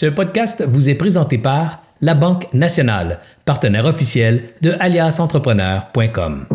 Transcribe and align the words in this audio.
Ce 0.00 0.06
podcast 0.06 0.64
vous 0.66 0.88
est 0.88 0.94
présenté 0.94 1.36
par 1.36 1.76
La 2.00 2.14
Banque 2.14 2.46
Nationale, 2.54 3.18
partenaire 3.44 3.84
officiel 3.84 4.44
de 4.62 4.74
aliasentrepreneur.com. 4.80 6.46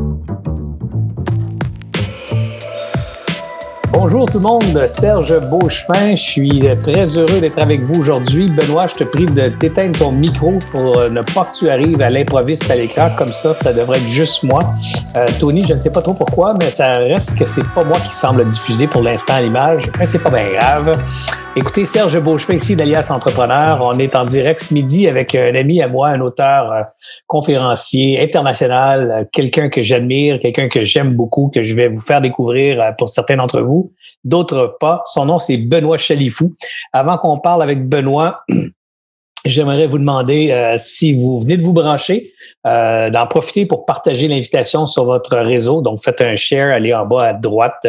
Bonjour 3.93 4.25
tout 4.25 4.39
le 4.39 4.43
monde, 4.43 4.87
Serge 4.87 5.39
Beauchemin. 5.51 6.15
Je 6.15 6.23
suis 6.23 6.59
très 6.81 7.19
heureux 7.19 7.39
d'être 7.39 7.61
avec 7.61 7.83
vous 7.83 7.99
aujourd'hui. 7.99 8.49
Benoît, 8.49 8.87
je 8.87 8.95
te 8.95 9.03
prie 9.03 9.27
de 9.27 9.49
t'éteindre 9.59 9.99
ton 9.99 10.11
micro 10.11 10.57
pour 10.71 11.07
ne 11.07 11.21
pas 11.21 11.45
que 11.45 11.59
tu 11.59 11.69
arrives 11.69 12.01
à 12.01 12.09
l'improviste 12.09 12.71
à 12.71 12.75
l'écran. 12.75 13.11
Comme 13.15 13.31
ça, 13.31 13.53
ça 13.53 13.71
devrait 13.71 13.99
être 13.99 14.09
juste 14.09 14.41
moi. 14.41 14.57
Euh, 15.17 15.25
Tony, 15.37 15.63
je 15.67 15.73
ne 15.73 15.79
sais 15.79 15.91
pas 15.91 16.01
trop 16.01 16.15
pourquoi, 16.15 16.55
mais 16.59 16.71
ça 16.71 16.93
reste 16.93 17.37
que 17.37 17.45
c'est 17.45 17.71
pas 17.75 17.83
moi 17.83 17.99
qui 17.99 18.11
semble 18.11 18.47
diffuser 18.47 18.87
pour 18.87 19.03
l'instant 19.03 19.39
l'image. 19.39 19.91
Mais 19.99 20.07
c'est 20.07 20.17
pas 20.17 20.31
bien 20.31 20.49
grave. 20.51 20.89
Écoutez, 21.57 21.85
Serge 21.85 22.19
Beauchemin 22.19 22.55
ici 22.55 22.75
d'Alias 22.75 23.07
Entrepreneur. 23.11 23.79
On 23.81 23.93
est 23.93 24.17
en 24.17 24.25
direct 24.25 24.59
ce 24.59 24.73
midi 24.73 25.07
avec 25.07 25.33
un 25.35 25.55
ami 25.55 25.81
à 25.81 25.87
moi, 25.87 26.09
un 26.09 26.19
auteur 26.19 26.69
euh, 26.69 26.81
conférencier 27.27 28.21
international, 28.21 29.11
euh, 29.11 29.23
quelqu'un 29.31 29.69
que 29.69 29.81
j'admire, 29.81 30.37
quelqu'un 30.41 30.67
que 30.67 30.83
j'aime 30.83 31.15
beaucoup, 31.15 31.49
que 31.55 31.63
je 31.63 31.73
vais 31.73 31.87
vous 31.87 32.01
faire 32.01 32.19
découvrir 32.19 32.81
euh, 32.81 32.91
pour 32.97 33.07
certains 33.07 33.37
d'entre 33.37 33.61
vous, 33.61 33.93
d'autres 34.25 34.75
pas. 34.81 35.01
Son 35.05 35.27
nom, 35.27 35.39
c'est 35.39 35.55
Benoît 35.55 35.97
Chalifou. 35.97 36.55
Avant 36.91 37.17
qu'on 37.17 37.39
parle 37.39 37.63
avec 37.63 37.87
Benoît, 37.87 38.41
J'aimerais 39.45 39.85
vous 39.85 39.99
demander 39.99 40.49
euh, 40.49 40.73
si 40.75 41.13
vous 41.13 41.39
venez 41.39 41.55
de 41.55 41.61
vous 41.61 41.71
brancher, 41.71 42.33
euh, 42.65 43.11
d'en 43.11 43.27
profiter 43.27 43.67
pour 43.67 43.85
partager 43.85 44.27
l'invitation 44.27 44.87
sur 44.87 45.05
votre 45.05 45.37
réseau. 45.37 45.81
Donc, 45.81 46.01
faites 46.03 46.19
un 46.21 46.35
share, 46.35 46.73
allez 46.73 46.95
en 46.95 47.05
bas 47.05 47.27
à 47.27 47.33
droite 47.33 47.85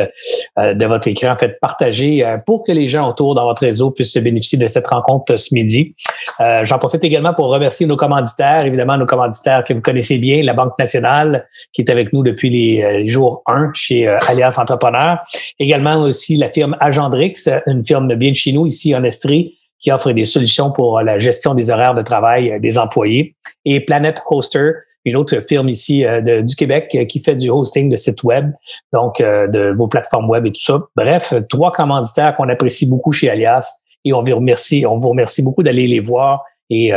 euh, 0.58 0.74
de 0.74 0.84
votre 0.84 1.08
écran, 1.08 1.34
faites 1.40 1.58
partager 1.58 2.22
pour 2.44 2.62
que 2.62 2.72
les 2.72 2.86
gens 2.86 3.08
autour 3.08 3.34
dans 3.34 3.44
votre 3.44 3.62
réseau 3.62 3.90
puissent 3.90 4.12
se 4.12 4.18
bénéficier 4.18 4.58
de 4.58 4.66
cette 4.66 4.86
rencontre 4.86 5.38
ce 5.38 5.54
midi. 5.54 5.94
J'en 6.38 6.78
profite 6.78 7.02
également 7.04 7.32
pour 7.32 7.46
remercier 7.46 7.86
nos 7.86 7.96
commanditaires, 7.96 8.62
évidemment 8.62 8.96
nos 8.98 9.06
commanditaires 9.06 9.64
que 9.64 9.72
vous 9.72 9.80
connaissez 9.80 10.18
bien, 10.18 10.42
la 10.42 10.52
Banque 10.52 10.78
nationale 10.78 11.48
qui 11.72 11.80
est 11.82 11.90
avec 11.90 12.12
nous 12.12 12.22
depuis 12.22 12.50
les, 12.50 13.06
jours 13.08 13.42
1 13.46 13.70
chez 13.74 14.06
Alliance 14.06 14.58
Entrepreneur. 14.58 15.24
Également 15.58 16.02
aussi 16.02 16.36
la 16.36 16.50
firme 16.50 16.76
Agendrix, 16.80 17.48
une 17.66 17.84
firme 17.84 18.14
bien 18.14 18.30
de 18.30 18.36
chez 18.36 18.52
nous 18.52 18.66
ici 18.66 18.94
en 18.94 19.04
Estrie 19.04 19.56
qui 19.78 19.90
offre 19.92 20.12
des 20.12 20.24
solutions 20.24 20.72
pour 20.72 21.00
la 21.00 21.18
gestion 21.18 21.54
des 21.54 21.70
horaires 21.70 21.94
de 21.94 22.02
travail 22.02 22.52
euh, 22.52 22.58
des 22.58 22.78
employés. 22.78 23.36
Et 23.64 23.80
Planet 23.80 24.20
Hoster, 24.30 24.72
une 25.04 25.16
autre 25.16 25.40
firme 25.40 25.68
ici 25.68 26.04
euh, 26.04 26.42
du 26.42 26.56
Québec 26.56 26.90
euh, 26.94 27.04
qui 27.04 27.20
fait 27.20 27.36
du 27.36 27.50
hosting 27.50 27.90
de 27.90 27.96
sites 27.96 28.22
web, 28.24 28.52
donc 28.92 29.18
de 29.20 29.74
vos 29.76 29.88
plateformes 29.88 30.28
web 30.28 30.46
et 30.46 30.52
tout 30.52 30.60
ça. 30.60 30.80
Bref, 30.96 31.34
trois 31.48 31.72
commanditaires 31.72 32.36
qu'on 32.36 32.48
apprécie 32.48 32.88
beaucoup 32.88 33.12
chez 33.12 33.30
Alias 33.30 33.78
et 34.04 34.12
on 34.12 34.22
vous 34.22 34.36
remercie, 34.36 34.86
on 34.86 34.98
vous 34.98 35.10
remercie 35.10 35.42
beaucoup 35.42 35.62
d'aller 35.62 35.86
les 35.86 36.00
voir 36.00 36.44
et 36.70 36.90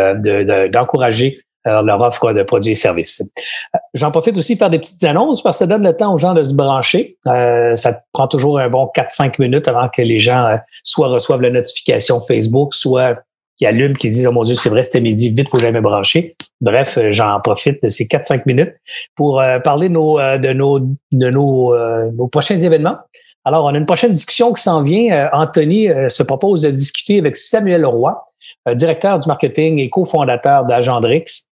d'encourager 0.71 1.37
leur 1.83 2.01
offre 2.01 2.33
de 2.33 2.43
produits 2.43 2.71
et 2.71 2.75
services. 2.75 3.23
J'en 3.93 4.11
profite 4.11 4.37
aussi 4.37 4.53
de 4.53 4.59
faire 4.59 4.69
des 4.69 4.79
petites 4.79 5.03
annonces 5.03 5.41
parce 5.41 5.57
que 5.57 5.59
ça 5.59 5.67
donne 5.67 5.83
le 5.83 5.95
temps 5.95 6.13
aux 6.13 6.17
gens 6.17 6.33
de 6.33 6.41
se 6.41 6.53
brancher. 6.53 7.17
Euh, 7.27 7.75
ça 7.75 8.01
prend 8.13 8.27
toujours 8.27 8.59
un 8.59 8.69
bon 8.69 8.89
4-5 8.95 9.35
minutes 9.39 9.67
avant 9.67 9.87
que 9.87 10.01
les 10.01 10.19
gens 10.19 10.45
euh, 10.45 10.57
soit 10.83 11.07
reçoivent 11.07 11.41
la 11.41 11.49
notification 11.49 12.21
Facebook, 12.21 12.73
soit 12.73 13.17
qui 13.57 13.65
allument, 13.65 13.95
qui 13.95 14.07
disent 14.07 14.27
Oh 14.27 14.31
mon 14.31 14.43
Dieu, 14.43 14.55
c'est 14.55 14.69
vrai, 14.69 14.83
c'était 14.83 15.01
midi, 15.01 15.31
vite, 15.31 15.49
faut 15.49 15.59
jamais 15.59 15.81
brancher. 15.81 16.35
Bref, 16.61 16.97
euh, 16.97 17.11
j'en 17.11 17.39
profite 17.41 17.81
de 17.83 17.89
ces 17.89 18.05
4-5 18.05 18.43
minutes 18.45 18.73
pour 19.15 19.41
parler 19.63 19.89
de 19.89 19.93
nos, 19.93 20.17
de 20.17 20.53
nos, 20.53 20.79
de 20.79 21.29
nos, 21.29 22.11
nos 22.11 22.27
prochains 22.27 22.57
événements. 22.57 22.97
Alors, 23.45 23.65
on 23.65 23.73
a 23.73 23.77
une 23.77 23.85
prochaine 23.85 24.11
discussion 24.11 24.53
qui 24.53 24.61
s'en 24.61 24.83
vient. 24.83 25.29
Anthony 25.33 25.87
se 26.07 26.23
propose 26.23 26.61
de 26.61 26.69
discuter 26.69 27.19
avec 27.19 27.35
Samuel 27.35 27.85
Roy, 27.85 28.21
directeur 28.73 29.17
du 29.17 29.27
marketing 29.27 29.79
et 29.79 29.89
cofondateur 29.89 30.65
d'Agendrix 30.65 31.48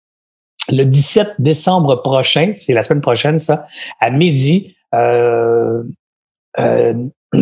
le 0.70 0.84
17 0.84 1.34
décembre 1.38 2.02
prochain, 2.02 2.54
c'est 2.56 2.72
la 2.72 2.82
semaine 2.82 3.00
prochaine, 3.00 3.38
ça, 3.38 3.66
à 4.00 4.10
midi, 4.10 4.76
euh, 4.94 5.82
euh, 6.58 6.94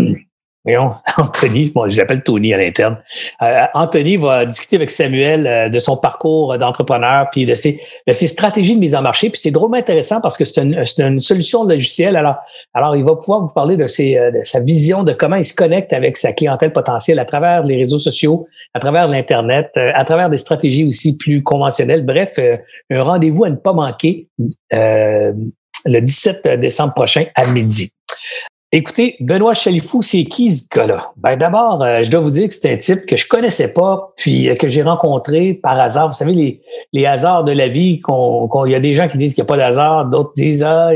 voyons, 0.65 0.93
Anthony, 1.17 1.71
bon, 1.71 1.89
je 1.89 1.97
l'appelle 1.97 2.23
Tony 2.23 2.53
à 2.55 2.59
l'interne. 2.59 2.99
Euh, 3.43 3.65
Anthony 3.75 4.17
va 4.17 4.45
discuter 4.47 4.77
avec 4.77 4.91
Samuel 4.91 5.47
euh, 5.47 5.69
de 5.69 5.79
son 5.79 5.97
parcours 5.97 6.57
d'entrepreneur 6.59 7.29
puis 7.31 7.47
de 7.47 7.55
ses, 7.55 7.81
de 8.07 8.13
ses 8.13 8.27
stratégies 8.27 8.75
de 8.75 8.81
mise 8.81 8.95
en 8.95 9.03
marché. 9.03 9.31
Puis 9.31 9.41
c'est 9.41 9.51
drôlement 9.51 9.77
intéressant 9.77 10.21
parce 10.21 10.37
que 10.37 10.45
c'est 10.45 10.63
une, 10.63 10.83
une, 10.99 11.21
solution 11.21 11.65
logicielle. 11.65 12.17
Alors, 12.17 12.37
alors, 12.75 12.97
il 12.97 13.05
va 13.05 13.15
pouvoir 13.17 13.41
vous 13.41 13.53
parler 13.53 13.77
de, 13.77 13.87
ses, 13.87 14.17
euh, 14.17 14.31
de 14.31 14.43
sa 14.43 14.61
vision 14.61 15.03
de 15.03 15.13
comment 15.13 15.37
il 15.37 15.47
se 15.47 15.55
connecte 15.55 15.93
avec 15.93 16.17
sa 16.17 16.33
clientèle 16.33 16.73
potentielle 16.73 17.19
à 17.19 17.25
travers 17.25 17.65
les 17.65 17.77
réseaux 17.77 17.99
sociaux, 17.99 18.47
à 18.75 18.81
travers 18.81 19.09
l'Internet, 19.09 19.71
à 19.77 20.05
travers 20.05 20.31
des 20.31 20.39
stratégies 20.39 20.85
aussi 20.85 21.17
plus 21.17 21.43
conventionnelles. 21.43 22.05
Bref, 22.05 22.39
un 22.91 23.03
rendez-vous 23.03 23.45
à 23.45 23.51
ne 23.51 23.57
pas 23.57 23.73
manquer 23.73 24.29
euh, 24.73 25.33
le 25.87 26.01
17 26.01 26.61
décembre 26.61 26.95
prochain 26.95 27.25
à 27.35 27.47
midi. 27.47 27.93
Écoutez, 28.73 29.17
Benoît 29.19 29.55
Chalifou, 29.55 30.01
c'est 30.01 30.23
qui 30.27 30.49
ce 30.55 30.69
gars-là? 30.73 31.13
Ben, 31.17 31.35
d'abord, 31.35 31.83
euh, 31.83 32.03
je 32.05 32.11
dois 32.11 32.21
vous 32.21 32.31
dire 32.31 32.47
que 32.47 32.55
c'est 32.55 32.73
un 32.73 32.77
type 32.77 33.05
que 33.05 33.17
je 33.17 33.27
connaissais 33.27 33.73
pas, 33.73 34.13
puis 34.17 34.49
euh, 34.49 34.55
que 34.55 34.69
j'ai 34.69 34.85
rencontré 34.85 35.55
par 35.55 35.79
hasard. 35.81 36.09
Vous 36.09 36.15
savez, 36.15 36.63
les, 36.93 37.07
hasards 37.07 37.43
de 37.43 37.51
la 37.51 37.67
vie, 37.67 38.01
qu'on, 38.01 38.49
il 38.67 38.71
y 38.71 38.77
a 38.77 38.81
des 38.81 38.95
gens 38.95 39.09
qui 39.09 39.19
disent 39.19 39.35
qu'il 39.35 39.43
n'y 39.43 39.47
a 39.47 39.53
pas 39.53 39.57
d'hasard, 39.57 40.07
d'autres 40.07 40.31
disent, 40.37 40.63
ah, 40.63 40.91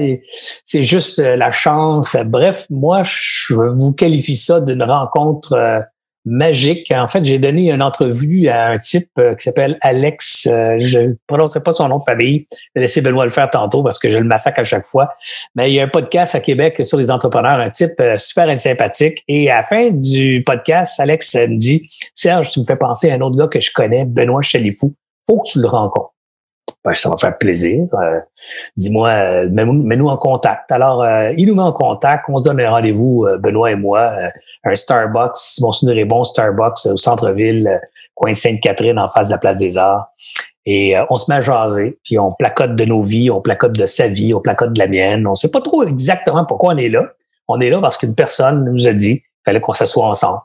c'est 0.65 0.85
juste 0.85 1.19
euh, 1.19 1.35
la 1.35 1.51
chance. 1.51 2.17
Bref, 2.25 2.67
moi, 2.71 3.03
je 3.03 3.55
vous 3.55 3.93
qualifie 3.93 4.37
ça 4.37 4.61
d'une 4.61 4.85
rencontre 4.85 5.85
magique. 6.25 6.91
En 6.91 7.09
fait, 7.09 7.25
j'ai 7.25 7.39
donné 7.39 7.71
une 7.71 7.83
entrevue 7.83 8.49
à 8.49 8.69
un 8.69 8.79
type 8.79 9.11
euh, 9.19 9.35
qui 9.35 9.45
s'appelle 9.45 9.79
Alex. 9.81 10.47
Euh, 10.47 10.77
je 10.79 11.01
ne 11.01 11.15
prononçais 11.27 11.61
pas 11.61 11.73
son 11.73 11.89
nom 11.89 11.99
de 11.99 12.05
famille. 12.07 12.47
J'ai 12.75 12.81
laissé 12.81 13.01
Benoît 13.03 13.25
le 13.25 13.31
faire 13.31 13.51
tantôt 13.51 13.83
parce 13.83 13.99
que 13.99 14.09
je 14.09 14.19
le 14.19 14.25
massacre 14.25 14.61
à 14.61 14.65
chaque 14.65 14.87
fois. 14.87 15.11
Mais 15.55 15.71
il 15.71 15.75
y 15.75 15.81
a 15.81 15.85
un 15.85 15.89
podcast 15.89 16.35
à 16.35 16.41
Québec 16.41 16.81
sur 16.85 16.99
les 16.99 17.11
entrepreneurs, 17.11 17.57
un 17.57 17.71
type 17.71 17.99
euh, 18.01 18.17
super 18.17 18.59
sympathique. 18.59 19.23
Et 19.29 19.51
à 19.51 19.57
la 19.57 19.63
fin 19.63 19.91
du 19.91 20.43
podcast, 20.45 20.99
Alex 20.99 21.35
me 21.35 21.59
dit 21.59 21.89
Serge, 22.15 22.51
tu 22.51 22.61
me 22.61 22.65
fais 22.65 22.77
penser 22.77 23.11
à 23.11 23.15
un 23.15 23.21
autre 23.21 23.37
gars 23.37 23.49
que 23.49 23.61
je 23.61 23.73
connais, 23.73 24.05
Benoît 24.05 24.43
Chalifou. 24.43 24.95
Faut 25.27 25.41
que 25.41 25.51
tu 25.51 25.61
le 25.61 25.69
rencontres. 25.69 26.14
Ben, 26.85 26.93
ça 26.93 27.09
va 27.09 27.17
faire 27.17 27.39
plaisir. 27.39 27.87
Euh, 27.95 28.21
dis-moi, 28.77 29.09
euh, 29.09 29.49
mets-nous 29.51 30.09
en 30.09 30.19
contact. 30.19 30.71
Alors, 30.71 31.03
euh, 31.03 31.33
il 31.39 31.47
nous 31.47 31.55
met 31.55 31.63
en 31.63 31.73
contact. 31.73 32.27
On 32.29 32.37
se 32.37 32.45
donne 32.45 32.61
un 32.61 32.71
rendez-vous, 32.71 33.27
Benoît 33.39 33.71
et 33.71 33.77
moi, 33.77 34.13
un 34.65 34.75
Starbucks, 34.75 35.37
si 35.37 35.63
mon 35.63 35.73
souvenir 35.73 35.99
est 35.99 36.05
bon, 36.05 36.25
Starbucks 36.25 36.87
au 36.87 36.97
centre-ville, 36.99 37.81
coin 38.15 38.35
Sainte-Catherine, 38.35 38.99
en 38.99 39.09
face 39.09 39.29
de 39.29 39.33
la 39.33 39.39
Place 39.39 39.59
des 39.59 39.79
Arts. 39.79 40.09
Et 40.67 40.95
on 41.11 41.17
se 41.17 41.31
met 41.31 41.37
à 41.37 41.41
jaser, 41.41 41.99
puis 42.05 42.19
on 42.19 42.33
placote 42.33 42.75
de 42.75 42.85
nos 42.85 43.03
vies, 43.03 43.31
on 43.31 43.41
placote 43.41 43.73
de 43.73 43.87
sa 43.87 44.09
vie, 44.09 44.35
on 44.35 44.41
placote 44.41 44.73
de 44.73 44.79
la 44.79 44.89
mienne. 44.89 45.27
On 45.27 45.35
sait 45.35 45.51
pas 45.51 45.61
trop 45.61 45.85
exactement 45.85 46.45
pourquoi 46.45 46.75
on 46.75 46.77
est 46.77 46.89
là. 46.89 47.07
On 47.49 47.61
est 47.61 47.71
là 47.71 47.81
parce 47.81 47.97
qu'une 47.97 48.15
personne 48.15 48.65
nous 48.65 48.89
a 48.89 48.93
dit 48.93 49.15
qu'il 49.15 49.25
fallait 49.45 49.61
qu'on 49.61 49.73
s'assoie 49.73 50.07
ensemble. 50.07 50.41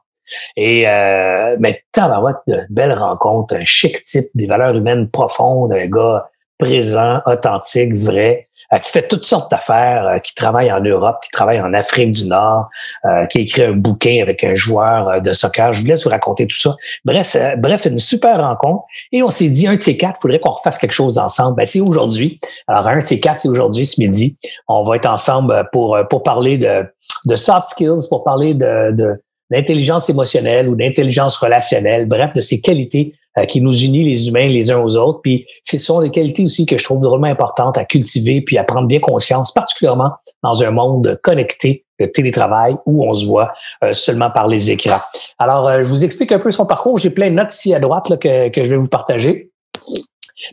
Et 0.56 0.88
euh, 0.88 1.56
mais 1.60 1.84
tabarouette, 1.92 2.38
de 2.48 2.62
belle 2.70 2.94
rencontre, 2.94 3.56
un 3.56 3.66
chic 3.66 4.04
type, 4.04 4.28
des 4.36 4.48
valeurs 4.48 4.76
humaines 4.76 5.10
profondes, 5.10 5.74
un 5.74 5.88
gars 5.88 6.30
présent, 6.60 7.22
authentique, 7.26 7.96
vrai, 7.96 8.50
euh, 8.74 8.78
qui 8.78 8.92
fait 8.92 9.08
toutes 9.08 9.24
sortes 9.24 9.50
d'affaires, 9.50 10.06
euh, 10.06 10.20
qui 10.20 10.36
travaille 10.36 10.72
en 10.72 10.82
Europe, 10.82 11.18
qui 11.24 11.32
travaille 11.32 11.60
en 11.60 11.74
Afrique 11.74 12.12
du 12.12 12.28
Nord, 12.28 12.68
euh, 13.06 13.26
qui 13.26 13.40
écrit 13.40 13.64
un 13.64 13.72
bouquin 13.72 14.22
avec 14.22 14.44
un 14.44 14.54
joueur 14.54 15.22
de 15.22 15.34
soccer. 15.34 15.74
Je 15.74 15.82
vous 15.82 15.88
laisse 15.88 16.04
vous 16.04 16.12
raconter 16.12 16.46
tout 16.46 16.58
ça. 16.58 16.76
Bref, 17.06 17.36
bref, 17.58 17.86
une 17.86 17.98
super 17.98 18.40
rencontre. 18.40 18.84
Et 19.12 19.24
on 19.24 19.30
s'est 19.30 19.48
dit, 19.50 19.68
un 19.68 19.74
de 19.74 19.80
ces 19.80 19.98
quatre, 19.98 20.18
il 20.20 20.22
faudrait 20.22 20.40
qu'on 20.40 20.52
refasse 20.52 20.78
quelque 20.78 20.92
chose 20.92 21.18
ensemble. 21.18 21.56
Ben, 21.56 21.66
c'est 21.66 21.80
aujourd'hui. 21.80 22.40
Alors, 22.68 22.88
un 22.88 22.98
de 22.98 23.04
ces 23.04 23.20
quatre, 23.20 23.40
c'est 23.40 23.50
aujourd'hui, 23.50 23.86
ce 23.86 24.02
midi. 24.02 24.38
On 24.68 24.84
va 24.84 24.98
être 24.98 25.10
ensemble 25.10 25.68
pour, 25.72 25.98
pour 26.10 26.22
parler 26.22 26.58
de, 26.58 26.86
de 27.26 27.36
soft 27.36 27.70
skills, 27.70 28.08
pour 28.10 28.24
parler 28.24 28.54
de, 28.54 28.92
de 28.92 29.24
d'intelligence 29.52 30.10
émotionnelle 30.10 30.70
ou 30.70 30.76
d'intelligence 30.76 31.38
relationnelle, 31.38 32.06
bref, 32.06 32.32
de 32.34 32.42
ces 32.42 32.62
qualités 32.62 33.14
euh, 33.38 33.46
qui 33.46 33.62
nous 33.62 33.84
unissent 33.84 34.06
les 34.06 34.28
humains 34.30 34.48
les 34.48 34.72
uns 34.72 34.80
aux 34.80 34.96
autres. 34.98 35.22
Puis 35.22 35.46
ce 35.64 35.78
sont 35.78 36.02
des 36.02 36.10
qualités 36.10 36.44
aussi 36.44 36.66
que 36.66 36.78
je 36.78 36.84
trouve 36.84 37.04
vraiment 37.04 37.28
importantes 37.28 37.78
à 37.78 37.86
cultiver 37.86 38.42
puis 38.42 38.58
à 38.58 38.64
prendre 38.64 38.88
bien 38.88 39.00
conscience, 39.00 39.52
particulièrement 39.52 40.12
dans 40.44 40.64
un 40.64 40.72
monde 40.72 41.20
connecté 41.24 41.86
de 42.00 42.06
télétravail 42.06 42.76
où 42.86 43.08
on 43.08 43.14
se 43.14 43.26
voit 43.26 43.52
euh, 43.84 43.94
seulement 43.94 44.32
par 44.32 44.48
les 44.48 44.72
écrans. 44.72 45.02
Alors, 45.38 45.68
euh, 45.68 45.84
je 45.84 45.90
vous 45.90 46.06
explique 46.06 46.32
un 46.32 46.40
peu 46.40 46.52
son 46.52 46.66
parcours. 46.66 46.98
J'ai 46.98 47.10
plein 47.10 47.30
de 47.30 47.36
notes 47.36 47.54
ici 47.54 47.74
à 47.74 47.80
droite 47.80 48.10
là, 48.10 48.18
que, 48.18 48.50
que 48.50 48.64
je 48.64 48.70
vais 48.70 48.78
vous 48.78 48.90
partager. 48.90 49.52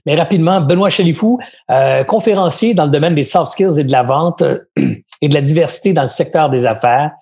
Mais 0.05 0.17
rapidement, 0.17 0.61
Benoît 0.61 0.89
Chalifou, 0.89 1.39
conférencier 2.09 2.75
dans 2.75 2.87
le 2.87 2.91
domaine 2.91 3.15
des 3.15 3.23
soft 3.23 3.53
skills 3.53 3.79
et 3.79 3.85
de 3.85 3.93
la 3.93 4.03
vente 4.03 4.43
et 5.23 5.29
de 5.29 5.35
la 5.35 5.43
diversité 5.43 5.93
dans 5.93 6.03
le 6.03 6.09
secteur 6.09 6.51
des 6.51 6.67
affaires 6.67 7.13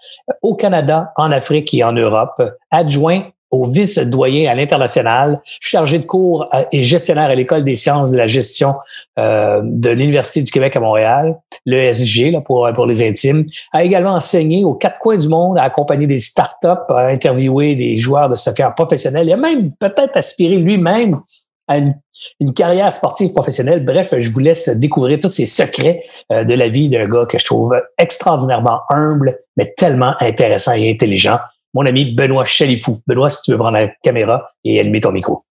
au 0.42 0.54
Canada, 0.54 1.12
en 1.16 1.30
Afrique 1.30 1.72
et 1.74 1.84
en 1.84 1.92
Europe, 1.92 2.42
adjoint 2.70 3.22
au 3.54 3.66
vice-doyen 3.66 4.50
à 4.50 4.54
l'international, 4.54 5.40
chargé 5.60 6.00
de 6.00 6.04
cours 6.04 6.44
et 6.72 6.82
gestionnaire 6.82 7.30
à 7.30 7.34
l'École 7.36 7.62
des 7.62 7.76
sciences 7.76 8.10
de 8.10 8.16
la 8.16 8.26
gestion 8.26 8.74
euh, 9.18 9.60
de 9.62 9.90
l'Université 9.90 10.42
du 10.42 10.50
Québec 10.50 10.74
à 10.74 10.80
Montréal, 10.80 11.38
l'ESG 11.64 12.32
là, 12.32 12.40
pour, 12.40 12.68
pour 12.74 12.86
les 12.86 13.06
intimes. 13.06 13.46
A 13.72 13.84
également 13.84 14.14
enseigné 14.14 14.64
aux 14.64 14.74
quatre 14.74 14.98
coins 14.98 15.18
du 15.18 15.28
monde, 15.28 15.56
a 15.56 15.62
accompagné 15.62 16.08
des 16.08 16.18
startups, 16.18 16.66
a 16.88 17.06
interviewé 17.06 17.76
des 17.76 17.96
joueurs 17.96 18.28
de 18.28 18.34
soccer 18.34 18.74
professionnels. 18.74 19.28
Il 19.28 19.32
a 19.32 19.36
même 19.36 19.70
peut-être 19.78 20.16
aspiré 20.16 20.56
lui-même 20.56 21.20
à 21.68 21.78
une 21.78 21.94
une 22.40 22.52
carrière 22.52 22.92
sportive 22.92 23.32
professionnelle. 23.32 23.84
Bref, 23.84 24.14
je 24.18 24.30
vous 24.30 24.40
laisse 24.40 24.68
découvrir 24.68 25.18
tous 25.20 25.28
ces 25.28 25.46
secrets 25.46 26.02
euh, 26.32 26.44
de 26.44 26.54
la 26.54 26.68
vie 26.68 26.88
d'un 26.88 27.04
gars 27.04 27.26
que 27.26 27.38
je 27.38 27.44
trouve 27.44 27.74
extraordinairement 27.98 28.80
humble, 28.90 29.38
mais 29.56 29.72
tellement 29.76 30.14
intéressant 30.20 30.72
et 30.72 30.90
intelligent. 30.90 31.38
Mon 31.74 31.86
ami 31.86 32.12
Benoît 32.12 32.44
Chalifou. 32.44 33.00
Benoît, 33.06 33.30
si 33.30 33.42
tu 33.42 33.50
veux 33.52 33.58
prendre 33.58 33.78
la 33.78 33.88
caméra 34.02 34.48
et 34.64 34.78
allumer 34.78 35.00
ton 35.00 35.12
micro. 35.12 35.44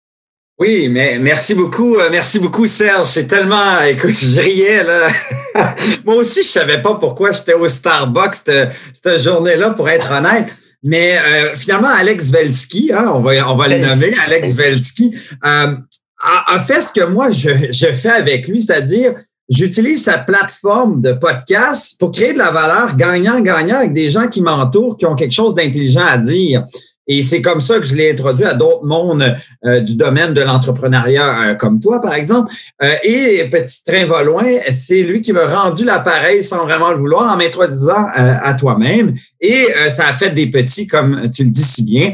Oui, 0.59 0.87
mais 0.87 1.17
merci 1.17 1.55
beaucoup, 1.55 1.95
euh, 1.97 2.09
merci 2.11 2.39
beaucoup 2.39 2.67
Serge. 2.67 3.07
C'est 3.07 3.27
tellement, 3.27 3.81
écoute, 3.87 4.13
je 4.13 4.39
riais 4.39 4.83
là. 4.83 5.07
Moi 6.05 6.15
aussi, 6.15 6.43
je 6.43 6.47
savais 6.47 6.81
pas 6.81 6.95
pourquoi 6.95 7.31
j'étais 7.31 7.53
au 7.53 7.67
Starbucks 7.67 8.35
cette, 8.35 8.71
cette 8.93 9.19
journée-là, 9.19 9.71
pour 9.71 9.89
être 9.89 10.11
honnête. 10.11 10.53
Mais 10.83 11.17
euh, 11.17 11.55
finalement, 11.55 11.89
Alex 11.89 12.29
Velsky, 12.29 12.91
hein, 12.93 13.13
on 13.15 13.21
va, 13.21 13.49
on 13.49 13.55
va 13.55 13.67
le 13.69 13.79
nommer, 13.79 14.11
Alex 14.25 14.53
Velsky, 14.53 15.15
euh, 15.45 15.75
a, 16.23 16.59
fait 16.59 16.81
ce 16.81 16.93
que 16.93 17.05
moi 17.05 17.31
je, 17.31 17.49
je 17.71 17.87
fais 17.87 18.09
avec 18.09 18.47
lui, 18.47 18.61
c'est-à-dire 18.61 19.15
j'utilise 19.49 20.03
sa 20.03 20.17
plateforme 20.17 21.01
de 21.01 21.13
podcast 21.13 21.99
pour 21.99 22.11
créer 22.11 22.33
de 22.33 22.37
la 22.37 22.51
valeur 22.51 22.95
gagnant-gagnant 22.95 23.77
avec 23.77 23.93
des 23.93 24.09
gens 24.09 24.27
qui 24.27 24.41
m'entourent, 24.41 24.97
qui 24.97 25.05
ont 25.05 25.15
quelque 25.15 25.33
chose 25.33 25.55
d'intelligent 25.55 26.05
à 26.05 26.17
dire. 26.17 26.63
Et 27.07 27.21
c'est 27.21 27.41
comme 27.41 27.59
ça 27.59 27.79
que 27.79 27.85
je 27.85 27.95
l'ai 27.95 28.11
introduit 28.11 28.45
à 28.45 28.53
d'autres 28.53 28.85
mondes 28.85 29.35
euh, 29.65 29.81
du 29.81 29.95
domaine 29.95 30.33
de 30.33 30.41
l'entrepreneuriat, 30.41 31.41
euh, 31.41 31.55
comme 31.55 31.79
toi, 31.79 31.99
par 32.01 32.13
exemple. 32.13 32.53
Euh, 32.81 32.93
et 33.03 33.49
Petit 33.49 33.83
Train 33.83 34.05
va 34.05 34.23
loin, 34.23 34.43
c'est 34.71 35.03
lui 35.03 35.21
qui 35.21 35.33
m'a 35.33 35.45
rendu 35.45 35.83
l'appareil 35.83 36.43
sans 36.43 36.63
vraiment 36.65 36.91
le 36.91 36.97
vouloir 36.97 37.33
en 37.33 37.37
m'introduisant 37.37 37.93
à 38.15 38.53
toi-même. 38.53 39.13
Et 39.41 39.67
ça 39.95 40.07
a 40.07 40.13
fait 40.13 40.29
des 40.29 40.47
petits, 40.47 40.87
comme 40.87 41.29
tu 41.31 41.43
le 41.43 41.49
dis 41.49 41.61
si 41.61 41.83
bien. 41.83 42.13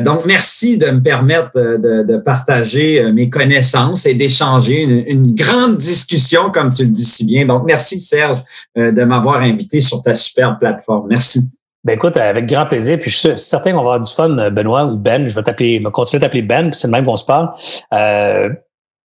donc, 0.00 0.24
merci 0.26 0.78
de 0.78 0.86
me 0.86 1.02
permettre 1.02 1.50
de, 1.54 2.04
de 2.04 2.18
partager 2.18 3.10
mes 3.12 3.28
connaissances 3.28 4.06
et 4.06 4.14
d'échanger 4.14 4.82
une, 4.82 5.04
une, 5.06 5.34
grande 5.34 5.76
discussion, 5.76 6.50
comme 6.52 6.72
tu 6.72 6.84
le 6.84 6.90
dis 6.90 7.04
si 7.04 7.26
bien. 7.26 7.46
Donc, 7.46 7.64
merci 7.66 8.00
Serge 8.00 8.38
de 8.76 9.04
m'avoir 9.04 9.42
invité 9.42 9.80
sur 9.80 10.02
ta 10.02 10.14
superbe 10.14 10.58
plateforme. 10.60 11.08
Merci. 11.08 11.50
Ben 11.84 11.94
écoute, 11.94 12.16
avec 12.16 12.46
grand 12.46 12.66
plaisir. 12.66 12.98
Puis 13.00 13.10
je 13.10 13.16
suis 13.16 13.38
certain 13.38 13.72
qu'on 13.72 13.78
va 13.78 13.94
avoir 13.94 14.00
du 14.00 14.12
fun, 14.12 14.50
Benoît 14.50 14.84
ou 14.84 14.96
Ben. 14.96 15.26
Je 15.28 15.34
vais 15.34 15.42
t'appeler, 15.42 15.80
me 15.80 15.90
continuer 15.90 16.22
à 16.22 16.26
t'appeler 16.26 16.42
Ben, 16.42 16.70
puis 16.70 16.78
c'est 16.78 16.86
le 16.86 16.92
même 16.92 17.04
qu'on 17.04 17.16
se 17.16 17.24
parle. 17.24 17.50
Euh, 17.92 18.50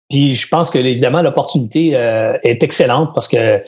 puis 0.10 0.36
je 0.36 0.48
pense 0.48 0.70
que 0.70 0.78
évidemment 0.78 1.22
l'opportunité 1.22 1.92
euh, 1.96 2.38
est 2.44 2.64
excellente 2.64 3.12
parce 3.14 3.28
que 3.28 3.62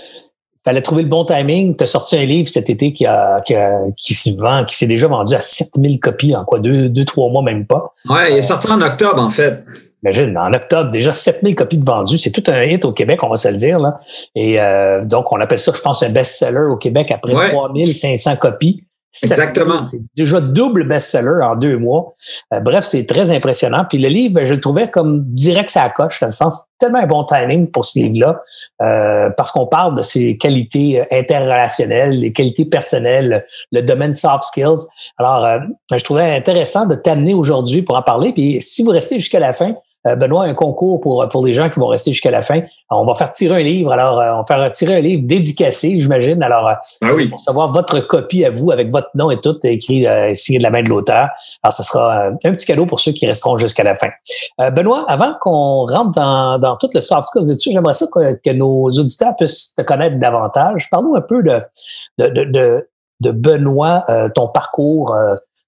fallait 0.64 0.82
trouver 0.82 1.04
le 1.04 1.10
bon 1.10 1.26
timing. 1.26 1.76
Tu 1.76 1.84
as 1.84 1.88
sorti 1.88 2.18
un 2.18 2.26
livre 2.26 2.48
cet 2.50 2.70
été 2.70 2.94
qui 2.94 3.06
a, 3.06 3.42
qui, 3.42 3.56
qui 3.98 4.14
s'y 4.14 4.36
vend, 4.36 4.64
qui 4.66 4.76
s'est 4.76 4.88
déjà 4.88 5.08
vendu 5.08 5.34
à 5.34 5.42
7000 5.42 6.00
copies 6.00 6.36
en 6.36 6.46
quoi 6.46 6.60
deux, 6.60 6.90
deux, 6.90 7.06
trois 7.06 7.30
mois 7.30 7.42
même 7.42 7.66
pas. 7.66 7.94
Ouais, 8.08 8.32
il 8.32 8.38
est 8.38 8.42
sorti 8.44 8.72
en 8.72 8.82
octobre 8.82 9.22
en 9.22 9.30
fait. 9.30 9.64
Imagine, 10.04 10.38
en 10.38 10.54
octobre, 10.54 10.92
déjà 10.92 11.12
7000 11.12 11.56
copies 11.56 11.78
de 11.78 11.86
vendues. 11.86 12.18
C'est 12.18 12.32
tout 12.32 12.50
un 12.50 12.64
hit 12.64 12.86
au 12.86 12.94
Québec, 12.94 13.20
on 13.22 13.30
va 13.30 13.36
se 13.36 13.50
le 13.50 13.58
dire. 13.58 13.80
Là. 13.80 14.00
Et 14.34 14.60
euh, 14.60 15.04
donc, 15.04 15.32
on 15.34 15.42
appelle 15.42 15.60
ça, 15.60 15.74
je 15.76 15.82
pense, 15.82 16.02
un 16.04 16.10
best-seller 16.10 16.72
au 16.72 16.78
Québec 16.78 17.12
après 17.12 17.34
3500 17.34 18.38
copies. 18.38 18.86
Exactement. 19.24 19.82
C'est 19.82 20.02
déjà 20.16 20.40
double 20.40 20.88
best-seller 20.88 21.44
en 21.44 21.56
deux 21.56 21.78
mois. 21.78 22.14
Euh, 22.54 22.60
bref, 22.60 22.86
c'est 22.86 23.06
très 23.06 23.32
impressionnant. 23.32 23.84
Puis 23.90 23.98
le 23.98 24.08
livre, 24.08 24.44
je 24.44 24.54
le 24.54 24.60
trouvais 24.60 24.92
comme 24.92 25.24
direct 25.26 25.72
ça 25.72 25.90
coche, 25.90 26.20
dans 26.20 26.28
le 26.28 26.32
sens 26.32 26.66
tellement 26.78 27.00
un 27.00 27.08
bon 27.08 27.24
timing 27.24 27.72
pour 27.72 27.86
ce 27.86 28.00
livre-là, 28.00 28.42
euh, 28.82 29.30
parce 29.36 29.52
qu'on 29.52 29.66
parle 29.66 29.96
de 29.96 30.04
ses 30.04 30.38
qualités 30.38 31.02
euh, 31.02 31.06
interrelationnelles, 31.12 32.20
les 32.20 32.32
qualités 32.32 32.66
personnelles, 32.66 33.46
le 33.72 33.82
domaine 33.82 34.14
soft 34.14 34.44
skills. 34.44 34.88
Alors, 35.18 35.60
je 35.92 36.04
trouvais 36.04 36.36
intéressant 36.36 36.86
de 36.86 36.96
t'amener 36.96 37.34
aujourd'hui 37.34 37.82
pour 37.82 37.96
en 37.96 38.04
parler. 38.04 38.32
Puis 38.32 38.62
si 38.62 38.84
vous 38.84 38.92
restez 38.92 39.18
jusqu'à 39.18 39.40
la 39.40 39.54
fin, 39.54 39.72
euh, 39.72 39.74
Benoît, 40.06 40.46
un 40.46 40.54
concours 40.54 41.01
pour, 41.01 41.28
pour 41.30 41.46
les 41.46 41.54
gens 41.54 41.69
qui 41.69 41.80
vont 41.80 41.88
rester 41.88 42.12
jusqu'à 42.12 42.31
la 42.31 42.42
fin. 42.42 42.62
On 42.90 43.06
va 43.06 43.16
faire 43.16 43.31
tirer 43.31 43.56
un 43.56 43.63
livre. 43.63 43.92
Alors, 43.92 44.19
euh, 44.19 44.31
on 44.34 44.38
va 44.38 44.46
faire 44.46 44.72
tirer 44.72 44.96
un 44.96 45.00
livre 45.00 45.24
dédicacé, 45.25 46.00
j'imagine. 46.00 46.42
Alors, 46.42 46.68
euh, 46.68 46.74
ah 47.01 47.13
oui. 47.13 47.28
pour 47.28 47.40
savoir 47.40 47.72
votre 47.72 48.00
copie 48.00 48.46
à 48.46 48.50
vous 48.50 48.72
avec 48.72 48.90
votre 48.92 49.10
nom 49.13 49.30
et 49.30 49.40
tout 49.40 49.57
écrit, 49.63 50.07
signé 50.34 50.57
de 50.57 50.63
la 50.63 50.69
main 50.69 50.81
de 50.81 50.90
l'auteur. 50.90 51.30
Alors, 51.62 51.74
ce 51.74 51.84
sera 51.84 52.28
un 52.28 52.51
petit 52.51 52.66
cadeau 52.66 52.86
pour 52.86 53.00
ceux 53.00 53.12
qui 53.12 53.28
resteront 53.28 53.57
jusqu'à 53.57 53.84
la 53.84 53.96
fin. 53.96 54.10
Benoît, 54.72 55.06
avant 55.07 55.34
qu'on 55.42 55.86
rentre 55.86 56.12
dans, 56.12 56.57
dans 56.57 56.78
tout 56.78 56.90
le 56.94 57.02
soft 57.02 57.25
skills, 57.25 57.72
j'aimerais 57.72 57.94
ça 57.94 58.07
que, 58.07 58.52
nos 58.54 58.90
auditeurs 58.90 59.36
puissent 59.38 59.75
te 59.75 59.84
connaître 59.84 60.18
davantage. 60.18 60.90
Parle-nous 60.90 61.16
un 61.16 61.22
peu 61.22 61.44
de, 61.44 61.62
de, 62.18 62.45
de, 62.45 62.88
de, 63.19 63.31
Benoît, 63.31 64.06
ton 64.34 64.48
parcours. 64.48 65.16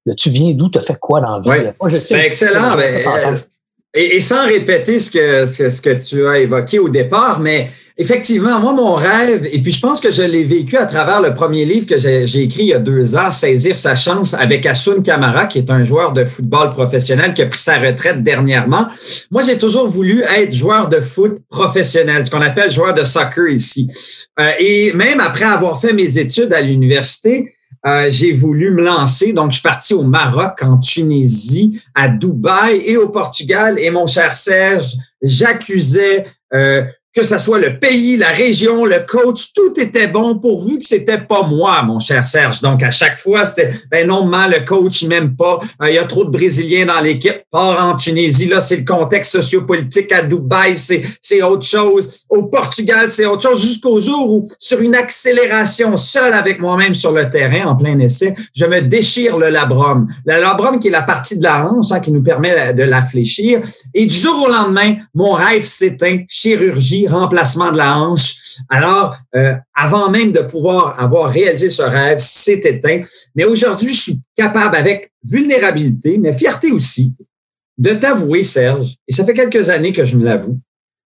de 0.08 0.14
tu 0.14 0.30
viens 0.30 0.54
d'où, 0.54 0.70
tu 0.70 0.80
fais 0.80 0.96
quoi 0.96 1.22
dans 1.22 1.38
la 1.38 1.40
vie? 1.40 1.68
Moi, 1.80 1.90
je 1.90 2.00
sais 2.00 2.16
ben, 2.16 2.24
excellent. 2.24 2.76
Ben, 2.76 3.42
et, 3.94 4.20
sans 4.20 4.46
répéter 4.46 5.00
ce 5.00 5.12
que, 5.12 5.46
ce, 5.46 5.82
que 5.82 5.94
tu 6.02 6.26
as 6.26 6.40
évoqué 6.40 6.80
au 6.80 6.90
départ, 6.90 7.40
mais 7.40 7.70
effectivement, 7.98 8.60
moi, 8.60 8.74
mon 8.74 8.96
rêve, 8.96 9.48
et 9.52 9.60
puis 9.60 9.72
je 9.72 9.82
pense 9.82 10.00
que 10.00 10.10
je 10.10 10.24
l'ai 10.24 10.46
vécu 10.46 10.78
à 10.78 10.86
travers 10.86 11.22
le 11.22 11.34
premier 11.34 11.66
livre 11.66 11.86
que 11.86 11.98
j'ai 11.98 12.42
écrit 12.42 12.64
il 12.64 12.68
y 12.68 12.74
a 12.74 12.80
deux 12.80 13.16
ans, 13.16 13.32
Saisir 13.32 13.76
sa 13.78 13.96
chance, 13.96 14.34
avec 14.34 14.66
Asun 14.66 15.02
Kamara, 15.02 15.46
qui 15.46 15.58
est 15.58 15.70
un 15.70 15.84
joueur 15.84 16.14
de 16.14 16.24
football 16.24 16.72
professionnel 16.72 17.34
qui 17.34 17.42
a 17.42 17.48
pris 17.48 17.60
sa 17.60 17.80
retraite 17.80 18.24
dernièrement. 18.24 18.88
Moi, 19.30 19.44
j'ai 19.46 19.58
toujours 19.58 19.88
voulu 19.88 20.24
être 20.24 20.54
joueur 20.54 20.88
de 20.88 21.02
foot 21.02 21.40
professionnel, 21.50 22.26
ce 22.26 22.32
qu'on 22.32 22.42
appelle 22.42 22.72
joueur 22.72 22.94
de 22.94 23.04
soccer 23.04 23.50
ici. 23.50 23.88
Euh, 24.40 24.52
et 24.60 24.94
même 24.94 25.20
après 25.20 25.46
avoir 25.46 25.80
fait 25.80 25.94
mes 25.94 26.18
études 26.18 26.54
à 26.54 26.62
l'université, 26.62 27.56
euh, 27.86 28.08
j'ai 28.10 28.34
voulu 28.34 28.72
me 28.72 28.84
lancer. 28.84 29.34
Donc, 29.34 29.52
je 29.52 29.56
suis 29.56 29.64
parti 29.64 29.94
au 29.94 30.04
Maroc, 30.04 30.62
en 30.62 30.78
Tunisie, 30.78 31.82
à 31.96 32.08
Dubaï 32.08 32.84
et 32.86 32.98
au 32.98 33.10
Portugal. 33.10 33.80
Et 33.80 33.90
mon 33.90 34.08
cher 34.08 34.36
Serge, 34.36 34.96
j'accusais 35.22 36.28
euh, 36.54 36.84
que 37.14 37.24
ce 37.24 37.38
soit 37.38 37.60
le 37.60 37.78
pays, 37.78 38.16
la 38.16 38.30
région, 38.30 38.86
le 38.86 39.06
coach, 39.06 39.52
tout 39.54 39.78
était 39.78 40.08
bon 40.08 40.40
pourvu 40.40 40.80
que 40.80 40.86
c'était 40.86 41.18
pas 41.18 41.44
moi, 41.44 41.82
mon 41.84 42.00
cher 42.00 42.26
Serge. 42.26 42.62
Donc, 42.62 42.82
à 42.84 42.92
chaque 42.92 43.18
fois, 43.18 43.44
c'était, 43.44 43.70
ben 43.90 44.08
non, 44.08 44.26
le 44.26 44.66
coach, 44.66 45.02
il 45.02 45.10
m'aime 45.10 45.36
pas. 45.36 45.60
Euh, 45.82 45.90
il 45.90 45.96
y 45.96 45.98
a 45.98 46.06
trop 46.06 46.24
de 46.24 46.30
Brésiliens 46.30 46.86
dans 46.86 47.02
l'équipe. 47.02 47.44
Part 47.52 47.86
en 47.86 47.98
Tunisie, 47.98 48.48
là, 48.48 48.62
c'est 48.62 48.78
le 48.78 48.86
contexte 48.86 49.34
sociopolitique. 49.34 50.12
À 50.14 50.22
Dubaï, 50.22 50.78
c'est, 50.78 51.02
c'est 51.22 51.42
autre 51.42 51.66
chose. 51.66 52.24
Au 52.30 52.44
Portugal, 52.44 53.10
c'est 53.10 53.26
autre 53.26 53.44
chose. 53.44 53.62
Jusqu'au 53.62 54.00
jour 54.00 54.30
où, 54.30 54.48
sur 54.58 54.80
une 54.80 54.96
accélération 54.96 55.98
seule 55.98 56.34
avec 56.34 56.62
moi-même 56.62 56.94
sur 56.94 57.12
le 57.12 57.30
terrain, 57.30 57.72
en 57.72 57.76
plein 57.76 58.00
essai, 58.00 58.34
je 58.56 58.66
me 58.66 58.82
déchire 58.82 59.38
le 59.38 59.50
labrum. 59.50 60.08
Le 60.26 60.40
labrum 60.40 60.80
qui 60.80 60.88
est 60.88 60.92
la 60.92 61.02
partie 61.02 61.38
de 61.38 61.44
la 61.44 61.68
hanche, 61.68 61.92
hein, 61.92 62.00
qui 62.00 62.12
nous 62.12 62.24
permet 62.24 62.74
de 62.74 62.84
la 62.84 63.04
fléchir. 63.04 63.62
Et 63.94 64.06
du 64.06 64.16
jour 64.16 64.46
au 64.46 64.50
lendemain, 64.50 64.96
mon 65.14 65.34
rêve 65.34 65.66
s'éteint. 65.66 66.20
Chirurgie 66.30 67.01
remplacement 67.08 67.72
de 67.72 67.78
la 67.78 67.98
hanche. 67.98 68.36
Alors, 68.70 69.18
euh, 69.36 69.54
avant 69.74 70.10
même 70.10 70.32
de 70.32 70.42
pouvoir 70.42 71.00
avoir 71.00 71.30
réalisé 71.30 71.70
ce 71.70 71.84
rêve, 71.84 72.20
c'est 72.20 72.66
éteint. 72.66 73.02
Mais 73.36 73.46
aujourd'hui, 73.46 73.90
je 73.90 74.02
suis 74.02 74.20
capable, 74.36 74.76
avec 74.76 75.12
vulnérabilité, 75.24 76.18
mais 76.18 76.34
fierté 76.34 76.72
aussi, 76.72 77.16
de 77.78 77.92
t'avouer, 77.92 78.44
Serge, 78.44 78.96
et 79.08 79.14
ça 79.14 79.26
fait 79.26 79.34
quelques 79.34 79.70
années 79.70 79.94
que 79.94 80.06
je 80.06 80.18
me 80.18 80.24
l'avoue, 80.24 80.60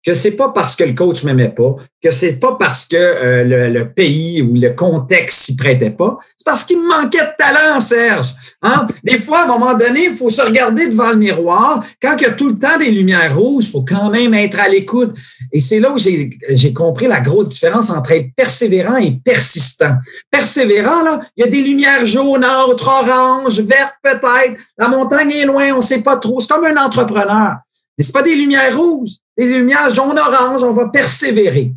que 0.05 0.13
c'est 0.13 0.31
pas 0.31 0.49
parce 0.49 0.75
que 0.75 0.85
le 0.85 0.93
coach 0.93 1.23
m'aimait 1.23 1.49
pas, 1.49 1.75
que 2.01 2.11
c'est 2.11 2.39
pas 2.39 2.55
parce 2.57 2.85
que 2.85 2.95
euh, 2.95 3.69
le, 3.69 3.91
pays 3.91 4.41
ou 4.41 4.55
le 4.55 4.69
contexte 4.69 5.43
s'y 5.43 5.55
prêtait 5.57 5.89
pas, 5.89 6.17
c'est 6.37 6.45
parce 6.45 6.63
qu'il 6.63 6.77
me 6.81 6.87
manquait 6.87 7.19
de 7.19 7.31
talent, 7.37 7.81
Serge. 7.81 8.33
Hein? 8.61 8.87
Des 9.03 9.19
fois, 9.19 9.39
à 9.39 9.43
un 9.43 9.47
moment 9.47 9.73
donné, 9.73 10.05
il 10.05 10.15
faut 10.15 10.29
se 10.29 10.41
regarder 10.41 10.87
devant 10.87 11.11
le 11.11 11.17
miroir. 11.17 11.83
Quand 12.01 12.15
il 12.17 12.23
y 12.23 12.25
a 12.25 12.31
tout 12.31 12.49
le 12.49 12.57
temps 12.57 12.77
des 12.77 12.91
lumières 12.91 13.37
rouges, 13.37 13.65
il 13.67 13.71
faut 13.71 13.85
quand 13.87 14.09
même 14.09 14.33
être 14.33 14.59
à 14.59 14.69
l'écoute. 14.69 15.15
Et 15.51 15.59
c'est 15.59 15.79
là 15.79 15.91
où 15.91 15.97
j'ai 15.97 16.73
compris 16.73 17.07
la 17.07 17.19
grosse 17.19 17.49
différence 17.49 17.89
entre 17.89 18.13
être 18.13 18.33
persévérant 18.35 18.97
et 18.97 19.19
persistant. 19.23 19.97
Persévérant, 20.31 21.03
là, 21.03 21.19
il 21.35 21.43
y 21.43 21.47
a 21.47 21.49
des 21.49 21.61
lumières 21.61 22.05
jaunes, 22.05 22.45
autres, 22.67 22.87
oranges, 22.87 23.59
vertes 23.59 23.95
peut-être. 24.01 24.57
La 24.77 24.87
montagne 24.87 25.31
est 25.31 25.45
loin, 25.45 25.73
on 25.73 25.81
sait 25.81 26.01
pas 26.01 26.15
trop. 26.15 26.39
C'est 26.39 26.49
comme 26.49 26.65
un 26.65 26.77
entrepreneur. 26.77 27.57
Mais 27.99 28.05
c'est 28.05 28.13
pas 28.13 28.23
des 28.23 28.35
lumières 28.35 28.77
rouges, 28.77 29.11
des 29.37 29.45
lumières 29.45 29.93
jaune-orange, 29.93 30.63
on 30.63 30.71
va 30.71 30.87
persévérer. 30.87 31.73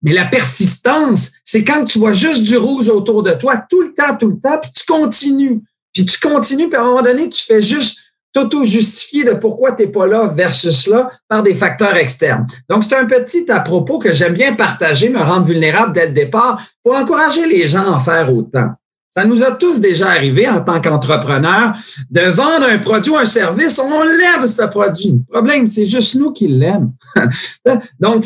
Mais 0.00 0.12
la 0.12 0.26
persistance, 0.26 1.32
c'est 1.44 1.64
quand 1.64 1.84
tu 1.84 1.98
vois 1.98 2.12
juste 2.12 2.44
du 2.44 2.56
rouge 2.56 2.88
autour 2.88 3.24
de 3.24 3.32
toi 3.32 3.56
tout 3.68 3.82
le 3.82 3.92
temps, 3.92 4.16
tout 4.16 4.28
le 4.28 4.38
temps, 4.38 4.58
puis 4.62 4.70
tu 4.72 4.84
continues. 4.86 5.60
Puis 5.92 6.06
tu 6.06 6.20
continues, 6.20 6.68
puis 6.68 6.76
à 6.76 6.82
un 6.82 6.84
moment 6.84 7.02
donné, 7.02 7.28
tu 7.28 7.42
fais 7.42 7.60
juste 7.60 7.98
t'auto-justifier 8.32 9.24
de 9.24 9.32
pourquoi 9.32 9.72
tu 9.72 9.82
n'es 9.82 9.88
pas 9.88 10.06
là 10.06 10.28
versus 10.28 10.86
là 10.86 11.10
par 11.28 11.42
des 11.42 11.54
facteurs 11.54 11.96
externes. 11.96 12.46
Donc, 12.68 12.84
c'est 12.84 12.94
un 12.94 13.04
petit 13.04 13.50
à 13.50 13.58
propos 13.58 13.98
que 13.98 14.12
j'aime 14.12 14.34
bien 14.34 14.54
partager, 14.54 15.08
me 15.08 15.18
rendre 15.18 15.46
vulnérable 15.46 15.92
dès 15.92 16.06
le 16.06 16.12
départ 16.12 16.64
pour 16.84 16.94
encourager 16.94 17.46
les 17.46 17.66
gens 17.66 17.92
à 17.92 17.96
en 17.96 18.00
faire 18.00 18.32
autant. 18.32 18.70
Ça 19.14 19.26
nous 19.26 19.42
a 19.42 19.50
tous 19.50 19.78
déjà 19.78 20.08
arrivé 20.08 20.48
en 20.48 20.62
tant 20.62 20.80
qu'entrepreneurs 20.80 21.74
de 22.10 22.22
vendre 22.30 22.66
un 22.66 22.78
produit 22.78 23.12
ou 23.12 23.16
un 23.16 23.26
service. 23.26 23.78
On 23.78 24.02
l'aime, 24.04 24.46
ce 24.46 24.62
produit. 24.68 25.20
Le 25.28 25.32
problème, 25.32 25.68
c'est 25.68 25.84
juste 25.84 26.14
nous 26.14 26.32
qui 26.32 26.48
l'aiment. 26.48 26.92
donc, 28.00 28.24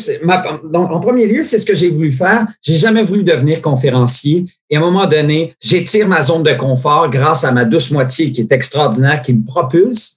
donc, 0.71 0.91
en 0.91 0.99
premier 1.01 1.27
lieu, 1.27 1.43
c'est 1.43 1.59
ce 1.59 1.65
que 1.65 1.75
j'ai 1.75 1.89
voulu 1.89 2.13
faire. 2.13 2.47
J'ai 2.61 2.77
jamais 2.77 3.03
voulu 3.03 3.25
devenir 3.25 3.61
conférencier. 3.61 4.45
Et 4.69 4.77
à 4.77 4.79
un 4.79 4.83
moment 4.83 5.07
donné, 5.07 5.55
j'étire 5.61 6.07
ma 6.07 6.21
zone 6.21 6.43
de 6.43 6.53
confort 6.53 7.09
grâce 7.09 7.43
à 7.43 7.51
ma 7.51 7.65
douce 7.65 7.91
moitié 7.91 8.31
qui 8.31 8.39
est 8.39 8.51
extraordinaire, 8.53 9.21
qui 9.21 9.33
me 9.33 9.45
propulse. 9.45 10.16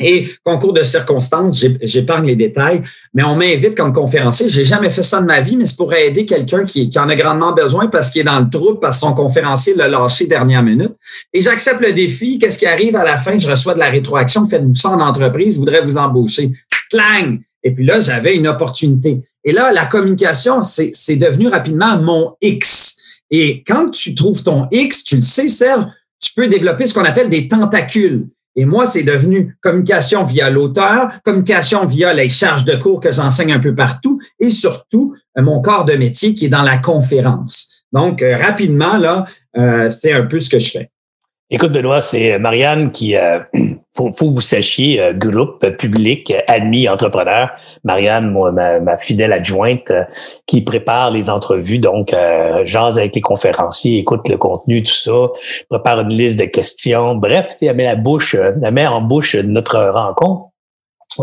Et 0.00 0.28
concours 0.44 0.72
de 0.72 0.82
circonstances, 0.82 1.64
j'épargne 1.82 2.26
les 2.26 2.36
détails, 2.36 2.82
mais 3.12 3.22
on 3.22 3.36
m'invite 3.36 3.76
comme 3.76 3.92
conférencier. 3.92 4.48
J'ai 4.48 4.64
jamais 4.64 4.88
fait 4.88 5.02
ça 5.02 5.20
de 5.20 5.26
ma 5.26 5.40
vie, 5.40 5.56
mais 5.56 5.66
c'est 5.66 5.76
pour 5.76 5.92
aider 5.92 6.24
quelqu'un 6.24 6.64
qui, 6.64 6.90
en 6.96 7.08
a 7.08 7.14
grandement 7.14 7.52
besoin 7.52 7.86
parce 7.86 8.10
qu'il 8.10 8.22
est 8.22 8.24
dans 8.24 8.40
le 8.40 8.48
trou, 8.48 8.76
parce 8.76 8.96
que 8.96 9.06
son 9.06 9.12
conférencier 9.12 9.74
l'a 9.74 9.88
lâché 9.88 10.26
dernière 10.26 10.62
minute. 10.62 10.92
Et 11.32 11.40
j'accepte 11.40 11.80
le 11.80 11.92
défi. 11.92 12.38
Qu'est-ce 12.38 12.58
qui 12.58 12.66
arrive 12.66 12.96
à 12.96 13.04
la 13.04 13.18
fin? 13.18 13.38
Je 13.38 13.48
reçois 13.48 13.74
de 13.74 13.78
la 13.78 13.90
rétroaction. 13.90 14.46
Faites-vous 14.46 14.74
ça 14.74 14.90
en 14.90 15.00
entreprise. 15.00 15.54
Je 15.54 15.58
voudrais 15.58 15.82
vous 15.82 15.96
embaucher. 15.96 16.50
Clang! 16.90 17.38
Et 17.62 17.72
puis 17.72 17.84
là, 17.84 18.00
j'avais 18.00 18.36
une 18.36 18.48
opportunité. 18.48 19.20
Et 19.44 19.52
là, 19.52 19.72
la 19.72 19.86
communication, 19.86 20.62
c'est 20.62 21.16
devenu 21.16 21.48
rapidement 21.48 21.98
mon 21.98 22.34
X. 22.40 22.96
Et 23.30 23.62
quand 23.66 23.90
tu 23.90 24.14
trouves 24.14 24.42
ton 24.42 24.66
X, 24.70 25.04
tu 25.04 25.16
le 25.16 25.22
sais, 25.22 25.48
Serge, 25.48 25.84
tu 26.20 26.32
peux 26.34 26.48
développer 26.48 26.86
ce 26.86 26.94
qu'on 26.94 27.04
appelle 27.04 27.28
des 27.28 27.48
tentacules. 27.48 28.26
Et 28.60 28.66
moi, 28.66 28.84
c'est 28.84 29.04
devenu 29.04 29.56
communication 29.62 30.22
via 30.22 30.50
l'auteur, 30.50 31.08
communication 31.24 31.86
via 31.86 32.12
les 32.12 32.28
charges 32.28 32.66
de 32.66 32.76
cours 32.76 33.00
que 33.00 33.10
j'enseigne 33.10 33.54
un 33.54 33.58
peu 33.58 33.74
partout 33.74 34.20
et 34.38 34.50
surtout 34.50 35.14
euh, 35.38 35.42
mon 35.42 35.62
corps 35.62 35.86
de 35.86 35.94
métier 35.94 36.34
qui 36.34 36.44
est 36.44 36.50
dans 36.50 36.60
la 36.60 36.76
conférence. 36.76 37.86
Donc, 37.90 38.20
euh, 38.20 38.36
rapidement, 38.36 38.98
là, 38.98 39.24
euh, 39.56 39.88
c'est 39.88 40.12
un 40.12 40.26
peu 40.26 40.40
ce 40.40 40.50
que 40.50 40.58
je 40.58 40.72
fais. 40.72 40.90
Écoute, 41.52 41.72
Benoît, 41.72 42.00
c'est 42.00 42.38
Marianne 42.38 42.92
qui, 42.92 43.16
euh, 43.16 43.40
faut, 43.92 44.12
faut 44.12 44.30
vous 44.30 44.40
sachiez, 44.40 45.00
euh, 45.00 45.12
groupe 45.12 45.66
public, 45.76 46.32
admis, 46.46 46.88
entrepreneur. 46.88 47.50
Marianne, 47.82 48.30
moi, 48.30 48.52
ma, 48.52 48.96
fidèle 48.96 49.32
adjointe, 49.32 49.90
euh, 49.90 50.04
qui 50.46 50.62
prépare 50.62 51.10
les 51.10 51.28
entrevues, 51.28 51.80
donc 51.80 52.14
euh, 52.14 52.64
jase 52.64 53.00
avec 53.00 53.16
les 53.16 53.20
conférenciers, 53.20 53.98
écoute 53.98 54.28
le 54.28 54.36
contenu, 54.36 54.84
tout 54.84 54.92
ça, 54.92 55.26
prépare 55.68 56.00
une 56.02 56.10
liste 56.10 56.38
de 56.38 56.44
questions. 56.44 57.16
Bref, 57.16 57.56
elle 57.60 57.74
met 57.74 57.84
la 57.84 57.96
bouche, 57.96 58.36
elle 58.36 58.72
met 58.72 58.86
en 58.86 59.00
bouche 59.00 59.34
notre 59.34 59.80
rencontre, 59.90 60.50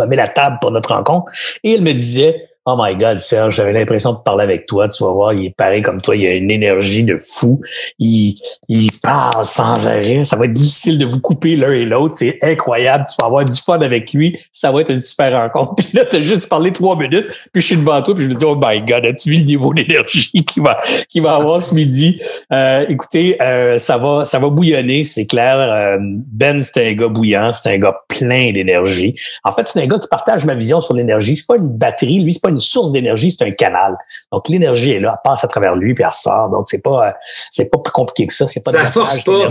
elle 0.01 0.09
met 0.09 0.17
la 0.17 0.27
table 0.27 0.57
pour 0.59 0.71
notre 0.71 0.93
rencontre. 0.93 1.31
Et 1.63 1.75
elle 1.75 1.83
me 1.83 1.93
disait, 1.93 2.49
Oh 2.69 2.75
my 2.77 2.97
God, 2.97 3.17
Serge, 3.17 3.55
j'avais 3.55 3.71
l'impression 3.71 4.11
de 4.11 4.17
parler 4.17 4.43
avec 4.43 4.65
toi. 4.65 4.89
Tu 4.89 5.01
vas 5.01 5.11
voir, 5.11 5.31
il 5.31 5.45
est 5.45 5.55
pareil 5.55 5.81
comme 5.81 6.01
toi. 6.01 6.17
Il 6.17 6.27
a 6.27 6.33
une 6.33 6.51
énergie 6.51 7.01
de 7.05 7.15
fou. 7.15 7.61
Il, 7.97 8.41
il 8.67 8.89
parle 9.01 9.45
sans 9.45 9.87
arrêt. 9.87 10.25
Ça 10.25 10.35
va 10.35 10.47
être 10.47 10.51
difficile 10.51 10.99
de 10.99 11.05
vous 11.05 11.21
couper 11.21 11.55
l'un 11.55 11.71
et 11.71 11.85
l'autre. 11.85 12.15
C'est 12.17 12.39
incroyable. 12.41 13.05
Tu 13.07 13.15
vas 13.21 13.27
avoir 13.27 13.45
du 13.45 13.57
fun 13.57 13.79
avec 13.79 14.11
lui. 14.11 14.37
Ça 14.51 14.73
va 14.73 14.81
être 14.81 14.91
une 14.91 14.99
super 14.99 15.31
rencontre. 15.31 15.75
Puis 15.77 15.87
là, 15.93 16.03
tu 16.03 16.17
as 16.17 16.21
juste 16.21 16.49
parlé 16.49 16.73
trois 16.73 16.97
minutes. 16.97 17.27
Puis 17.53 17.61
je 17.61 17.67
suis 17.67 17.77
devant 17.77 18.01
toi. 18.01 18.13
Puis 18.13 18.25
je 18.25 18.29
me 18.31 18.35
dis, 18.35 18.43
oh 18.43 18.59
my 18.61 18.81
God, 18.81 19.05
as-tu 19.05 19.29
vu 19.29 19.37
le 19.37 19.45
niveau 19.45 19.73
d'énergie 19.73 20.29
qu'il 20.43 20.61
va, 20.61 20.77
qu'il 21.07 21.23
va 21.23 21.35
avoir 21.35 21.61
ce 21.61 21.73
midi? 21.73 22.19
Euh, 22.51 22.85
écoutez, 22.89 23.41
euh, 23.41 23.77
ça 23.77 23.97
va, 23.97 24.25
ça 24.25 24.39
va 24.39 24.49
bouillonner, 24.49 25.03
c'est 25.03 25.25
clair. 25.25 25.57
Euh, 25.57 25.99
ben, 26.01 26.61
c'est 26.61 26.85
un 26.85 26.91
gars 26.95 27.07
bouillant. 27.07 27.53
C'est 27.53 27.73
un 27.73 27.77
gars 27.77 27.97
plein 28.09 28.51
d'énergie. 28.51 29.15
En 29.45 29.53
fait, 29.53 29.69
c'est 29.69 29.81
un 29.81 29.87
gars 29.87 29.99
qui 29.99 30.09
partage 30.09 30.45
ma 30.45 30.53
vision 30.53 30.81
sur 30.81 30.95
l'énergie. 30.95 31.37
C'est 31.37 31.47
pas 31.47 31.55
une 31.57 31.69
batterie. 31.69 32.19
Lui, 32.19 32.33
c'est 32.33 32.41
pas 32.41 32.49
une 32.49 32.56
source 32.59 32.91
d'énergie, 32.91 33.31
c'est 33.31 33.43
un 33.43 33.51
canal. 33.51 33.95
Donc 34.31 34.49
l'énergie 34.49 34.91
est 34.91 34.99
là, 34.99 35.15
elle 35.15 35.29
passe 35.29 35.43
à 35.43 35.47
travers 35.47 35.75
lui 35.75 35.93
puis 35.93 36.03
elle 36.03 36.09
ressort. 36.09 36.49
Donc 36.49 36.67
c'est 36.67 36.81
pas 36.81 37.07
euh, 37.07 37.11
c'est 37.51 37.69
pas 37.69 37.79
plus 37.79 37.91
compliqué 37.91 38.27
que 38.27 38.33
ça, 38.33 38.47
c'est 38.47 38.61
pas 38.61 38.71
de 38.71 38.77
force 38.77 39.23
pas. 39.23 39.49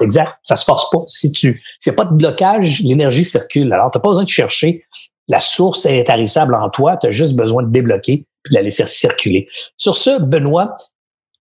Exact, 0.00 0.32
ça 0.42 0.56
se 0.56 0.64
force 0.64 0.90
pas. 0.90 1.02
Si 1.06 1.30
tu 1.32 1.62
s'il 1.78 1.92
n'y 1.92 1.94
a 1.94 1.96
pas 1.96 2.10
de 2.10 2.14
blocage, 2.14 2.80
l'énergie 2.82 3.24
circule. 3.24 3.72
Alors 3.72 3.90
tu 3.90 3.98
n'as 3.98 4.02
pas 4.02 4.08
besoin 4.08 4.24
de 4.24 4.28
chercher 4.28 4.84
la 5.28 5.38
source 5.38 5.86
est 5.86 6.00
intarissable 6.00 6.56
en 6.56 6.68
toi, 6.70 6.96
tu 6.96 7.06
as 7.06 7.10
juste 7.12 7.36
besoin 7.36 7.62
de 7.62 7.70
débloquer 7.70 8.26
puis 8.42 8.52
de 8.52 8.56
la 8.56 8.62
laisser 8.62 8.86
circuler. 8.86 9.46
Sur 9.76 9.96
ce, 9.96 10.20
Benoît, 10.26 10.74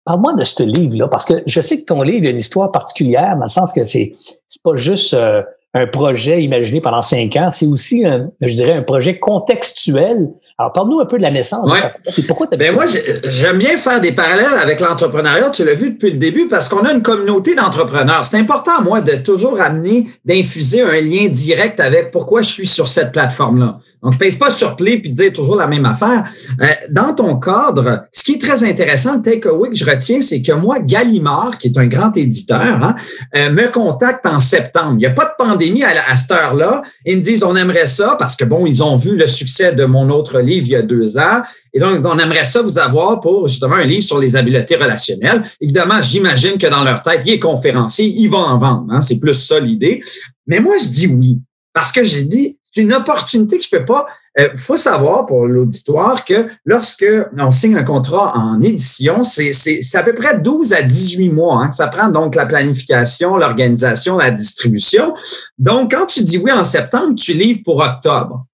Parle-moi 0.07 0.35
de 0.35 0.45
ce 0.45 0.63
livre-là, 0.63 1.09
parce 1.09 1.25
que 1.25 1.43
je 1.47 1.61
sais 1.61 1.81
que 1.81 1.85
ton 1.85 2.01
livre 2.03 2.29
a 2.29 2.31
une 2.31 2.39
histoire 2.39 2.71
particulière, 2.71 3.35
dans 3.35 3.43
le 3.43 3.49
sens 3.49 3.73
que 3.73 3.83
c'est 3.83 4.15
c'est 4.47 4.63
pas 4.63 4.77
juste 4.77 5.15
euh, 5.15 5.43
un 5.75 5.89
projet 5.89 6.45
imaginé 6.45 6.81
pendant 6.81 7.03
cinq 7.03 7.35
ans, 7.35 7.51
c'est 7.51 7.67
aussi, 7.67 8.07
un, 8.07 8.31
je 8.41 8.55
dirais, 8.55 8.73
un 8.73 8.83
projet 8.83 9.19
contextuel 9.19 10.31
alors, 10.59 10.73
parle-nous 10.73 11.01
un 11.01 11.05
peu 11.05 11.19
de 11.19 11.23
la 11.23 11.31
naissance. 11.31 11.71
Ouais. 11.71 11.83
Pourquoi 12.27 12.47
ben 12.47 12.75
moi, 12.75 12.85
j'aime 13.25 13.59
bien 13.59 13.77
faire 13.77 14.01
des 14.01 14.13
parallèles 14.13 14.59
avec 14.63 14.81
l'entrepreneuriat. 14.81 15.51
Tu 15.51 15.67
l'as 15.67 15.75
vu 15.75 15.91
depuis 15.91 16.13
le 16.13 16.17
début 16.17 16.49
parce 16.49 16.71
qu'on 16.71 16.83
a 16.87 16.93
une 16.93 17.03
communauté 17.03 17.55
d'entrepreneurs. 17.55 18.25
C'est 18.25 18.39
important, 18.39 18.81
moi, 18.83 19.03
de 19.03 19.17
toujours 19.17 19.61
amener, 19.61 20.09
d'infuser 20.25 20.81
un 20.81 21.03
lien 21.03 21.29
direct 21.29 21.79
avec 21.79 22.11
pourquoi 22.11 22.41
je 22.41 22.49
suis 22.49 22.67
sur 22.67 22.89
cette 22.89 23.13
plateforme-là. 23.13 23.81
Donc, 24.03 24.15
je 24.15 24.19
pèse 24.19 24.37
pas 24.37 24.51
sur 24.51 24.77
play 24.77 24.97
puis 24.97 25.11
dire 25.11 25.31
toujours 25.31 25.57
la 25.57 25.67
même 25.67 25.85
affaire. 25.85 26.25
Euh, 26.63 26.67
dans 26.91 27.15
ton 27.15 27.37
cadre, 27.37 28.07
ce 28.13 28.25
qui 28.25 28.35
est 28.35 28.41
très 28.41 28.65
intéressant, 28.65 29.17
le 29.17 29.23
takeaway 29.23 29.71
que 29.71 29.77
je 29.77 29.85
retiens, 29.85 30.21
c'est 30.21 30.43
que 30.43 30.53
moi, 30.53 30.79
Gallimard, 30.81 31.59
qui 31.59 31.69
est 31.69 31.79
un 31.79 31.87
grand 31.87 32.17
éditeur, 32.17 32.61
hein, 32.61 32.95
euh, 33.37 33.51
me 33.51 33.71
contacte 33.71 34.27
en 34.27 34.41
septembre. 34.41 34.95
Il 34.95 34.99
n'y 34.99 35.07
a 35.07 35.11
pas 35.11 35.25
de 35.25 35.45
pandémie 35.45 35.85
à, 35.85 35.91
à 36.09 36.17
cette 36.17 36.33
heure-là. 36.33 36.83
Ils 37.05 37.19
me 37.19 37.23
disent, 37.23 37.45
on 37.45 37.57
aimerait 37.57 37.87
ça 37.87 38.17
parce 38.19 38.37
que, 38.37 38.45
bon, 38.45 38.67
ils 38.67 38.83
ont 38.83 38.97
vu 38.97 39.17
le 39.17 39.27
succès 39.27 39.73
de 39.73 39.85
mon 39.85 40.11
autre 40.11 40.41
livre 40.41 40.67
il 40.67 40.73
y 40.73 40.77
a 40.77 40.83
deux 40.83 41.19
ans. 41.19 41.43
Et 41.73 41.79
donc, 41.79 42.05
on 42.05 42.19
aimerait 42.19 42.45
ça 42.45 42.63
vous 42.63 42.79
avoir 42.79 43.21
pour 43.21 43.49
justement 43.49 43.77
un 43.77 43.85
livre 43.85 44.03
sur 44.03 44.19
les 44.19 44.35
habiletés 44.35 44.77
relationnelles. 44.77 45.43
Évidemment, 45.61 46.01
j'imagine 46.01 46.57
que 46.59 46.67
dans 46.67 46.83
leur 46.83 47.03
tête, 47.03 47.21
il 47.27 47.35
est 47.35 47.39
conférencier, 47.39 48.07
il 48.07 48.29
va 48.29 48.39
en 48.39 48.59
vendre. 48.59 48.87
Hein, 48.91 49.01
c'est 49.01 49.19
plus 49.19 49.35
ça 49.35 49.61
l'idée. 49.61 50.03
Mais 50.47 50.61
moi, 50.61 50.75
je 50.83 50.89
dis 50.89 51.07
oui. 51.09 51.39
Parce 51.75 51.93
que 51.93 52.03
j'ai 52.03 52.23
dit, 52.23 52.57
c'est 52.73 52.81
une 52.81 52.95
opportunité 52.95 53.59
que 53.59 53.65
je 53.65 53.71
peux 53.71 53.85
pas. 53.85 54.07
Il 54.39 54.45
euh, 54.45 54.49
faut 54.55 54.77
savoir 54.77 55.25
pour 55.25 55.47
l'auditoire 55.47 56.25
que 56.25 56.49
lorsque 56.65 57.07
on 57.39 57.53
signe 57.53 57.77
un 57.77 57.85
contrat 57.85 58.33
en 58.37 58.61
édition, 58.61 59.23
c'est 59.23 59.53
à 59.95 60.03
peu 60.03 60.13
près 60.13 60.39
12 60.39 60.73
à 60.75 60.83
18 60.83 61.31
mois 61.31 61.63
hein, 61.63 61.73
ça 61.73 61.87
prend 61.89 62.09
donc 62.09 62.35
la 62.35 62.45
planification, 62.45 63.37
l'organisation, 63.37 64.19
la 64.19 64.31
distribution. 64.31 65.15
Donc, 65.59 65.95
quand 65.95 66.07
tu 66.07 66.23
dis 66.23 66.39
oui 66.39 66.53
en 66.53 66.65
septembre, 66.65 67.15
tu 67.17 67.33
livres 67.33 67.61
pour 67.65 67.79
octobre. 67.79 68.45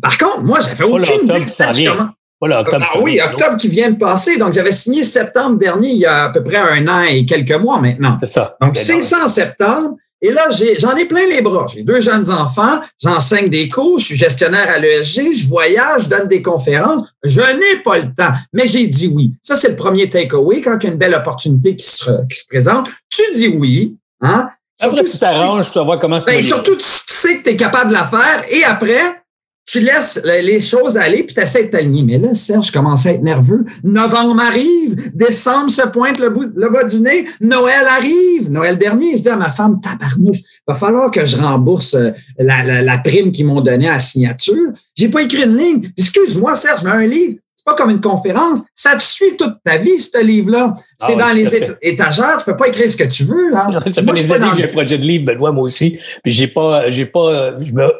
Par 0.00 0.18
contre, 0.18 0.42
moi, 0.42 0.60
j'avais 0.60 0.84
aucune 0.84 1.24
idée. 1.24 1.44
Voilà, 2.40 2.60
octobre, 2.60 2.84
ah, 2.94 2.98
oui, 3.00 3.18
octobre 3.24 3.56
qui 3.56 3.68
vient 3.68 3.90
de 3.90 3.96
passer. 3.96 4.36
Donc, 4.36 4.52
j'avais 4.52 4.72
signé 4.72 5.02
septembre 5.02 5.56
dernier, 5.56 5.90
il 5.90 5.98
y 5.98 6.06
a 6.06 6.24
à 6.24 6.28
peu 6.28 6.42
près 6.42 6.58
un 6.58 6.86
an 6.88 7.02
et 7.02 7.24
quelques 7.24 7.52
mois 7.52 7.80
maintenant. 7.80 8.16
C'est 8.20 8.26
ça. 8.26 8.56
Donc, 8.60 8.76
500 8.76 9.24
en 9.24 9.28
septembre. 9.28 9.96
Et 10.24 10.32
là, 10.32 10.48
j'en 10.78 10.96
ai, 10.96 11.04
plein 11.04 11.26
les 11.26 11.42
bras. 11.42 11.66
J'ai 11.70 11.82
deux 11.82 12.00
jeunes 12.00 12.30
enfants, 12.30 12.80
j'enseigne 12.98 13.50
des 13.50 13.68
cours, 13.68 13.98
je 13.98 14.06
suis 14.06 14.16
gestionnaire 14.16 14.70
à 14.70 14.78
l'ESG, 14.78 15.34
je 15.34 15.46
voyage, 15.46 16.04
je 16.04 16.08
donne 16.08 16.28
des 16.28 16.40
conférences. 16.40 17.06
Je 17.22 17.42
n'ai 17.42 17.82
pas 17.84 17.98
le 17.98 18.04
temps, 18.14 18.32
mais 18.54 18.66
j'ai 18.66 18.86
dit 18.86 19.06
oui. 19.12 19.32
Ça, 19.42 19.54
c'est 19.54 19.68
le 19.68 19.76
premier 19.76 20.08
takeaway. 20.08 20.62
Quand 20.62 20.78
il 20.80 20.84
y 20.84 20.86
a 20.88 20.92
une 20.92 20.98
belle 20.98 21.14
opportunité 21.14 21.76
qui 21.76 21.84
se, 21.84 22.10
qui 22.26 22.38
se 22.38 22.46
présente, 22.46 22.88
tu 23.10 23.22
dis 23.34 23.48
oui. 23.48 23.98
Hein? 24.22 24.48
Après, 24.80 25.04
tu 25.04 25.18
t'arranges, 25.18 25.70
tu 25.70 25.78
vas 25.78 25.84
voir 25.84 26.00
comment 26.00 26.18
ça 26.18 26.32
ben, 26.32 26.42
Surtout, 26.42 26.76
tu 26.76 26.88
sais 26.88 27.38
que 27.38 27.42
tu 27.42 27.50
es 27.50 27.56
capable 27.56 27.90
de 27.90 27.94
la 27.94 28.06
faire. 28.06 28.44
Et 28.48 28.64
après, 28.64 29.23
tu 29.66 29.80
laisses 29.80 30.22
les 30.24 30.60
choses 30.60 30.96
aller 30.96 31.22
puis 31.22 31.34
tu 31.34 31.40
essaies 31.40 31.64
de 31.64 31.70
t'aligner. 31.70 32.02
Mais 32.02 32.18
là, 32.18 32.34
Serge 32.34 32.70
commence 32.70 33.06
à 33.06 33.12
être 33.12 33.22
nerveux. 33.22 33.64
Novembre 33.82 34.40
arrive, 34.42 35.10
décembre 35.14 35.70
se 35.70 35.82
pointe 35.88 36.18
le, 36.18 36.30
bout, 36.30 36.52
le 36.54 36.68
bas 36.68 36.84
du 36.84 37.00
nez, 37.00 37.26
Noël 37.40 37.86
arrive, 37.88 38.50
Noël 38.50 38.78
dernier. 38.78 39.16
Je 39.16 39.22
dis 39.22 39.28
à 39.28 39.36
ma 39.36 39.50
femme, 39.50 39.80
tabarnouche, 39.80 40.38
va 40.66 40.74
falloir 40.74 41.10
que 41.10 41.24
je 41.24 41.36
rembourse 41.36 41.94
euh, 41.94 42.10
la, 42.38 42.82
la, 42.82 42.98
prime 42.98 43.32
qu'ils 43.32 43.46
m'ont 43.46 43.60
donnée 43.60 43.88
à 43.88 43.94
la 43.94 43.98
signature. 43.98 44.72
J'ai 44.94 45.08
pas 45.08 45.22
écrit 45.22 45.44
une 45.44 45.56
ligne. 45.56 45.92
Excuse-moi, 45.96 46.54
Serge, 46.54 46.82
mais 46.84 46.90
un 46.90 47.06
livre, 47.06 47.36
pas 47.64 47.74
comme 47.74 47.90
une 47.90 48.00
conférence. 48.00 48.60
Ça 48.74 48.96
te 48.96 49.02
suit 49.02 49.36
toute 49.38 49.56
ta 49.64 49.78
vie, 49.78 49.98
ce 49.98 50.22
livre-là. 50.22 50.74
Ah 50.76 51.06
c'est 51.06 51.16
dans 51.16 51.30
les 51.30 51.54
étagères. 51.82 52.36
Tu 52.38 52.44
peux 52.44 52.56
pas 52.56 52.68
écrire 52.68 52.90
ce 52.90 52.96
que 52.96 53.04
tu 53.04 53.24
veux, 53.24 53.50
là. 53.50 53.68
ça 53.86 54.02
fait 54.02 54.12
des 54.12 54.32
années 54.32 54.50
que 54.50 54.56
j'ai 54.56 54.70
un 54.70 54.72
projet 54.72 54.98
de 54.98 55.04
livre, 55.04 55.24
Benoît, 55.26 55.52
moi 55.52 55.64
aussi. 55.64 55.98
Puis 56.22 56.32
j'ai 56.32 56.48
pas, 56.48 56.90
j'ai 56.90 57.06
pas, 57.06 57.54
je, 57.60 57.72
me, 57.72 57.92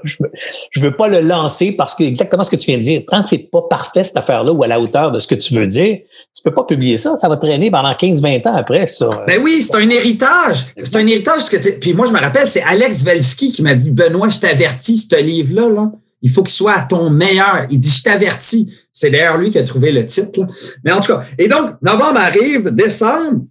je, 0.71 0.81
veux 0.81 0.95
pas 0.95 1.09
le 1.09 1.21
lancer 1.21 1.73
parce 1.73 1.95
que 1.95 2.05
exactement 2.05 2.45
ce 2.45 2.51
que 2.51 2.57
tu 2.57 2.67
viens 2.67 2.79
de 2.79 2.83
dire. 2.83 3.03
Tant 3.09 3.23
que 3.23 3.29
c'est 3.29 3.51
pas 3.51 3.63
parfait, 3.63 4.05
cette 4.05 4.17
affaire-là, 4.17 4.53
ou 4.53 4.63
à 4.63 4.67
la 4.67 4.81
hauteur 4.81 5.11
de 5.11 5.19
ce 5.19 5.27
que 5.27 5.35
tu 5.35 5.55
veux 5.55 5.67
dire, 5.67 5.99
tu 6.35 6.43
peux 6.43 6.53
pas 6.53 6.65
publier 6.65 6.97
ça. 6.97 7.17
Ça 7.17 7.29
va 7.29 7.37
traîner 7.37 7.71
pendant 7.71 7.93
15-20 7.93 8.49
ans 8.49 8.57
après, 8.57 8.87
ça. 8.87 9.25
Ben 9.27 9.41
oui, 9.43 9.63
c'est 9.63 9.77
un 9.77 9.89
héritage. 9.89 10.67
C'est 10.77 10.97
un 10.97 11.07
héritage 11.07 11.45
que 11.47 11.57
Puis 11.79 11.95
moi, 11.95 12.07
je 12.07 12.13
me 12.13 12.21
rappelle, 12.21 12.49
c'est 12.49 12.63
Alex 12.63 13.03
Velsky 13.03 13.53
qui 13.53 13.63
m'a 13.63 13.75
dit, 13.75 13.91
Benoît, 13.91 14.29
je 14.29 14.41
t'avertis, 14.41 14.99
ce 14.99 15.17
livre-là, 15.17 15.69
là, 15.69 15.93
il 16.23 16.31
faut 16.31 16.43
qu'il 16.43 16.55
soit 16.55 16.73
à 16.73 16.83
ton 16.83 17.11
meilleur. 17.11 17.67
Il 17.71 17.79
dit, 17.79 17.91
je 17.91 18.03
t'avertis. 18.03 18.73
C'est 18.95 19.11
d'ailleurs 19.11 19.37
lui 19.37 19.51
qui 19.51 19.59
a 19.59 19.65
trouvé 19.65 19.93
le 19.93 20.07
titre. 20.07 20.41
Mais 20.85 20.93
en 20.93 21.01
tout 21.01 21.13
cas, 21.13 21.25
et 21.37 21.49
donc, 21.49 21.77
novembre 21.83 22.19
arrive, 22.21 22.71
décembre, 22.71 23.43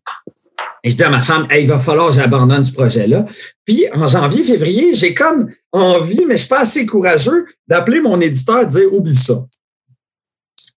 et 0.83 0.89
je 0.89 0.97
dis 0.97 1.03
à 1.03 1.09
ma 1.09 1.21
femme, 1.21 1.47
il 1.57 1.67
va 1.67 1.79
falloir 1.79 2.09
que 2.09 2.15
j'abandonne 2.15 2.63
ce 2.63 2.73
projet-là. 2.73 3.25
Puis 3.65 3.85
en 3.93 4.05
janvier, 4.05 4.43
février, 4.43 4.93
j'ai 4.93 5.13
comme 5.13 5.49
envie, 5.71 6.25
mais 6.25 6.33
je 6.33 6.39
suis 6.39 6.49
pas 6.49 6.61
assez 6.61 6.85
courageux 6.85 7.45
d'appeler 7.67 8.01
mon 8.01 8.19
éditeur 8.19 8.61
et 8.61 8.65
de 8.65 8.71
dire, 8.71 8.93
oublie 8.93 9.15
ça. 9.15 9.45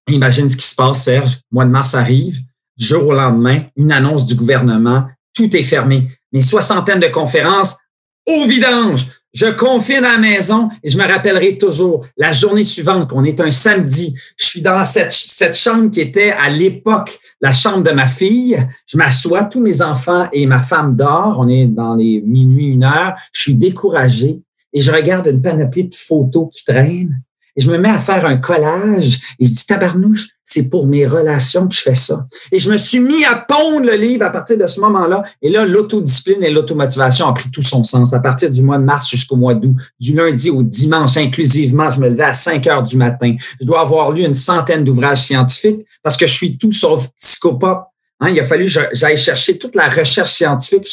Imagine 0.08 0.49
ce 0.49 0.56
qui 0.56 0.66
se 0.66 0.76
passe, 0.76 1.02
Serge. 1.02 1.38
mois 1.50 1.64
de 1.64 1.70
mars 1.70 1.94
arrive. 1.94 2.38
Du 2.78 2.87
jour 2.87 3.08
au 3.08 3.14
lendemain, 3.14 3.62
une 3.76 3.90
annonce 3.90 4.26
du 4.26 4.37
gouvernement. 4.37 5.06
tout 5.35 5.54
est 5.56 5.62
fermé. 5.62 6.11
Mes 6.32 6.40
soixantaines 6.40 7.00
de 7.00 7.08
conférences 7.08 7.76
au 8.26 8.46
vidange. 8.46 9.06
Je 9.37 9.49
confine 9.49 10.02
à 10.02 10.12
la 10.12 10.19
maison 10.19 10.71
et 10.83 10.88
je 10.88 10.97
me 10.97 11.07
rappellerai 11.07 11.59
toujours 11.59 12.07
la 12.16 12.33
journée 12.33 12.64
suivante, 12.64 13.11
qu'on 13.11 13.23
est 13.23 13.38
un 13.38 13.50
samedi. 13.50 14.19
Je 14.38 14.47
suis 14.47 14.62
dans 14.62 14.83
cette, 14.87 15.55
chambre 15.55 15.90
qui 15.90 16.00
était 16.00 16.31
à 16.31 16.49
l'époque 16.49 17.21
la 17.43 17.52
chambre 17.52 17.83
de 17.83 17.90
ma 17.90 18.07
fille. 18.07 18.57
Je 18.87 18.97
m'assois, 18.97 19.45
tous 19.45 19.61
mes 19.61 19.83
enfants 19.83 20.26
et 20.33 20.47
ma 20.47 20.61
femme 20.61 20.97
dorment. 20.97 21.37
On 21.38 21.49
est 21.49 21.66
dans 21.66 21.97
les 21.97 22.23
minuit, 22.23 22.69
une 22.69 22.85
heure. 22.85 23.14
Je 23.31 23.43
suis 23.43 23.55
découragé 23.55 24.40
et 24.73 24.81
je 24.81 24.90
regarde 24.90 25.26
une 25.26 25.43
panoplie 25.43 25.85
de 25.85 25.95
photos 25.95 26.49
qui 26.50 26.64
traînent 26.64 27.21
et 27.57 27.63
je 27.63 27.71
me 27.71 27.79
mets 27.79 27.89
à 27.89 27.99
faire 27.99 28.27
un 28.27 28.37
collage. 28.37 29.19
Et 29.39 29.47
je 29.47 29.51
dis, 29.51 29.67
tabarnouche, 29.67 30.29
c'est 30.45 30.69
pour 30.69 30.87
mes 30.87 31.07
relations 31.07 31.67
que 31.67 31.75
je 31.75 31.81
fais 31.81 31.95
ça. 31.95 32.27
Et 32.53 32.59
je 32.59 32.71
me 32.71 32.77
suis 32.77 33.01
mis 33.01 33.25
à 33.25 33.37
pondre 33.37 33.87
le 33.87 33.95
livre 33.95 34.27
à 34.27 34.31
partir 34.31 34.59
de 34.59 34.67
ce 34.67 34.81
moment-là. 34.81 35.25
Et 35.41 35.49
là, 35.49 35.65
l'autodiscipline 35.65 36.45
et 36.45 36.51
l'automotivation 36.51 37.27
ont 37.27 37.35
pris 37.35 37.51
tout 37.51 37.63
son 37.63 37.83
sens. 37.83 38.13
À 38.13 38.21
partir 38.21 38.51
du 38.51 38.63
mois 38.63 38.79
de 38.79 38.85
mars 38.85 39.09
jusqu'au 39.09 39.37
mois 39.37 39.55
d'août, 39.55 39.75
du 39.99 40.15
lundi 40.15 40.51
au 40.51 40.63
dimanche 40.63 41.17
inclusivement, 41.17 41.91
je 41.91 42.01
me 42.01 42.09
levais 42.09 42.25
à 42.25 42.35
5 42.35 42.67
heures 42.67 42.85
du 42.85 42.97
matin. 42.97 43.35
Je 43.61 43.67
dois 43.67 43.81
avoir 43.81 44.13
lu 44.13 44.23
une 44.25 44.35
centaine 44.35 44.85
d'ouvrages 44.85 45.23
scientifiques 45.23 45.87
parce 46.03 46.17
que 46.17 46.27
je 46.27 46.33
suis 46.33 46.59
tout 46.59 46.73
sauf 46.73 47.09
psychopathe. 47.17 47.85
Hein, 48.21 48.31
il 48.31 48.41
a 48.41 48.45
fallu 48.45 48.65
que 48.65 48.81
j'aille 48.93 49.17
chercher 49.17 49.59
toute 49.59 49.75
la 49.75 49.89
recherche 49.89 50.33
scientifique 50.33 50.87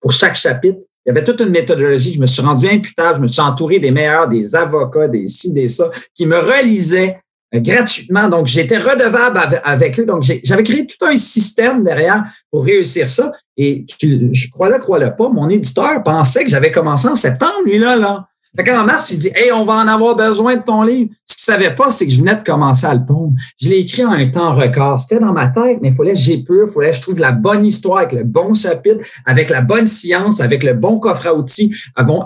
pour 0.00 0.12
chaque 0.12 0.36
chapitre 0.36 0.78
il 1.04 1.08
y 1.08 1.10
avait 1.10 1.24
toute 1.24 1.40
une 1.40 1.50
méthodologie. 1.50 2.12
Je 2.12 2.20
me 2.20 2.26
suis 2.26 2.42
rendu 2.42 2.68
imputable. 2.68 3.18
Je 3.18 3.22
me 3.22 3.28
suis 3.28 3.40
entouré 3.40 3.78
des 3.78 3.90
meilleurs, 3.90 4.28
des 4.28 4.54
avocats, 4.54 5.08
des 5.08 5.26
ci, 5.26 5.52
des 5.52 5.68
ça, 5.68 5.90
qui 6.14 6.26
me 6.26 6.36
relisaient 6.38 7.18
euh, 7.54 7.60
gratuitement. 7.60 8.28
Donc, 8.28 8.46
j'étais 8.46 8.78
redevable 8.78 9.60
avec 9.64 9.98
eux. 9.98 10.04
Donc, 10.04 10.24
j'avais 10.44 10.62
créé 10.62 10.86
tout 10.86 11.04
un 11.06 11.16
système 11.16 11.82
derrière 11.82 12.24
pour 12.50 12.64
réussir 12.64 13.08
ça. 13.08 13.32
Et 13.56 13.86
je 14.00 14.50
crois-le, 14.50 14.78
crois-le 14.78 15.14
pas, 15.16 15.28
mon 15.28 15.48
éditeur 15.48 16.02
pensait 16.02 16.44
que 16.44 16.50
j'avais 16.50 16.70
commencé 16.70 17.08
en 17.08 17.16
septembre, 17.16 17.62
lui, 17.64 17.78
là, 17.78 17.96
là. 17.96 18.26
Fait 18.56 18.64
qu'en 18.64 18.84
mars, 18.84 19.12
il 19.12 19.18
dit 19.20 19.30
Hey, 19.34 19.52
on 19.52 19.64
va 19.64 19.74
en 19.74 19.86
avoir 19.86 20.16
besoin 20.16 20.56
de 20.56 20.62
ton 20.62 20.82
livre. 20.82 21.10
Ce 21.24 21.36
qu'il 21.36 21.44
savait 21.44 21.74
pas, 21.74 21.90
c'est 21.90 22.06
que 22.06 22.12
je 22.12 22.18
venais 22.18 22.34
de 22.34 22.42
commencer 22.42 22.84
à 22.84 22.94
le 22.94 23.04
pondre. 23.04 23.32
Je 23.60 23.68
l'ai 23.68 23.78
écrit 23.78 24.04
en 24.04 24.10
un 24.10 24.26
temps 24.26 24.54
record. 24.54 24.98
C'était 24.98 25.20
dans 25.20 25.32
ma 25.32 25.48
tête, 25.48 25.78
mais 25.80 25.88
il 25.88 25.94
fallait 25.94 26.14
que 26.14 26.18
j'épure, 26.18 26.66
il 26.68 26.72
fallait 26.72 26.90
que 26.90 26.96
je 26.96 27.02
trouve 27.02 27.20
la 27.20 27.30
bonne 27.30 27.64
histoire 27.64 27.98
avec 27.98 28.12
le 28.12 28.24
bon 28.24 28.52
chapitre, 28.54 29.04
avec 29.24 29.50
la 29.50 29.60
bonne 29.60 29.86
science, 29.86 30.40
avec 30.40 30.64
le 30.64 30.74
bon 30.74 30.98
coffre 30.98 31.28
à 31.28 31.34
outils, 31.34 31.72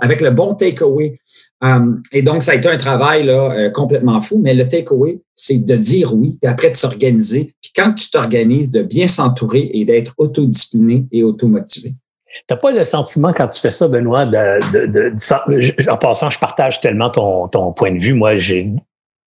avec 0.00 0.22
le 0.22 0.30
bon 0.30 0.54
takeaway. 0.54 1.20
Um, 1.60 2.02
et 2.12 2.22
donc, 2.22 2.42
ça 2.42 2.52
a 2.52 2.54
été 2.54 2.68
un 2.68 2.78
travail 2.78 3.24
là, 3.24 3.52
euh, 3.52 3.70
complètement 3.70 4.20
fou, 4.20 4.40
mais 4.42 4.54
le 4.54 4.66
takeaway, 4.66 5.20
c'est 5.34 5.64
de 5.64 5.76
dire 5.76 6.14
oui, 6.14 6.38
puis 6.40 6.50
après 6.50 6.70
de 6.70 6.76
s'organiser. 6.76 7.54
Puis 7.60 7.72
quand 7.76 7.92
tu 7.92 8.10
t'organises, 8.10 8.70
de 8.70 8.82
bien 8.82 9.08
s'entourer 9.08 9.70
et 9.74 9.84
d'être 9.84 10.14
autodiscipliné 10.16 11.06
et 11.12 11.22
automotivé. 11.22 11.90
T'as 12.46 12.56
pas 12.56 12.72
le 12.72 12.84
sentiment 12.84 13.32
quand 13.32 13.46
tu 13.46 13.60
fais 13.60 13.70
ça, 13.70 13.88
Benoît, 13.88 14.26
de, 14.26 14.86
de, 14.86 15.90
en 15.90 15.96
passant, 15.96 16.30
je 16.30 16.38
partage 16.38 16.80
tellement 16.80 17.10
ton, 17.10 17.48
ton 17.48 17.72
point 17.72 17.92
de 17.92 17.98
vue. 17.98 18.14
Moi, 18.14 18.36
j'ai 18.36 18.70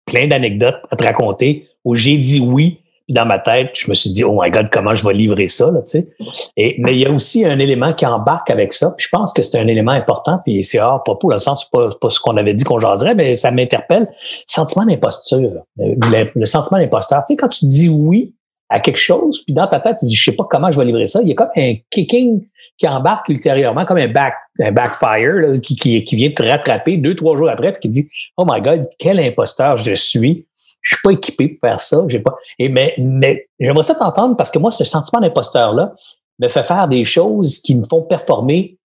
plein 0.07 0.27
d'anecdotes 0.27 0.83
à 0.91 0.97
te 0.97 1.05
raconter 1.05 1.69
où 1.85 1.95
j'ai 1.95 2.17
dit 2.17 2.41
oui, 2.41 2.83
puis 3.07 3.15
dans 3.15 3.27
ma 3.27 3.39
tête, 3.39 3.71
je 3.75 3.89
me 3.89 3.95
suis 3.95 4.11
dit, 4.11 4.23
oh 4.23 4.41
my 4.41 4.51
God, 4.51 4.69
comment 4.71 4.95
je 4.95 5.07
vais 5.07 5.15
livrer 5.15 5.49
ça, 5.49 5.71
là, 5.71 5.81
tu 5.83 5.91
sais. 5.91 6.09
Et, 6.57 6.77
mais 6.79 6.95
il 6.95 7.01
y 7.01 7.07
a 7.07 7.11
aussi 7.11 7.45
un 7.45 7.59
élément 7.59 7.93
qui 7.93 8.07
embarque 8.07 8.51
avec 8.51 8.73
ça. 8.73 8.95
Puis 8.97 9.07
je 9.07 9.17
pense 9.17 9.33
que 9.33 9.43
c'est 9.43 9.59
un 9.59 9.67
élément 9.67 9.93
important, 9.93 10.39
puis 10.45 10.63
c'est 10.63 10.79
hors 10.79 11.03
propos, 11.03 11.29
dans 11.29 11.35
le 11.35 11.41
sens, 11.41 11.69
pas, 11.69 11.91
pas 12.01 12.11
ce 12.11 12.21
qu'on 12.21 12.37
avait 12.37 12.55
dit 12.55 12.63
qu'on 12.63 12.79
jaserait, 12.79 13.15
mais 13.15 13.35
ça 13.35 13.51
m'interpelle. 13.51 14.07
Sentiment 14.47 14.87
d'imposture. 14.87 15.65
Le, 15.77 16.31
le, 16.35 16.47
sentiment 16.47 16.79
d'imposteur. 16.79 17.25
Tu 17.27 17.35
sais, 17.35 17.37
quand 17.37 17.49
tu 17.49 17.67
dis 17.67 17.89
oui 17.89 18.35
à 18.69 18.79
quelque 18.79 18.99
chose, 18.99 19.43
puis 19.45 19.53
dans 19.53 19.67
ta 19.67 19.81
tête, 19.81 19.97
tu 19.99 20.07
dis, 20.07 20.15
je 20.15 20.25
sais 20.31 20.37
pas 20.37 20.47
comment 20.49 20.71
je 20.71 20.79
vais 20.79 20.85
livrer 20.85 21.07
ça, 21.07 21.21
il 21.23 21.29
y 21.29 21.33
a 21.33 21.35
comme 21.35 21.51
un 21.57 21.75
kicking 21.91 22.47
qui 22.79 22.89
embarque 22.89 23.29
ultérieurement 23.29 23.85
comme 23.85 23.99
un, 23.99 24.09
back, 24.09 24.35
un 24.61 24.73
backfire 24.73 25.61
qui, 25.63 25.77
qui, 25.77 26.03
qui, 26.05 26.17
vient 26.17 26.31
te 26.31 26.43
rattraper 26.43 26.97
deux, 26.97 27.15
trois 27.15 27.37
jours 27.37 27.49
après, 27.49 27.73
puis 27.73 27.81
qui 27.81 27.89
dit 27.89 28.09
Oh 28.37 28.45
my 28.47 28.61
God, 28.61 28.89
quel 28.99 29.21
imposteur 29.21 29.77
je 29.77 29.95
suis. 29.95 30.47
Je 30.81 30.97
suis 30.97 31.03
pas 31.05 31.13
équipé 31.13 31.49
pour 31.49 31.61
faire 31.61 31.81
ça. 31.81 32.03
J'ai 32.09 32.19
pas. 32.19 32.35
Et 32.59 32.69
mais, 32.69 32.95
mais 32.99 33.47
j'aimerais 33.61 33.85
ça 33.85 33.95
t'entendre 33.95 34.37
parce 34.37 34.51
que 34.51 34.59
moi, 34.59 34.73
ce 34.73 34.85
sentiment 34.85 35.21
d'imposteur-là 35.21 35.95
me 36.41 36.49
fait 36.49 36.65
faire 36.65 36.89
des 36.89 37.05
choses 37.05 37.61
qui 37.61 37.77
me 37.77 37.85
font 37.85 38.03
performer 38.03 38.79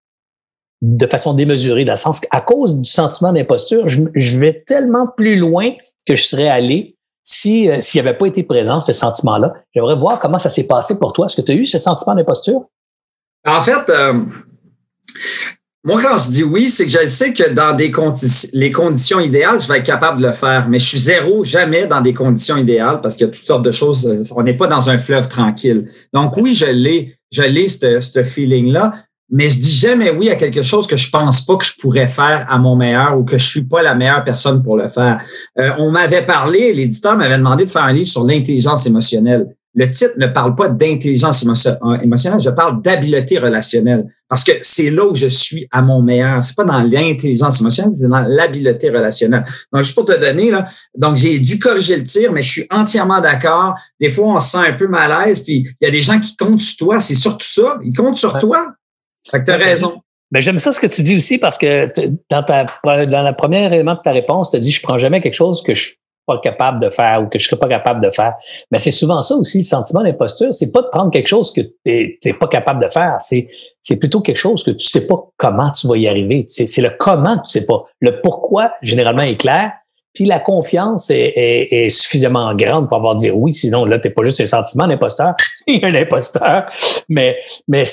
de 0.82 1.08
façon 1.08 1.34
démesurée, 1.34 1.86
dans 1.86 1.94
le 1.94 1.98
sens 1.98 2.20
qu'à 2.20 2.42
cause 2.42 2.78
du 2.78 2.90
sentiment 2.90 3.34
d'imposture, 3.34 3.88
je, 3.88 4.04
je, 4.14 4.38
vais 4.38 4.64
tellement 4.68 5.08
plus 5.08 5.36
loin 5.36 5.72
que 6.06 6.14
je 6.14 6.24
serais 6.24 6.50
allé 6.50 6.96
si 7.24 7.70
euh, 7.70 7.82
s'il 7.82 8.02
n'y 8.02 8.08
avait 8.08 8.18
pas 8.18 8.28
été 8.28 8.44
présent 8.44 8.80
ce 8.80 8.94
sentiment-là. 8.94 9.54
J'aimerais 9.74 9.96
voir 9.96 10.20
comment 10.20 10.38
ça 10.38 10.50
s'est 10.50 10.68
passé 10.68 11.00
pour 11.00 11.14
toi. 11.14 11.26
Est-ce 11.26 11.36
que 11.36 11.42
tu 11.42 11.52
as 11.52 11.56
eu 11.56 11.66
ce 11.66 11.80
sentiment 11.80 12.14
d'imposture? 12.14 12.66
En 13.46 13.62
fait, 13.62 13.90
euh, 13.90 14.14
moi, 15.84 16.02
quand 16.02 16.18
je 16.18 16.30
dis 16.30 16.44
oui, 16.44 16.68
c'est 16.68 16.86
que 16.86 16.92
je 16.92 17.08
sais 17.08 17.34
que 17.34 17.50
dans 17.50 17.74
des 17.74 17.94
les 18.52 18.72
conditions 18.74 19.22
idéales, 19.22 19.62
je 19.62 19.70
vais 19.70 19.78
être 19.78 19.86
capable 19.86 20.22
de 20.22 20.28
le 20.28 20.34
faire. 20.34 20.68
Mais 20.68 20.80
je 20.80 20.86
suis 20.86 21.00
zéro, 21.00 21.46
jamais 21.46 21.88
dans 21.88 22.02
des 22.02 22.14
conditions 22.14 22.58
idéales 22.58 23.00
parce 23.02 23.16
qu'il 23.16 23.26
y 23.26 23.30
a 23.30 23.32
toutes 23.32 23.48
sortes 23.48 23.64
de 23.64 23.72
choses. 23.72 24.06
Euh, 24.06 24.36
on 24.36 24.44
n'est 24.44 24.58
pas 24.58 24.68
dans 24.68 24.90
un 24.90 24.98
fleuve 24.98 25.30
tranquille. 25.30 25.88
Donc 26.14 26.36
oui, 26.36 26.54
je 26.54 26.66
l'ai, 26.66 27.18
je 27.32 27.44
l'ai, 27.44 27.70
ce 27.70 28.24
feeling-là. 28.24 28.96
Mais 29.30 29.50
je 29.50 29.60
dis 29.60 29.76
jamais 29.76 30.10
oui 30.10 30.30
à 30.30 30.36
quelque 30.36 30.62
chose 30.62 30.88
que 30.88 30.96
je 30.96 31.10
pense 31.10 31.46
pas 31.46 31.58
que 31.58 31.66
je 31.66 31.74
pourrais 31.80 32.08
faire 32.08 32.46
à 32.50 32.58
mon 32.58 32.76
meilleur 32.78 33.18
ou 33.18 33.24
que 33.24 33.38
je 33.38 33.46
suis 33.46 33.64
pas 33.64 33.82
la 33.82 33.94
meilleure 33.94 34.24
personne 34.24 34.64
pour 34.64 34.78
le 34.78 34.88
faire. 34.88 35.22
Euh, 35.60 35.72
on 35.80 35.92
m'avait 35.92 36.22
parlé, 36.22 36.74
l'éditeur 36.74 37.18
m'avait 37.18 37.38
demandé 37.38 37.66
de 37.66 37.70
faire 37.70 37.84
un 37.84 37.94
livre 37.94 38.08
sur 38.08 38.26
l'intelligence 38.26 38.86
émotionnelle 38.86 39.48
le 39.78 39.92
titre 39.92 40.14
ne 40.18 40.26
parle 40.26 40.56
pas 40.56 40.70
d'intelligence 40.70 41.46
euh, 41.46 41.98
émotionnelle, 42.02 42.42
je 42.42 42.50
parle 42.50 42.82
d'habileté 42.82 43.38
relationnelle. 43.38 44.06
Parce 44.28 44.44
que 44.44 44.54
c'est 44.64 44.90
là 44.90 45.06
où 45.06 45.16
je 45.16 45.28
suis 45.28 45.68
à 45.72 45.84
mon 45.84 46.02
meilleur. 46.02 46.44
C'est 46.44 46.56
pas 46.56 46.64
dans 46.64 46.82
l'intelligence 46.82 47.62
émotionnelle, 47.62 47.94
c'est 47.94 48.08
dans 48.08 48.24
l'habileté 48.24 48.90
relationnelle. 48.90 49.44
Donc, 49.72 49.84
juste 49.84 49.94
pour 49.94 50.06
te 50.06 50.20
donner, 50.20 50.50
là, 50.50 50.68
donc 50.98 51.16
j'ai 51.16 51.38
dû 51.38 51.60
corriger 51.60 51.96
le 51.96 52.04
tir, 52.04 52.32
mais 52.32 52.42
je 52.42 52.50
suis 52.50 52.68
entièrement 52.72 53.22
d'accord. 53.22 53.76
Des 54.02 54.10
fois, 54.10 54.30
on 54.30 54.40
se 54.40 54.50
sent 54.50 54.68
un 54.68 54.74
peu 54.74 54.88
mal 54.88 55.12
à 55.12 55.28
l'aise, 55.28 55.44
puis 55.44 55.68
il 55.80 55.86
y 55.86 55.88
a 55.88 55.92
des 55.92 56.02
gens 56.02 56.20
qui 56.20 56.36
comptent 56.36 56.60
sur 56.60 56.78
toi. 56.78 57.00
C'est 57.00 57.16
surtout 57.16 57.46
ça. 57.46 57.78
Ils 57.84 57.96
comptent 57.96 58.18
sur 58.18 58.36
toi. 58.40 58.74
Fait 59.30 59.40
que 59.40 59.46
tu 59.46 59.52
as 59.52 59.58
raison. 59.58 60.02
Ben, 60.32 60.42
j'aime 60.42 60.60
ça 60.60 60.74
ce 60.74 60.80
que 60.80 60.88
tu 60.88 61.04
dis 61.04 61.16
aussi 61.16 61.38
parce 61.38 61.58
que 61.58 61.90
dans 62.30 62.44
ta 62.44 62.66
dans 62.84 63.22
la 63.22 63.34
première 63.34 63.72
élément 63.72 63.94
de 63.94 64.02
ta 64.04 64.12
réponse, 64.12 64.52
tu 64.52 64.58
as 64.58 64.60
dit 64.60 64.72
je 64.72 64.82
prends 64.82 64.98
jamais 64.98 65.22
quelque 65.22 65.36
chose 65.36 65.62
que 65.62 65.74
je 65.74 65.94
pas 66.28 66.38
capable 66.40 66.80
de 66.80 66.90
faire 66.90 67.24
ou 67.24 67.28
que 67.28 67.40
je 67.40 67.48
serais 67.48 67.58
pas 67.58 67.70
capable 67.70 68.04
de 68.04 68.12
faire. 68.12 68.34
Mais 68.70 68.80
c'est 68.80 68.92
souvent 68.92 69.22
ça 69.22 69.36
aussi, 69.36 69.60
le 69.60 69.64
sentiment 69.64 70.04
d'imposture, 70.04 70.54
c'est 70.54 70.72
pas 70.72 70.82
de 70.82 70.90
prendre 70.92 71.10
quelque 71.10 71.28
chose 71.28 71.52
que 71.52 71.62
tu 71.62 72.20
n'es 72.24 72.34
pas 72.34 72.48
capable 72.48 72.84
de 72.84 72.90
faire, 72.90 73.16
c'est 73.20 73.48
c'est 73.82 73.98
plutôt 73.98 74.20
quelque 74.20 74.38
chose 74.38 74.66
que 74.66 74.72
tu 74.72 74.86
sais 74.86 75.08
pas 75.08 75.16
comment 75.38 75.72
tu 75.72 75.88
vas 75.88 75.96
y 75.96 76.10
arriver. 76.10 76.44
C'est 76.46 76.82
le 76.82 76.90
comment 76.90 77.38
tu 77.38 77.52
sais 77.52 77.66
pas. 77.66 77.86
Le 78.02 78.20
pourquoi, 78.22 78.74
généralement, 78.82 79.22
est 79.22 79.38
clair. 79.38 79.72
Puis 80.14 80.26
la 80.26 80.40
confiance 80.40 81.12
est, 81.12 81.34
est, 81.38 81.90
suffisamment 81.90 82.56
grande 82.56 82.90
pour 82.90 82.98
avoir 82.98 83.14
dire 83.14 83.38
oui, 83.38 83.54
sinon 83.54 83.86
là, 83.86 84.00
t'es 84.00 84.10
pas 84.10 84.24
juste 84.24 84.42
un 84.42 84.48
sentiment 84.48 84.88
d'imposteur, 84.88 85.36
un 85.70 85.94
imposteur. 85.94 86.66
Mais, 87.08 87.38
mais 87.68 87.84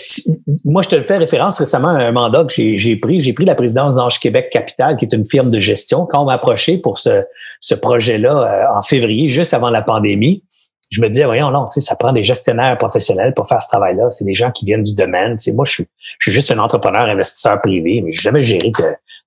moi, 0.64 0.80
je 0.80 0.88
te 0.88 1.02
fais 1.02 1.18
référence 1.18 1.58
récemment 1.58 1.88
à 1.88 1.98
un 1.98 2.12
mandat 2.12 2.44
que 2.44 2.76
j'ai 2.76 2.96
pris. 2.96 3.20
J'ai 3.20 3.34
pris 3.34 3.44
la 3.44 3.54
présidence 3.54 3.96
d'Ange 3.96 4.18
Québec 4.18 4.48
Capital, 4.50 4.96
qui 4.96 5.04
est 5.04 5.12
une 5.12 5.26
firme 5.26 5.50
de 5.50 5.60
gestion. 5.60 6.06
Quand 6.06 6.22
on 6.22 6.24
m'a 6.24 6.32
approché 6.32 6.78
pour 6.78 6.96
ce, 6.96 7.20
ce 7.64 7.74
projet-là 7.74 8.42
euh, 8.42 8.76
en 8.78 8.82
février, 8.82 9.30
juste 9.30 9.54
avant 9.54 9.70
la 9.70 9.80
pandémie, 9.80 10.44
je 10.90 11.00
me 11.00 11.08
disais, 11.08 11.24
voyons, 11.24 11.50
non, 11.50 11.64
tu 11.64 11.72
sais, 11.72 11.80
ça 11.80 11.96
prend 11.96 12.12
des 12.12 12.22
gestionnaires 12.22 12.76
professionnels 12.76 13.32
pour 13.32 13.48
faire 13.48 13.62
ce 13.62 13.68
travail-là. 13.68 14.10
C'est 14.10 14.26
des 14.26 14.34
gens 14.34 14.50
qui 14.50 14.66
viennent 14.66 14.82
du 14.82 14.94
domaine. 14.94 15.38
Tu 15.38 15.44
sais, 15.44 15.52
moi, 15.52 15.64
je 15.64 15.72
suis, 15.72 15.86
je 16.18 16.30
suis 16.30 16.32
juste 16.32 16.52
un 16.52 16.58
entrepreneur 16.58 17.06
investisseur 17.06 17.62
privé, 17.62 18.02
mais 18.02 18.12
j'ai 18.12 18.20
jamais 18.20 18.42
géré 18.42 18.70
que 18.70 18.82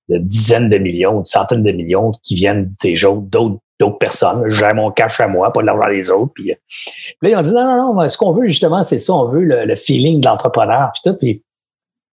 de 0.08 0.18
dizaines 0.18 0.68
de 0.68 0.78
millions, 0.78 1.20
de 1.20 1.26
centaines 1.26 1.64
de 1.64 1.72
millions 1.72 2.12
qui 2.22 2.36
viennent 2.36 2.72
déjà 2.80 3.08
d'autres 3.12 3.58
d'autres 3.80 3.98
personnes. 3.98 4.44
Je 4.46 4.54
gère 4.54 4.74
mon 4.74 4.92
cash 4.92 5.20
à 5.20 5.26
moi, 5.26 5.52
pas 5.52 5.60
de 5.60 5.66
l'argent 5.66 5.88
des 5.88 6.10
autres. 6.10 6.32
Puis, 6.34 6.52
euh, 6.52 6.54
là, 7.22 7.30
ils 7.30 7.36
ont 7.36 7.42
dit 7.42 7.52
non, 7.52 7.64
non, 7.64 7.94
non, 7.94 8.08
ce 8.08 8.16
qu'on 8.16 8.32
veut 8.32 8.46
justement, 8.46 8.84
c'est 8.84 8.98
ça, 8.98 9.14
on 9.14 9.28
veut 9.28 9.42
le, 9.42 9.74
feeling 9.74 10.20
de 10.20 10.28
l'entrepreneur. 10.28 10.92
Puis 10.94 11.02
tout. 11.04 11.18
Puis 11.18 11.44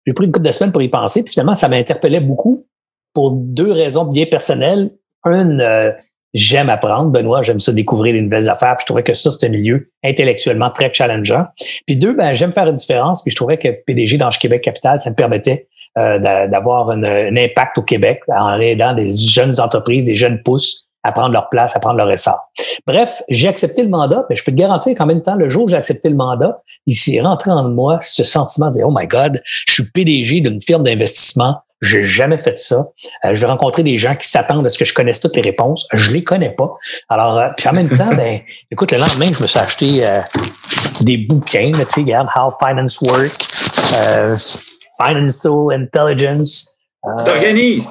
j'ai 0.07 0.13
pris 0.13 0.25
une 0.25 0.31
couple 0.31 0.47
de 0.47 0.51
semaines 0.51 0.71
pour 0.71 0.81
y 0.81 0.89
penser. 0.89 1.23
Puis 1.23 1.33
finalement, 1.33 1.55
ça 1.55 1.67
m'interpellait 1.67 2.19
beaucoup 2.19 2.65
pour 3.13 3.31
deux 3.31 3.71
raisons 3.71 4.05
bien 4.05 4.25
personnelles. 4.25 4.91
Une, 5.23 5.61
euh, 5.61 5.91
j'aime 6.35 6.69
apprendre, 6.69 7.09
Benoît, 7.09 7.41
j'aime 7.41 7.61
ça 7.61 7.71
découvrir 7.71 8.13
des 8.13 8.21
nouvelles 8.21 8.49
affaires. 8.49 8.75
Puis 8.77 8.83
je 8.83 8.85
trouvais 8.85 9.03
que 9.03 9.13
ça, 9.13 9.31
c'est 9.31 9.47
un 9.47 9.49
milieu 9.49 9.89
intellectuellement 10.03 10.69
très 10.69 10.93
challengeant. 10.93 11.45
Puis 11.87 11.95
deux, 11.95 12.13
ben, 12.13 12.33
j'aime 12.33 12.51
faire 12.51 12.67
une 12.67 12.75
différence. 12.75 13.23
Puis 13.23 13.31
je 13.31 13.35
trouvais 13.35 13.57
que 13.57 13.69
PDG 13.87 14.17
dans 14.17 14.29
Québec 14.29 14.61
Capital, 14.61 14.99
ça 14.99 15.09
me 15.09 15.15
permettait 15.15 15.67
euh, 15.97 16.19
d'avoir 16.19 16.89
un, 16.89 17.35
impact 17.37 17.77
au 17.77 17.81
Québec 17.81 18.19
en 18.27 18.59
aidant 18.59 18.93
des 18.93 19.09
jeunes 19.13 19.59
entreprises, 19.61 20.05
des 20.05 20.15
jeunes 20.15 20.43
pousses 20.43 20.89
à 21.03 21.13
prendre 21.13 21.31
leur 21.31 21.49
place, 21.49 21.75
à 21.75 21.79
prendre 21.79 21.97
leur 21.97 22.11
essor. 22.11 22.51
Bref, 22.85 23.21
j'ai 23.29 23.47
accepté 23.47 23.83
le 23.83 23.89
mandat, 23.89 24.25
mais 24.29 24.35
je 24.35 24.43
peux 24.43 24.51
te 24.51 24.57
garantir 24.57 24.97
qu'en 24.97 25.05
même 25.05 25.21
temps, 25.21 25.35
le 25.35 25.49
jour 25.49 25.65
où 25.65 25.67
j'ai 25.69 25.77
accepté 25.77 26.09
le 26.09 26.15
mandat, 26.15 26.61
il 26.85 26.95
s'est 26.95 27.21
rentré 27.21 27.51
en 27.51 27.69
moi 27.69 27.99
ce 28.01 28.23
sentiment 28.23 28.67
de 28.67 28.73
dire, 28.73 28.87
oh 28.87 28.93
my 28.93 29.07
God, 29.07 29.41
je 29.67 29.73
suis 29.73 29.83
PDG 29.83 30.41
d'une 30.41 30.59
firme 30.61 30.83
d'investissement 30.83 31.59
J'ai 31.81 32.03
jamais 32.03 32.37
fait 32.37 32.57
ça. 32.57 32.87
Euh, 33.25 33.35
j'ai 33.35 33.45
rencontré 33.45 33.83
des 33.83 33.97
gens 33.97 34.15
qui 34.15 34.27
s'attendent 34.27 34.65
à 34.65 34.69
ce 34.69 34.77
que 34.77 34.85
je 34.85 34.93
connaisse 34.93 35.19
toutes 35.19 35.35
les 35.35 35.41
réponses. 35.41 35.87
Je 35.93 36.11
les 36.11 36.23
connais 36.23 36.51
pas. 36.51 36.71
Alors, 37.09 37.37
euh, 37.37 37.49
puis 37.55 37.67
en 37.67 37.73
même 37.73 37.89
temps, 37.89 38.09
ben, 38.15 38.39
écoute, 38.71 38.91
le 38.91 38.99
lendemain, 38.99 39.27
je 39.33 39.41
me 39.41 39.47
suis 39.47 39.59
acheté 39.59 40.07
euh, 40.07 40.21
des 41.01 41.17
bouquins, 41.17 41.71
tu 41.73 41.85
sais, 41.89 42.01
regarde, 42.01 42.27
How 42.35 42.51
Finance 42.59 42.99
Work, 43.01 43.31
euh, 43.99 44.37
Financial 45.03 45.73
Intelligence. 45.73 46.73
T'organises. 47.25 47.89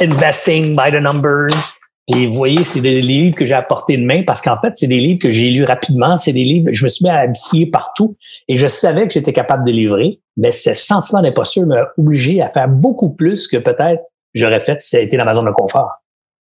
Investing 0.00 0.74
by 0.74 0.90
the 0.90 1.00
Numbers. 1.00 1.76
Et 2.12 2.26
vous 2.26 2.32
voyez, 2.32 2.64
c'est 2.64 2.80
des 2.80 3.00
livres 3.00 3.36
que 3.36 3.46
j'ai 3.46 3.54
apportés 3.54 3.96
de 3.96 4.04
main 4.04 4.22
parce 4.26 4.42
qu'en 4.42 4.58
fait, 4.60 4.72
c'est 4.74 4.88
des 4.88 4.98
livres 4.98 5.20
que 5.20 5.30
j'ai 5.30 5.50
lus 5.50 5.64
rapidement. 5.64 6.16
C'est 6.16 6.32
des 6.32 6.44
livres, 6.44 6.68
je 6.72 6.84
me 6.84 6.88
suis 6.88 7.04
mis 7.04 7.10
à 7.10 7.18
habiller 7.18 7.66
partout 7.66 8.16
et 8.48 8.56
je 8.56 8.66
savais 8.66 9.06
que 9.06 9.12
j'étais 9.12 9.32
capable 9.32 9.64
de 9.64 9.70
livrer, 9.70 10.20
mais 10.36 10.50
ce 10.50 10.74
sentiment 10.74 11.22
d'imposture 11.22 11.66
m'a 11.66 11.86
obligé 11.98 12.42
à 12.42 12.48
faire 12.48 12.68
beaucoup 12.68 13.14
plus 13.14 13.46
que 13.46 13.58
peut-être 13.58 14.02
j'aurais 14.34 14.60
fait 14.60 14.80
si 14.80 14.90
ça 14.90 14.96
a 14.96 15.00
été 15.00 15.16
dans 15.16 15.24
ma 15.24 15.34
zone 15.34 15.46
de 15.46 15.52
confort. 15.52 15.99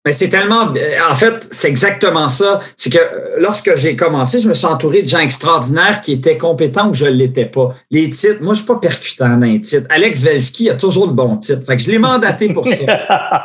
Mais 0.08 0.14
c'est 0.14 0.30
tellement, 0.30 0.62
en 1.10 1.14
fait, 1.16 1.46
c'est 1.50 1.68
exactement 1.68 2.30
ça. 2.30 2.60
C'est 2.78 2.88
que 2.88 2.98
lorsque 3.36 3.76
j'ai 3.76 3.94
commencé, 3.94 4.40
je 4.40 4.48
me 4.48 4.54
suis 4.54 4.64
entouré 4.64 5.02
de 5.02 5.08
gens 5.08 5.18
extraordinaires 5.18 6.00
qui 6.00 6.12
étaient 6.12 6.38
compétents 6.38 6.88
ou 6.88 6.94
je 6.94 7.04
ne 7.04 7.10
l'étais 7.10 7.44
pas. 7.44 7.74
Les 7.90 8.08
titres, 8.08 8.38
moi, 8.40 8.54
je 8.54 8.60
suis 8.60 8.66
pas 8.66 8.76
percutant 8.76 9.36
dans 9.36 9.44
les 9.44 9.60
titres. 9.60 9.86
Alex 9.90 10.22
Velsky 10.22 10.70
a 10.70 10.76
toujours 10.76 11.08
le 11.08 11.12
bon 11.12 11.36
titre. 11.36 11.60
Fait 11.66 11.76
que 11.76 11.82
je 11.82 11.90
l'ai 11.90 11.98
mandaté 11.98 12.50
pour 12.54 12.66
ça. 12.66 12.86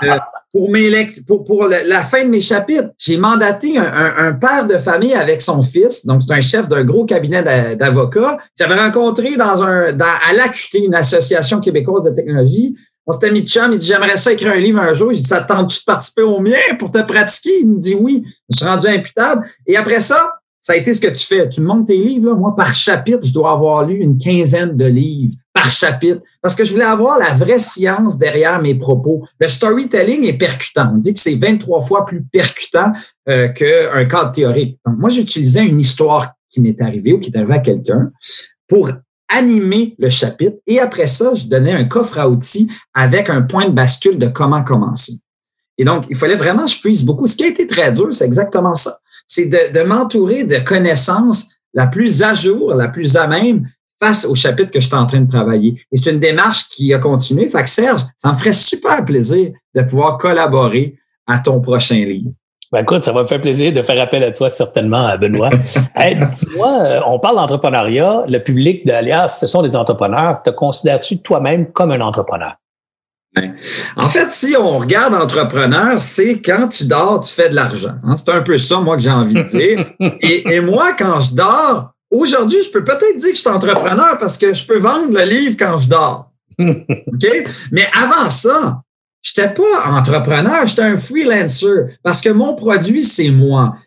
Euh, 0.03 0.17
pour, 0.51 0.69
mes 0.69 0.89
pour, 1.25 1.43
pour 1.45 1.67
la 1.67 2.01
fin 2.01 2.25
de 2.25 2.29
mes 2.29 2.41
chapitres, 2.41 2.89
j'ai 2.97 3.15
mandaté 3.15 3.77
un, 3.77 4.13
un, 4.17 4.33
père 4.33 4.65
de 4.67 4.77
famille 4.77 5.13
avec 5.13 5.41
son 5.41 5.61
fils. 5.61 6.05
Donc, 6.05 6.21
c'est 6.23 6.33
un 6.33 6.41
chef 6.41 6.67
d'un 6.67 6.83
gros 6.83 7.05
cabinet 7.05 7.41
d'avocats. 7.75 8.37
J'avais 8.59 8.75
rencontré 8.75 9.37
dans 9.37 9.63
un, 9.63 9.93
dans, 9.93 10.05
à 10.05 10.33
l'AQT, 10.33 10.85
une 10.85 10.95
association 10.95 11.59
québécoise 11.59 12.03
de 12.03 12.09
technologie. 12.11 12.75
On 13.05 13.11
s'était 13.11 13.31
mis 13.31 13.43
de 13.43 13.47
chum, 13.47 13.71
il 13.73 13.79
dit 13.79 13.87
J'aimerais 13.87 14.17
ça 14.17 14.31
écrire 14.31 14.53
un 14.53 14.59
livre 14.59 14.79
un 14.79 14.93
jour. 14.93 15.11
J'ai 15.11 15.17
dit 15.17 15.23
Ça 15.23 15.41
tente-tu 15.41 15.79
de 15.79 15.83
participer 15.85 16.21
au 16.21 16.39
mien 16.39 16.75
pour 16.79 16.91
te 16.91 17.01
pratiquer? 17.01 17.59
Il 17.61 17.69
me 17.69 17.79
dit 17.79 17.95
oui. 17.95 18.23
Je 18.49 18.57
suis 18.57 18.65
rendu 18.65 18.87
imputable. 18.87 19.47
Et 19.67 19.75
après 19.75 19.99
ça, 19.99 20.35
ça 20.63 20.73
a 20.73 20.75
été 20.77 20.93
ce 20.93 21.01
que 21.01 21.09
tu 21.09 21.25
fais. 21.25 21.49
Tu 21.49 21.59
me 21.59 21.67
montes 21.67 21.87
tes 21.87 21.97
livres. 21.97 22.29
Là. 22.29 22.35
Moi, 22.35 22.55
par 22.55 22.73
chapitre, 22.73 23.19
je 23.23 23.33
dois 23.33 23.51
avoir 23.51 23.85
lu 23.85 23.97
une 23.97 24.17
quinzaine 24.17 24.77
de 24.77 24.85
livres 24.85 25.35
par 25.53 25.69
chapitre 25.69 26.21
parce 26.41 26.55
que 26.55 26.63
je 26.63 26.71
voulais 26.71 26.85
avoir 26.85 27.19
la 27.19 27.33
vraie 27.33 27.59
science 27.59 28.17
derrière 28.17 28.61
mes 28.61 28.73
propos. 28.73 29.23
Le 29.39 29.49
storytelling 29.49 30.23
est 30.23 30.37
percutant. 30.37 30.93
On 30.95 30.97
dit 30.97 31.13
que 31.13 31.19
c'est 31.19 31.35
23 31.35 31.81
fois 31.81 32.05
plus 32.05 32.23
percutant 32.23 32.93
euh, 33.29 33.49
qu'un 33.49 34.05
cadre 34.05 34.31
théorique. 34.31 34.79
Donc, 34.85 34.97
moi, 34.97 35.09
j'utilisais 35.09 35.65
une 35.65 35.81
histoire 35.81 36.33
qui 36.49 36.61
m'est 36.61 36.81
arrivée 36.81 37.11
ou 37.11 37.19
qui 37.19 37.31
est 37.31 37.37
arrivée 37.37 37.55
à 37.55 37.59
quelqu'un 37.59 38.11
pour 38.67 38.89
animer 39.35 39.95
le 39.97 40.09
chapitre 40.09 40.57
et 40.67 40.79
après 40.79 41.07
ça, 41.07 41.33
je 41.35 41.45
donnais 41.45 41.73
un 41.73 41.85
coffre 41.85 42.19
à 42.19 42.29
outils 42.29 42.69
avec 42.93 43.29
un 43.29 43.41
point 43.41 43.65
de 43.65 43.73
bascule 43.73 44.17
de 44.17 44.27
comment 44.27 44.63
commencer. 44.63 45.19
Et 45.77 45.85
donc, 45.85 46.05
il 46.09 46.15
fallait 46.15 46.35
vraiment 46.35 46.65
que 46.65 46.71
je 46.71 46.79
puisse 46.79 47.03
beaucoup. 47.03 47.27
Ce 47.27 47.35
qui 47.35 47.43
a 47.43 47.47
été 47.47 47.65
très 47.65 47.91
dur, 47.91 48.13
c'est 48.13 48.25
exactement 48.25 48.75
ça. 48.75 48.97
C'est 49.27 49.45
de, 49.45 49.83
m'entourer 49.83 50.43
de 50.43 50.57
connaissances 50.57 51.49
la 51.73 51.87
plus 51.87 52.21
à 52.21 52.33
jour, 52.33 52.73
la 52.75 52.87
plus 52.87 53.15
à 53.15 53.27
même 53.27 53.67
face 53.99 54.25
au 54.25 54.35
chapitre 54.35 54.69
que 54.69 54.79
je 54.79 54.85
suis 54.85 54.95
en 54.95 55.07
train 55.07 55.21
de 55.21 55.29
travailler. 55.29 55.81
Et 55.91 55.97
c'est 55.97 56.11
une 56.11 56.19
démarche 56.19 56.69
qui 56.69 56.93
a 56.93 56.99
continué. 56.99 57.47
Fait 57.47 57.63
que 57.63 57.69
Serge, 57.69 58.01
ça 58.17 58.31
me 58.31 58.37
ferait 58.37 58.53
super 58.53 59.03
plaisir 59.03 59.51
de 59.73 59.81
pouvoir 59.81 60.17
collaborer 60.17 60.95
à 61.25 61.39
ton 61.39 61.61
prochain 61.61 61.95
livre. 61.95 62.31
Ben 62.73 62.81
écoute, 62.81 63.03
ça 63.03 63.11
va 63.11 63.21
me 63.21 63.27
faire 63.27 63.39
plaisir 63.39 63.71
de 63.71 63.83
faire 63.83 64.01
appel 64.01 64.23
à 64.23 64.31
toi 64.31 64.49
certainement, 64.49 65.15
Benoît. 65.19 65.51
Dis-moi, 65.95 66.79
euh, 66.81 67.01
on 67.05 67.19
parle 67.19 67.35
d'entrepreneuriat, 67.35 68.23
le 68.27 68.39
public 68.39 68.83
d'Alias, 68.83 69.27
ce 69.27 69.45
sont 69.45 69.61
des 69.61 69.75
entrepreneurs. 69.75 70.41
Te 70.41 70.49
considères-tu 70.49 71.19
toi-même 71.19 71.71
comme 71.71 71.91
un 71.91 72.01
entrepreneur? 72.01 72.55
Ben, 73.35 73.53
en 73.95 74.09
fait, 74.09 74.31
si 74.31 74.55
on 74.59 74.79
regarde 74.79 75.13
entrepreneur, 75.13 76.01
c'est 76.01 76.41
quand 76.41 76.67
tu 76.67 76.85
dors, 76.85 77.23
tu 77.23 77.31
fais 77.31 77.49
de 77.49 77.53
l'argent. 77.53 77.93
Hein. 78.03 78.15
C'est 78.17 78.31
un 78.31 78.41
peu 78.41 78.57
ça, 78.57 78.79
moi, 78.79 78.95
que 78.95 79.03
j'ai 79.03 79.11
envie 79.11 79.35
de 79.35 79.43
dire. 79.43 79.85
et, 80.21 80.55
et 80.55 80.59
moi, 80.59 80.93
quand 80.97 81.19
je 81.19 81.35
dors, 81.35 81.91
aujourd'hui, 82.09 82.57
je 82.65 82.71
peux 82.71 82.83
peut-être 82.83 83.17
dire 83.17 83.29
que 83.29 83.35
je 83.35 83.41
suis 83.41 83.49
entrepreneur 83.51 84.17
parce 84.17 84.39
que 84.39 84.51
je 84.51 84.65
peux 84.65 84.79
vendre 84.79 85.11
le 85.11 85.25
livre 85.25 85.57
quand 85.59 85.77
je 85.77 85.89
dors. 85.89 86.31
OK? 86.59 87.27
Mais 87.71 87.85
avant 88.01 88.31
ça, 88.31 88.81
j'étais 89.23 89.49
pas 89.49 89.87
entrepreneur, 89.87 90.67
j'étais 90.67 90.83
un 90.83 90.97
freelancer 90.97 91.97
parce 92.03 92.21
que 92.21 92.29
mon 92.29 92.53
produit, 92.53 93.03
c'est 93.03 93.29
moi. 93.29 93.77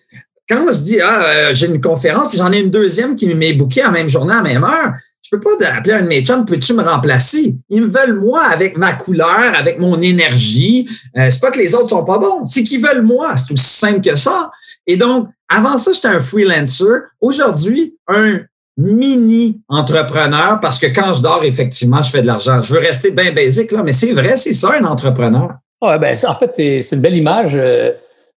Quand 0.48 0.72
je 0.72 0.78
dis, 0.78 1.00
ah, 1.00 1.24
euh, 1.26 1.54
j'ai 1.54 1.66
une 1.66 1.80
conférence, 1.80 2.28
puis 2.28 2.38
j'en 2.38 2.52
ai 2.52 2.60
une 2.60 2.70
deuxième 2.70 3.14
qui 3.14 3.26
m'est 3.26 3.52
bookée 3.52 3.84
en 3.84 3.92
même 3.92 4.08
journée, 4.08 4.34
à 4.34 4.42
même 4.42 4.64
heure, 4.64 4.94
je 5.22 5.36
peux 5.36 5.40
pas 5.40 5.66
appeler 5.74 5.94
un 5.94 6.02
de 6.02 6.44
peux-tu 6.44 6.72
me 6.72 6.82
remplacer? 6.82 7.56
Ils 7.68 7.82
me 7.82 7.88
veulent 7.88 8.14
moi 8.14 8.44
avec 8.44 8.76
ma 8.76 8.92
couleur, 8.92 9.54
avec 9.56 9.80
mon 9.80 10.00
énergie. 10.00 10.88
Euh, 11.16 11.28
c'est 11.30 11.40
pas 11.40 11.50
que 11.50 11.58
les 11.58 11.74
autres 11.74 11.90
sont 11.90 12.04
pas 12.04 12.18
bons, 12.18 12.44
c'est 12.44 12.62
qu'ils 12.62 12.80
veulent 12.80 13.02
moi. 13.02 13.36
C'est 13.36 13.52
aussi 13.52 13.64
simple 13.64 14.02
que 14.02 14.14
ça. 14.14 14.50
Et 14.86 14.96
donc, 14.96 15.28
avant 15.48 15.78
ça, 15.78 15.92
j'étais 15.92 16.08
un 16.08 16.20
freelancer. 16.20 17.02
Aujourd'hui, 17.20 17.96
un 18.06 18.38
mini 18.76 19.62
entrepreneur 19.68 20.60
parce 20.60 20.78
que 20.78 20.86
quand 20.86 21.14
je 21.14 21.22
dors, 21.22 21.44
effectivement, 21.44 22.02
je 22.02 22.10
fais 22.10 22.22
de 22.22 22.26
l'argent. 22.26 22.60
Je 22.60 22.74
veux 22.74 22.80
rester 22.80 23.10
bien 23.10 23.32
basique, 23.32 23.72
là, 23.72 23.82
mais 23.82 23.92
c'est 23.92 24.12
vrai, 24.12 24.36
c'est 24.36 24.52
ça, 24.52 24.72
un 24.78 24.84
entrepreneur. 24.84 25.50
Ouais, 25.82 25.98
ben, 25.98 26.16
en 26.26 26.34
fait, 26.34 26.52
c'est 26.54 26.96
une 26.96 27.00
belle 27.00 27.16
image. 27.16 27.52
Euh, 27.54 27.92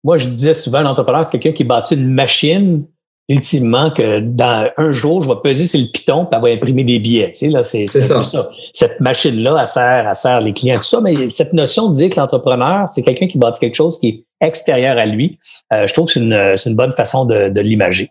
moi, 0.04 0.16
je 0.16 0.28
disais 0.28 0.54
souvent, 0.54 0.80
l'entrepreneur, 0.80 1.24
c'est 1.24 1.38
quelqu'un 1.38 1.56
qui 1.56 1.64
bâtit 1.64 1.94
une 1.94 2.12
machine, 2.12 2.84
ultimement, 3.28 3.90
que 3.90 4.20
dans 4.20 4.70
un 4.76 4.92
jour, 4.92 5.22
je 5.22 5.28
vais 5.28 5.36
peser 5.42 5.66
sur 5.66 5.80
le 5.80 5.86
piton 5.86 6.24
et 6.24 6.34
elle 6.34 6.40
va 6.40 6.48
imprimer 6.48 6.84
des 6.84 6.98
billets. 6.98 7.32
Tu 7.32 7.38
sais, 7.38 7.48
là, 7.48 7.62
c'est 7.62 7.86
ça. 7.86 8.22
ça. 8.22 8.50
Cette 8.72 9.00
machine-là, 9.00 9.56
elle 9.60 9.66
sert, 9.66 10.08
elle 10.08 10.14
sert 10.14 10.40
les 10.40 10.52
clients, 10.52 10.76
tout 10.76 10.88
ça. 10.88 11.00
Mais 11.00 11.28
cette 11.30 11.52
notion 11.52 11.90
de 11.90 11.94
dire 11.94 12.10
que 12.10 12.18
l'entrepreneur, 12.18 12.88
c'est 12.88 13.02
quelqu'un 13.02 13.26
qui 13.26 13.38
bâtit 13.38 13.60
quelque 13.60 13.74
chose 13.74 13.98
qui 13.98 14.08
est 14.08 14.46
extérieur 14.46 14.96
à 14.96 15.06
lui, 15.06 15.38
euh, 15.72 15.86
je 15.86 15.92
trouve 15.92 16.06
que 16.06 16.12
c'est 16.12 16.20
une, 16.20 16.32
une, 16.32 16.76
bonne 16.76 16.92
façon 16.92 17.24
de, 17.24 17.50
de 17.50 17.60
l'imager. 17.60 18.10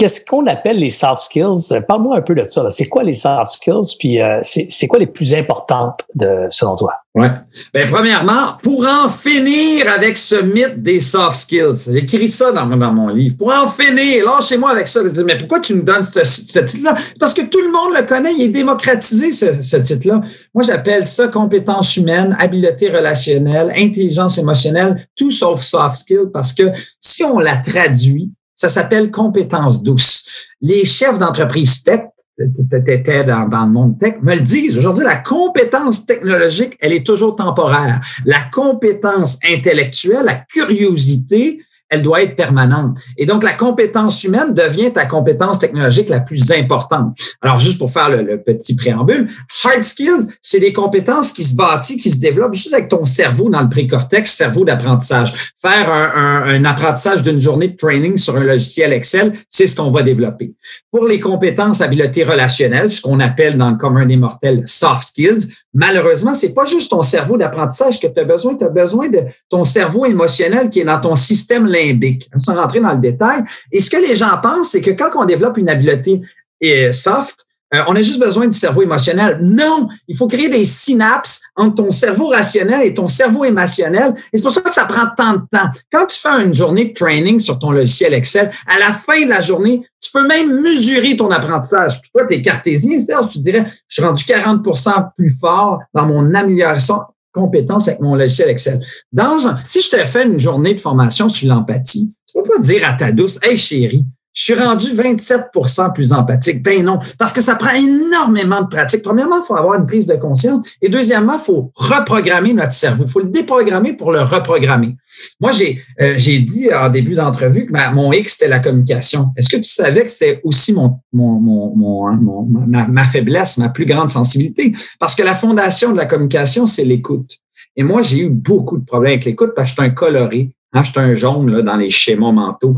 Qu'est-ce 0.00 0.24
qu'on 0.24 0.46
appelle 0.46 0.78
les 0.78 0.88
soft 0.88 1.24
skills? 1.24 1.78
Parle-moi 1.86 2.16
un 2.16 2.22
peu 2.22 2.34
de 2.34 2.42
ça. 2.44 2.70
C'est 2.70 2.86
quoi 2.86 3.02
les 3.02 3.12
soft 3.12 3.48
skills? 3.48 3.96
Puis 3.98 4.18
euh, 4.18 4.40
c'est 4.42 4.86
quoi 4.86 4.98
les 4.98 5.06
plus 5.06 5.34
importantes 5.34 6.00
de, 6.14 6.46
selon 6.48 6.74
toi? 6.74 6.94
Ouais. 7.14 7.28
Ben, 7.74 7.86
premièrement, 7.90 8.54
pour 8.62 8.86
en 8.86 9.10
finir 9.10 9.84
avec 9.94 10.16
ce 10.16 10.36
mythe 10.36 10.82
des 10.82 11.00
soft 11.00 11.36
skills, 11.36 11.90
j'ai 11.92 11.98
écrit 11.98 12.28
ça 12.28 12.50
dans, 12.50 12.64
mon 12.64 13.08
livre. 13.08 13.36
Pour 13.36 13.52
en 13.52 13.68
finir, 13.68 14.24
lâchez-moi 14.24 14.70
avec 14.70 14.88
ça. 14.88 15.00
Mais 15.22 15.36
pourquoi 15.36 15.60
tu 15.60 15.74
nous 15.74 15.82
donnes 15.82 16.06
ce, 16.06 16.60
titre-là? 16.60 16.94
Parce 17.18 17.34
que 17.34 17.42
tout 17.42 17.60
le 17.60 17.70
monde 17.70 17.94
le 17.94 18.06
connaît, 18.06 18.32
il 18.32 18.44
est 18.44 18.48
démocratisé, 18.48 19.32
ce, 19.32 19.76
titre-là. 19.76 20.22
Moi, 20.54 20.64
j'appelle 20.64 21.06
ça 21.06 21.28
compétences 21.28 21.98
humaines, 21.98 22.34
habileté 22.40 22.88
relationnelle, 22.88 23.70
intelligence 23.76 24.38
émotionnelle, 24.38 25.06
tout 25.14 25.30
sauf 25.30 25.60
soft 25.60 25.96
skills, 25.96 26.30
parce 26.32 26.54
que 26.54 26.72
si 27.00 27.22
on 27.22 27.38
la 27.38 27.56
traduit, 27.56 28.32
ça 28.60 28.68
s'appelle 28.68 29.10
compétence 29.10 29.82
douce. 29.82 30.28
Les 30.60 30.84
chefs 30.84 31.18
d'entreprise 31.18 31.82
tech, 31.82 32.02
dans, 32.38 33.48
dans 33.48 33.64
le 33.64 33.72
monde 33.72 33.98
tech, 33.98 34.16
me 34.20 34.34
le 34.34 34.42
disent. 34.42 34.76
Aujourd'hui, 34.76 35.02
la 35.02 35.16
compétence 35.16 36.04
technologique, 36.04 36.76
elle 36.80 36.92
est 36.92 37.06
toujours 37.06 37.36
temporaire. 37.36 38.02
La 38.26 38.40
compétence 38.52 39.38
intellectuelle, 39.50 40.26
la 40.26 40.34
curiosité, 40.34 41.62
elle 41.90 42.02
doit 42.02 42.22
être 42.22 42.36
permanente. 42.36 42.96
Et 43.16 43.26
donc, 43.26 43.42
la 43.42 43.52
compétence 43.52 44.22
humaine 44.22 44.54
devient 44.54 44.92
ta 44.92 45.06
compétence 45.06 45.58
technologique 45.58 46.08
la 46.08 46.20
plus 46.20 46.52
importante. 46.52 47.18
Alors, 47.42 47.58
juste 47.58 47.78
pour 47.78 47.92
faire 47.92 48.08
le, 48.08 48.40
petit 48.40 48.76
préambule, 48.76 49.28
hard 49.64 49.82
skills, 49.82 50.28
c'est 50.40 50.60
des 50.60 50.72
compétences 50.72 51.32
qui 51.32 51.44
se 51.44 51.56
bâtissent, 51.56 52.00
qui 52.00 52.10
se 52.10 52.20
développent 52.20 52.54
juste 52.54 52.72
avec 52.72 52.88
ton 52.88 53.04
cerveau 53.04 53.50
dans 53.50 53.60
le 53.60 53.68
précortex, 53.68 54.32
cerveau 54.32 54.64
d'apprentissage. 54.64 55.52
Faire 55.60 55.90
un, 55.92 56.64
apprentissage 56.64 57.22
d'une 57.22 57.40
journée 57.40 57.68
de 57.68 57.76
training 57.76 58.16
sur 58.16 58.36
un 58.36 58.44
logiciel 58.44 58.92
Excel, 58.92 59.32
c'est 59.48 59.66
ce 59.66 59.74
qu'on 59.74 59.90
va 59.90 60.02
développer. 60.02 60.54
Pour 60.92 61.06
les 61.06 61.18
compétences 61.18 61.80
habiletés 61.80 62.22
relationnelles, 62.22 62.90
ce 62.90 63.00
qu'on 63.00 63.18
appelle 63.18 63.58
dans 63.58 63.70
le 63.70 63.76
commun 63.76 64.06
des 64.06 64.16
mortels 64.16 64.62
soft 64.66 65.02
skills, 65.02 65.48
malheureusement, 65.72 66.34
c'est 66.34 66.54
pas 66.54 66.64
juste 66.64 66.90
ton 66.90 67.02
cerveau 67.02 67.36
d'apprentissage 67.36 68.00
que 68.00 68.06
tu 68.06 68.20
as 68.20 68.24
besoin, 68.24 68.56
tu 68.56 68.64
as 68.64 68.68
besoin 68.68 69.08
de 69.08 69.20
ton 69.48 69.64
cerveau 69.64 70.06
émotionnel 70.06 70.70
qui 70.70 70.80
est 70.80 70.84
dans 70.84 71.00
ton 71.00 71.14
système 71.14 71.66
limbique, 71.66 72.28
sans 72.36 72.54
rentrer 72.54 72.80
dans 72.80 72.92
le 72.92 73.00
détail. 73.00 73.44
Et 73.72 73.80
ce 73.80 73.90
que 73.90 73.96
les 73.96 74.14
gens 74.14 74.38
pensent, 74.42 74.70
c'est 74.70 74.82
que 74.82 74.90
quand 74.90 75.10
on 75.14 75.24
développe 75.24 75.58
une 75.58 75.68
habileté 75.68 76.20
euh, 76.64 76.92
soft, 76.92 77.46
euh, 77.72 77.82
on 77.86 77.94
a 77.94 78.02
juste 78.02 78.18
besoin 78.18 78.48
du 78.48 78.58
cerveau 78.58 78.82
émotionnel. 78.82 79.38
Non, 79.40 79.88
il 80.08 80.16
faut 80.16 80.26
créer 80.26 80.48
des 80.48 80.64
synapses 80.64 81.42
entre 81.54 81.76
ton 81.76 81.92
cerveau 81.92 82.28
rationnel 82.28 82.86
et 82.86 82.94
ton 82.94 83.06
cerveau 83.06 83.44
émotionnel. 83.44 84.14
Et 84.32 84.38
c'est 84.38 84.42
pour 84.42 84.52
ça 84.52 84.60
que 84.60 84.74
ça 84.74 84.86
prend 84.86 85.06
tant 85.16 85.34
de 85.34 85.42
temps. 85.50 85.70
Quand 85.92 86.06
tu 86.06 86.18
fais 86.18 86.44
une 86.44 86.52
journée 86.52 86.86
de 86.86 86.94
training 86.94 87.38
sur 87.38 87.58
ton 87.60 87.70
logiciel 87.70 88.14
Excel, 88.14 88.50
à 88.66 88.78
la 88.80 88.92
fin 88.92 89.24
de 89.24 89.28
la 89.28 89.40
journée, 89.40 89.86
tu 90.10 90.18
peux 90.18 90.26
même 90.26 90.60
mesurer 90.60 91.16
ton 91.16 91.30
apprentissage. 91.30 92.00
Puis 92.00 92.10
toi, 92.12 92.26
tu 92.26 92.34
es 92.34 92.42
cartésien, 92.42 92.98
Serge, 92.98 93.28
tu 93.28 93.38
dirais, 93.38 93.64
je 93.88 93.94
suis 93.94 94.02
rendu 94.02 94.24
40% 94.24 95.10
plus 95.16 95.30
fort 95.30 95.80
dans 95.94 96.06
mon 96.06 96.34
amélioration 96.34 96.96
compétence 97.32 97.86
avec 97.86 98.00
mon 98.00 98.16
logiciel 98.16 98.48
Excel. 98.48 98.80
Dans 99.12 99.38
si 99.66 99.80
je 99.80 99.90
te 99.90 99.96
fais 99.98 100.26
une 100.26 100.40
journée 100.40 100.74
de 100.74 100.80
formation 100.80 101.28
sur 101.28 101.48
l'empathie, 101.48 102.12
tu 102.26 102.40
peux 102.40 102.48
pas 102.48 102.58
dire 102.58 102.88
à 102.88 102.94
ta 102.94 103.12
douce, 103.12 103.38
hey 103.42 103.56
chérie, 103.56 104.04
je 104.32 104.42
suis 104.42 104.54
rendu 104.54 104.86
27% 104.86 105.92
plus 105.92 106.12
empathique. 106.12 106.62
Ben 106.62 106.84
non, 106.84 107.00
parce 107.18 107.32
que 107.32 107.40
ça 107.40 107.56
prend 107.56 107.74
énormément 107.74 108.62
de 108.62 108.68
pratique. 108.68 109.02
Premièrement, 109.02 109.42
il 109.42 109.46
faut 109.46 109.56
avoir 109.56 109.78
une 109.78 109.86
prise 109.86 110.06
de 110.06 110.14
conscience. 110.14 110.66
Et 110.80 110.88
deuxièmement, 110.88 111.34
il 111.34 111.44
faut 111.44 111.72
reprogrammer 111.74 112.52
notre 112.52 112.72
cerveau. 112.72 113.04
Il 113.06 113.10
faut 113.10 113.20
le 113.20 113.28
déprogrammer 113.28 113.92
pour 113.94 114.12
le 114.12 114.22
reprogrammer. 114.22 114.96
Moi, 115.40 115.50
j'ai 115.50 115.80
euh, 116.00 116.16
dit 116.16 116.68
en 116.72 116.88
début 116.90 117.14
d'entrevue 117.14 117.66
que 117.66 117.94
mon 117.94 118.12
X, 118.12 118.34
c'était 118.34 118.48
la 118.48 118.60
communication. 118.60 119.26
Est-ce 119.36 119.48
que 119.48 119.56
tu 119.56 119.68
savais 119.68 120.04
que 120.04 120.10
c'est 120.10 120.40
aussi 120.44 120.72
mon, 120.72 120.98
mon, 121.12 121.40
mon, 121.40 122.06
hein, 122.06 122.18
mon 122.22 122.42
ma, 122.42 122.86
ma 122.86 123.04
faiblesse, 123.04 123.58
ma 123.58 123.68
plus 123.68 123.84
grande 123.84 124.10
sensibilité? 124.10 124.72
Parce 125.00 125.16
que 125.16 125.24
la 125.24 125.34
fondation 125.34 125.92
de 125.92 125.96
la 125.96 126.06
communication, 126.06 126.66
c'est 126.68 126.84
l'écoute. 126.84 127.38
Et 127.76 127.82
moi, 127.82 128.02
j'ai 128.02 128.20
eu 128.20 128.30
beaucoup 128.30 128.78
de 128.78 128.84
problèmes 128.84 129.12
avec 129.12 129.24
l'écoute 129.24 129.52
parce 129.56 129.70
que 129.72 129.76
je 129.76 129.82
suis 129.82 129.90
un 129.90 129.94
coloré. 129.94 130.50
Hein, 130.72 130.84
je 130.84 130.90
suis 130.90 131.00
un 131.00 131.14
jaune 131.14 131.50
là, 131.50 131.62
dans 131.62 131.76
les 131.76 131.90
schémas 131.90 132.30
mentaux. 132.30 132.76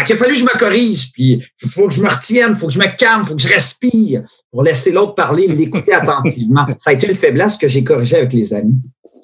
Fait 0.00 0.06
qu'il 0.06 0.16
a 0.16 0.18
fallu 0.18 0.32
que 0.32 0.38
je 0.38 0.44
me 0.44 0.58
corrige, 0.58 1.12
puis 1.12 1.42
il 1.62 1.68
faut 1.68 1.88
que 1.88 1.94
je 1.94 2.02
me 2.02 2.08
retienne, 2.08 2.50
il 2.50 2.56
faut 2.56 2.68
que 2.68 2.72
je 2.72 2.78
me 2.78 2.96
calme, 2.96 3.22
il 3.24 3.28
faut 3.28 3.36
que 3.36 3.42
je 3.42 3.48
respire 3.48 4.22
pour 4.50 4.62
laisser 4.62 4.92
l'autre 4.92 5.14
parler, 5.14 5.46
l'écouter 5.46 5.92
attentivement. 5.92 6.66
Ça 6.78 6.90
a 6.90 6.92
été 6.94 7.06
une 7.06 7.14
faiblesse 7.14 7.58
que 7.58 7.68
j'ai 7.68 7.84
corrigée 7.84 8.16
avec 8.16 8.32
les 8.32 8.54
amis. 8.54 8.80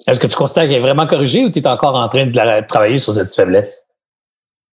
Est-ce 0.07 0.19
que 0.19 0.27
tu 0.27 0.35
considères 0.35 0.65
qu'elle 0.65 0.73
est 0.73 0.79
vraiment 0.79 1.07
corrigée 1.07 1.45
ou 1.45 1.49
tu 1.49 1.59
es 1.59 1.67
encore 1.67 1.95
en 1.95 2.07
train 2.07 2.27
de 2.27 2.67
travailler 2.67 2.99
sur 2.99 3.13
cette 3.13 3.33
faiblesse? 3.33 3.85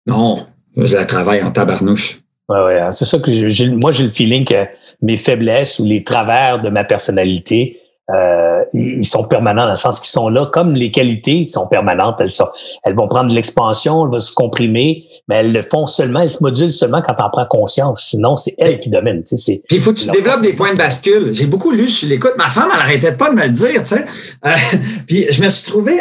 Non, 0.07 0.47
je 0.77 0.95
la 0.95 1.05
travaille 1.05 1.43
en 1.43 1.51
tabarnouche. 1.51 2.21
Ouais, 2.47 2.63
ouais, 2.63 2.79
hein. 2.79 2.91
c'est 2.91 3.05
ça 3.05 3.19
que 3.19 3.49
j'ai, 3.49 3.69
moi 3.69 3.91
j'ai 3.91 4.05
le 4.05 4.09
feeling 4.09 4.43
que 4.43 4.65
mes 5.01 5.17
faiblesses 5.17 5.77
ou 5.79 5.85
les 5.85 6.03
travers 6.03 6.59
de 6.61 6.69
ma 6.69 6.83
personnalité 6.83 7.79
euh, 8.13 8.63
ils 8.73 9.05
sont 9.05 9.23
permanents 9.23 9.63
dans 9.63 9.71
le 9.71 9.75
sens 9.75 9.99
qu'ils 9.99 10.09
sont 10.09 10.29
là, 10.29 10.47
comme 10.51 10.73
les 10.73 10.89
qualités 10.89 11.45
sont 11.47 11.67
permanentes. 11.67 12.15
Elles 12.19 12.29
sont, 12.29 12.47
elles 12.83 12.95
vont 12.95 13.07
prendre 13.07 13.29
de 13.29 13.35
l'expansion, 13.35 14.05
elles 14.05 14.11
vont 14.11 14.19
se 14.19 14.33
comprimer, 14.33 15.05
mais 15.27 15.37
elles 15.37 15.53
le 15.53 15.61
font 15.61 15.85
seulement, 15.85 16.21
elles 16.21 16.31
se 16.31 16.41
modulent 16.41 16.71
seulement 16.71 17.01
quand 17.01 17.15
on 17.23 17.29
prend 17.29 17.45
conscience. 17.45 18.05
Sinon, 18.09 18.35
c'est 18.35 18.55
elles 18.57 18.79
qui 18.79 18.89
dominent. 18.89 19.21
Tu 19.21 19.37
sais, 19.37 19.61
Puis 19.67 19.77
il 19.77 19.81
faut 19.81 19.93
que 19.93 19.99
tu 19.99 20.09
développes 20.09 20.41
des 20.41 20.53
points 20.53 20.71
de 20.71 20.77
bascule. 20.77 21.33
J'ai 21.33 21.45
beaucoup 21.45 21.71
lu 21.71 21.87
sur 21.87 22.09
l'écoute. 22.09 22.33
Ma 22.37 22.49
femme, 22.49 22.69
elle 22.73 22.79
arrêtait 22.79 23.15
pas 23.15 23.29
de 23.29 23.35
me 23.35 23.43
le 23.43 23.49
dire. 23.49 23.83
Tu 23.83 23.95
sais. 23.95 24.05
Euh, 24.45 24.49
puis 25.07 25.27
je 25.29 25.43
me 25.43 25.49
suis 25.49 25.69
trouvé 25.69 25.99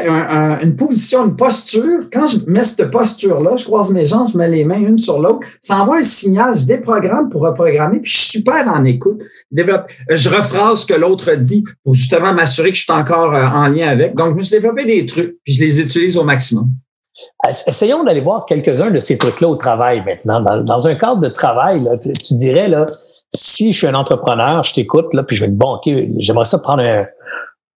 une 0.63 0.77
position, 0.77 1.27
une 1.27 1.37
posture. 1.37 2.05
Quand 2.13 2.27
je 2.27 2.39
mets 2.47 2.63
cette 2.63 2.91
posture-là, 2.91 3.57
je 3.57 3.65
croise 3.65 3.93
mes 3.93 4.07
jambes, 4.07 4.29
je 4.33 4.39
mets 4.39 4.49
les 4.49 4.65
mains 4.65 4.79
une 4.79 4.99
sur 4.99 5.21
l'autre. 5.21 5.41
Ça 5.61 5.77
envoie 5.77 5.99
un 5.99 6.03
signal. 6.03 6.57
Je 6.59 6.65
déprogramme 6.65 7.29
pour 7.29 7.43
reprogrammer. 7.43 7.99
Puis 8.01 8.13
je 8.13 8.19
suis 8.19 8.29
super 8.41 8.67
en 8.69 8.85
écoute. 8.85 9.21
Développe, 9.51 9.89
je 10.09 10.29
rephrase 10.31 10.83
ce 10.83 10.87
que 10.87 10.95
l'autre 10.95 11.35
dit 11.35 11.65
pour 11.85 11.95
justement 11.99 12.33
m'assurer 12.33 12.71
que 12.71 12.77
je 12.77 12.83
suis 12.83 12.93
encore 12.93 13.35
euh, 13.35 13.47
en 13.47 13.69
lien 13.69 13.89
avec. 13.89 14.15
Donc, 14.15 14.31
je 14.31 14.35
me 14.37 14.43
suis 14.43 14.57
développé 14.57 14.85
des 14.85 15.05
trucs, 15.05 15.37
puis 15.45 15.55
je 15.55 15.65
les 15.65 15.81
utilise 15.81 16.17
au 16.17 16.25
maximum. 16.25 16.69
Essayons 17.67 18.05
d'aller 18.05 18.21
voir 18.21 18.45
quelques-uns 18.47 18.91
de 18.91 19.01
ces 19.01 19.19
trucs-là 19.19 19.49
au 19.49 19.57
travail 19.57 20.03
maintenant. 20.05 20.41
Dans, 20.41 20.87
un 20.87 20.95
cadre 20.95 21.21
de 21.21 21.29
travail, 21.29 21.89
tu, 22.01 22.35
dirais, 22.35 22.69
là, 22.69 22.87
si 23.35 23.73
je 23.73 23.79
suis 23.79 23.87
un 23.87 23.95
entrepreneur, 23.95 24.63
je 24.63 24.73
t'écoute, 24.73 25.13
là, 25.13 25.25
puis 25.25 25.37
je 25.37 25.45
me 25.45 25.51
dis, 25.51 25.57
bon, 25.57 25.75
OK, 25.75 25.91
j'aimerais 26.19 26.45
ça 26.45 26.59
prendre 26.59 26.83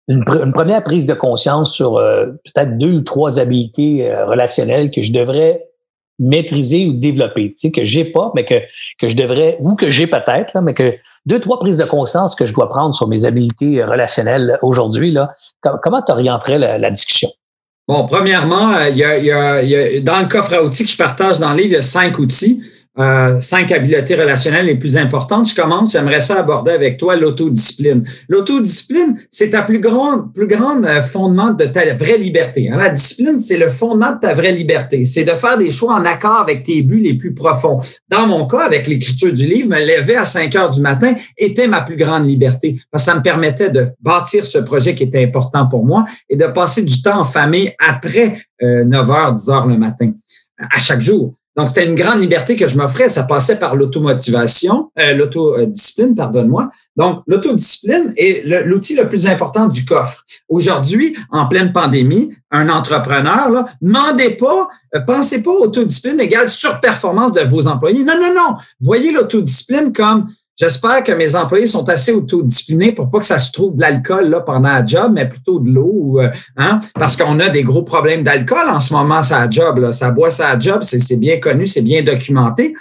une, 0.07 0.23
première 0.25 0.83
prise 0.83 1.05
de 1.05 1.13
conscience 1.13 1.73
sur 1.73 1.97
euh, 1.97 2.27
peut-être 2.43 2.77
deux 2.77 2.93
ou 2.93 3.01
trois 3.01 3.39
habiletés 3.39 4.11
euh, 4.11 4.25
relationnelles 4.25 4.91
que 4.91 5.01
je 5.01 5.13
devrais 5.13 5.65
maîtriser 6.19 6.87
ou 6.87 6.93
développer, 6.93 7.49
tu 7.49 7.55
sais, 7.55 7.71
que 7.71 7.83
j'ai 7.83 8.05
pas, 8.05 8.31
mais 8.35 8.43
que, 8.43 8.55
que 8.97 9.07
je 9.07 9.15
devrais, 9.15 9.57
ou 9.61 9.75
que 9.75 9.89
j'ai 9.89 10.07
peut-être, 10.07 10.59
mais 10.61 10.73
que 10.73 10.93
deux, 11.29 11.39
trois 11.39 11.59
prises 11.59 11.77
de 11.77 11.85
conscience 11.85 12.33
que 12.33 12.47
je 12.47 12.53
dois 12.53 12.67
prendre 12.67 12.93
sur 12.93 13.07
mes 13.07 13.25
habiletés 13.25 13.83
relationnelles 13.83 14.57
aujourd'hui. 14.63 15.11
Là. 15.11 15.33
Comment 15.61 16.01
tu 16.01 16.11
orienterais 16.11 16.57
la, 16.57 16.89
discussion? 16.89 17.29
Bon, 17.87 18.07
premièrement, 18.07 18.71
il 18.89 18.97
y, 18.97 19.03
a, 19.03 20.01
dans 20.01 20.19
le 20.19 20.27
coffre 20.27 20.55
à 20.55 20.63
outils 20.63 20.85
que 20.85 20.91
je 20.91 20.97
partage 20.97 21.39
dans 21.39 21.51
le 21.51 21.57
livre, 21.57 21.69
il 21.69 21.73
y 21.73 21.77
a 21.77 21.83
cinq 21.83 22.17
outils. 22.17 22.63
Euh, 22.99 23.39
cinq 23.39 23.71
habiletés 23.71 24.15
relationnelles 24.15 24.65
les 24.65 24.75
plus 24.75 24.97
importantes. 24.97 25.49
Je 25.49 25.55
commence, 25.55 25.93
j'aimerais 25.93 26.19
ça 26.19 26.39
aborder 26.39 26.71
avec 26.71 26.97
toi 26.97 27.15
l'autodiscipline. 27.15 28.03
L'autodiscipline, 28.27 29.17
c'est 29.31 29.51
ta 29.51 29.61
plus 29.61 29.79
grande, 29.79 30.33
plus 30.33 30.47
grande 30.47 30.85
euh, 30.85 31.01
fondement 31.01 31.51
de 31.51 31.63
ta 31.63 31.93
vraie 31.93 32.17
liberté. 32.17 32.69
Hein. 32.69 32.75
La 32.77 32.89
discipline, 32.89 33.39
c'est 33.39 33.57
le 33.57 33.69
fondement 33.69 34.11
de 34.11 34.19
ta 34.19 34.33
vraie 34.33 34.51
liberté. 34.51 35.05
C'est 35.05 35.23
de 35.23 35.31
faire 35.31 35.57
des 35.57 35.71
choix 35.71 35.93
en 35.93 36.03
accord 36.03 36.41
avec 36.41 36.63
tes 36.63 36.81
buts 36.81 36.99
les 36.99 37.13
plus 37.13 37.33
profonds. 37.33 37.79
Dans 38.09 38.27
mon 38.27 38.45
cas, 38.47 38.65
avec 38.65 38.85
l'écriture 38.85 39.31
du 39.31 39.45
livre, 39.45 39.69
me 39.69 39.79
lever 39.79 40.17
à 40.17 40.25
5 40.25 40.53
heures 40.57 40.69
du 40.69 40.81
matin 40.81 41.13
était 41.37 41.67
ma 41.67 41.81
plus 41.81 41.95
grande 41.95 42.27
liberté. 42.27 42.75
Parce 42.91 43.05
que 43.05 43.11
ça 43.11 43.17
me 43.17 43.23
permettait 43.23 43.69
de 43.69 43.87
bâtir 44.01 44.45
ce 44.45 44.57
projet 44.57 44.93
qui 44.93 45.03
était 45.03 45.23
important 45.23 45.69
pour 45.69 45.85
moi 45.85 46.05
et 46.29 46.35
de 46.35 46.47
passer 46.47 46.81
du 46.81 47.01
temps 47.01 47.21
en 47.21 47.25
famille 47.25 47.71
après 47.79 48.41
9 48.61 49.09
euh, 49.09 49.13
heures, 49.13 49.33
10 49.33 49.49
heures 49.49 49.67
le 49.67 49.77
matin 49.77 50.11
à 50.59 50.77
chaque 50.77 50.99
jour. 50.99 51.38
Donc, 51.55 51.69
c'était 51.69 51.85
une 51.85 51.95
grande 51.95 52.21
liberté 52.21 52.55
que 52.55 52.67
je 52.67 52.77
m'offrais. 52.77 53.09
Ça 53.09 53.23
passait 53.23 53.57
par 53.57 53.75
l'automotivation, 53.75 54.91
euh, 54.99 55.13
l'autodiscipline, 55.13 56.15
pardonne-moi. 56.15 56.69
Donc, 56.95 57.23
l'autodiscipline 57.27 58.13
est 58.15 58.45
l'outil 58.65 58.95
le, 58.95 59.09
plus 59.09 59.27
important 59.27 59.67
du 59.67 59.83
coffre. 59.83 60.23
Aujourd'hui, 60.47 61.17
en 61.31 61.47
pleine 61.47 61.73
pandémie, 61.73 62.31
un 62.51 62.69
entrepreneur, 62.69 63.49
là, 63.49 63.65
demandez 63.81 64.31
pas, 64.31 64.69
euh, 64.95 65.01
pensez 65.01 65.43
pas 65.43 65.51
autodiscipline 65.51 66.19
égale 66.19 66.49
surperformance 66.49 67.33
de 67.33 67.41
vos 67.41 67.67
employés. 67.67 68.03
Non, 68.03 68.19
non, 68.19 68.33
non. 68.33 68.55
Voyez 68.79 69.11
l'autodiscipline 69.11 69.91
comme 69.91 70.27
J'espère 70.59 71.05
que 71.05 71.13
mes 71.13 71.35
employés 71.35 71.67
sont 71.67 71.87
assez 71.87 72.11
autodisciplinés 72.11 72.91
pour 72.91 73.09
pas 73.09 73.19
que 73.19 73.25
ça 73.25 73.37
se 73.37 73.53
trouve 73.53 73.75
de 73.75 73.81
l'alcool 73.81 74.27
là 74.27 74.41
pendant 74.41 74.67
la 74.67 74.85
job, 74.85 75.13
mais 75.13 75.27
plutôt 75.27 75.59
de 75.59 75.69
l'eau, 75.69 76.19
euh, 76.19 76.29
hein, 76.57 76.81
parce 76.95 77.15
qu'on 77.15 77.39
a 77.39 77.47
des 77.47 77.63
gros 77.63 77.83
problèmes 77.83 78.23
d'alcool 78.23 78.67
en 78.67 78.81
ce 78.81 78.93
moment, 78.93 79.23
ça 79.23 79.49
job, 79.49 79.77
là, 79.77 79.93
ça 79.93 80.11
boit 80.11 80.31
sa 80.31 80.59
job, 80.59 80.81
c'est 80.83 81.15
bien 81.15 81.39
connu, 81.39 81.65
c'est 81.65 81.81
bien 81.81 82.03
documenté. 82.03 82.73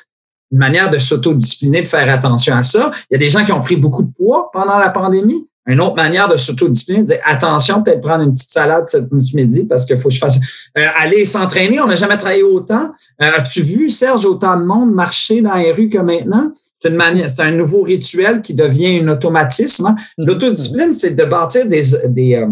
Une 0.51 0.59
manière 0.59 0.91
de 0.91 0.99
s'autodiscipliner, 0.99 1.83
de 1.83 1.87
faire 1.87 2.13
attention 2.13 2.57
à 2.57 2.65
ça. 2.65 2.91
Il 3.11 3.15
y 3.15 3.17
a 3.17 3.19
des 3.19 3.31
gens 3.31 3.45
qui 3.45 3.53
ont 3.53 3.63
pris 3.63 3.77
beaucoup 3.77 4.03
de 4.03 4.11
poids 4.13 4.51
pendant 4.53 4.79
la 4.79 4.91
pandémie. 4.91 5.48
Une 5.69 5.83
autre 5.83 5.97
manière 5.97 6.29
de 6.29 6.39
s'autodiscipliner, 6.39 7.03
de 7.03 7.07
dire 7.09 7.19
attention, 7.27 7.83
peut-être 7.83 8.01
prendre 8.01 8.25
une 8.25 8.33
petite 8.33 8.51
salade 8.51 8.87
ce 8.89 9.37
midi 9.37 9.65
parce 9.65 9.85
qu'il 9.85 9.99
faut 9.99 10.09
que 10.09 10.15
je 10.15 10.19
fasse. 10.19 10.41
Euh, 10.79 10.87
aller 10.99 11.27
s'entraîner, 11.27 11.79
on 11.79 11.87
n'a 11.87 11.95
jamais 11.95 12.17
travaillé 12.17 12.43
autant. 12.43 12.91
Euh, 13.23 13.31
as-tu 13.37 13.61
vu, 13.61 13.91
Serge, 13.91 14.25
autant 14.25 14.59
de 14.59 14.65
monde 14.65 14.95
marcher 14.95 15.43
dans 15.43 15.55
les 15.55 15.71
rues 15.71 15.91
que 15.91 15.99
maintenant? 15.99 16.53
C'est, 16.81 16.93
c'est 16.93 17.41
un 17.41 17.51
nouveau 17.51 17.83
rituel 17.83 18.41
qui 18.41 18.55
devient 18.55 19.01
un 19.01 19.09
automatisme. 19.09 19.89
Hein. 19.89 19.97
Mm-hmm. 20.19 20.27
L'autodiscipline, 20.27 20.95
c'est 20.95 21.15
de 21.15 21.25
bâtir 21.25 21.67
des, 21.67 21.83
des, 22.09 22.37
euh, 22.37 22.47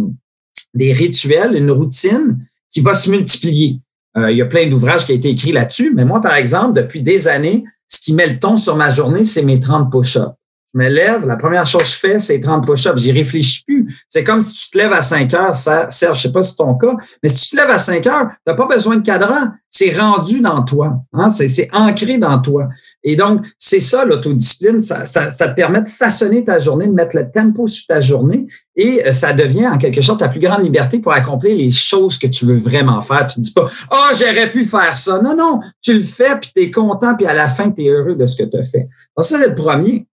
des 0.75 0.93
rituels, 0.93 1.57
une 1.57 1.71
routine 1.71 2.39
qui 2.71 2.83
va 2.83 2.93
se 2.93 3.11
multiplier. 3.11 3.81
Euh, 4.19 4.31
il 4.31 4.37
y 4.37 4.43
a 4.43 4.47
plein 4.47 4.67
d'ouvrages 4.67 5.07
qui 5.07 5.13
ont 5.13 5.17
été 5.17 5.31
écrits 5.31 5.53
là-dessus, 5.53 5.93
mais 5.95 6.05
moi, 6.05 6.21
par 6.21 6.35
exemple, 6.35 6.75
depuis 6.75 7.03
des 7.03 7.29
années, 7.29 7.65
ce 7.89 8.01
qui 8.01 8.13
met 8.13 8.27
le 8.27 8.39
ton 8.39 8.59
sur 8.59 8.77
ma 8.77 8.91
journée, 8.91 9.25
c'est 9.25 9.43
mes 9.43 9.59
30 9.59 9.91
push-ups. 9.91 10.35
Je 10.77 10.83
me 10.83 10.89
lève, 10.91 11.25
la 11.25 11.37
première 11.37 11.67
chose 11.67 11.85
que 11.85 11.89
je 11.89 11.97
fais, 11.97 12.21
c'est 12.21 12.39
30 12.39 12.67
push-ups. 12.67 12.99
J'y 12.99 13.11
réfléchis 13.11 13.65
plus. 13.67 13.87
C'est 14.11 14.23
comme 14.23 14.43
si 14.43 14.55
tu 14.55 14.71
te 14.71 14.77
lèves 14.77 14.93
à 14.93 15.01
5 15.01 15.33
heures, 15.33 15.57
Serge, 15.57 16.19
je 16.19 16.23
sais 16.23 16.33
pas 16.33 16.43
si 16.43 16.51
c'est 16.51 16.57
ton 16.59 16.75
cas, 16.75 16.95
mais 17.23 17.31
si 17.31 17.49
tu 17.49 17.57
te 17.57 17.63
lèves 17.63 17.71
à 17.71 17.79
5 17.79 18.07
heures, 18.07 18.27
tu 18.29 18.43
n'as 18.47 18.55
pas 18.55 18.67
besoin 18.67 18.97
de 18.97 19.03
cadran. 19.03 19.49
C'est 19.71 19.99
rendu 19.99 20.41
dans 20.41 20.63
toi. 20.63 21.01
Hein? 21.15 21.31
C'est 21.31 21.69
ancré 21.73 22.19
dans 22.19 22.39
toi. 22.41 22.69
Et 23.03 23.17
donc, 23.17 23.47
c'est 23.59 23.81
ça 23.81 24.05
l'autodiscipline. 24.05 24.81
Ça, 24.81 25.07
ça, 25.07 25.31
ça, 25.31 25.49
te 25.49 25.55
permet 25.55 25.81
de 25.81 25.89
façonner 25.89 26.45
ta 26.45 26.59
journée, 26.59 26.87
de 26.87 26.93
mettre 26.93 27.17
le 27.17 27.31
tempo 27.31 27.67
sur 27.67 27.87
ta 27.87 28.01
journée 28.01 28.47
et 28.77 29.07
euh, 29.07 29.13
ça 29.13 29.33
devient 29.33 29.69
en 29.69 29.79
quelque 29.79 30.03
sorte 30.03 30.21
ta 30.21 30.29
plus 30.29 30.41
grande 30.41 30.63
liberté 30.63 30.99
pour 30.99 31.13
accomplir 31.13 31.57
les 31.57 31.71
choses 31.71 32.19
que 32.19 32.27
tu 32.27 32.45
veux 32.45 32.57
vraiment 32.57 33.01
faire. 33.01 33.27
Tu 33.27 33.37
te 33.37 33.41
dis 33.41 33.53
pas, 33.53 33.69
oh, 33.91 34.15
j'aurais 34.19 34.51
pu 34.51 34.65
faire 34.65 34.97
ça. 34.97 35.21
Non, 35.21 35.35
non, 35.35 35.61
tu 35.83 35.95
le 35.95 36.05
fais, 36.05 36.39
puis 36.39 36.51
tu 36.55 36.63
es 36.63 36.71
content, 36.71 37.15
puis 37.15 37.27
à 37.27 37.35
la 37.35 37.49
fin, 37.49 37.71
tu 37.71 37.83
es 37.83 37.89
heureux 37.89 38.15
de 38.15 38.27
ce 38.27 38.37
que 38.37 38.49
tu 38.49 38.59
as 38.59 38.63
fait. 38.63 38.89
Donc, 39.17 39.25
ça, 39.25 39.39
c'est 39.39 39.49
le 39.49 39.55
premier. 39.55 40.07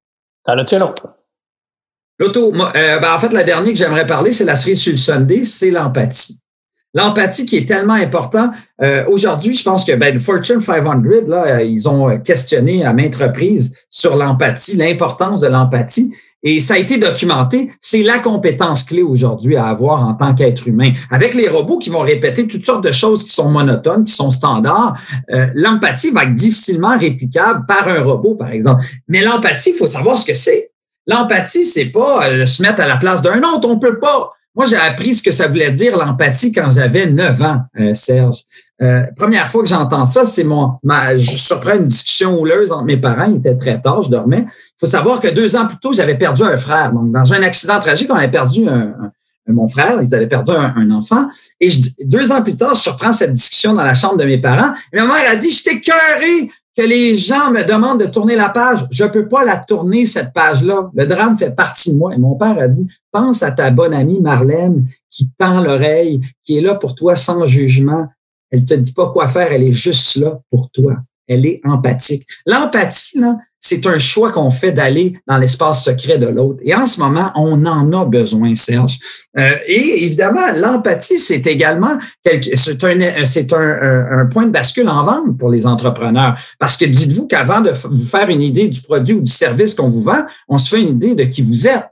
T'en 0.44 0.58
as-tu 0.58 0.76
un 0.76 0.82
autre? 0.82 1.08
L'auto, 2.20 2.54
euh, 2.54 3.00
ben, 3.00 3.14
en 3.14 3.20
fait, 3.20 3.34
la 3.34 3.44
dernière 3.44 3.74
que 3.74 3.78
j'aimerais 3.78 4.06
parler, 4.06 4.32
c'est 4.32 4.46
la 4.46 4.56
série 4.56 4.76
sur 4.76 4.92
le 4.92 4.98
Sunday, 4.98 5.44
c'est 5.44 5.72
l'empathie. 5.72 6.40
L'empathie 6.94 7.46
qui 7.46 7.58
est 7.58 7.68
tellement 7.68 7.94
important. 7.94 8.52
Euh, 8.84 9.04
aujourd'hui, 9.08 9.56
je 9.56 9.64
pense 9.64 9.84
que 9.84 9.94
ben, 9.94 10.20
Fortune 10.20 10.62
500, 10.62 11.02
là, 11.28 11.64
ils 11.64 11.90
ont 11.90 12.20
questionné 12.20 12.86
à 12.86 12.94
maintes 12.94 13.16
reprises 13.16 13.78
sur 13.90 14.16
l'empathie, 14.16 14.78
l'importance 14.78 15.40
de 15.40 15.48
l'empathie. 15.48 16.14
Et 16.44 16.60
ça 16.60 16.74
a 16.74 16.78
été 16.78 16.98
documenté. 16.98 17.72
C'est 17.80 18.04
la 18.04 18.20
compétence 18.20 18.84
clé 18.84 19.02
aujourd'hui 19.02 19.56
à 19.56 19.68
avoir 19.68 20.06
en 20.08 20.14
tant 20.14 20.36
qu'être 20.36 20.68
humain. 20.68 20.92
Avec 21.10 21.36
les 21.36 21.48
robots 21.48 21.78
qui 21.78 21.90
vont 21.90 22.02
répéter 22.02 22.48
toutes 22.48 22.66
sortes 22.66 22.84
de 22.84 22.92
choses 22.92 23.24
qui 23.24 23.32
sont 23.32 23.50
monotones, 23.50 24.04
qui 24.04 24.14
sont 24.14 24.30
standards, 24.30 25.00
euh, 25.32 25.48
l'empathie 25.56 26.12
va 26.12 26.24
être 26.24 26.36
difficilement 26.36 26.98
réplicable 26.98 27.66
par 27.66 27.88
un 27.88 28.02
robot, 28.02 28.36
par 28.36 28.50
exemple. 28.50 28.84
Mais 29.08 29.22
l'empathie, 29.22 29.72
il 29.72 29.78
faut 29.78 29.88
savoir 29.88 30.18
ce 30.18 30.26
que 30.26 30.34
c'est. 30.34 30.72
L'empathie, 31.08 31.66
c'est 31.66 31.86
pas 31.86 32.46
se 32.46 32.62
mettre 32.62 32.82
à 32.82 32.88
la 32.88 32.98
place 32.98 33.22
d'un 33.22 33.42
autre. 33.44 33.68
On 33.68 33.80
peut 33.80 34.00
pas. 34.00 34.32
Moi, 34.56 34.68
j'ai 34.68 34.78
appris 34.78 35.16
ce 35.16 35.24
que 35.24 35.32
ça 35.32 35.48
voulait 35.48 35.72
dire 35.72 35.98
l'empathie 35.98 36.52
quand 36.52 36.72
j'avais 36.72 37.08
9 37.08 37.42
ans, 37.42 37.62
euh, 37.80 37.96
Serge. 37.96 38.44
Euh, 38.82 39.04
première 39.16 39.50
fois 39.50 39.62
que 39.62 39.70
j'entends 39.70 40.06
ça, 40.06 40.26
c'est 40.26 40.44
mon, 40.44 40.74
ma, 40.84 41.16
je 41.16 41.38
surprends 41.38 41.76
une 41.76 41.86
discussion 41.86 42.40
houleuse 42.40 42.72
entre 42.72 42.86
mes 42.86 42.98
parents. 42.98 43.26
Il 43.30 43.38
était 43.38 43.56
très 43.56 43.80
tard, 43.80 44.02
je 44.02 44.10
dormais. 44.10 44.46
Il 44.50 44.80
faut 44.80 44.88
savoir 44.88 45.22
que 45.22 45.28
deux 45.28 45.56
ans 45.56 45.68
plus 45.68 45.78
tôt, 45.78 45.94
j'avais 45.94 46.18
perdu 46.18 46.44
un 46.44 46.58
frère. 46.58 46.92
Donc, 46.92 47.12
dans 47.12 47.34
un 47.34 47.44
accident 47.44 47.80
tragique, 47.80 48.10
on 48.12 48.16
avait 48.16 48.32
perdu 48.32 48.68
un, 48.68 48.96
mon 49.48 49.68
frère, 49.68 50.02
ils 50.02 50.16
avaient 50.16 50.28
perdu 50.28 50.52
un, 50.52 50.90
enfant. 50.92 51.28
Et 51.60 51.68
je, 51.68 51.82
deux 52.06 52.32
ans 52.32 52.42
plus 52.42 52.56
tard, 52.56 52.76
je 52.76 52.82
surprends 52.82 53.12
cette 53.12 53.34
discussion 53.34 53.74
dans 53.74 53.84
la 53.84 53.94
chambre 53.94 54.18
de 54.18 54.26
mes 54.26 54.38
parents. 54.38 54.74
Et 54.92 54.98
ma 54.98 55.06
mère 55.06 55.32
a 55.32 55.36
dit, 55.36 55.50
je 55.50 55.64
t'ai 55.64 55.80
cœuré 55.82 56.50
que 56.76 56.82
les 56.82 57.16
gens 57.18 57.52
me 57.52 57.64
demandent 57.64 58.00
de 58.00 58.06
tourner 58.06 58.36
la 58.36 58.50
page. 58.50 58.88
Je 58.90 59.06
peux 59.06 59.28
pas 59.28 59.44
la 59.44 59.58
tourner, 59.58 60.06
cette 60.06 60.34
page-là. 60.34 60.90
Le 60.94 61.06
drame 61.06 61.38
fait 61.38 61.52
partie 61.52 61.94
de 61.94 61.98
moi. 61.98 62.14
Et 62.14 62.18
mon 62.18 62.36
père 62.36 62.58
a 62.58 62.68
dit, 62.68 62.88
pense 63.12 63.44
à 63.44 63.52
ta 63.52 63.70
bonne 63.70 63.94
amie 63.94 64.20
Marlène 64.22 64.88
qui 65.10 65.30
tend 65.38 65.62
l'oreille, 65.62 66.22
qui 66.44 66.58
est 66.58 66.62
là 66.62 66.76
pour 66.76 66.96
toi 66.96 67.16
sans 67.16 67.46
jugement. 67.46 68.08
Elle 68.54 68.66
te 68.66 68.76
dit 68.76 68.94
pas 68.94 69.08
quoi 69.08 69.28
faire, 69.28 69.52
elle 69.52 69.64
est 69.64 69.72
juste 69.72 70.16
là 70.18 70.40
pour 70.52 70.70
toi. 70.70 70.94
Elle 71.28 71.46
est 71.48 71.60
empathique. 71.64 72.28
L'empathie, 72.46 73.20
c'est 73.60 73.88
un 73.88 73.98
choix 73.98 74.32
qu'on 74.32 74.52
fait 74.52 74.72
d'aller 74.74 75.16
dans 75.26 75.38
l'espace 75.38 75.84
secret 75.84 76.20
de 76.20 76.28
l'autre. 76.28 76.60
Et 76.64 76.76
en 76.76 76.86
ce 76.86 77.00
moment, 77.00 77.32
on 77.36 77.66
en 77.66 77.92
a 77.94 78.06
besoin, 78.06 78.54
Serge. 78.54 79.00
Euh, 79.40 79.56
et 79.66 80.04
évidemment, 80.04 80.52
l'empathie, 80.56 81.18
c'est 81.18 81.48
également 81.48 81.98
c'est 82.54 82.84
un, 82.84 83.26
c'est 83.26 83.54
un, 83.54 84.20
un, 84.20 84.26
point 84.28 84.46
de 84.46 84.52
bascule 84.52 84.88
en 84.88 85.04
vente 85.04 85.38
pour 85.40 85.50
les 85.50 85.66
entrepreneurs. 85.66 86.38
Parce 86.60 86.78
que 86.78 86.86
dites-vous 86.86 87.26
qu'avant 87.26 87.62
de 87.62 87.72
vous 87.72 88.06
faire 88.06 88.30
une 88.30 88.44
idée 88.44 88.68
du 88.68 88.82
produit 88.82 89.16
ou 89.16 89.22
du 89.22 89.32
service 89.32 89.74
qu'on 89.74 89.90
vous 89.90 90.04
vend, 90.04 90.26
on 90.48 90.60
se 90.60 90.76
fait 90.76 90.82
une 90.84 90.90
idée 90.90 91.16
de 91.16 91.24
qui 91.24 91.42
vous 91.42 91.68
êtes. 91.68 91.88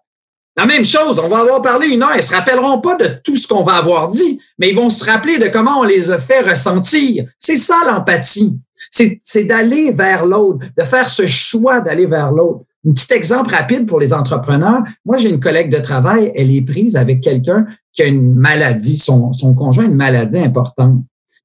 La 0.58 0.66
même 0.66 0.84
chose, 0.84 1.18
on 1.18 1.30
va 1.30 1.40
avoir 1.40 1.62
parlé 1.62 1.88
une 1.88 2.04
heure, 2.04 2.16
ils 2.16 2.24
se 2.24 2.36
rappelleront 2.36 2.82
pas 2.82 2.96
de 2.96 3.08
tout 3.24 3.38
ce 3.38 3.48
qu'on 3.48 3.64
va 3.64 3.76
avoir 3.76 4.10
dit, 4.10 4.40
mais 4.60 4.70
ils 4.70 4.76
vont 4.76 4.90
se 4.90 5.06
rappeler 5.06 5.38
de 5.38 5.48
comment 5.48 5.80
on 5.80 5.84
les 5.84 6.12
a 6.12 6.18
fait 6.18 6.42
ressentir. 6.42 7.26
C'est 7.40 7.56
ça 7.56 7.76
l'empathie. 7.88 8.60
C'est 8.90 9.44
d'aller 9.46 9.92
vers 9.92 10.26
l'autre, 10.26 10.66
de 10.78 10.84
faire 10.84 11.08
ce 11.08 11.26
choix 11.26 11.80
d'aller 11.80 12.06
vers 12.06 12.32
l'autre. 12.32 12.66
Un 12.86 12.92
petit 12.92 13.14
exemple 13.14 13.54
rapide 13.54 13.86
pour 13.86 14.00
les 14.00 14.12
entrepreneurs. 14.12 14.82
Moi, 15.06 15.18
j'ai 15.18 15.30
une 15.30 15.40
collègue 15.40 15.72
de 15.72 15.80
travail, 15.80 16.32
elle 16.36 16.52
est 16.52 16.66
prise 16.66 16.98
avec 16.98 17.22
quelqu'un 17.22 17.68
qui 17.94 18.02
a 18.02 18.08
une 18.08 18.36
maladie, 18.36 18.98
son, 18.98 19.32
son 19.34 19.54
conjoint 19.54 19.86
a 19.86 19.88
une 19.88 19.96
maladie 19.96 20.40
importante. 20.40 21.02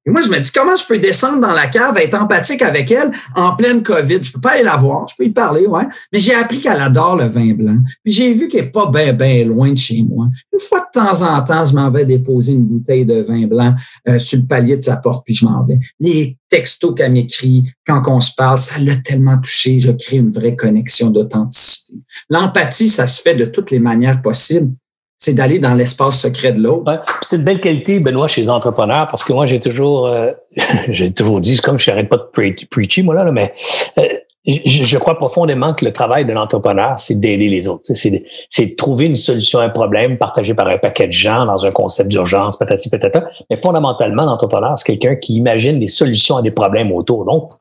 Et 0.07 0.09
moi, 0.09 0.21
je 0.21 0.29
me 0.29 0.39
dis, 0.39 0.51
comment 0.53 0.75
je 0.77 0.87
peux 0.87 0.97
descendre 0.97 1.41
dans 1.41 1.51
la 1.51 1.67
cave, 1.67 1.97
être 1.97 2.13
empathique 2.13 2.61
avec 2.61 2.89
elle 2.91 3.11
en 3.35 3.57
pleine 3.57 3.83
COVID? 3.83 4.23
Je 4.23 4.31
peux 4.31 4.39
pas 4.39 4.51
aller 4.51 4.63
la 4.63 4.77
voir, 4.77 5.05
je 5.09 5.15
peux 5.17 5.25
y 5.25 5.31
parler, 5.31 5.67
ouais. 5.67 5.83
Mais 6.13 6.19
j'ai 6.19 6.33
appris 6.33 6.61
qu'elle 6.61 6.79
adore 6.79 7.17
le 7.17 7.25
vin 7.25 7.53
blanc. 7.53 7.77
Puis 8.05 8.13
j'ai 8.13 8.33
vu 8.33 8.47
qu'elle 8.47 8.65
est 8.65 8.69
pas 8.69 8.89
bien, 8.89 9.11
bien 9.11 9.43
loin 9.43 9.69
de 9.69 9.77
chez 9.77 10.01
moi. 10.03 10.29
Une 10.53 10.59
fois 10.59 10.79
de 10.79 10.97
temps 10.97 11.21
en 11.23 11.43
temps, 11.43 11.65
je 11.65 11.75
m'en 11.75 11.91
vais 11.91 12.05
déposer 12.05 12.53
une 12.53 12.65
bouteille 12.65 13.05
de 13.05 13.21
vin 13.21 13.47
blanc 13.47 13.75
euh, 14.07 14.17
sur 14.17 14.39
le 14.39 14.47
palier 14.47 14.77
de 14.77 14.83
sa 14.83 14.95
porte, 14.95 15.25
puis 15.25 15.35
je 15.35 15.45
m'en 15.45 15.65
vais. 15.65 15.77
Les 15.99 16.37
textos 16.47 16.95
qu'elle 16.95 17.11
m'écrit 17.11 17.65
quand 17.85 18.01
on 18.07 18.21
se 18.21 18.33
parle, 18.33 18.59
ça 18.59 18.79
l'a 18.79 18.95
tellement 18.95 19.37
touché. 19.37 19.79
Je 19.79 19.91
crée 19.91 20.17
une 20.17 20.31
vraie 20.31 20.55
connexion 20.55 21.09
d'authenticité. 21.09 21.95
L'empathie, 22.29 22.87
ça 22.87 23.07
se 23.07 23.21
fait 23.21 23.35
de 23.35 23.43
toutes 23.43 23.71
les 23.71 23.79
manières 23.79 24.21
possibles 24.21 24.71
c'est 25.17 25.33
d'aller 25.33 25.59
dans 25.59 25.73
l'espace 25.73 26.19
secret 26.21 26.53
de 26.53 26.61
l'autre. 26.61 26.91
Ouais. 26.91 26.99
C'est 27.21 27.37
une 27.37 27.43
belle 27.43 27.59
qualité, 27.59 27.99
Benoît, 27.99 28.27
chez 28.27 28.41
les 28.41 28.49
entrepreneurs, 28.49 29.07
parce 29.07 29.23
que 29.23 29.33
moi, 29.33 29.45
j'ai 29.45 29.59
toujours, 29.59 30.07
euh, 30.07 30.31
j'ai 30.89 31.11
toujours 31.11 31.39
dit, 31.39 31.57
comme 31.57 31.79
je 31.79 31.89
n'arrête 31.89 32.09
pas 32.09 32.17
de 32.17 32.65
preacher, 32.69 33.01
moi, 33.01 33.15
là, 33.15 33.29
mais 33.31 33.53
euh, 33.97 34.03
je, 34.45 34.83
je, 34.83 34.97
crois 34.97 35.17
profondément 35.17 35.73
que 35.73 35.83
le 35.83 35.91
travail 35.91 36.25
de 36.25 36.33
l'entrepreneur, 36.33 36.97
c'est 36.97 37.19
d'aider 37.19 37.49
les 37.49 37.67
autres. 37.67 37.81
C'est 37.83 38.11
de, 38.11 38.75
trouver 38.75 39.07
une 39.07 39.15
solution 39.15 39.59
à 39.59 39.63
un 39.63 39.69
problème 39.69 40.17
partagé 40.17 40.53
par 40.53 40.67
un 40.67 40.77
paquet 40.77 41.07
de 41.07 41.11
gens 41.11 41.45
dans 41.45 41.65
un 41.65 41.71
concept 41.71 42.09
d'urgence, 42.09 42.55
patati 42.55 42.89
patata. 42.89 43.27
Mais 43.49 43.57
fondamentalement, 43.57 44.23
l'entrepreneur, 44.23 44.77
c'est 44.77 44.85
quelqu'un 44.85 45.15
qui 45.15 45.35
imagine 45.35 45.79
des 45.79 45.87
solutions 45.87 46.37
à 46.37 46.41
des 46.41 46.51
problèmes 46.51 46.91
autour. 46.93 47.25
Donc, 47.25 47.51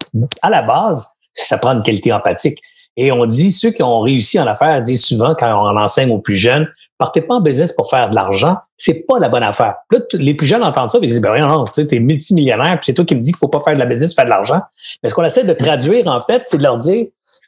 à 0.42 0.51
la 0.51 0.62
base, 0.62 1.09
ça 1.33 1.59
prend 1.59 1.73
une 1.73 1.83
qualité 1.83 2.12
empathique. 2.12 2.59
Et 2.97 3.13
on 3.13 3.27
dit, 3.27 3.53
ceux 3.53 3.71
qui 3.71 3.83
ont 3.83 4.01
réussi 4.01 4.41
en 4.41 4.47
affaires 4.47 4.83
disent 4.83 5.05
souvent, 5.05 5.35
quand 5.35 5.53
on 5.53 5.77
enseigne 5.77 6.11
aux 6.11 6.19
plus 6.19 6.37
jeunes, 6.37 6.67
partez 6.99 7.21
pas 7.21 7.35
en 7.35 7.41
business 7.41 7.73
pour 7.73 7.91
faire 7.91 8.09
de 8.09 8.15
l'argent, 8.15 8.57
c'est 8.77 9.07
pas 9.07 9.19
la 9.19 9.29
bonne 9.29 9.43
affaire. 9.43 9.75
Là, 9.91 9.99
les 10.15 10.35
plus 10.35 10.47
jeunes 10.47 10.63
entendent 10.63 10.91
ça, 10.91 10.99
ils 11.03 11.09
disent, 11.09 11.21
ben 11.21 11.37
non, 11.47 11.65
tu 11.65 11.87
es 11.91 12.01
multimillionnaire, 12.01 12.79
puis 12.81 12.87
c'est 12.87 12.95
toi 12.95 13.05
qui 13.05 13.15
me 13.15 13.21
dis 13.21 13.33
qu'il 13.33 13.39
faut 13.39 13.49
pas 13.49 13.61
faire 13.61 13.75
de 13.75 13.79
la 13.79 13.87
business, 13.87 14.15
faire 14.15 14.25
de 14.25 14.31
l'argent. 14.31 14.61
Mais 15.03 15.09
ce 15.09 15.15
qu'on 15.15 15.25
essaie 15.25 15.45
de 15.45 15.53
traduire, 15.53 16.07
en 16.07 16.21
fait, 16.21 16.45
c'est 16.47 16.57
de 16.57 16.63
leur 16.63 16.79
dire, 16.79 17.07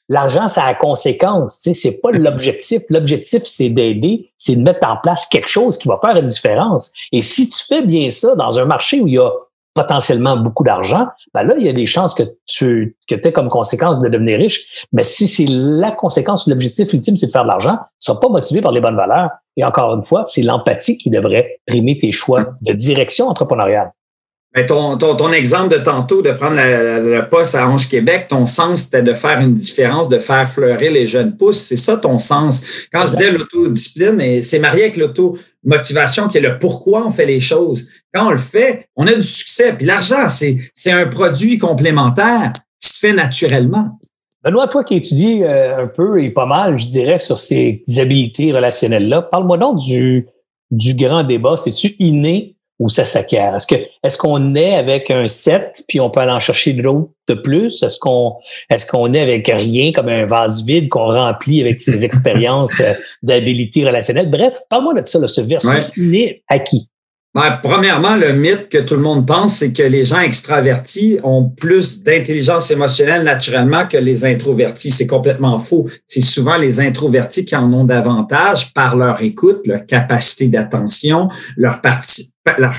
l'argent, 0.09 0.49
ça 0.49 0.65
a 0.65 0.75
conséquence, 0.75 1.61
tu 1.61 1.73
sais, 1.73 1.75
c'est 1.75 2.01
pas 2.01 2.11
l'objectif. 2.11 2.83
L'objectif, 2.91 3.43
c'est 3.45 3.71
d'aider, 3.71 4.31
c'est 4.37 4.57
de 4.57 4.63
mettre 4.63 4.87
en 4.87 4.97
place 4.97 5.27
quelque 5.27 5.49
chose 5.49 5.79
qui 5.79 5.89
va 5.89 5.99
faire 6.05 6.17
une 6.17 6.27
différence. 6.27 6.93
Et 7.13 7.23
si 7.23 7.49
tu 7.49 7.65
fais 7.65 7.83
bien 7.83 8.11
ça 8.11 8.35
dans 8.35 8.59
un 8.59 8.65
marché 8.65 9.01
où 9.01 9.07
il 9.07 9.15
y 9.15 9.19
a 9.19 9.31
potentiellement 9.79 10.37
beaucoup 10.37 10.65
d'argent, 10.65 11.07
ben 11.33 11.45
là, 11.45 11.55
il 11.57 11.65
y 11.65 11.69
a 11.69 11.73
des 11.73 11.87
chances 11.87 12.13
que 12.13 12.25
tu 12.47 12.97
que 13.09 13.15
aies 13.15 13.33
comme 13.33 13.47
conséquence 13.47 14.01
de 14.01 14.09
devenir 14.09 14.41
riche. 14.41 14.87
Mais 14.93 15.05
si 15.05 15.29
c'est 15.29 15.47
la 15.47 15.93
conséquence, 15.93 16.49
l'objectif 16.49 16.93
ultime, 16.93 17.17
c'est 17.17 17.29
de 17.29 17.31
faire 17.31 17.45
de 17.45 17.49
l'argent, 17.49 17.77
tu 18.01 18.11
ne 18.11 18.15
seras 18.15 18.21
pas 18.21 18.29
motivé 18.29 18.61
par 18.61 18.73
les 18.73 18.81
bonnes 18.81 18.97
valeurs. 18.97 19.31
Et 19.57 19.63
encore 19.63 19.95
une 19.95 20.03
fois, 20.03 20.25
c'est 20.27 20.43
l'empathie 20.43 20.99
qui 20.99 21.11
devrait 21.11 21.61
primer 21.65 21.97
tes 21.97 22.11
choix 22.11 22.45
de 22.61 22.73
direction 22.73 23.29
entrepreneuriale. 23.29 23.93
Mais 24.55 24.65
ton, 24.65 24.97
ton, 24.97 25.31
exemple 25.33 25.77
de 25.77 25.83
tantôt 25.83 26.23
de 26.23 26.33
prendre 26.33 26.57
le 26.57 27.29
poste 27.29 27.55
à 27.55 27.69
Ange 27.69 27.89
Québec, 27.89 28.27
ton 28.29 28.47
sens, 28.47 28.85
c'était 28.85 29.03
de 29.03 29.13
faire 29.13 29.41
une 29.41 29.55
différence, 29.55 30.09
de 30.09 30.19
faire 30.19 30.49
fleurir 30.49 30.91
les 30.91 31.07
jeunes 31.07 31.37
pousses. 31.37 31.59
C'est 31.59 31.77
ça 31.77 31.99
ton 31.99 32.19
sens. 32.19 32.65
Quand 32.91 33.05
je 33.07 33.17
dis 33.17 33.31
l'autodiscipline, 33.31 34.43
c'est 34.43 34.59
marié 34.59 34.85
avec 34.85 34.97
l'automotivation 34.97 36.29
qui 36.29 36.39
est 36.39 36.41
le 36.41 36.59
pourquoi 36.59 37.07
on 37.07 37.11
fait 37.11 37.27
les 37.27 37.41
choses. 37.41 37.87
Quand 38.15 38.29
on 38.29 38.31
le 38.31 38.39
fait, 38.39 38.89
on 38.97 39.07
a 39.07 39.15
du 39.15 39.23
succès. 39.23 39.75
Puis 39.75 39.85
l'argent, 39.85 40.31
c'est, 40.31 40.57
c'est 40.75 40.93
un 40.93 41.07
produit 41.07 41.59
complémentaire 41.59 42.53
qui 42.81 42.89
se 42.89 42.99
fait 42.99 43.13
naturellement. 43.13 43.99
Benoît, 44.43 44.67
toi 44.67 44.83
qui 44.83 44.95
étudies 44.95 45.43
euh, 45.43 45.85
un 45.85 45.87
peu 45.89 46.23
et 46.23 46.31
pas 46.31 46.47
mal, 46.47 46.79
je 46.79 46.87
dirais, 46.87 47.19
sur 47.19 47.37
ces 47.37 47.83
habiletés 47.99 48.53
relationnelles-là, 48.53 49.23
parle-moi 49.23 49.59
donc 49.59 49.79
du, 49.79 50.27
du 50.71 50.95
grand 50.95 51.23
débat. 51.23 51.57
C'est-tu 51.59 51.97
inné 51.99 52.57
ou 52.79 52.89
ça 52.89 53.05
s'acquiert? 53.05 53.55
Est-ce 53.55 53.67
que 53.67 53.77
est-ce 54.03 54.17
qu'on 54.17 54.55
est 54.55 54.77
avec 54.77 55.11
un 55.11 55.27
7 55.27 55.85
puis 55.89 56.01
on 56.01 56.11
peut 56.11 56.21
aller 56.21 56.33
en 56.33 56.41
chercher 56.41 56.73
de 56.73 56.83
l'autre 56.83 57.11
de 57.29 57.35
plus? 57.35 57.83
Est-ce 57.83 57.99
qu'on 57.99 58.37
est-ce 58.71 58.87
qu'on 58.87 59.13
est 59.13 59.21
avec 59.21 59.49
rien 59.49 59.93
comme 59.93 60.09
un 60.09 60.27
vase 60.27 60.65
vide 60.65 60.89
qu'on 60.89 61.13
remplit 61.13 61.61
avec 61.61 61.81
ses 61.81 62.05
expériences 62.07 62.81
euh, 62.81 62.93
d'habilité 63.23 63.85
relationnelle? 63.85 64.31
Bref, 64.31 64.59
parle-moi 64.71 65.01
de 65.01 65.07
ça, 65.07 65.19
là, 65.19 65.29
ce 65.29 65.41
versus 65.41 65.91
inné 65.97 66.43
acquis. 66.49 66.89
Ben, 67.39 67.61
premièrement, 67.63 68.17
le 68.17 68.33
mythe 68.33 68.69
que 68.69 68.79
tout 68.79 68.97
le 68.97 69.01
monde 69.01 69.25
pense, 69.25 69.59
c'est 69.59 69.73
que 69.73 69.85
les 69.85 70.05
gens 70.05 70.19
extravertis 70.19 71.21
ont 71.23 71.49
plus 71.49 72.03
d'intelligence 72.03 72.73
émotionnelle 72.73 73.23
naturellement 73.23 73.87
que 73.87 73.97
les 73.97 74.25
introvertis. 74.25 74.91
C'est 74.91 75.07
complètement 75.07 75.61
faux. 75.61 75.89
C'est 76.09 76.21
souvent 76.21 76.57
les 76.57 76.81
introvertis 76.81 77.45
qui 77.45 77.55
en 77.55 77.73
ont 77.73 77.85
davantage 77.85 78.75
par 78.75 78.97
leur 78.97 79.23
écoute, 79.23 79.69
leur 79.69 79.87
capacité 79.87 80.49
d'attention, 80.49 81.29
leur, 81.57 81.81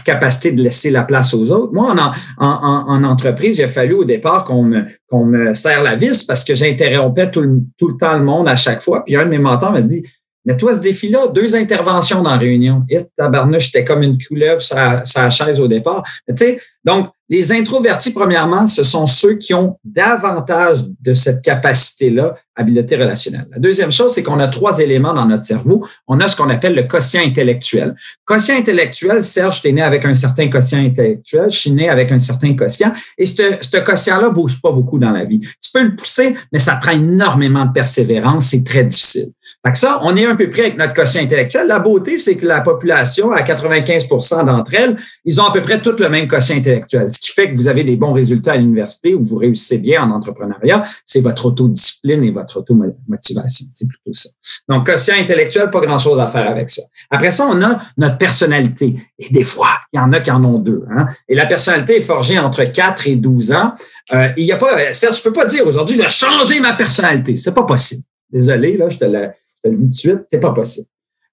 capacité 0.04 0.52
de 0.52 0.62
laisser 0.62 0.90
la 0.90 1.04
place 1.04 1.34
aux 1.34 1.52
autres. 1.52 1.72
Moi, 1.72 1.96
en, 1.96 2.46
en, 2.46 2.86
en 2.90 3.04
entreprise, 3.06 3.60
il 3.60 3.64
a 3.64 3.70
fallu 3.70 3.94
au 3.94 4.04
départ 4.04 4.44
qu'on 4.44 4.64
me, 4.64 5.54
serre 5.54 5.84
la 5.84 5.96
vis 5.96 6.26
parce 6.26 6.44
que 6.44 6.54
j'interrompais 6.54 7.32
tout 7.32 7.46
tout 7.78 7.88
le 7.88 7.96
temps 7.96 8.18
le 8.18 8.26
monde 8.26 8.50
à 8.50 8.58
chaque 8.58 8.82
fois. 8.82 9.06
Puis 9.06 9.16
un 9.16 9.24
de 9.24 9.30
mes 9.30 9.40
mentors 9.40 9.72
m'a 9.72 9.82
dit, 9.82 10.04
mais 10.46 10.58
toi, 10.58 10.74
ce 10.74 10.80
défi-là, 10.80 11.28
deux 11.28 11.56
interventions 11.56 12.24
dans 12.24 12.32
la 12.32 12.38
réunion. 12.38 12.84
Et 12.90 13.02
tabarnouche, 13.16 13.66
j'étais 13.66 13.84
comme 13.84 14.04
une 14.04 14.18
couleuvre 14.18 14.62
sur 14.62 14.76
la, 14.76 15.30
chaise 15.30 15.60
au 15.60 15.68
départ. 15.68 16.04
tu 16.28 16.36
sais, 16.38 16.62
donc, 16.84 17.10
les 17.28 17.52
introvertis, 17.52 18.12
premièrement, 18.12 18.66
ce 18.66 18.84
sont 18.84 19.06
ceux 19.06 19.36
qui 19.36 19.54
ont 19.54 19.78
davantage 19.84 20.80
de 21.02 21.14
cette 21.14 21.44
capacité-là, 21.44 22.36
habileté 22.60 22.98
relationnelle. 22.98 23.48
La 23.52 23.60
deuxième 23.60 23.92
chose, 23.92 24.12
c'est 24.14 24.22
qu'on 24.22 24.40
a 24.40 24.48
trois 24.48 24.80
éléments 24.80 25.14
dans 25.14 25.26
notre 25.26 25.46
cerveau. 25.46 25.86
On 26.08 26.20
a 26.20 26.28
ce 26.28 26.36
qu'on 26.36 26.50
appelle 26.50 26.76
le 26.76 26.84
quotient 26.84 27.22
intellectuel. 27.22 27.96
Quotient 28.26 28.58
intellectuel, 28.58 29.24
Serge, 29.24 29.62
t'es 29.62 29.72
né 29.72 29.82
avec 29.82 30.04
un 30.04 30.14
certain 30.14 30.50
quotient 30.50 30.80
intellectuel, 30.80 31.50
je 31.50 31.58
suis 31.58 31.72
né 31.72 31.90
avec 31.90 32.12
un 32.12 32.20
certain 32.20 32.54
quotient, 32.56 32.92
et 33.18 33.26
ce, 33.26 33.78
quotient-là 33.80 34.30
bouge 34.30 34.62
pas 34.62 34.72
beaucoup 34.72 35.00
dans 35.00 35.12
la 35.12 35.26
vie. 35.26 35.40
Tu 35.40 35.72
peux 35.74 35.84
le 35.84 35.96
pousser, 35.96 36.36
mais 36.52 36.60
ça 36.60 36.76
prend 36.76 36.92
énormément 36.92 37.66
de 37.66 37.72
persévérance, 37.72 38.48
c'est 38.48 38.64
très 38.66 38.84
difficile. 38.84 39.32
Fait 39.66 39.74
que 39.74 39.78
ça, 39.78 40.00
on 40.04 40.16
est 40.16 40.26
un 40.26 40.36
peu 40.36 40.50
près 40.50 40.62
avec 40.62 40.78
notre 40.78 40.94
quotient 40.94 41.22
intellectuel. 41.22 41.68
La 41.68 41.80
beauté, 41.80 42.18
c'est 42.18 42.38
que 42.38 42.46
la 42.46 42.62
population, 42.62 43.32
à 43.32 43.42
95% 43.42 44.46
d'entre 44.46 44.74
elles, 44.74 44.98
ils 45.26 45.42
ont 45.42 45.44
à 45.44 45.52
peu 45.52 45.62
près 45.62 45.82
tout 45.82 45.96
le 46.00 46.08
même 46.08 46.30
quotient 46.30 46.56
intellectuel. 46.56 47.10
Ce 47.10 47.20
qui 47.20 47.32
fait 47.32 47.52
que 47.52 47.58
vous 47.58 47.68
avez 47.68 47.84
des 47.84 47.98
bons 47.98 48.14
résultats 48.14 48.54
à 48.54 48.58
l'université 48.58 49.16
ou 49.16 49.24
vous 49.24 49.36
réussissez 49.36 49.80
bien 49.80 50.04
en 50.04 50.12
entrepreneuriat, 50.12 50.86
c'est 51.06 51.20
votre 51.20 51.48
autodiscipline 51.48 52.24
et 52.24 52.32
votre 52.32 52.49
automotivation. 52.58 53.68
C'est 53.72 53.88
plutôt 53.88 54.14
ça. 54.14 54.30
Donc, 54.68 54.86
quotient 54.86 55.16
intellectuel, 55.20 55.70
pas 55.70 55.80
grand-chose 55.80 56.20
à 56.20 56.28
faire 56.28 56.50
avec 56.50 56.70
ça. 56.70 56.82
Après 57.10 57.32
ça, 57.32 57.48
on 57.48 57.62
a 57.62 57.82
notre 57.98 58.18
personnalité. 58.18 58.96
Et 59.18 59.30
des 59.32 59.44
fois, 59.44 59.80
il 59.94 59.98
y 59.98 60.00
en 60.00 60.12
a 60.14 60.20
qui 60.20 60.32
en 60.32 60.44
ont 60.44 60.60
deux. 60.60 60.84
Hein? 60.96 61.08
Et 61.28 61.36
la 61.36 61.46
personnalité 61.46 61.98
est 61.98 62.02
forgée 62.02 62.40
entre 62.40 62.64
4 62.64 63.08
et 63.08 63.16
12 63.16 63.52
ans. 63.52 63.74
Euh, 64.14 64.30
il 64.38 64.46
y 64.46 64.52
a 64.52 64.58
pas, 64.58 64.94
Serge, 64.94 65.18
je 65.18 65.24
peux 65.24 65.34
pas 65.34 65.46
dire 65.46 65.66
aujourd'hui, 65.68 65.96
je 65.96 66.02
vais 66.02 66.10
changer 66.10 66.60
ma 66.60 66.74
personnalité. 66.74 67.38
C'est 67.38 67.54
pas 67.54 67.64
possible. 67.64 68.04
Désolé, 68.32 68.78
là, 68.78 68.90
je 68.90 68.98
te 68.98 69.06
le, 69.06 69.32
dis 69.66 69.88
tout 69.88 69.92
de 69.92 69.96
suite, 69.96 70.20
c'est 70.30 70.40
pas 70.40 70.52
possible. 70.52 70.88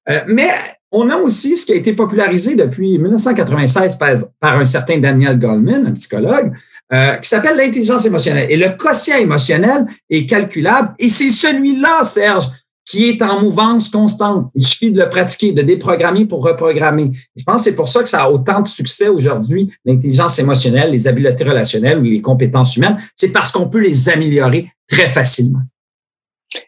Euh, 0.08 0.20
mais 0.28 0.50
on 0.92 1.10
a 1.10 1.16
aussi 1.16 1.56
ce 1.56 1.66
qui 1.66 1.72
a 1.72 1.76
été 1.76 1.92
popularisé 1.92 2.54
depuis 2.54 2.98
1996 2.98 3.98
par, 3.98 4.58
un 4.58 4.64
certain 4.64 4.98
Daniel 4.98 5.38
Goldman, 5.38 5.86
un 5.86 5.92
psychologue, 5.92 6.52
euh, 6.92 7.16
qui 7.16 7.28
s'appelle 7.28 7.56
l'intelligence 7.56 8.06
émotionnelle. 8.06 8.50
Et 8.50 8.56
le 8.56 8.70
quotient 8.70 9.16
émotionnel 9.16 9.86
est 10.08 10.26
calculable 10.26 10.94
et 10.98 11.08
c'est 11.08 11.30
celui-là, 11.30 12.04
Serge, 12.04 12.48
qui 12.84 13.08
est 13.08 13.20
en 13.22 13.40
mouvance 13.40 13.88
constante. 13.88 14.48
Il 14.54 14.64
suffit 14.64 14.92
de 14.92 15.00
le 15.00 15.08
pratiquer, 15.08 15.52
de 15.52 15.62
déprogrammer 15.62 16.24
pour 16.24 16.44
reprogrammer. 16.44 17.10
Je 17.34 17.42
pense 17.42 17.56
que 17.56 17.64
c'est 17.64 17.74
pour 17.74 17.88
ça 17.88 18.02
que 18.02 18.08
ça 18.08 18.22
a 18.22 18.30
autant 18.30 18.62
de 18.62 18.68
succès 18.68 19.08
aujourd'hui, 19.08 19.68
l'intelligence 19.84 20.38
émotionnelle, 20.38 20.92
les 20.92 21.08
habiletés 21.08 21.44
relationnelles 21.44 21.98
ou 21.98 22.04
les 22.04 22.22
compétences 22.22 22.76
humaines. 22.76 22.98
C'est 23.16 23.32
parce 23.32 23.50
qu'on 23.50 23.68
peut 23.68 23.80
les 23.80 24.08
améliorer 24.08 24.70
très 24.88 25.08
facilement. 25.08 25.62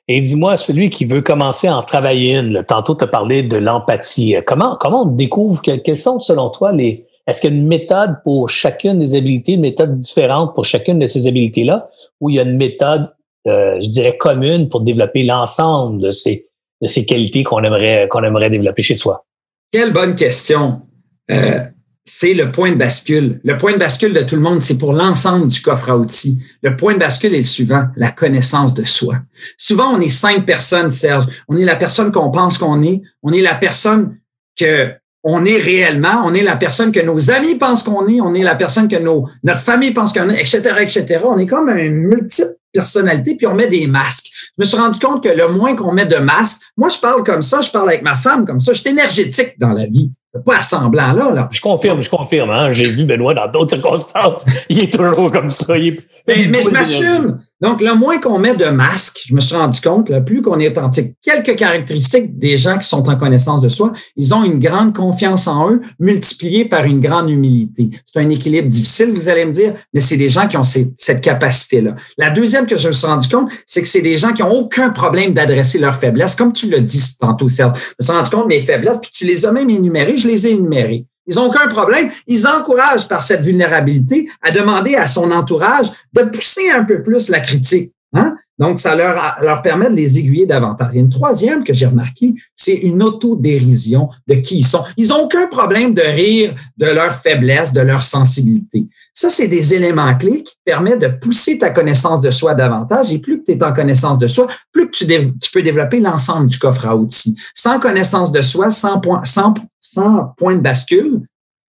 Et 0.09 0.21
dis-moi, 0.21 0.57
celui 0.57 0.91
qui 0.91 1.05
veut 1.05 1.23
commencer 1.23 1.69
à 1.69 1.77
en 1.77 1.83
travailler 1.83 2.37
une, 2.37 2.65
tantôt 2.65 2.97
tu 2.97 3.05
as 3.05 3.07
parlé 3.07 3.45
de 3.45 3.57
l'empathie. 3.57 4.35
Comment, 4.45 4.77
comment 4.77 5.03
on 5.03 5.07
découvre, 5.07 5.63
quelles 5.63 5.97
sont 5.97 6.19
selon 6.19 6.51
toi 6.51 6.73
les... 6.73 7.07
Est-ce 7.29 7.41
qu'il 7.41 7.51
y 7.51 7.53
a 7.53 7.57
une 7.57 7.69
méthode 7.69 8.17
pour 8.25 8.49
chacune 8.49 8.99
des 8.99 9.15
habiletés, 9.15 9.53
une 9.53 9.61
méthode 9.61 9.97
différente 9.99 10.55
pour 10.55 10.65
chacune 10.65 10.99
de 10.99 11.07
ces 11.07 11.29
habiletés-là, 11.29 11.91
ou 12.21 12.31
il 12.31 12.37
y 12.37 12.39
a 12.41 12.43
une 12.43 12.57
méthode 12.57 13.11
euh, 13.47 13.79
je 13.81 13.89
dirais, 13.89 14.17
commune 14.19 14.69
pour 14.69 14.83
développer 14.83 15.23
l'ensemble 15.23 16.03
de 16.03 16.11
ces, 16.11 16.49
de 16.83 16.87
ces 16.87 17.07
qualités 17.07 17.45
qu'on 17.45 17.63
aimerait, 17.63 18.09
qu'on 18.11 18.23
aimerait 18.23 18.51
développer 18.51 18.83
chez 18.83 18.97
soi? 18.97 19.25
Quelle 19.73 19.93
bonne 19.93 20.17
question. 20.17 20.83
Euh, 21.31 21.61
c'est 22.05 22.35
le 22.35 22.51
point 22.51 22.73
de 22.73 22.77
bascule. 22.77 23.41
Le 23.45 23.57
point 23.57 23.73
de 23.73 23.79
bascule 23.79 24.13
de 24.13 24.21
tout 24.23 24.35
le 24.35 24.43
monde, 24.43 24.61
c'est 24.61 24.77
pour 24.77 24.93
l'ensemble 24.93 25.49
du 25.49 25.61
coffre 25.61 25.91
à 25.91 25.97
outils. 25.97 26.43
Le 26.63 26.77
point 26.77 26.95
de 26.95 26.99
bascule 26.99 27.35
est 27.35 27.39
le 27.39 27.45
suivant, 27.45 27.85
la 27.97 28.11
connaissance 28.11 28.75
de 28.75 28.85
soi. 28.85 29.17
Souvent, 29.57 29.95
on 29.95 30.01
est 30.01 30.09
cinq 30.09 30.45
personnes, 30.45 30.91
Serge. 30.91 31.27
On 31.49 31.57
est 31.57 31.65
la 31.65 31.77
personne 31.77 32.11
qu'on 32.11 32.31
pense 32.31 32.59
qu'on 32.59 32.83
est. 32.83 33.03
On 33.23 33.33
est 33.33 33.43
la 33.43 33.55
personne 33.55 34.19
que 34.59 34.93
on 35.31 35.45
est 35.45 35.59
réellement. 35.59 36.23
On 36.25 36.33
est 36.33 36.43
la 36.43 36.57
personne 36.57 36.91
que 36.91 37.01
nos 37.01 37.31
amis 37.31 37.57
pensent 37.57 37.83
qu'on 37.83 38.09
est. 38.09 38.21
On 38.23 38.33
est 38.33 38.43
la 38.43 38.55
personne 38.55 38.89
que 38.89 38.97
nos, 38.97 39.29
notre 39.45 39.61
famille 39.61 39.91
pense 39.91 40.15
qu'on 40.15 40.31
est, 40.31 40.41
etc., 40.41 40.61
etc. 40.81 41.21
On 41.25 41.37
est 41.37 41.47
comme 41.47 41.69
un 41.69 41.89
multiple 41.91 42.55
personnalité, 42.73 43.35
puis 43.37 43.47
on 43.47 43.55
met 43.55 43.67
des 43.67 43.87
masques. 43.87 44.29
Je 44.57 44.63
me 44.63 44.65
suis 44.65 44.79
rendu 44.79 44.99
compte 44.99 45.23
que 45.23 45.29
le 45.29 45.49
moins 45.49 45.77
qu'on 45.77 45.93
met 45.93 46.07
de 46.07 46.17
masques, 46.17 46.63
moi, 46.79 46.89
je 46.89 46.99
parle 46.99 47.23
comme 47.25 47.43
ça, 47.43 47.61
je 47.61 47.71
parle 47.71 47.91
avec 47.91 48.03
ma 48.03 48.17
femme 48.17 48.47
comme 48.47 48.59
ça, 48.59 48.73
je 48.73 48.81
suis 48.81 48.91
énergétique 48.91 49.55
dans 49.59 49.75
la 49.75 49.85
vie. 49.87 50.13
Pas 50.47 50.59
assemblant 50.59 51.13
là, 51.13 51.33
là. 51.35 51.49
Je 51.51 51.61
confirme, 51.61 52.03
je 52.03 52.09
confirme. 52.09 52.51
Hein? 52.51 52.71
J'ai 52.71 52.91
vu 52.91 53.05
Benoît 53.05 53.35
dans 53.35 53.51
d'autres 53.51 53.71
circonstances. 53.75 54.47
Il 54.69 54.85
est 54.85 54.93
toujours 54.93 55.31
comme 55.31 55.51
ça. 55.51 55.75
mais, 55.75 55.99
mais 56.27 56.63
je 56.63 56.71
m'assume. 56.71 57.39
Donc, 57.61 57.81
le 57.81 57.95
moins 57.95 58.19
qu'on 58.21 58.39
met 58.39 58.55
de 58.55 58.67
masques, 58.67 59.23
je 59.27 59.35
me 59.35 59.41
suis 59.41 59.57
rendu 59.57 59.81
compte, 59.81 60.11
le 60.11 60.25
plus 60.25 60.43
qu'on 60.43 60.61
est 60.61 60.69
authentique. 60.69 61.15
Quelques 61.23 61.57
caractéristiques 61.57 62.39
des 62.39 62.57
gens 62.57 62.79
qui 62.79 62.87
sont 62.87 63.09
en 63.09 63.17
connaissance 63.17 63.61
de 63.63 63.69
soi, 63.69 63.93
ils 64.17 64.33
ont 64.33 64.45
une 64.45 64.61
grande 64.61 64.95
confiance 64.95 65.49
en 65.49 65.73
eux, 65.73 65.81
multipliée 65.99 66.67
par 66.67 66.85
une 66.85 67.01
grande 67.01 67.29
humilité. 67.31 67.91
C'est 68.07 68.21
un 68.21 68.31
équilibre 68.31 68.69
difficile, 68.69 69.11
vous 69.11 69.29
allez 69.29 69.45
me 69.45 69.53
dire, 69.53 69.75
mais 69.93 70.01
c'est 70.01 70.17
des 70.17 70.29
gens 70.29 70.47
qui 70.47 70.57
ont 70.57 70.63
cette 70.65 71.21
capacité-là. 71.21 71.97
La 72.17 72.31
deuxième 72.31 72.67
que 72.67 72.77
je 72.77 72.89
me 72.89 72.93
suis 72.93 73.07
rendu 73.07 73.29
compte, 73.29 73.51
c'est 73.67 73.83
que 73.83 73.89
c'est 73.89 74.03
des 74.03 74.19
gens 74.19 74.33
qui 74.33 74.43
ont 74.43 74.53
aucun 74.53 74.91
problème 74.91 75.35
d'adresser 75.35 75.79
leurs 75.79 75.97
faiblesses, 75.97 76.37
comme 76.37 76.53
tu 76.53 76.71
l'as 76.71 76.81
dit 76.81 77.03
tantôt, 77.19 77.49
Serge. 77.49 77.79
Je 77.79 77.95
me 77.99 78.05
suis 78.05 78.13
rendu 78.13 78.31
compte 78.31 78.47
mes 78.47 78.61
faiblesses, 78.61 78.99
puis 79.03 79.11
tu 79.13 79.25
les 79.25 79.45
as 79.47 79.53
même 79.53 79.69
énumérées, 79.69 80.17
je 80.17 80.29
les 80.29 80.47
ai 80.47 80.51
énumérées. 80.53 81.07
Ils 81.29 81.37
n'ont 81.37 81.47
aucun 81.47 81.69
problème. 81.69 82.11
Ils 82.27 82.49
encouragent 82.49 83.07
par 83.07 83.23
cette 83.23 83.43
vulnérabilité 83.43 84.29
à 84.43 84.51
demander 84.51 84.97
à 84.97 85.07
son 85.07 85.31
entourage 85.31 85.87
de 86.15 86.23
pousser 86.23 86.71
un 86.71 86.85
peu 86.85 87.03
plus 87.03 87.29
la 87.29 87.41
critique. 87.41 87.93
Hein? 88.15 88.37
Donc, 88.59 88.81
ça 88.81 88.97
leur, 88.97 89.37
leur 89.43 89.63
permet 89.63 89.89
de 89.89 89.95
les 89.95 90.19
aiguiller 90.19 90.47
davantage. 90.47 90.95
Et 90.95 90.99
une 90.99 91.11
troisième 91.11 91.63
que 91.63 91.73
j'ai 91.73 91.87
remarqué, 91.87 92.35
c'est 92.57 92.75
une 92.75 93.03
autodérision 93.03 94.09
de 94.27 94.35
qui 94.35 94.59
ils 94.59 94.65
sont. 94.65 94.83
Ils 94.97 95.09
n'ont 95.09 95.25
aucun 95.25 95.47
problème 95.47 95.95
de 95.95 96.03
rire 96.03 96.55
de 96.77 96.87
leur 96.87 97.15
faiblesse, 97.15 97.73
de 97.73 97.81
leur 97.81 98.03
sensibilité. 98.03 98.87
Ça, 99.15 99.31
c'est 99.31 99.49
des 99.49 99.75
éléments 99.75 100.17
clés 100.17 100.43
qui 100.43 100.55
permettent 100.65 101.01
de 101.01 101.09
pousser 101.09 101.59
ta 101.59 101.71
connaissance 101.71 102.21
de 102.21 102.31
soi 102.31 102.55
davantage. 102.55 103.13
Et 103.13 103.19
plus 103.19 103.41
que 103.41 103.47
tu 103.47 103.53
es 103.53 103.65
en 103.65 103.73
connaissance 103.73 104.19
de 104.19 104.27
soi, 104.27 104.49
plus 104.73 104.91
que 104.91 104.97
tu, 104.97 105.07
tu 105.07 105.51
peux 105.53 105.63
développer 105.63 106.01
l'ensemble 106.01 106.49
du 106.49 106.59
coffre 106.59 106.87
à 106.87 106.97
outils. 106.97 107.39
Sans 107.55 107.79
connaissance 107.79 108.33
de 108.33 108.43
soi, 108.43 108.71
sans 108.71 108.99
point, 109.01 109.21
sans, 109.25 109.55
sans 109.79 110.35
point 110.37 110.57
de 110.57 110.61
bascule, 110.61 111.21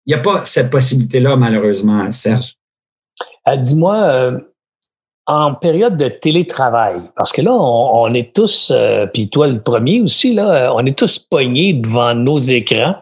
il 0.06 0.16
n'y 0.16 0.20
a 0.20 0.20
pas 0.20 0.46
cette 0.46 0.72
possibilité-là, 0.72 1.36
malheureusement, 1.36 2.10
Serge. 2.10 2.56
Euh, 3.48 3.58
dis-moi, 3.58 3.96
euh, 3.96 4.40
en 5.32 5.54
période 5.54 5.96
de 5.96 6.10
télétravail, 6.10 7.02
parce 7.16 7.32
que 7.32 7.42
là, 7.42 7.54
on, 7.54 8.14
est 8.14 8.34
tous, 8.36 8.70
euh, 8.76 9.06
puis 9.06 9.30
toi 9.30 9.48
le 9.48 9.62
premier 9.62 10.02
aussi, 10.02 10.34
là, 10.34 10.68
euh, 10.68 10.74
on 10.76 10.86
est 10.86 10.98
tous 10.98 11.20
pognés 11.20 11.72
devant 11.72 12.14
nos 12.14 12.38
écrans. 12.38 12.96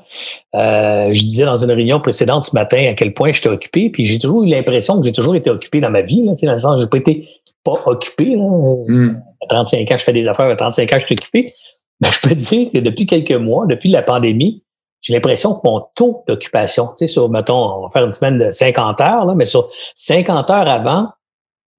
Euh, 0.54 1.08
je 1.12 1.20
disais 1.20 1.46
dans 1.46 1.56
une 1.56 1.72
réunion 1.72 2.00
précédente 2.00 2.44
ce 2.44 2.54
matin 2.54 2.88
à 2.92 2.94
quel 2.94 3.16
point 3.16 3.32
j'étais 3.32 3.50
occupé, 3.50 3.90
puis 3.90 4.06
j'ai 4.06 4.20
toujours 4.20 4.44
eu 4.44 4.48
l'impression 4.48 5.00
que 5.00 5.06
j'ai 5.06 5.12
toujours 5.12 5.36
été 5.36 5.50
occupé 5.50 5.80
dans 5.80 5.90
ma 5.90 6.02
vie, 6.02 6.24
là, 6.24 6.34
dans 6.40 6.52
le 6.52 6.58
sens 6.60 6.80
j'ai 6.80 6.88
pas 6.88 6.98
été 6.98 7.28
pas 7.64 7.82
occupé. 7.86 8.36
Là. 8.36 8.46
Mm. 8.88 9.22
À 9.42 9.48
35 9.48 9.92
ans, 9.92 9.98
je 9.98 10.04
fais 10.04 10.14
des 10.14 10.28
affaires, 10.28 10.50
à 10.50 10.56
35 10.56 10.94
ans, 10.94 11.00
je 11.00 11.06
suis 11.06 11.16
occupé. 11.16 11.54
Mais 12.02 12.10
je 12.12 12.20
peux 12.22 12.30
te 12.30 12.36
dire 12.36 12.70
que 12.72 12.78
depuis 12.78 13.06
quelques 13.06 13.32
mois, 13.32 13.66
depuis 13.68 13.90
la 13.90 14.02
pandémie, 14.02 14.64
j'ai 15.02 15.14
l'impression 15.14 15.56
que 15.56 15.62
mon 15.64 15.82
taux 15.96 16.24
d'occupation, 16.28 16.88
tu 16.88 16.94
sais, 17.00 17.08
sur, 17.08 17.30
mettons, 17.30 17.78
on 17.78 17.82
va 17.84 17.90
faire 17.90 18.06
une 18.06 18.12
semaine 18.12 18.38
de 18.38 18.52
50 18.52 19.02
heures, 19.02 19.26
là, 19.26 19.34
mais 19.34 19.46
sur 19.46 19.70
50 19.96 20.50
heures 20.50 20.70
avant, 20.70 21.08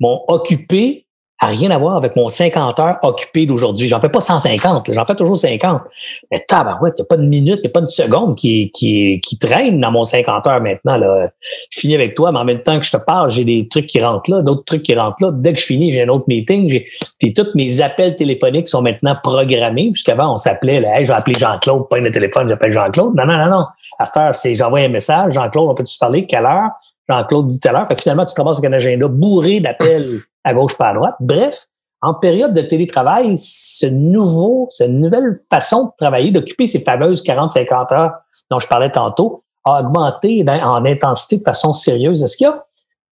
mon 0.00 0.22
occupé 0.28 1.06
a 1.42 1.46
rien 1.46 1.70
à 1.70 1.78
voir 1.78 1.96
avec 1.96 2.16
mon 2.16 2.28
50 2.28 2.78
heures 2.80 2.98
occupé 3.02 3.46
d'aujourd'hui. 3.46 3.88
J'en 3.88 3.98
fais 3.98 4.10
pas 4.10 4.20
150, 4.20 4.92
j'en 4.92 5.04
fais 5.06 5.14
toujours 5.14 5.38
50. 5.38 5.80
Mais 6.30 6.44
tabarouette, 6.46 6.94
il 6.98 7.00
n'y 7.00 7.06
a 7.06 7.06
pas 7.06 7.16
de 7.16 7.26
minute, 7.26 7.60
il 7.60 7.62
n'y 7.62 7.68
a 7.68 7.70
pas 7.70 7.80
de 7.80 7.88
seconde 7.88 8.34
qui, 8.34 8.70
qui, 8.72 9.20
qui 9.22 9.38
traîne 9.38 9.80
dans 9.80 9.90
mon 9.90 10.04
50 10.04 10.46
heures 10.46 10.60
maintenant. 10.60 10.98
Là. 10.98 11.30
Je 11.70 11.80
finis 11.80 11.94
avec 11.94 12.14
toi, 12.14 12.30
mais 12.30 12.38
en 12.40 12.44
même 12.44 12.62
temps 12.62 12.78
que 12.78 12.84
je 12.84 12.92
te 12.92 12.98
parle, 12.98 13.30
j'ai 13.30 13.44
des 13.44 13.68
trucs 13.68 13.86
qui 13.86 14.02
rentrent 14.02 14.30
là, 14.30 14.42
d'autres 14.42 14.64
trucs 14.64 14.82
qui 14.82 14.94
rentrent 14.94 15.24
là. 15.24 15.30
Dès 15.32 15.54
que 15.54 15.60
je 15.60 15.64
finis, 15.64 15.90
j'ai 15.92 16.02
un 16.02 16.08
autre 16.08 16.26
meeting. 16.28 16.82
Puis 17.18 17.32
tous 17.32 17.46
mes 17.54 17.80
appels 17.80 18.16
téléphoniques 18.16 18.68
sont 18.68 18.82
maintenant 18.82 19.16
programmés. 19.22 19.90
Jusqu'avant, 19.94 20.34
on 20.34 20.36
s'appelait, 20.36 20.80
là, 20.80 20.98
hey, 20.98 21.06
je 21.06 21.10
vais 21.10 21.18
appeler 21.18 21.36
Jean-Claude, 21.38 21.88
pas 21.88 21.98
le 21.98 22.10
téléphone, 22.10 22.50
j'appelle 22.50 22.72
Jean-Claude. 22.72 23.14
Non, 23.14 23.24
non, 23.24 23.38
non, 23.38 23.50
non. 23.50 23.64
À 23.98 24.04
cette 24.04 24.16
heure, 24.18 24.34
c'est 24.34 24.54
j'envoie 24.54 24.80
un 24.80 24.88
message. 24.88 25.32
Jean-Claude, 25.32 25.70
on 25.70 25.74
peut-tu 25.74 25.96
parler? 25.98 26.26
Quelle 26.26 26.44
heure? 26.44 26.70
Jean-Claude 27.10 27.46
dit 27.46 27.60
tout 27.60 27.68
à 27.68 27.72
l'heure. 27.72 27.88
finalement, 27.98 28.24
tu 28.24 28.34
te 28.34 28.40
ramasses 28.40 28.58
avec 28.58 28.70
un 28.70 28.74
agenda 28.74 29.08
bourré 29.08 29.60
d'appels 29.60 30.20
à 30.44 30.54
gauche 30.54 30.76
pas 30.76 30.88
à 30.88 30.94
droite. 30.94 31.14
Bref, 31.20 31.66
en 32.02 32.14
période 32.14 32.54
de 32.54 32.62
télétravail, 32.62 33.36
ce 33.38 33.86
nouveau, 33.86 34.68
cette 34.70 34.90
nouvelle 34.90 35.42
façon 35.50 35.86
de 35.86 35.90
travailler, 35.98 36.30
d'occuper 36.30 36.66
ces 36.66 36.80
fameuses 36.80 37.22
40-50 37.22 37.94
heures 37.94 38.12
dont 38.50 38.58
je 38.58 38.66
parlais 38.66 38.90
tantôt, 38.90 39.44
a 39.64 39.80
augmenté 39.80 40.44
en 40.48 40.84
intensité 40.86 41.38
de 41.38 41.42
façon 41.42 41.72
sérieuse. 41.72 42.22
Est-ce 42.22 42.36
qu'il 42.36 42.46
y 42.46 42.50
a 42.50 42.64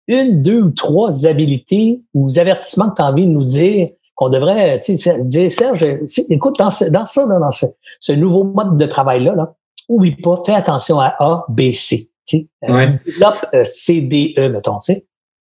une, 0.08 0.42
deux 0.42 0.62
ou 0.62 0.72
trois 0.72 1.28
habilités 1.28 2.02
ou 2.14 2.28
avertissements 2.38 2.89
que 2.89 2.96
tu 2.96 3.02
as 3.02 3.06
envie 3.06 3.28
de 3.28 3.32
nous 3.32 3.44
dire 3.44 3.89
qu'on 4.16 4.30
devrait 4.30 4.80
dire, 4.80 5.52
Serge, 5.52 5.88
écoute, 6.30 6.58
dans, 6.58 6.72
ce, 6.72 6.86
dans 6.86 7.06
ça, 7.06 7.26
dans 7.26 7.52
ce, 7.52 8.12
nouveau 8.14 8.44
mode 8.44 8.78
de 8.78 8.86
travail-là, 8.86 9.36
là, 9.36 9.54
oublie 9.88 10.16
pas, 10.16 10.42
fais 10.46 10.54
attention 10.54 11.00
à 11.00 11.16
A, 11.20 11.46
B, 11.50 11.72
C. 11.72 12.11
Tu 12.28 12.38
sais, 12.38 12.72
ouais. 12.72 12.99
développe 13.05 13.45
euh, 13.53 13.63
CDE, 13.63 14.51
mettons, 14.51 14.78
tu 14.80 14.93
sais. 14.93 15.05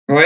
Oui. 0.08 0.24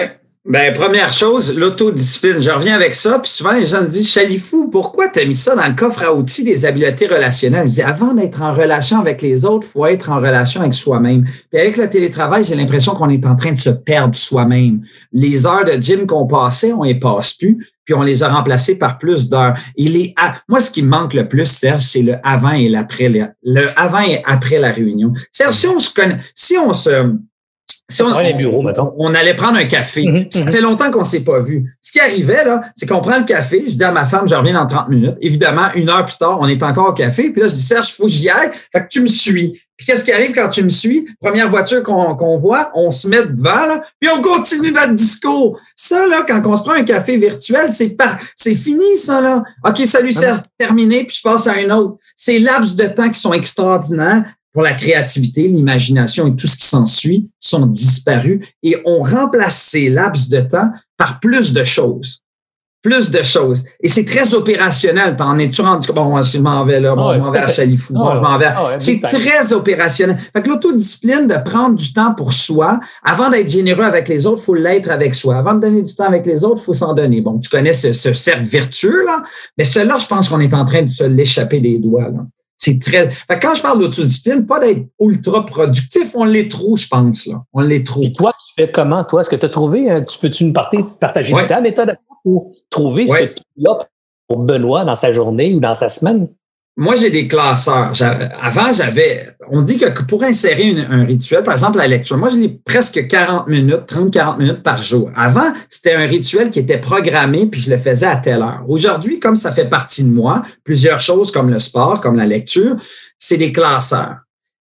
Ben, 0.49 0.73
première 0.73 1.13
chose, 1.13 1.55
l'autodiscipline. 1.55 2.41
Je 2.41 2.51
reviens 2.51 2.75
avec 2.75 2.95
ça, 2.95 3.19
puis 3.19 3.31
souvent 3.31 3.53
les 3.53 3.67
gens 3.67 3.83
se 3.83 3.91
disent 3.91 4.11
Chalifou, 4.11 4.71
pourquoi 4.71 5.09
tu 5.09 5.19
as 5.19 5.27
mis 5.27 5.35
ça 5.35 5.55
dans 5.55 5.67
le 5.67 5.75
coffre 5.75 6.03
à 6.03 6.15
outils 6.15 6.43
des 6.43 6.65
habiletés 6.65 7.07
relationnelles? 7.07 7.69
Je 7.69 7.75
dis 7.75 7.83
avant 7.83 8.15
d'être 8.15 8.41
en 8.41 8.55
relation 8.55 8.99
avec 8.99 9.21
les 9.21 9.45
autres, 9.45 9.67
il 9.69 9.73
faut 9.73 9.85
être 9.85 10.11
en 10.11 10.17
relation 10.17 10.63
avec 10.63 10.73
soi-même. 10.73 11.25
Puis 11.51 11.61
avec 11.61 11.77
le 11.77 11.91
télétravail, 11.91 12.45
j'ai 12.45 12.55
l'impression 12.55 12.95
qu'on 12.95 13.11
est 13.11 13.27
en 13.27 13.37
train 13.37 13.53
de 13.53 13.59
se 13.59 13.69
perdre 13.69 14.17
soi-même. 14.17 14.81
Les 15.13 15.47
heures 15.47 15.67
de 15.67 15.73
gym 15.73 16.07
qu'on 16.07 16.27
passait, 16.27 16.73
on 16.73 16.85
les 16.85 16.99
passe 16.99 17.35
plus, 17.35 17.71
puis 17.89 17.95
on 17.95 18.03
les 18.03 18.23
a 18.23 18.29
remplacées 18.29 18.79
par 18.79 18.99
plus 18.99 19.31
d'heures. 19.31 19.57
Et 19.75 19.87
les 19.89 20.15
moi, 20.47 20.61
ce 20.61 20.71
qui 20.71 20.83
me 20.83 20.91
manque 20.91 21.15
le 21.15 21.27
plus, 21.27 21.47
Serge, 21.47 21.85
c'est 21.85 22.03
le 22.03 22.17
avant 22.23 22.51
et 22.51 22.69
l'après, 22.69 23.09
le 23.09 23.81
avant 23.81 24.03
et 24.03 24.21
après 24.27 24.59
la 24.59 24.73
réunion. 24.73 25.15
Serge, 25.33 25.55
si 25.55 25.67
on 25.69 25.79
se 25.79 25.95
connaît, 25.95 26.19
si 26.35 26.59
on 26.59 26.75
se 26.75 27.15
si 27.91 28.03
on, 28.03 28.19
les 28.19 28.35
bureaux, 28.35 28.63
mettons. 28.63 28.93
on, 28.99 29.15
allait 29.15 29.35
prendre 29.35 29.57
un 29.57 29.65
café. 29.65 30.07
Mhm, 30.07 30.27
ça 30.31 30.45
mhm. 30.45 30.53
fait 30.53 30.61
longtemps 30.61 30.91
qu'on 30.91 31.01
ne 31.01 31.05
s'est 31.05 31.25
pas 31.25 31.41
vu. 31.41 31.75
Ce 31.81 31.91
qui 31.91 32.01
arrivait, 32.01 32.45
là, 32.45 32.61
c'est 32.77 32.87
qu'on 32.87 33.01
prend 33.01 33.17
le 33.17 33.25
café, 33.25 33.65
je 33.67 33.75
dis 33.75 33.85
à 33.85 33.93
ma 33.93 34.05
femme, 34.05 34.29
je 34.29 34.35
reviens 34.35 34.53
dans 34.53 34.67
30 34.67 34.91
minutes. 34.91 35.17
Évidemment, 35.23 35.69
une 35.75 35.89
heure 35.89 36.05
plus 36.05 36.19
tard, 36.19 36.39
on 36.39 36.47
est 36.49 36.63
encore 36.63 36.91
au 36.91 36.93
café. 36.93 37.31
Puis 37.31 37.41
là, 37.41 37.49
je 37.49 37.55
dis, 37.55 37.63
Serge, 37.63 37.89
il 37.89 37.95
faut 37.95 38.05
que 38.05 38.11
j'y 38.11 38.29
aille. 38.29 38.51
Fait 38.73 38.83
que 38.83 38.89
tu 38.89 39.01
me 39.01 39.07
suis. 39.07 39.59
Puis 39.79 39.87
qu'est-ce 39.87 40.05
qui 40.05 40.13
arrive 40.13 40.35
quand 40.35 40.51
tu 40.51 40.65
me 40.65 40.69
suis? 40.69 41.09
Première 41.21 41.49
voiture 41.49 41.85
qu'on 41.85 42.37
voit, 42.37 42.73
on 42.75 42.91
se 42.91 43.07
met 43.07 43.25
devant, 43.25 43.67
là, 43.67 43.83
puis 44.01 44.11
on 44.11 44.21
continue 44.21 44.73
notre 44.73 44.93
discours. 44.95 45.59
Ça, 45.77 46.05
là, 46.09 46.25
quand 46.27 46.43
on 46.47 46.57
se 46.57 46.65
prend 46.65 46.73
un 46.73 46.83
café 46.83 47.17
virtuel, 47.17 47.71
c'est 47.71 47.91
pas, 47.91 48.17
c'est 48.35 48.57
fini, 48.57 48.97
ça, 48.97 49.21
là. 49.21 49.45
OK, 49.65 49.79
salut, 49.87 50.11
ah 50.17 50.21
Serge, 50.21 50.41
terminé, 50.59 51.05
puis 51.05 51.17
je 51.17 51.23
passe 51.23 51.47
à 51.47 51.53
un 51.53 51.71
autre. 51.71 51.99
Ces 52.17 52.41
laps 52.41 52.75
de 52.75 52.87
temps 52.87 53.09
qui 53.09 53.21
sont 53.21 53.33
extraordinaires 53.33 54.25
pour 54.59 54.65
la 54.65 54.75
créativité, 54.75 55.47
l'imagination 55.47 56.27
et 56.27 56.35
tout 56.35 56.49
ce 56.49 56.59
qui 56.59 56.67
s'ensuit 56.67 57.31
sont 57.39 57.65
disparus 57.65 58.41
et 58.65 58.77
on 58.85 59.03
remplace 59.03 59.57
ces 59.57 59.89
laps 59.89 60.29
de 60.31 60.41
temps 60.41 60.73
par 60.97 61.21
plus 61.21 61.53
de 61.53 61.63
choses. 61.63 62.25
plus 62.83 63.13
de 63.13 63.23
choses. 63.23 63.63
Et 63.81 63.87
c'est 63.87 64.05
très 64.05 64.35
opérationnel. 64.35 65.15
T'en 65.17 65.39
es-tu 65.39 65.61
rendu? 65.61 65.93
Bon, 65.93 66.07
moi, 66.07 66.23
je 66.23 66.39
m'en 66.39 66.65
vais 66.65 66.81
là, 66.81 66.97
bon, 66.97 67.13
je 67.15 67.19
m'en 67.19 67.31
vais 67.31 67.39
à 67.39 67.47
Chalifou, 67.47 67.95
moi, 67.95 68.17
je 68.17 68.21
m'en 68.21 68.37
vais. 68.37 68.49
c'est 68.81 69.01
très 69.01 69.53
opérationnel. 69.53 70.19
Fait 70.33 70.43
que 70.43 70.49
l'autodiscipline 70.49 71.29
de 71.29 71.37
prendre 71.49 71.77
du 71.77 71.93
temps 71.93 72.13
pour 72.15 72.33
soi, 72.33 72.81
avant 73.05 73.31
d'être 73.31 73.49
généreux 73.49 73.85
avec 73.85 74.09
les 74.09 74.27
autres, 74.27 74.43
faut 74.43 74.55
l'être 74.57 74.91
avec 74.91 75.15
soi. 75.15 75.37
Avant 75.37 75.55
de 75.55 75.61
donner 75.61 75.83
du 75.83 75.95
temps 75.95 76.07
avec 76.07 76.27
les 76.27 76.43
autres, 76.43 76.61
faut 76.61 76.75
s'en 76.75 76.95
donner. 76.95 77.21
Bon, 77.21 77.39
tu 77.39 77.49
connais 77.49 77.75
ce, 77.75 77.93
cercle 77.93 78.43
vertueux, 78.43 79.05
là, 79.07 79.23
mais 79.57 79.63
cela, 79.63 79.99
je 79.99 80.07
pense 80.09 80.29
qu'on 80.29 80.41
est 80.41 80.53
en 80.53 80.65
train 80.65 80.83
de 80.83 80.91
se 80.91 81.05
l'échapper 81.05 81.61
des 81.61 81.79
doigts, 81.79 82.09
là. 82.09 82.27
C'est 82.59 82.81
très. 82.81 83.09
Fait 83.09 83.39
quand 83.41 83.55
je 83.55 83.63
parle 83.63 83.79
d'autodiscipline, 83.79 84.45
pas 84.45 84.59
d'être 84.59 84.87
ultra 85.01 85.47
productif, 85.47 86.11
on 86.15 86.25
l'est 86.25 86.51
trop, 86.51 86.77
je 86.77 86.89
pense. 86.89 87.27
Là. 87.27 87.37
On 87.53 87.61
l'est 87.61 87.87
trop. 87.87 88.03
Et 88.03 88.13
toi, 88.13 88.33
tu 88.33 88.61
fais 88.61 88.71
comment, 88.71 89.05
toi? 89.05 89.21
Est-ce 89.21 89.31
que 89.31 89.37
tu 89.37 89.47
as 89.47 89.49
trouvé, 89.49 89.91
euh, 89.91 90.01
tu 90.01 90.19
peux-tu 90.19 90.45
nous 90.45 90.53
partager 90.53 91.33
ta 91.47 91.61
méthode 91.61 91.97
pour 92.25 92.53
trouver 92.69 93.07
ce 93.07 93.33
là 93.57 93.79
pour 94.27 94.41
Benoît 94.41 94.85
dans 94.85 94.97
sa 94.97 95.13
journée 95.13 95.55
ou 95.55 95.61
dans 95.61 95.75
sa 95.75 95.89
semaine? 95.89 96.29
Moi, 96.81 96.95
j'ai 96.95 97.11
des 97.11 97.27
classeurs. 97.27 97.91
Avant, 98.41 98.73
j'avais, 98.73 99.27
on 99.51 99.63
dit 99.63 99.79
que 99.79 100.01
pour 100.05 100.23
insérer 100.23 100.77
un 100.89 101.05
rituel, 101.05 101.43
par 101.43 101.55
exemple 101.55 101.79
la 101.79 101.89
lecture, 101.89 102.17
moi, 102.17 102.29
j'ai 102.31 102.49
presque 102.49 103.05
40 103.09 103.49
minutes, 103.49 103.83
30-40 103.89 104.39
minutes 104.39 104.63
par 104.63 104.81
jour. 104.81 105.11
Avant, 105.17 105.53
c'était 105.69 105.95
un 105.95 106.07
rituel 106.07 106.53
qui 106.53 106.61
était 106.61 106.79
programmé, 106.79 107.47
puis 107.47 107.61
je 107.61 107.69
le 107.69 107.79
faisais 107.79 108.07
à 108.07 108.15
telle 108.15 108.43
heure. 108.43 108.65
Aujourd'hui, 108.69 109.19
comme 109.19 109.35
ça 109.35 109.51
fait 109.51 109.69
partie 109.69 110.05
de 110.05 110.11
moi, 110.11 110.45
plusieurs 110.63 111.01
choses 111.01 111.33
comme 111.33 111.51
le 111.51 111.59
sport, 111.59 112.01
comme 112.01 112.15
la 112.15 112.27
lecture, 112.27 112.77
c'est 113.19 113.39
des 113.39 113.51
classeurs. 113.51 114.19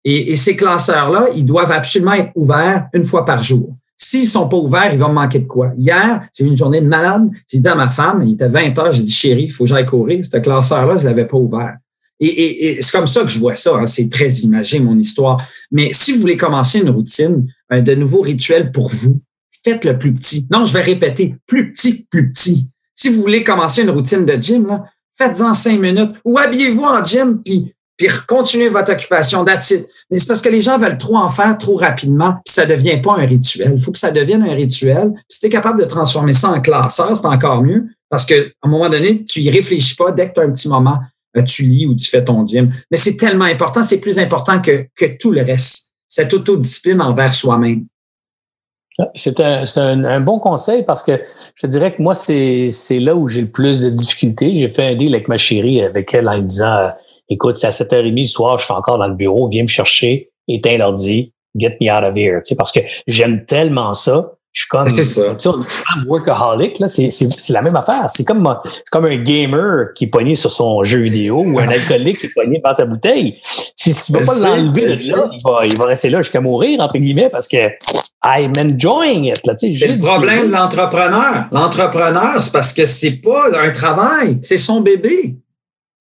Et, 0.03 0.34
et 0.34 0.36
ces 0.36 0.57
classeurs-là, 0.57 1.28
ils 1.34 1.45
doivent 1.45 1.72
absolument 1.72 2.14
être 2.14 2.32
ouverts 2.36 2.89
une 2.91 3.05
fois 3.05 3.24
par 3.24 3.41
jour. 3.41 3.74
S'ils 3.95 4.28
sont 4.28 4.49
pas 4.49 4.57
ouverts, 4.57 4.89
il 4.91 4.99
va 4.99 5.07
me 5.07 5.14
manquer 5.14 5.39
de 5.39 5.47
quoi. 5.47 5.72
Hier, 5.78 6.28
j'ai 6.34 6.43
eu 6.43 6.47
une 6.47 6.57
journée 6.57 6.82
de 6.82 6.88
malade. 6.88 7.30
J'ai 7.47 7.59
dit 7.59 7.68
à 7.70 7.76
ma 7.76 7.88
femme, 7.88 8.22
il 8.26 8.34
était 8.34 8.49
20 8.49 8.78
heures, 8.80 8.91
j'ai 8.91 9.03
dit, 9.03 9.12
chérie, 9.14 9.43
il 9.43 9.49
faut 9.49 9.64
que 9.64 9.70
j'aille 9.70 9.86
courir. 9.86 10.26
Ce 10.26 10.38
classeur-là, 10.38 10.97
je 10.97 11.05
l'avais 11.05 11.26
pas 11.26 11.38
ouvert. 11.38 11.78
Et, 12.24 12.78
c'est 12.82 12.91
comme 12.91 13.07
ça 13.07 13.24
que 13.24 13.30
je 13.30 13.39
vois 13.39 13.55
ça. 13.55 13.76
Hein. 13.76 13.88
C'est 13.88 14.09
très 14.09 14.30
imagé, 14.30 14.80
mon 14.80 14.97
histoire. 14.97 15.43
Mais 15.72 15.91
si 15.91 16.13
vous 16.13 16.19
voulez 16.19 16.38
commencer 16.38 16.80
une 16.80 16.89
routine, 16.89 17.47
un 17.69 17.82
de 17.82 17.95
nouveaux 17.95 18.22
rituels 18.22 18.72
pour 18.72 18.89
vous, 18.89 19.19
faites 19.63 19.84
le 19.84 19.97
plus 19.97 20.13
petit. 20.13 20.47
Non, 20.51 20.65
je 20.65 20.74
vais 20.74 20.84
répéter, 20.84 21.36
plus 21.47 21.72
petit, 21.72 22.05
plus 22.09 22.32
petit. 22.32 22.69
Si 22.93 23.09
vous 23.09 23.22
voulez 23.22 23.43
commencer 23.43 23.82
une 23.82 23.89
routine 23.89 24.26
de 24.26 24.34
gym, 24.41 24.67
là, 24.67 24.84
faites-en 25.17 25.53
cinq 25.53 25.80
minutes 25.80 26.11
ou 26.24 26.38
habillez-vous 26.38 26.84
en 26.84 27.03
gym, 27.03 27.41
puis 27.43 27.74
puis 28.01 28.09
continuez 28.28 28.69
votre 28.69 28.91
occupation. 28.91 29.45
That's 29.45 29.74
Mais 30.09 30.17
c'est 30.17 30.28
parce 30.28 30.41
que 30.41 30.49
les 30.49 30.61
gens 30.61 30.80
veulent 30.80 30.97
trop 30.97 31.17
en 31.17 31.30
faire 31.30 31.55
trop 31.57 31.78
rapidement, 31.78 32.38
puis 32.43 32.53
ça 32.53 32.65
devient 32.65 32.99
pas 32.99 33.13
un 33.13 33.26
rituel. 33.26 33.74
Il 33.76 33.80
faut 33.80 33.91
que 33.91 33.99
ça 33.99 34.09
devienne 34.09 34.41
un 34.41 34.53
rituel. 34.53 35.13
si 35.30 35.39
tu 35.39 35.45
es 35.45 35.49
capable 35.49 35.80
de 35.80 35.86
transformer 35.86 36.34
ça 36.34 36.49
en 36.49 36.61
classeur, 36.61 37.15
c'est 37.15 37.28
encore 37.28 37.61
mieux, 37.61 37.86
parce 38.09 38.26
qu'à 38.26 38.36
un 38.63 38.69
moment 38.69 38.89
donné, 38.89 39.24
tu 39.24 39.41
y 39.41 39.51
réfléchis 39.51 39.95
pas 39.95 40.11
dès 40.11 40.30
que 40.30 40.34
tu 40.34 40.39
as 40.39 40.43
un 40.43 40.51
petit 40.51 40.67
moment, 40.67 40.97
euh, 40.97 41.11
tu 41.45 41.63
lis 41.63 41.86
ou 41.86 41.95
tu 41.95 42.09
fais 42.09 42.23
ton 42.23 42.45
gym. 42.45 42.71
Mais 42.89 42.97
c'est 42.97 43.17
tellement 43.17 43.45
important, 43.45 43.84
c'est 43.84 43.99
plus 43.99 44.19
important 44.19 44.61
que, 44.61 44.88
que 44.95 45.17
tout 45.17 45.32
le 45.32 45.41
reste. 45.41 45.93
Cette 46.07 46.34
autodiscipline 46.34 47.01
envers 47.01 47.34
soi-même. 47.34 47.86
Ah, 48.99 49.09
c'est 49.15 49.39
un, 49.39 50.03
un, 50.03 50.19
bon 50.19 50.39
conseil 50.39 50.84
parce 50.84 51.01
que 51.01 51.21
je 51.55 51.65
dirais 51.67 51.95
que 51.95 52.01
moi, 52.01 52.13
c'est 52.13 52.69
là 52.99 53.15
où 53.15 53.27
j'ai 53.27 53.41
le 53.41 53.49
plus 53.49 53.82
de 53.82 53.89
difficultés. 53.89 54.57
J'ai 54.57 54.69
fait 54.69 54.88
un 54.88 54.95
deal 54.95 55.15
avec 55.15 55.29
ma 55.29 55.38
chérie, 55.38 55.82
avec 55.82 56.13
elle, 56.13 56.27
en 56.27 56.39
disant 56.39 56.91
écoute, 57.32 57.55
c'est 57.55 57.67
à 57.67 57.71
7h30 57.71 58.13
du 58.13 58.25
soir, 58.25 58.57
je 58.57 58.65
suis 58.65 58.73
encore 58.73 58.97
dans 58.97 59.07
le 59.07 59.15
bureau, 59.15 59.47
viens 59.47 59.63
me 59.63 59.67
chercher, 59.67 60.32
éteins 60.47 60.77
l'ordi, 60.77 61.34
get 61.55 61.77
me 61.82 61.89
out 61.89 62.03
of 62.03 62.15
here. 62.15 62.41
Tu 62.43 62.49
sais, 62.49 62.55
parce 62.55 62.71
que 62.71 62.82
j'aime 63.07 63.45
tellement 63.45 63.93
ça. 63.93 64.34
Je 64.54 64.64
suis 64.64 64.68
comme, 64.68 64.88
c'est 64.88 65.06
ça. 65.06 65.34
Tu 65.36 65.49
sais, 65.49 65.58
workaholic, 66.06 66.80
là, 66.80 66.89
c'est, 66.89 67.08
c'est, 67.08 67.54
la 67.54 67.62
même 67.62 67.76
affaire. 67.76 68.10
C'est 68.10 68.26
comme, 68.26 68.54
c'est 68.66 68.89
comme 68.91 69.06
un 69.06 69.16
gamer 69.16 69.93
qui 69.95 70.06
est 70.06 70.08
pogné 70.08 70.36
sur 70.36 70.52
son 70.52 70.84
jeu 70.84 70.99
vidéo 70.99 71.41
ou 71.45 71.58
un 71.60 71.70
alcoolique 71.70 72.20
qui 72.20 72.26
est 72.26 72.34
pogné 72.36 72.62
dans 72.64 72.74
sa 72.74 72.86
bouteille. 72.86 73.39
Si 73.76 73.93
tu 73.93 74.12
vas 74.12 74.26
pas 74.26 74.36
l'enlever 74.36 74.88
là, 74.88 75.30
il 75.32 75.41
va, 75.45 75.66
il 75.66 75.78
va 75.78 75.86
rester 75.86 76.10
là 76.10 76.22
jusqu'à 76.22 76.41
mourir, 76.41 76.82
entre 76.82 76.97
guillemets, 76.97 77.30
parce 77.30 77.47
que 77.47 77.70
I'm 78.24 78.52
enjoying 78.58 79.26
it. 79.26 79.39
Là, 79.45 79.54
sais, 79.58 79.70
le 79.70 79.97
problème 79.99 80.47
de 80.47 80.52
l'entrepreneur. 80.52 81.47
L'entrepreneur, 81.52 82.43
c'est 82.43 82.52
parce 82.52 82.74
que 82.74 82.86
c'est 82.86 83.22
pas 83.22 83.45
un 83.58 83.72
travail, 83.72 84.39
c'est 84.41 84.58
son 84.58 84.82
bébé. 84.82 85.38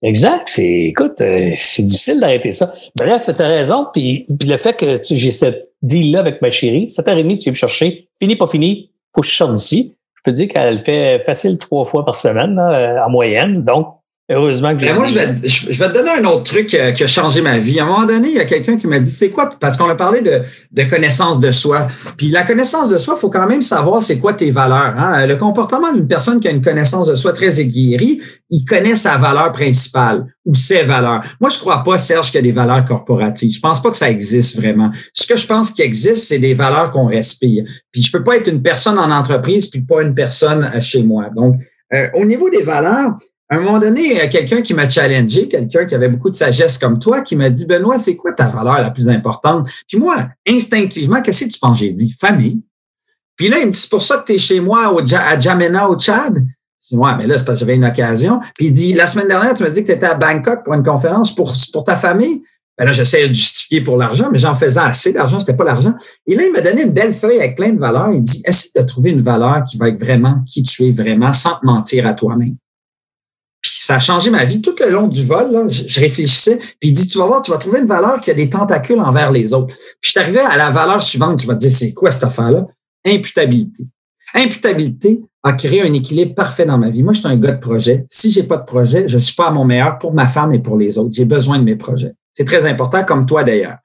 Exact. 0.03 0.49
C'est, 0.49 0.65
écoute, 0.65 1.21
euh, 1.21 1.51
c'est 1.55 1.83
difficile 1.83 2.21
d'arrêter 2.21 2.53
ça. 2.53 2.73
Bref, 2.97 3.29
tu 3.35 3.43
as 3.43 3.49
raison. 3.49 3.87
Puis, 3.93 4.27
puis 4.39 4.49
le 4.49 4.57
fait 4.57 4.75
que 4.75 4.99
j'ai 5.11 5.31
cette 5.31 5.73
deal-là 5.83 6.21
avec 6.21 6.41
ma 6.41 6.51
chérie, 6.51 6.87
7h30, 6.87 7.37
tu 7.37 7.43
viens 7.45 7.53
me 7.53 7.57
chercher, 7.57 8.09
fini, 8.19 8.37
pas 8.37 8.47
fini, 8.47 8.91
faut 9.15 9.21
que 9.21 9.27
je 9.27 9.35
sorte 9.35 9.53
d'ici. 9.53 9.97
Je 10.17 10.23
peux 10.25 10.33
dire 10.33 10.49
qu'elle 10.49 10.81
fait 10.81 11.23
facile 11.25 11.59
trois 11.59 11.85
fois 11.85 12.05
par 12.05 12.15
semaine, 12.15 12.59
euh, 12.59 13.05
en 13.05 13.11
moyenne. 13.11 13.63
Donc, 13.63 14.00
Heureusement 14.33 14.77
que 14.77 14.85
j'ai. 14.85 14.93
Moi, 14.93 15.07
je 15.07 15.15
vais, 15.15 15.35
je 15.43 15.77
vais 15.77 15.89
te 15.89 15.93
donner 15.93 16.11
un 16.11 16.25
autre 16.27 16.45
truc 16.45 16.73
euh, 16.75 16.93
qui 16.93 17.03
a 17.03 17.09
changé 17.09 17.43
ma 17.43 17.59
vie. 17.59 17.81
À 17.81 17.83
un 17.83 17.87
moment 17.87 18.07
donné, 18.07 18.29
il 18.29 18.37
y 18.37 18.41
a 18.41 18.45
quelqu'un 18.45 18.77
qui 18.77 18.87
m'a 18.87 19.01
dit, 19.01 19.11
c'est 19.11 19.31
quoi? 19.31 19.51
Parce 19.59 19.77
qu'on 19.77 19.89
a 19.89 19.97
parlé 19.97 20.21
de, 20.21 20.43
de 20.71 20.83
connaissance 20.85 21.41
de 21.41 21.51
soi. 21.51 21.89
Puis 22.17 22.29
la 22.29 22.45
connaissance 22.45 22.89
de 22.91 22.97
soi, 22.97 23.15
il 23.17 23.21
faut 23.21 23.29
quand 23.29 23.49
même 23.49 23.61
savoir 23.61 24.05
c'est 24.05 24.21
quoi 24.21 24.35
tes 24.35 24.53
valeurs. 24.53 24.95
Hein? 24.97 25.27
Le 25.27 25.35
comportement 25.35 25.93
d'une 25.93 26.07
personne 26.07 26.39
qui 26.39 26.47
a 26.47 26.53
une 26.53 26.63
connaissance 26.63 27.09
de 27.09 27.17
soi 27.17 27.33
très 27.33 27.59
aiguerrie, 27.59 28.21
il 28.51 28.65
connaît 28.65 28.95
sa 28.95 29.17
valeur 29.17 29.53
principale 29.53 30.25
ou 30.47 30.55
ses 30.55 30.85
valeurs. 30.85 31.25
Moi, 31.41 31.51
je 31.51 31.59
crois 31.59 31.83
pas, 31.83 31.99
Serge, 31.99 32.27
qu'il 32.27 32.37
y 32.37 32.39
a 32.39 32.43
des 32.43 32.53
valeurs 32.53 32.85
corporatives. 32.85 33.53
Je 33.53 33.61
pense 33.61 33.83
pas 33.83 33.91
que 33.91 33.97
ça 33.97 34.11
existe 34.11 34.61
vraiment. 34.61 34.93
Ce 35.13 35.27
que 35.27 35.37
je 35.37 35.47
pense 35.47 35.73
qui 35.73 35.83
existe, 35.83 36.29
c'est 36.29 36.39
des 36.39 36.55
valeurs 36.55 36.93
qu'on 36.93 37.07
respire. 37.07 37.65
Puis 37.91 38.03
je 38.03 38.13
peux 38.13 38.23
pas 38.23 38.37
être 38.37 38.47
une 38.47 38.63
personne 38.63 38.97
en 38.97 39.11
entreprise 39.11 39.67
puis 39.67 39.81
pas 39.81 40.03
une 40.03 40.15
personne 40.15 40.71
euh, 40.73 40.81
chez 40.81 41.03
moi. 41.03 41.31
Donc, 41.35 41.57
euh, 41.93 42.07
au 42.15 42.25
niveau 42.25 42.49
des 42.49 42.63
valeurs, 42.63 43.19
à 43.51 43.57
un 43.57 43.61
moment 43.61 43.81
donné, 43.81 44.29
quelqu'un 44.31 44.63
qui 44.63 44.75
m'a 44.75 44.89
challengé, 44.89 45.49
quelqu'un 45.49 45.85
qui 45.85 45.97
avait 45.97 46.09
beaucoup 46.09 46.31
de 46.31 46.37
sagesse 46.37 46.79
comme 46.79 47.01
toi, 47.01 47.23
qui 47.23 47.35
m'a 47.35 47.51
dit, 47.51 47.67
Benoît, 47.67 47.99
c'est 47.99 48.15
quoi 48.15 48.33
ta 48.33 48.49
valeur 48.49 48.81
la 48.81 48.93
plus 48.93 49.09
importante? 49.09 49.69
Puis 49.89 49.99
moi, 49.99 50.29
instinctivement, 50.49 51.21
qu'est-ce 51.21 51.47
que 51.47 51.51
tu 51.51 51.59
penses? 51.59 51.81
J'ai 51.81 51.91
dit, 51.91 52.15
famille. 52.19 52.63
Puis 53.35 53.49
là, 53.49 53.59
il 53.59 53.67
me 53.67 53.73
dit, 53.73 53.79
c'est 53.79 53.91
pour 53.91 54.05
ça 54.05 54.19
que 54.19 54.27
tu 54.27 54.35
es 54.35 54.39
chez 54.39 54.61
moi 54.61 54.95
à 55.15 55.39
Jamena, 55.39 55.91
au 55.91 55.97
Tchad? 55.97 56.35
Je 56.81 56.89
dis, 56.95 56.97
ouais, 56.97 57.17
mais 57.19 57.27
là, 57.27 57.39
c'est 57.39 57.45
parce 57.45 57.59
que 57.59 57.61
j'avais 57.61 57.75
une 57.75 57.85
occasion. 57.85 58.39
Puis 58.55 58.67
il 58.67 58.73
dit, 58.73 58.93
la 58.93 59.09
semaine 59.09 59.27
dernière, 59.27 59.53
tu 59.55 59.65
m'as 59.65 59.71
dit 59.71 59.81
que 59.81 59.87
tu 59.87 59.93
étais 59.93 60.07
à 60.07 60.15
Bangkok 60.15 60.63
pour 60.63 60.75
une 60.75 60.85
conférence 60.85 61.35
pour, 61.35 61.53
pour 61.73 61.83
ta 61.83 61.97
famille. 61.97 62.43
Ben 62.79 62.85
là, 62.85 62.93
j'essaie 62.93 63.29
de 63.29 63.35
justifier 63.35 63.81
pour 63.81 63.97
l'argent, 63.97 64.29
mais 64.33 64.39
j'en 64.39 64.55
faisais 64.55 64.81
assez 64.81 65.13
d'argent, 65.13 65.41
c'était 65.41 65.57
pas 65.57 65.65
l'argent. 65.65 65.95
Et 66.27 66.37
là, 66.37 66.45
il 66.47 66.53
m'a 66.53 66.61
donné 66.61 66.83
une 66.83 66.93
belle 66.93 67.13
feuille 67.13 67.39
avec 67.39 67.57
plein 67.57 67.71
de 67.71 67.81
valeurs. 67.81 68.13
Il 68.15 68.23
dit, 68.23 68.43
essaie 68.47 68.81
de 68.81 68.87
trouver 68.87 69.11
une 69.11 69.23
valeur 69.23 69.65
qui 69.69 69.77
va 69.77 69.89
être 69.89 69.99
vraiment 69.99 70.37
qui 70.47 70.63
tu 70.63 70.87
es 70.87 70.91
vraiment 70.93 71.33
sans 71.33 71.59
te 71.59 71.67
mentir 71.67 72.07
à 72.07 72.15
toi-même. 72.15 72.55
Ça 73.91 73.97
a 73.97 73.99
changé 73.99 74.31
ma 74.31 74.45
vie 74.45 74.63
tout 74.63 74.77
le 74.79 74.89
long 74.89 75.09
du 75.09 75.27
vol. 75.27 75.51
Là, 75.51 75.67
je, 75.67 75.99
réfléchissais. 75.99 76.59
Puis 76.59 76.91
il 76.91 76.93
dit, 76.93 77.09
tu 77.09 77.19
vas 77.19 77.27
voir, 77.27 77.43
tu 77.43 77.51
vas 77.51 77.59
trouver 77.59 77.81
une 77.81 77.89
valeur 77.89 78.21
qui 78.21 78.31
a 78.31 78.35
des 78.35 78.49
tentacules 78.49 79.01
envers 79.01 79.33
les 79.33 79.53
autres. 79.53 79.67
Puis 79.67 79.77
je 80.03 80.11
suis 80.11 80.21
arrivé 80.21 80.39
à 80.39 80.57
la 80.57 80.71
valeur 80.71 81.03
suivante. 81.03 81.41
Tu 81.41 81.49
vas 81.49 81.55
te 81.55 81.59
dire, 81.59 81.73
c'est 81.73 81.93
quoi 81.93 82.13
cette 82.13 82.23
affaire-là? 82.23 82.69
Imputabilité. 83.05 83.89
Imputabilité 84.33 85.21
a 85.43 85.55
créé 85.55 85.83
un 85.83 85.93
équilibre 85.93 86.37
parfait 86.37 86.67
dans 86.67 86.79
ma 86.79 86.89
vie. 86.89 87.03
Moi, 87.03 87.15
je 87.15 87.19
suis 87.19 87.29
un 87.29 87.37
gars 87.37 87.51
de 87.51 87.59
projet. 87.59 88.07
Si 88.09 88.31
j'ai 88.31 88.45
pas 88.45 88.59
de 88.59 88.65
projet, 88.65 89.09
je 89.09 89.19
suis 89.19 89.35
pas 89.35 89.49
à 89.49 89.51
mon 89.51 89.65
meilleur 89.65 89.99
pour 89.99 90.15
ma 90.15 90.29
femme 90.29 90.55
et 90.55 90.61
pour 90.61 90.77
les 90.77 90.97
autres. 90.97 91.11
J'ai 91.13 91.25
besoin 91.25 91.59
de 91.59 91.65
mes 91.65 91.75
projets. 91.75 92.13
C'est 92.33 92.45
très 92.45 92.67
important, 92.67 93.03
comme 93.03 93.27
toi 93.27 93.43
d'ailleurs. 93.43 93.79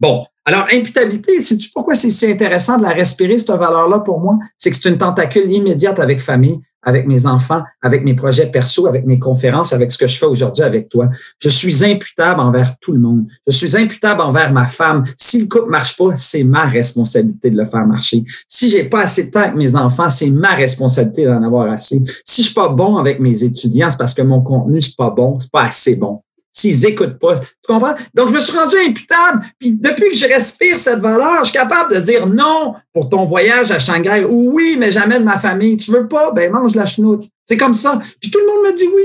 Bon, 0.00 0.26
alors 0.44 0.66
imputabilité, 0.72 1.40
sais-tu 1.40 1.70
pourquoi 1.72 1.94
c'est 1.94 2.10
si 2.10 2.26
intéressant 2.26 2.76
de 2.76 2.82
la 2.82 2.90
respirer, 2.90 3.38
cette 3.38 3.56
valeur-là 3.56 4.00
pour 4.00 4.18
moi? 4.18 4.36
C'est 4.58 4.70
que 4.70 4.76
c'est 4.76 4.88
une 4.88 4.98
tentacule 4.98 5.50
immédiate 5.52 6.00
avec 6.00 6.20
famille, 6.20 6.58
avec 6.84 7.06
mes 7.06 7.26
enfants, 7.26 7.62
avec 7.82 8.04
mes 8.04 8.14
projets 8.14 8.46
perso, 8.46 8.86
avec 8.86 9.06
mes 9.06 9.18
conférences, 9.18 9.72
avec 9.72 9.90
ce 9.92 9.98
que 9.98 10.06
je 10.06 10.16
fais 10.16 10.26
aujourd'hui 10.26 10.62
avec 10.62 10.88
toi. 10.88 11.08
Je 11.38 11.48
suis 11.48 11.84
imputable 11.84 12.40
envers 12.40 12.74
tout 12.80 12.92
le 12.92 13.00
monde. 13.00 13.26
Je 13.46 13.52
suis 13.52 13.76
imputable 13.76 14.20
envers 14.20 14.52
ma 14.52 14.66
femme. 14.66 15.04
Si 15.16 15.40
le 15.40 15.46
couple 15.46 15.70
marche 15.70 15.96
pas, 15.96 16.14
c'est 16.16 16.44
ma 16.44 16.64
responsabilité 16.64 17.50
de 17.50 17.56
le 17.56 17.64
faire 17.64 17.86
marcher. 17.86 18.24
Si 18.48 18.70
j'ai 18.70 18.84
pas 18.84 19.02
assez 19.02 19.26
de 19.26 19.30
temps 19.30 19.40
avec 19.40 19.56
mes 19.56 19.76
enfants, 19.76 20.10
c'est 20.10 20.30
ma 20.30 20.54
responsabilité 20.54 21.24
d'en 21.24 21.42
avoir 21.42 21.70
assez. 21.70 22.02
Si 22.24 22.42
je 22.42 22.46
suis 22.46 22.54
pas 22.54 22.68
bon 22.68 22.96
avec 22.96 23.20
mes 23.20 23.42
étudiants, 23.44 23.90
c'est 23.90 23.98
parce 23.98 24.14
que 24.14 24.22
mon 24.22 24.40
contenu 24.40 24.80
c'est 24.80 24.96
pas 24.96 25.10
bon, 25.10 25.38
c'est 25.40 25.50
pas 25.50 25.64
assez 25.64 25.96
bon 25.96 26.23
s'ils 26.54 26.86
écoutent 26.86 27.18
pas. 27.18 27.40
Tu 27.40 27.46
comprends? 27.66 27.94
Donc, 28.14 28.28
je 28.28 28.34
me 28.34 28.40
suis 28.40 28.56
rendu 28.56 28.76
imputable. 28.78 29.44
Puis, 29.58 29.72
depuis 29.72 30.10
que 30.10 30.16
je 30.16 30.26
respire 30.26 30.78
cette 30.78 31.00
valeur, 31.00 31.40
je 31.40 31.50
suis 31.50 31.58
capable 31.58 31.94
de 31.94 32.00
dire 32.00 32.26
non 32.26 32.74
pour 32.94 33.10
ton 33.10 33.26
voyage 33.26 33.72
à 33.72 33.78
Shanghai 33.78 34.24
ou 34.24 34.52
oui, 34.54 34.76
mais 34.78 34.92
jamais 34.92 35.18
de 35.18 35.24
ma 35.24 35.38
famille. 35.38 35.76
Tu 35.76 35.90
veux 35.90 36.06
pas? 36.06 36.30
Ben, 36.30 36.50
mange 36.50 36.74
la 36.76 36.86
chenoute. 36.86 37.28
C'est 37.44 37.56
comme 37.56 37.74
ça. 37.74 38.00
Puis, 38.20 38.30
tout 38.30 38.38
le 38.38 38.46
monde 38.46 38.72
me 38.72 38.76
dit 38.76 38.86
oui. 38.86 39.04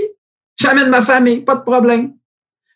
Jamais 0.61 0.85
de 0.85 0.89
ma 0.89 1.01
famille. 1.01 1.41
Pas 1.41 1.55
de 1.55 1.63
problème. 1.63 2.13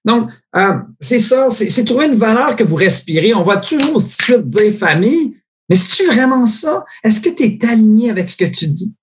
Donc, 0.04 0.30
euh, 0.56 0.74
c'est 1.00 1.20
ça. 1.20 1.50
C'est 1.52 1.86
trouver 1.86 2.08
une 2.08 2.16
valeur 2.16 2.56
que 2.56 2.64
vous 2.64 2.76
respirez. 2.76 3.34
On 3.34 3.44
va 3.44 3.58
toujours 3.58 4.02
dire 4.02 4.74
famille. 4.74 5.38
Mais 5.70 5.76
c'est-tu 5.76 6.08
vraiment 6.08 6.46
ça? 6.48 6.84
Est-ce 7.04 7.22
que 7.22 7.30
tu 7.30 7.44
es 7.44 7.66
aligné 7.66 8.10
avec 8.10 8.28
ce 8.28 8.36
que 8.36 8.46
tu 8.46 8.68
dis? 8.68 8.96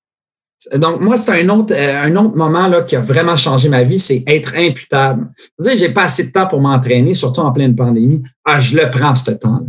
Donc, 0.76 1.00
moi, 1.00 1.16
c'est 1.16 1.42
un 1.42 1.48
autre, 1.48 1.74
euh, 1.76 2.02
un 2.02 2.14
autre 2.16 2.36
moment 2.36 2.68
là, 2.68 2.82
qui 2.82 2.96
a 2.96 3.00
vraiment 3.00 3.36
changé 3.36 3.68
ma 3.68 3.82
vie, 3.82 3.98
c'est 3.98 4.22
être 4.26 4.54
imputable. 4.56 5.28
Je 5.58 5.76
j'ai 5.76 5.88
pas 5.88 6.04
assez 6.04 6.28
de 6.28 6.32
temps 6.32 6.46
pour 6.46 6.60
m'entraîner, 6.60 7.14
surtout 7.14 7.40
en 7.40 7.52
pleine 7.52 7.74
pandémie. 7.74 8.22
Ah, 8.44 8.60
je 8.60 8.76
le 8.76 8.90
prends, 8.90 9.14
ce 9.14 9.32
temps-là. 9.32 9.66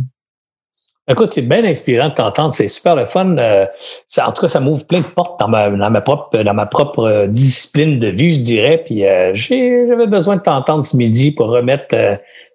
Écoute, 1.10 1.30
c'est 1.32 1.42
bien 1.42 1.64
inspirant 1.64 2.10
de 2.10 2.14
t'entendre. 2.14 2.54
C'est 2.54 2.68
super 2.68 2.94
le 2.94 3.06
fun. 3.06 3.36
Euh, 3.36 3.66
en 4.18 4.32
tout 4.32 4.42
cas, 4.42 4.48
ça 4.48 4.60
m'ouvre 4.60 4.86
plein 4.86 5.00
de 5.00 5.06
portes 5.06 5.40
dans 5.40 5.48
ma, 5.48 5.68
dans 5.68 5.90
ma 5.90 6.00
propre, 6.00 6.42
dans 6.42 6.54
ma 6.54 6.66
propre 6.66 7.00
euh, 7.00 7.26
discipline 7.26 7.98
de 7.98 8.06
vie, 8.06 8.32
je 8.32 8.40
dirais. 8.40 8.82
Puis 8.84 9.04
euh, 9.04 9.34
j'avais 9.34 10.06
besoin 10.06 10.36
de 10.36 10.42
t'entendre 10.42 10.84
ce 10.84 10.96
midi 10.96 11.32
pour 11.32 11.48
remettre 11.48 11.96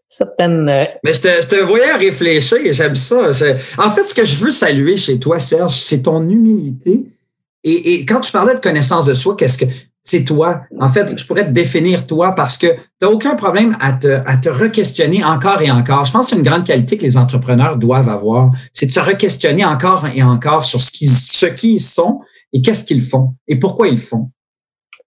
certaines. 0.08 0.64
Mais 0.64 1.14
je 1.14 1.20
te, 1.20 1.28
je 1.28 1.48
te 1.48 1.56
voyais 1.58 1.92
réfléchir 1.92 2.60
et 2.64 2.72
j'aime 2.72 2.96
ça. 2.96 3.32
en 3.80 3.92
fait, 3.92 4.04
ce 4.08 4.16
que 4.16 4.24
je 4.24 4.36
veux 4.38 4.52
saluer 4.52 4.96
chez 4.96 5.20
toi, 5.20 5.40
Serge, 5.40 5.74
c'est 5.74 6.04
ton 6.04 6.26
humilité. 6.28 7.04
Et, 7.64 7.94
et, 7.94 8.06
quand 8.06 8.22
tu 8.22 8.32
parlais 8.32 8.56
de 8.56 8.60
connaissance 8.60 9.06
de 9.06 9.14
soi, 9.14 9.36
qu'est-ce 9.36 9.66
que 9.66 9.72
c'est 10.04 10.24
toi? 10.24 10.62
En 10.80 10.88
fait, 10.90 11.18
je 11.18 11.28
pourrais 11.28 11.46
te 11.46 11.52
définir 11.52 12.08
toi 12.08 12.34
parce 12.34 12.58
que 12.58 12.68
tu 12.68 12.80
n'as 13.02 13.10
aucun 13.10 13.36
problème 13.36 13.76
à 13.82 13.94
te, 13.94 14.08
à 14.26 14.38
te 14.38 14.48
re-questionner 14.48 15.24
encore 15.24 15.62
et 15.62 15.70
encore. 15.70 16.06
Je 16.06 16.12
pense 16.12 16.28
que 16.28 16.30
c'est 16.32 16.38
une 16.38 16.48
grande 16.48 16.64
qualité 16.64 16.98
que 16.98 17.04
les 17.04 17.18
entrepreneurs 17.18 17.76
doivent 17.76 18.08
avoir. 18.08 18.52
C'est 18.72 18.86
de 18.86 18.92
se 18.92 19.00
re-questionner 19.00 19.66
encore 19.66 20.06
et 20.16 20.24
encore 20.24 20.64
sur 20.64 20.80
ce 20.80 20.92
qu'ils 20.92 21.10
ce 21.10 21.46
qu'ils 21.46 21.82
sont 21.82 22.22
et 22.54 22.62
qu'est-ce 22.62 22.86
qu'ils 22.86 23.02
font 23.02 23.34
et 23.48 23.58
pourquoi 23.58 23.90
ils 23.90 24.00
font. 24.00 24.30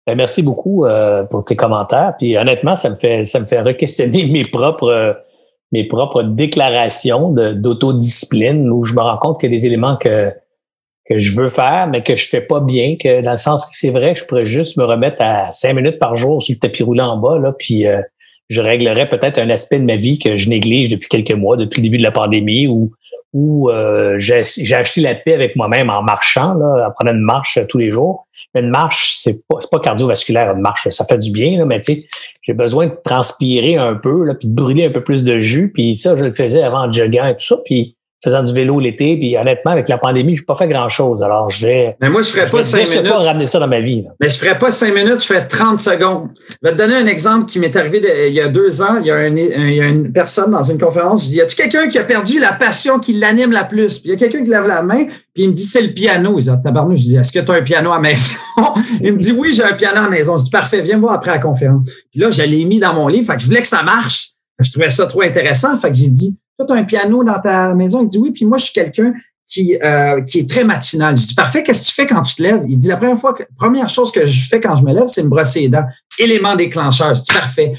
Ben, 0.07 0.17
merci 0.17 0.43
beaucoup 0.43 0.85
euh, 0.85 1.25
pour 1.25 1.45
tes 1.45 1.57
commentaires. 1.57 2.15
Puis 2.19 2.37
honnêtement, 2.37 2.77
ça 2.77 2.91
me 2.91 2.97
fait 2.97 3.25
ça 3.25 3.41
me 3.41 3.47
fait 3.47 3.61
re-questionner 3.63 4.27
mes 4.31 4.43
propres 4.43 5.17
mes 5.73 5.87
propres 5.87 6.25
déclarations 6.25 7.31
d'autodiscipline 7.31 8.71
où 8.71 8.85
je 8.85 8.93
me 8.93 9.01
rends 9.01 9.19
compte 9.19 9.41
qu'il 9.41 9.51
y 9.51 9.55
a 9.55 9.57
des 9.57 9.67
éléments 9.67 9.97
que 9.97 10.33
que 11.11 11.19
je 11.19 11.37
veux 11.37 11.49
faire, 11.49 11.89
mais 11.91 12.03
que 12.03 12.15
je 12.15 12.29
fais 12.29 12.41
pas 12.41 12.61
bien, 12.61 12.97
que 12.97 13.21
dans 13.21 13.33
le 13.33 13.37
sens 13.37 13.67
que 13.67 13.73
c'est 13.75 13.91
vrai, 13.91 14.15
je 14.15 14.25
pourrais 14.25 14.47
juste 14.47 14.77
me 14.77 14.85
remettre 14.85 15.17
à 15.21 15.51
cinq 15.51 15.75
minutes 15.75 15.99
par 15.99 16.17
jour 16.17 16.41
sur 16.41 16.55
le 16.55 16.61
tapis 16.61 16.85
roulant 16.85 17.09
en 17.09 17.19
bas, 17.19 17.39
là, 17.39 17.53
puis 17.59 17.87
euh, 17.87 18.01
je 18.49 18.61
réglerais 18.61 19.09
peut-être 19.09 19.39
un 19.39 19.51
aspect 19.51 19.81
de 19.81 19.85
ma 19.85 19.97
vie 19.97 20.19
que 20.19 20.37
je 20.37 20.49
néglige 20.49 20.89
depuis 20.89 21.09
quelques 21.09 21.33
mois, 21.33 21.57
depuis 21.57 21.81
le 21.81 21.85
début 21.85 21.99
de 21.99 22.05
la 22.05 22.13
pandémie, 22.13 22.69
où, 22.69 22.93
où 23.33 23.71
euh, 23.71 24.19
j'ai 24.19 24.75
acheté 24.75 25.01
la 25.01 25.17
paix 25.17 25.35
avec 25.35 25.57
moi-même 25.57 25.91
en 25.91 26.03
marchant, 26.03 26.55
là, 26.55 26.89
en 26.89 26.93
prenant 26.93 27.13
une 27.13 27.25
marche 27.25 27.59
tous 27.69 27.79
les 27.79 27.91
jours. 27.91 28.27
Une 28.55 28.71
marche, 28.71 29.15
c'est 29.19 29.47
pas, 29.49 29.59
pas 29.71 29.79
cardiovasculaire, 29.79 30.53
une 30.53 30.61
marche, 30.61 30.89
ça 30.89 31.05
fait 31.05 31.19
du 31.19 31.31
bien, 31.31 31.59
là, 31.59 31.65
mais 31.65 31.81
tu 31.81 31.95
sais, 31.95 32.05
j'ai 32.43 32.55
besoin 32.55 32.87
de 32.87 32.95
transpirer 33.05 33.77
un 33.77 33.95
peu, 33.95 34.25
là, 34.25 34.35
puis 34.35 34.49
de 34.49 34.55
brûler 34.55 34.87
un 34.87 34.91
peu 34.91 35.03
plus 35.03 35.25
de 35.25 35.39
jus, 35.39 35.73
puis 35.73 35.95
ça, 35.95 36.17
je 36.17 36.25
le 36.25 36.33
faisais 36.33 36.63
avant 36.63 36.87
en 36.87 36.93
joguant 36.93 37.27
et 37.27 37.35
tout 37.35 37.47
ça, 37.47 37.57
puis 37.65 37.97
faisant 38.23 38.43
du 38.43 38.53
vélo 38.53 38.79
l'été, 38.81 39.17
puis 39.17 39.37
honnêtement, 39.37 39.73
avec 39.73 39.89
la 39.89 39.97
pandémie, 39.97 40.37
je 40.37 40.43
n'ai 40.43 40.45
pas 40.45 40.55
fait 40.55 40.69
grand-chose. 40.69 41.23
Alors, 41.23 41.49
je 41.49 41.67
vais. 41.67 41.97
Mais 42.01 42.11
moi, 42.11 42.21
je 42.21 42.29
ferais 42.29 42.49
pas 42.49 42.63
cinq 42.63 42.89
minutes. 42.89 43.09
pas 43.09 43.19
ramener 43.19 43.47
ça 43.47 43.59
dans 43.59 43.67
ma 43.67 43.81
vie. 43.81 44.05
Mais 44.21 44.29
je 44.29 44.37
ferais 44.37 44.59
pas 44.59 44.71
cinq 44.71 44.95
minutes, 44.95 45.21
je 45.21 45.27
ferais 45.27 45.47
30 45.47 45.81
secondes. 45.81 46.29
Je 46.51 46.69
vais 46.69 46.73
te 46.73 46.79
donner 46.79 46.97
un 46.97 47.07
exemple 47.07 47.47
qui 47.47 47.59
m'est 47.59 47.75
arrivé 47.75 48.03
il 48.29 48.35
y 48.35 48.41
a 48.41 48.49
deux 48.49 48.83
ans. 48.83 48.99
Il 49.01 49.07
y 49.07 49.11
a, 49.11 49.27
une 49.27 50.13
personne 50.13 50.51
dans 50.51 50.63
une 50.63 50.79
conférence, 50.79 51.25
je 51.25 51.31
dis, 51.31 51.37
y 51.37 51.41
a-tu 51.41 51.57
quelqu'un 51.57 51.89
qui 51.89 51.99
a 51.99 52.05
perdu 52.05 52.39
la 52.39 52.53
passion 52.53 52.99
qui 52.99 53.15
l'anime 53.15 53.53
la 53.53 53.65
plus? 53.65 54.01
Puis 54.01 54.11
il 54.11 54.13
y 54.13 54.15
a 54.15 54.17
quelqu'un 54.17 54.45
qui 54.45 54.51
lève 54.51 54.67
la 54.67 54.83
main, 54.83 55.07
puis 55.35 55.45
il 55.45 55.49
me 55.49 55.55
dit, 55.55 55.63
c'est 55.63 55.83
le 55.83 55.95
piano. 55.95 56.39
Je 56.39 56.45
dis, 56.45 56.51
ah, 56.51 56.61
tabarnou, 56.63 56.97
je 56.97 57.03
dis, 57.03 57.17
est-ce 57.17 57.33
que 57.33 57.45
tu 57.45 57.51
as 57.51 57.55
un 57.55 57.63
piano 57.63 57.91
à 57.91 57.97
la 57.97 58.01
maison? 58.01 58.35
il 59.01 59.15
me 59.15 59.19
dit, 59.19 59.33
oui, 59.33 59.53
j'ai 59.55 59.65
un 59.65 59.73
piano 59.73 59.99
à 59.99 60.03
la 60.03 60.11
maison. 60.11 60.37
Je 60.37 60.45
dis, 60.45 60.51
parfait, 60.51 60.83
viens 60.83 60.97
me 60.97 61.03
voir 61.03 61.15
après 61.15 61.31
la 61.31 61.39
conférence. 61.39 61.89
Puis 62.11 62.21
là, 62.21 62.31
je 62.31 62.43
l'ai 62.43 62.65
mis 62.67 62.79
dans 62.79 62.93
mon 62.93 63.09
livre. 63.09 63.27
Fait 63.27 63.37
que 63.37 63.43
je 63.43 63.47
voulais 63.47 63.63
que 63.63 63.69
ça 63.69 63.83
marche. 63.83 64.33
Je 64.59 64.71
trouvais 64.71 64.91
ça 64.91 65.07
trop 65.07 65.23
intéressant. 65.23 65.77
Fait 65.79 65.91
que 65.91 65.97
j'ai 65.97 66.11
dit, 66.11 66.39
tu 66.65 66.73
as 66.73 66.77
un 66.77 66.85
piano 66.85 67.25
dans 67.25 67.41
ta 67.41 67.75
maison? 67.75 68.03
Il 68.03 68.09
dit 68.09 68.19
oui, 68.19 68.31
puis 68.31 68.45
moi, 68.45 68.59
je 68.59 68.65
suis 68.65 68.73
quelqu'un 68.73 69.13
qui, 69.47 69.77
euh, 69.83 70.23
qui 70.23 70.41
est 70.41 70.49
très 70.49 70.65
matinal. 70.65 71.17
Je 71.17 71.27
dis 71.27 71.35
parfait, 71.35 71.63
qu'est-ce 71.63 71.83
que 71.83 71.87
tu 71.89 71.93
fais 71.93 72.07
quand 72.07 72.23
tu 72.23 72.37
te 72.37 72.43
lèves? 72.43 72.63
Il 72.69 72.79
dit 72.79 72.89
la 72.89 72.97
première 72.97 73.19
fois 73.19 73.35
que, 73.35 73.43
première 73.57 73.89
chose 73.89 74.13
que 74.13 74.25
je 74.25 74.49
fais 74.49 74.61
quand 74.61 74.77
je 74.77 74.85
me 74.85 74.93
lève, 74.93 75.09
c'est 75.09 75.25
me 75.25 75.29
brosser 75.29 75.61
les 75.61 75.69
dents. 75.69 75.87
Élément 76.19 76.55
déclencheur. 76.55 77.15
Je 77.15 77.23
dis 77.23 77.33
parfait. 77.33 77.73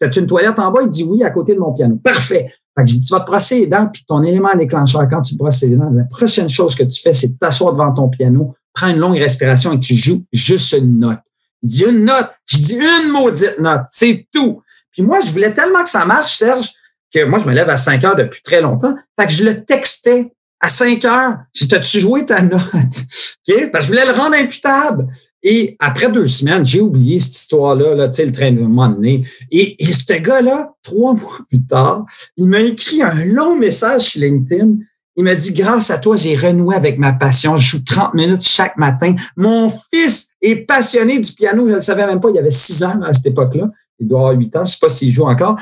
As-tu 0.00 0.20
une 0.20 0.26
toilette 0.26 0.58
en 0.58 0.70
bas? 0.70 0.80
Il 0.82 0.90
dit 0.90 1.04
oui, 1.04 1.22
à 1.24 1.30
côté 1.30 1.54
de 1.54 1.58
mon 1.58 1.72
piano. 1.72 1.96
Parfait. 1.96 2.46
Fait 2.78 2.84
que 2.84 2.90
je 2.90 2.94
dis, 2.94 3.04
tu 3.04 3.12
vas 3.12 3.20
te 3.20 3.26
brosser 3.26 3.60
les 3.60 3.66
dents, 3.66 3.88
puis 3.92 4.04
ton 4.06 4.22
élément 4.22 4.54
déclencheur, 4.54 5.08
quand 5.10 5.22
tu 5.22 5.34
brosses 5.34 5.62
les 5.62 5.74
dents, 5.74 5.90
la 5.90 6.04
prochaine 6.04 6.48
chose 6.48 6.76
que 6.76 6.84
tu 6.84 7.00
fais, 7.00 7.12
c'est 7.12 7.34
de 7.34 7.38
t'asseoir 7.38 7.72
devant 7.72 7.92
ton 7.92 8.08
piano, 8.08 8.54
prends 8.72 8.88
une 8.88 8.98
longue 8.98 9.18
respiration 9.18 9.72
et 9.72 9.78
tu 9.80 9.96
joues 9.96 10.22
juste 10.32 10.72
une 10.72 11.00
note. 11.00 11.18
Il 11.62 11.68
dit 11.68 11.84
une 11.84 12.04
note. 12.04 12.30
Je 12.46 12.56
dis 12.58 12.74
une 12.74 13.10
maudite 13.10 13.58
note. 13.58 13.82
C'est 13.90 14.28
tout. 14.32 14.62
Puis 14.92 15.02
moi, 15.02 15.20
je 15.20 15.32
voulais 15.32 15.52
tellement 15.52 15.82
que 15.82 15.90
ça 15.90 16.04
marche, 16.04 16.36
Serge, 16.36 16.70
que 17.12 17.24
moi, 17.24 17.38
je 17.38 17.46
me 17.46 17.54
lève 17.54 17.70
à 17.70 17.76
5 17.76 18.04
heures 18.04 18.16
depuis 18.16 18.42
très 18.42 18.60
longtemps. 18.60 18.94
Fait 19.18 19.26
que 19.26 19.32
je 19.32 19.44
le 19.44 19.64
textais 19.64 20.32
à 20.60 20.68
5 20.68 21.04
heures. 21.04 21.38
Je 21.54 21.66
t'as-tu 21.66 22.00
joué 22.00 22.26
ta 22.26 22.42
note? 22.42 22.60
OK? 23.48 23.70
Parce 23.70 23.86
que 23.86 23.94
je 23.94 24.00
voulais 24.00 24.06
le 24.06 24.18
rendre 24.18 24.34
imputable. 24.34 25.06
Et 25.42 25.76
après 25.78 26.10
deux 26.10 26.26
semaines, 26.26 26.66
j'ai 26.66 26.80
oublié 26.80 27.20
cette 27.20 27.36
histoire-là, 27.36 27.94
là, 27.94 28.08
tu 28.08 28.16
sais, 28.16 28.26
le 28.26 28.32
train 28.32 28.50
de 28.50 28.60
moment 28.60 28.88
donné. 28.88 29.24
Et, 29.50 29.82
et 29.82 29.86
ce 29.86 30.12
gars-là, 30.14 30.72
trois 30.82 31.14
mois 31.14 31.38
plus 31.48 31.64
tard, 31.64 32.04
il 32.36 32.46
m'a 32.46 32.60
écrit 32.60 33.02
un 33.02 33.24
long 33.26 33.56
message 33.56 34.02
sur 34.02 34.20
LinkedIn. 34.20 34.74
Il 35.16 35.24
m'a 35.24 35.34
dit, 35.34 35.52
grâce 35.52 35.90
à 35.90 35.98
toi, 35.98 36.16
j'ai 36.16 36.36
renoué 36.36 36.76
avec 36.76 36.98
ma 36.98 37.12
passion. 37.12 37.56
Je 37.56 37.70
joue 37.70 37.84
30 37.84 38.14
minutes 38.14 38.46
chaque 38.46 38.76
matin. 38.76 39.14
Mon 39.36 39.72
fils 39.92 40.30
est 40.40 40.56
passionné 40.56 41.18
du 41.18 41.32
piano. 41.32 41.66
Je 41.66 41.70
ne 41.70 41.76
le 41.76 41.82
savais 41.82 42.06
même 42.06 42.20
pas. 42.20 42.30
Il 42.30 42.38
avait 42.38 42.52
six 42.52 42.84
ans 42.84 43.00
à 43.02 43.12
cette 43.12 43.26
époque-là. 43.26 43.68
Il 43.98 44.06
doit 44.06 44.20
avoir 44.20 44.34
huit 44.34 44.54
ans. 44.54 44.60
Je 44.64 44.70
ne 44.70 44.72
sais 44.74 44.78
pas 44.80 44.88
s'il 44.88 45.12
joue 45.12 45.24
encore 45.24 45.56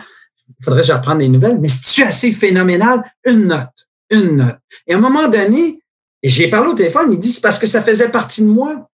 il 0.48 0.64
faudrait 0.64 0.82
que 0.82 0.86
je 0.86 0.92
reprenne 0.92 1.18
des 1.18 1.28
nouvelles, 1.28 1.58
mais 1.60 1.68
c'est-tu 1.68 2.02
assez 2.02 2.32
phénoménal? 2.32 3.02
Une 3.24 3.46
note, 3.46 3.88
une 4.10 4.36
note. 4.36 4.58
Et 4.86 4.94
à 4.94 4.96
un 4.96 5.00
moment 5.00 5.28
donné, 5.28 5.80
j'ai 6.22 6.48
parlé 6.48 6.70
au 6.70 6.74
téléphone, 6.74 7.12
il 7.12 7.18
dit, 7.18 7.28
c'est 7.28 7.42
parce 7.42 7.58
que 7.58 7.66
ça 7.66 7.82
faisait 7.82 8.08
partie 8.08 8.42
de 8.42 8.48
moi. 8.48 8.88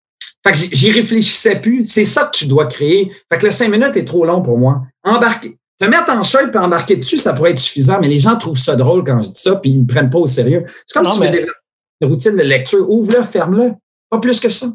Fait 0.45 0.53
que 0.53 0.59
j'y 0.59 0.91
réfléchissais 0.91 1.61
plus. 1.61 1.85
C'est 1.85 2.05
ça 2.05 2.25
que 2.25 2.37
tu 2.37 2.47
dois 2.47 2.67
créer. 2.67 3.13
Fait 3.31 3.39
que 3.39 3.47
le 3.47 3.53
cinq 3.53 3.69
minutes 3.69 3.97
est 3.97 4.05
trop 4.05 4.25
long 4.25 4.43
pour 4.43 4.59
moi. 4.59 4.83
Embarquer. 5.05 5.57
Te 5.79 5.87
mettre 5.87 6.11
en 6.11 6.23
shirt 6.23 6.55
et 6.55 6.59
embarquer 6.59 6.97
dessus, 6.97 7.17
ça 7.17 7.33
pourrait 7.33 7.53
être 7.53 7.61
suffisant, 7.61 7.99
mais 8.01 8.09
les 8.09 8.19
gens 8.19 8.37
trouvent 8.37 8.59
ça 8.59 8.77
drôle 8.77 9.05
quand 9.05 9.23
je 9.23 9.29
dis 9.29 9.41
ça, 9.41 9.57
puis 9.57 9.71
ils 9.71 9.83
ne 9.83 9.87
prennent 9.87 10.11
pas 10.11 10.19
au 10.19 10.27
sérieux. 10.27 10.65
C'est 10.87 10.99
comme 10.99 11.07
si 11.11 11.19
tu 11.19 11.25
fais 11.25 11.31
des 11.31 12.07
routines 12.07 12.37
de 12.37 12.43
lecture. 12.43 12.89
Ouvre-le, 12.89 13.23
ferme-le. 13.23 13.73
Pas 14.11 14.19
plus 14.19 14.41
que 14.41 14.49
ça. 14.49 14.67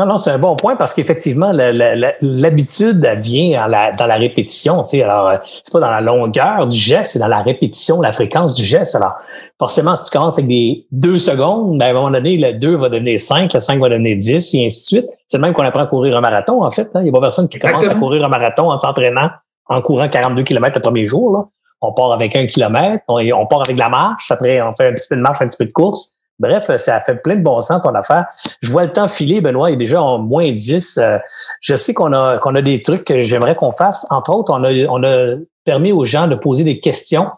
Non, 0.00 0.06
non, 0.06 0.16
c'est 0.16 0.30
un 0.30 0.38
bon 0.38 0.56
point 0.56 0.76
parce 0.76 0.94
qu'effectivement, 0.94 1.52
l'habitude 1.52 3.06
vient 3.18 3.66
dans 3.98 4.06
la 4.06 4.16
répétition. 4.16 4.82
Tu 4.82 4.96
sais, 4.96 5.02
alors, 5.02 5.28
euh, 5.28 5.36
c'est 5.44 5.70
pas 5.70 5.80
dans 5.80 5.90
la 5.90 6.00
longueur 6.00 6.66
du 6.66 6.78
geste, 6.78 7.12
c'est 7.12 7.18
dans 7.18 7.28
la 7.28 7.42
répétition, 7.42 8.00
la 8.00 8.10
fréquence 8.10 8.54
du 8.54 8.64
geste. 8.64 8.94
Alors, 8.94 9.12
forcément, 9.58 9.94
si 9.96 10.10
tu 10.10 10.16
commences 10.16 10.38
avec 10.38 10.48
des 10.48 10.86
deux 10.90 11.18
secondes, 11.18 11.76
ben, 11.76 11.88
à 11.88 11.90
un 11.90 11.92
moment 11.92 12.10
donné, 12.12 12.38
le 12.38 12.54
2 12.54 12.76
va 12.78 12.88
devenir 12.88 13.18
5, 13.18 13.52
le 13.52 13.60
5 13.60 13.78
va 13.78 13.90
devenir 13.90 14.16
10, 14.16 14.54
et 14.54 14.64
ainsi 14.64 14.80
de 14.80 15.02
suite. 15.02 15.10
C'est 15.26 15.36
le 15.36 15.42
même 15.42 15.52
qu'on 15.52 15.64
apprend 15.64 15.82
à 15.82 15.86
courir 15.86 16.16
un 16.16 16.22
marathon, 16.22 16.64
en 16.64 16.70
fait. 16.70 16.88
Hein. 16.94 17.00
Il 17.00 17.02
n'y 17.02 17.08
a 17.10 17.12
pas 17.12 17.20
personne 17.20 17.50
qui 17.50 17.58
commence 17.58 17.86
à 17.86 17.94
courir 17.94 18.24
un 18.24 18.30
marathon 18.30 18.70
en 18.70 18.78
s'entraînant, 18.78 19.28
en 19.66 19.82
courant 19.82 20.08
42 20.08 20.44
km 20.44 20.76
le 20.76 20.80
premier 20.80 21.06
jour. 21.06 21.30
Là. 21.30 21.44
On 21.82 21.92
part 21.92 22.12
avec 22.12 22.34
un 22.36 22.46
kilomètre, 22.46 23.04
on, 23.06 23.20
on 23.34 23.46
part 23.46 23.60
avec 23.64 23.76
la 23.76 23.90
marche, 23.90 24.30
après 24.30 24.62
on 24.62 24.72
fait 24.72 24.88
un 24.88 24.92
petit 24.92 25.08
peu 25.10 25.16
de 25.16 25.20
marche, 25.20 25.42
un 25.42 25.48
petit 25.48 25.58
peu 25.58 25.66
de 25.66 25.72
course. 25.72 26.14
Bref, 26.40 26.74
ça 26.78 27.02
fait 27.02 27.16
plein 27.16 27.36
de 27.36 27.42
bon 27.42 27.60
sens 27.60 27.82
ton 27.82 27.94
affaire. 27.94 28.24
Je 28.62 28.70
vois 28.70 28.84
le 28.84 28.92
temps 28.92 29.08
filer, 29.08 29.42
Benoît, 29.42 29.70
il 29.70 29.74
est 29.74 29.76
déjà 29.76 30.02
en 30.02 30.18
moins 30.18 30.50
10. 30.50 30.98
Euh, 30.98 31.18
je 31.60 31.74
sais 31.74 31.92
qu'on 31.92 32.14
a 32.14 32.38
qu'on 32.38 32.54
a 32.54 32.62
des 32.62 32.80
trucs 32.80 33.04
que 33.04 33.20
j'aimerais 33.20 33.54
qu'on 33.54 33.70
fasse. 33.70 34.06
Entre 34.10 34.32
autres, 34.32 34.50
on 34.50 34.64
a, 34.64 34.72
on 34.88 35.04
a 35.04 35.36
permis 35.66 35.92
aux 35.92 36.06
gens 36.06 36.28
de 36.28 36.34
poser 36.34 36.64
des 36.64 36.80
questions 36.80 37.28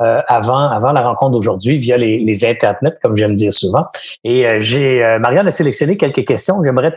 euh, 0.00 0.22
avant, 0.28 0.70
avant 0.70 0.92
la 0.92 1.02
rencontre 1.02 1.32
d'aujourd'hui 1.32 1.78
via 1.78 1.96
les, 1.96 2.20
les 2.20 2.44
internets, 2.44 2.96
comme 3.02 3.16
j'aime 3.16 3.34
dire 3.34 3.52
souvent. 3.52 3.86
Et 4.22 4.46
euh, 4.46 4.60
j'ai 4.60 5.18
Marianne 5.18 5.48
a 5.48 5.50
sélectionné 5.50 5.96
quelques 5.96 6.24
questions 6.24 6.60
que 6.60 6.64
j'aimerais 6.64 6.94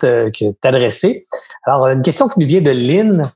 t'adresser. 0.62 1.26
Alors, 1.64 1.88
une 1.88 2.04
question 2.04 2.28
qui 2.28 2.42
nous 2.42 2.48
vient 2.48 2.62
de 2.62 2.70
Lynn. 2.70 3.32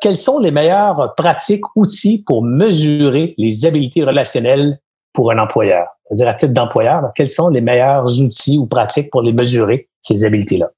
quelles 0.00 0.16
sont 0.16 0.38
les 0.38 0.52
meilleures 0.52 1.16
pratiques, 1.16 1.64
outils 1.74 2.22
pour 2.24 2.44
mesurer 2.44 3.34
les 3.36 3.66
habiletés 3.66 4.04
relationnelles 4.04 4.78
pour 5.12 5.32
un 5.32 5.38
employeur? 5.38 5.88
C'est-à-dire 6.14 6.34
à 6.34 6.34
titre 6.34 6.52
d'employeur, 6.52 7.02
quels 7.14 7.28
sont 7.28 7.48
les 7.48 7.60
meilleurs 7.60 8.04
outils 8.20 8.58
ou 8.58 8.66
pratiques 8.66 9.10
pour 9.10 9.22
les 9.22 9.32
mesurer, 9.32 9.88
ces 10.00 10.24
habiletés-là? 10.24 10.70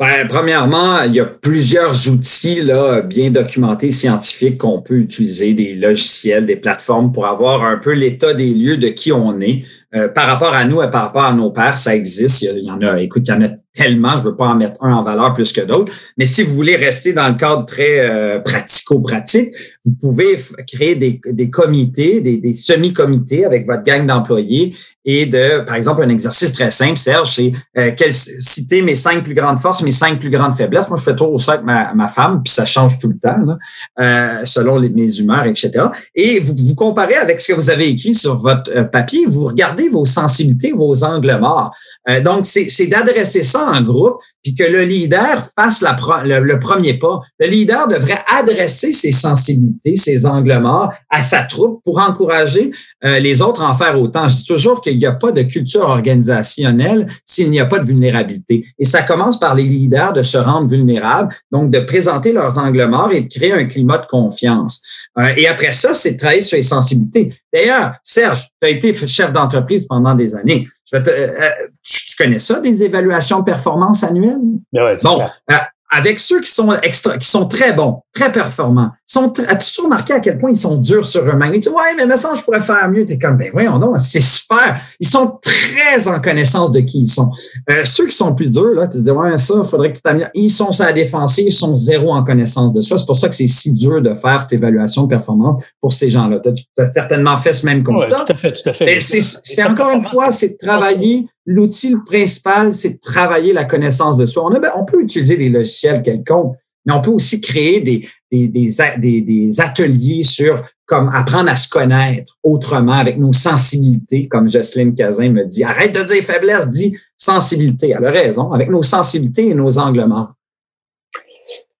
Ben, 0.00 0.26
premièrement, 0.26 1.02
il 1.06 1.14
y 1.14 1.20
a 1.20 1.26
plusieurs 1.26 2.08
outils 2.08 2.60
là, 2.60 3.02
bien 3.02 3.30
documentés, 3.30 3.92
scientifiques, 3.92 4.58
qu'on 4.58 4.82
peut 4.82 4.96
utiliser, 4.96 5.54
des 5.54 5.74
logiciels, 5.74 6.44
des 6.44 6.56
plateformes 6.56 7.12
pour 7.12 7.26
avoir 7.26 7.62
un 7.62 7.76
peu 7.76 7.92
l'état 7.92 8.34
des 8.34 8.52
lieux 8.52 8.78
de 8.78 8.88
qui 8.88 9.12
on 9.12 9.40
est. 9.40 9.64
Euh, 9.94 10.08
par 10.08 10.26
rapport 10.26 10.54
à 10.54 10.64
nous 10.64 10.82
et 10.82 10.90
par 10.90 11.02
rapport 11.02 11.24
à 11.24 11.34
nos 11.34 11.50
pères, 11.50 11.78
ça 11.78 11.94
existe. 11.94 12.42
Il 12.42 12.64
y, 12.64 12.70
en 12.70 12.80
a, 12.80 13.00
écoute, 13.00 13.24
il 13.28 13.30
y 13.30 13.34
en 13.34 13.42
a 13.42 13.48
tellement, 13.74 14.18
je 14.18 14.24
veux 14.24 14.36
pas 14.36 14.48
en 14.48 14.54
mettre 14.54 14.76
un 14.80 14.92
en 14.92 15.02
valeur 15.02 15.34
plus 15.34 15.52
que 15.52 15.62
d'autres. 15.62 15.92
Mais 16.18 16.26
si 16.26 16.42
vous 16.42 16.54
voulez 16.54 16.76
rester 16.76 17.12
dans 17.12 17.28
le 17.28 17.34
cadre 17.34 17.64
très 17.64 18.00
euh, 18.00 18.38
pratico-pratique, 18.40 19.50
vous 19.84 19.94
pouvez 19.94 20.38
créer 20.66 20.94
des, 20.94 21.20
des 21.26 21.50
comités, 21.50 22.20
des, 22.20 22.52
semi-comités 22.52 23.44
avec 23.44 23.66
votre 23.66 23.82
gang 23.82 24.06
d'employés 24.06 24.74
et 25.04 25.26
de, 25.26 25.64
par 25.64 25.74
exemple, 25.74 26.02
un 26.02 26.08
exercice 26.10 26.52
très 26.52 26.70
simple, 26.70 26.96
Serge, 26.96 27.34
c'est 27.34 27.50
euh, 27.76 27.90
citer 28.10 28.82
mes 28.82 28.94
cinq 28.94 29.24
plus 29.24 29.34
grandes 29.34 29.58
forces, 29.58 29.82
mes 29.82 29.90
cinq 29.90 30.20
plus 30.20 30.30
grandes 30.30 30.54
faiblesses. 30.54 30.88
Moi, 30.88 30.98
je 30.98 31.02
fais 31.02 31.16
toujours 31.16 31.40
ça 31.40 31.52
avec 31.52 31.64
ma, 31.64 31.92
ma 31.94 32.08
femme, 32.08 32.42
puis 32.44 32.52
ça 32.52 32.66
change 32.66 32.98
tout 32.98 33.08
le 33.08 33.18
temps, 33.18 33.56
euh, 34.00 34.42
selon 34.44 34.78
les, 34.78 34.90
mes 34.90 35.18
humeurs, 35.18 35.44
etc. 35.46 35.86
Et 36.14 36.38
vous 36.38 36.54
vous 36.56 36.74
comparez 36.76 37.16
avec 37.16 37.40
ce 37.40 37.48
que 37.52 37.56
vous 37.56 37.70
avez 37.70 37.88
écrit 37.88 38.14
sur 38.14 38.36
votre 38.36 38.90
papier, 38.90 39.24
vous 39.26 39.46
regardez 39.46 39.81
vos 39.88 40.04
sensibilités, 40.04 40.72
vos 40.72 41.04
angles 41.04 41.38
morts. 41.40 41.72
Euh, 42.08 42.20
donc, 42.20 42.46
c'est 42.46 42.86
d'adresser 42.86 43.42
ça 43.42 43.70
en 43.70 43.80
groupe, 43.82 44.16
puis 44.42 44.54
que 44.54 44.64
le 44.64 44.82
leader 44.82 45.48
fasse 45.56 45.82
le, 45.82 46.58
premier 46.58 46.94
pas. 46.94 47.20
Le 47.38 47.46
leader 47.46 47.86
devrait 47.86 48.18
adresser 48.36 48.92
ses 48.92 49.12
sensibilités, 49.12 49.96
ses 49.96 50.26
angles 50.26 50.58
morts 50.58 50.92
à 51.10 51.22
sa 51.22 51.44
troupe 51.44 51.80
pour 51.84 52.00
encourager 52.00 52.72
euh, 53.04 53.20
les 53.20 53.40
autres 53.40 53.62
à 53.62 53.70
en 53.70 53.74
faire 53.74 54.00
autant. 54.00 54.28
Je 54.28 54.36
dis 54.36 54.44
toujours 54.44 54.80
qu'il 54.80 54.98
n'y 54.98 55.06
a 55.06 55.12
pas 55.12 55.30
de 55.30 55.42
culture 55.42 55.82
organisationnelle 55.82 57.06
s'il 57.24 57.50
n'y 57.50 57.60
a 57.60 57.66
pas 57.66 57.78
de 57.78 57.84
vulnérabilité. 57.84 58.64
Et 58.78 58.84
ça 58.84 59.02
commence 59.02 59.38
par 59.38 59.54
les 59.54 59.64
leaders 59.64 60.12
de 60.12 60.22
se 60.22 60.38
rendre 60.38 60.68
vulnérables, 60.68 61.32
donc 61.52 61.70
de 61.70 61.78
présenter 61.78 62.32
leurs 62.32 62.58
angles 62.58 62.86
morts 62.86 63.12
et 63.12 63.22
de 63.22 63.28
créer 63.28 63.52
un 63.52 63.64
climat 63.64 63.98
de 63.98 64.06
confiance. 64.06 64.81
Euh, 65.18 65.32
et 65.36 65.46
après 65.46 65.72
ça, 65.72 65.94
c'est 65.94 66.12
de 66.12 66.18
travailler 66.18 66.42
sur 66.42 66.56
les 66.56 66.62
sensibilités. 66.62 67.32
D'ailleurs, 67.52 67.94
Serge, 68.02 68.48
tu 68.60 68.66
as 68.66 68.70
été 68.70 68.94
chef 68.94 69.32
d'entreprise 69.32 69.86
pendant 69.86 70.14
des 70.14 70.34
années. 70.34 70.68
Je 70.90 70.96
vais 70.96 71.02
te, 71.02 71.10
euh, 71.10 71.50
tu, 71.82 72.16
connais 72.16 72.38
ça, 72.38 72.60
des 72.60 72.82
évaluations 72.82 73.40
de 73.40 73.44
performance 73.44 74.04
annuelles? 74.04 74.38
Ouais, 74.72 74.94
bon, 75.02 75.22
euh, 75.22 75.54
avec 75.94 76.18
ceux 76.18 76.40
qui 76.40 76.50
sont 76.50 76.72
extra, 76.82 77.18
qui 77.18 77.28
sont 77.28 77.46
très 77.46 77.74
bons, 77.74 78.00
très 78.14 78.32
performants, 78.32 78.90
sont, 79.06 79.30
as-tu 79.46 79.82
remarqué 79.82 80.14
à 80.14 80.20
quel 80.20 80.38
point 80.38 80.50
ils 80.50 80.56
sont 80.56 80.76
durs 80.76 81.04
sur 81.04 81.22
eux-mêmes? 81.22 81.52
Ils 81.54 81.60
disent, 81.60 81.70
ouais, 81.70 81.94
mais 81.96 82.06
me 82.06 82.16
ça, 82.16 82.32
je 82.34 82.40
pourrais 82.40 82.62
faire 82.62 82.90
mieux. 82.90 83.04
T'es 83.04 83.18
comme, 83.18 83.36
ben 83.36 83.50
voyons 83.52 83.78
non, 83.78 83.92
c'est 83.98 84.22
super. 84.22 84.80
Ils 84.98 85.06
sont 85.06 85.38
très 85.42 86.08
en 86.08 86.18
connaissance 86.20 86.72
de 86.72 86.80
qui 86.80 87.02
ils 87.02 87.08
sont. 87.08 87.30
Euh, 87.70 87.82
ceux 87.84 88.06
qui 88.06 88.16
sont 88.16 88.34
plus 88.34 88.50
durs, 88.50 88.72
là, 88.74 88.88
tu 88.88 88.98
te 88.98 89.02
dis, 89.02 89.10
ouais, 89.10 89.36
ça, 89.36 89.54
il 89.58 89.68
faudrait 89.68 89.90
que 89.90 89.96
tu 89.96 90.02
t'améliores. 90.02 90.30
Ils 90.34 90.48
sont 90.48 90.72
sur 90.72 90.86
la 90.86 90.94
défensive, 90.94 91.44
ils 91.46 91.52
sont 91.52 91.74
zéro 91.74 92.12
en 92.12 92.24
connaissance 92.24 92.72
de 92.72 92.80
ça. 92.80 92.96
C'est 92.96 93.06
pour 93.06 93.16
ça 93.16 93.28
que 93.28 93.34
c'est 93.34 93.46
si 93.46 93.74
dur 93.74 94.00
de 94.00 94.14
faire 94.14 94.40
cette 94.40 94.54
évaluation 94.54 95.02
de 95.02 95.08
performance 95.08 95.62
pour 95.80 95.92
ces 95.92 96.08
gens-là. 96.08 96.40
Tu 96.42 96.82
as, 96.82 96.90
certainement 96.90 97.36
fait 97.36 97.52
ce 97.52 97.66
même 97.66 97.84
constat. 97.84 98.20
Ouais, 98.20 98.24
tout 98.24 98.32
à 98.32 98.36
fait, 98.36 98.52
tout 98.52 98.68
à 98.68 98.72
fait. 98.72 99.00
C'est 99.00 99.64
encore 99.64 99.90
une 99.90 100.02
fois, 100.02 100.32
c'est 100.32 100.48
de 100.48 100.56
travailler 100.56 101.26
l'outil 101.46 101.96
principal, 102.04 102.74
c'est 102.74 102.94
de 102.94 103.00
travailler 103.00 103.52
la 103.52 103.64
connaissance 103.64 104.16
de 104.16 104.26
soi. 104.26 104.44
On, 104.44 104.54
a, 104.54 104.76
on 104.76 104.84
peut 104.84 105.00
utiliser 105.00 105.36
des 105.36 105.48
logiciels 105.48 106.02
quelconques, 106.02 106.56
mais 106.84 106.92
on 106.92 107.00
peut 107.00 107.10
aussi 107.10 107.40
créer 107.40 107.80
des, 107.80 108.08
des, 108.30 108.48
des, 108.48 109.20
des, 109.20 109.60
ateliers 109.60 110.22
sur 110.22 110.64
comme 110.86 111.10
apprendre 111.14 111.50
à 111.50 111.56
se 111.56 111.68
connaître 111.68 112.36
autrement 112.42 112.92
avec 112.92 113.18
nos 113.18 113.32
sensibilités, 113.32 114.28
comme 114.28 114.48
Jocelyne 114.48 114.94
Cazin 114.94 115.30
me 115.30 115.44
dit. 115.46 115.64
Arrête 115.64 115.94
de 115.94 116.02
dire 116.02 116.22
faiblesse, 116.22 116.70
dis 116.70 116.96
sensibilité. 117.16 117.94
Elle 117.96 118.04
a 118.04 118.10
raison, 118.10 118.52
avec 118.52 118.68
nos 118.68 118.82
sensibilités 118.82 119.48
et 119.48 119.54
nos 119.54 119.78
angles 119.78 120.04
morts. 120.04 120.34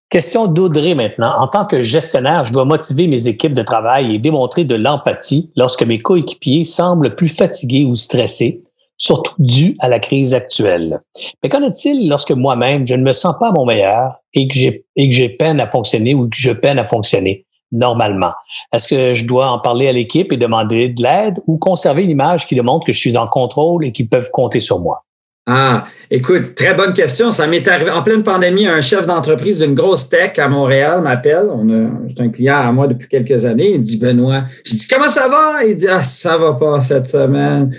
Question 0.08 0.46
d'Audrey 0.46 0.94
maintenant. 0.94 1.32
En 1.38 1.48
tant 1.48 1.64
que 1.64 1.82
gestionnaire, 1.82 2.44
je 2.44 2.52
dois 2.52 2.64
motiver 2.64 3.06
mes 3.06 3.28
équipes 3.28 3.54
de 3.54 3.62
travail 3.62 4.14
et 4.14 4.18
démontrer 4.18 4.64
de 4.64 4.74
l'empathie 4.74 5.50
lorsque 5.56 5.82
mes 5.82 6.00
coéquipiers 6.00 6.64
semblent 6.64 7.14
plus 7.14 7.30
fatigués 7.30 7.84
ou 7.84 7.94
stressés 7.94 8.62
surtout 9.02 9.34
dû 9.40 9.74
à 9.80 9.88
la 9.88 9.98
crise 9.98 10.32
actuelle. 10.32 11.00
Mais 11.42 11.48
qu'en 11.48 11.62
est-il 11.64 12.08
lorsque 12.08 12.30
moi-même, 12.30 12.86
je 12.86 12.94
ne 12.94 13.02
me 13.02 13.10
sens 13.10 13.34
pas 13.38 13.48
à 13.48 13.50
mon 13.50 13.66
meilleur 13.66 14.14
et 14.32 14.46
que 14.46 14.54
j'ai, 14.54 15.28
peine 15.28 15.58
à 15.58 15.66
fonctionner 15.66 16.14
ou 16.14 16.28
que 16.28 16.36
je 16.36 16.52
peine 16.52 16.78
à 16.78 16.86
fonctionner 16.86 17.44
normalement? 17.72 18.30
Est-ce 18.72 18.86
que 18.86 19.12
je 19.12 19.26
dois 19.26 19.50
en 19.50 19.58
parler 19.58 19.88
à 19.88 19.92
l'équipe 19.92 20.32
et 20.32 20.36
demander 20.36 20.88
de 20.88 21.02
l'aide 21.02 21.40
ou 21.48 21.58
conserver 21.58 22.04
une 22.04 22.10
image 22.10 22.46
qui 22.46 22.54
démontre 22.54 22.86
que 22.86 22.92
je 22.92 22.98
suis 22.98 23.16
en 23.16 23.26
contrôle 23.26 23.84
et 23.84 23.90
qu'ils 23.90 24.08
peuvent 24.08 24.30
compter 24.30 24.60
sur 24.60 24.78
moi? 24.78 25.04
Ah, 25.48 25.82
écoute, 26.08 26.54
très 26.54 26.72
bonne 26.72 26.94
question. 26.94 27.32
Ça 27.32 27.48
m'est 27.48 27.66
arrivé 27.66 27.90
en 27.90 28.04
pleine 28.04 28.22
pandémie. 28.22 28.68
Un 28.68 28.80
chef 28.80 29.06
d'entreprise 29.06 29.58
d'une 29.58 29.74
grosse 29.74 30.08
tech 30.08 30.38
à 30.38 30.46
Montréal 30.46 31.02
m'appelle. 31.02 31.48
On 31.50 31.68
un 31.68 32.28
client 32.28 32.58
à 32.58 32.70
moi 32.70 32.86
depuis 32.86 33.08
quelques 33.08 33.44
années. 33.44 33.72
Il 33.74 33.80
dit 33.80 33.98
Benoît. 33.98 34.44
Je 34.64 34.70
dis 34.70 34.86
comment 34.86 35.08
ça 35.08 35.28
va? 35.28 35.64
Il 35.66 35.74
dit 35.74 35.88
ah 35.88 36.04
ça 36.04 36.38
va 36.38 36.52
pas 36.52 36.80
cette 36.80 37.08
semaine. 37.08 37.74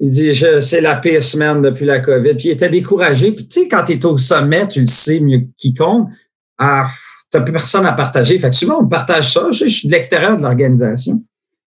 Il 0.00 0.10
dit, 0.10 0.32
c'est 0.62 0.80
la 0.80 0.96
pire 0.96 1.22
semaine 1.22 1.60
depuis 1.60 1.84
la 1.84 1.98
COVID. 1.98 2.34
Puis 2.34 2.48
il 2.48 2.50
était 2.52 2.68
découragé. 2.68 3.32
Puis 3.32 3.48
tu 3.48 3.62
sais, 3.62 3.68
quand 3.68 3.84
tu 3.84 3.92
es 3.92 4.06
au 4.06 4.16
sommet, 4.16 4.68
tu 4.68 4.80
le 4.80 4.86
sais 4.86 5.18
mieux 5.18 5.40
que 5.40 5.48
quiconque. 5.56 6.08
Ah, 6.56 6.86
t'as 7.30 7.40
plus 7.40 7.52
personne 7.52 7.86
à 7.86 7.92
partager. 7.92 8.38
Fait 8.38 8.50
que 8.50 8.56
souvent, 8.56 8.80
on 8.80 8.86
partage 8.86 9.32
ça. 9.32 9.50
Je, 9.50 9.66
suis 9.66 9.88
de 9.88 9.92
l'extérieur 9.92 10.36
de 10.36 10.42
l'organisation. 10.42 11.22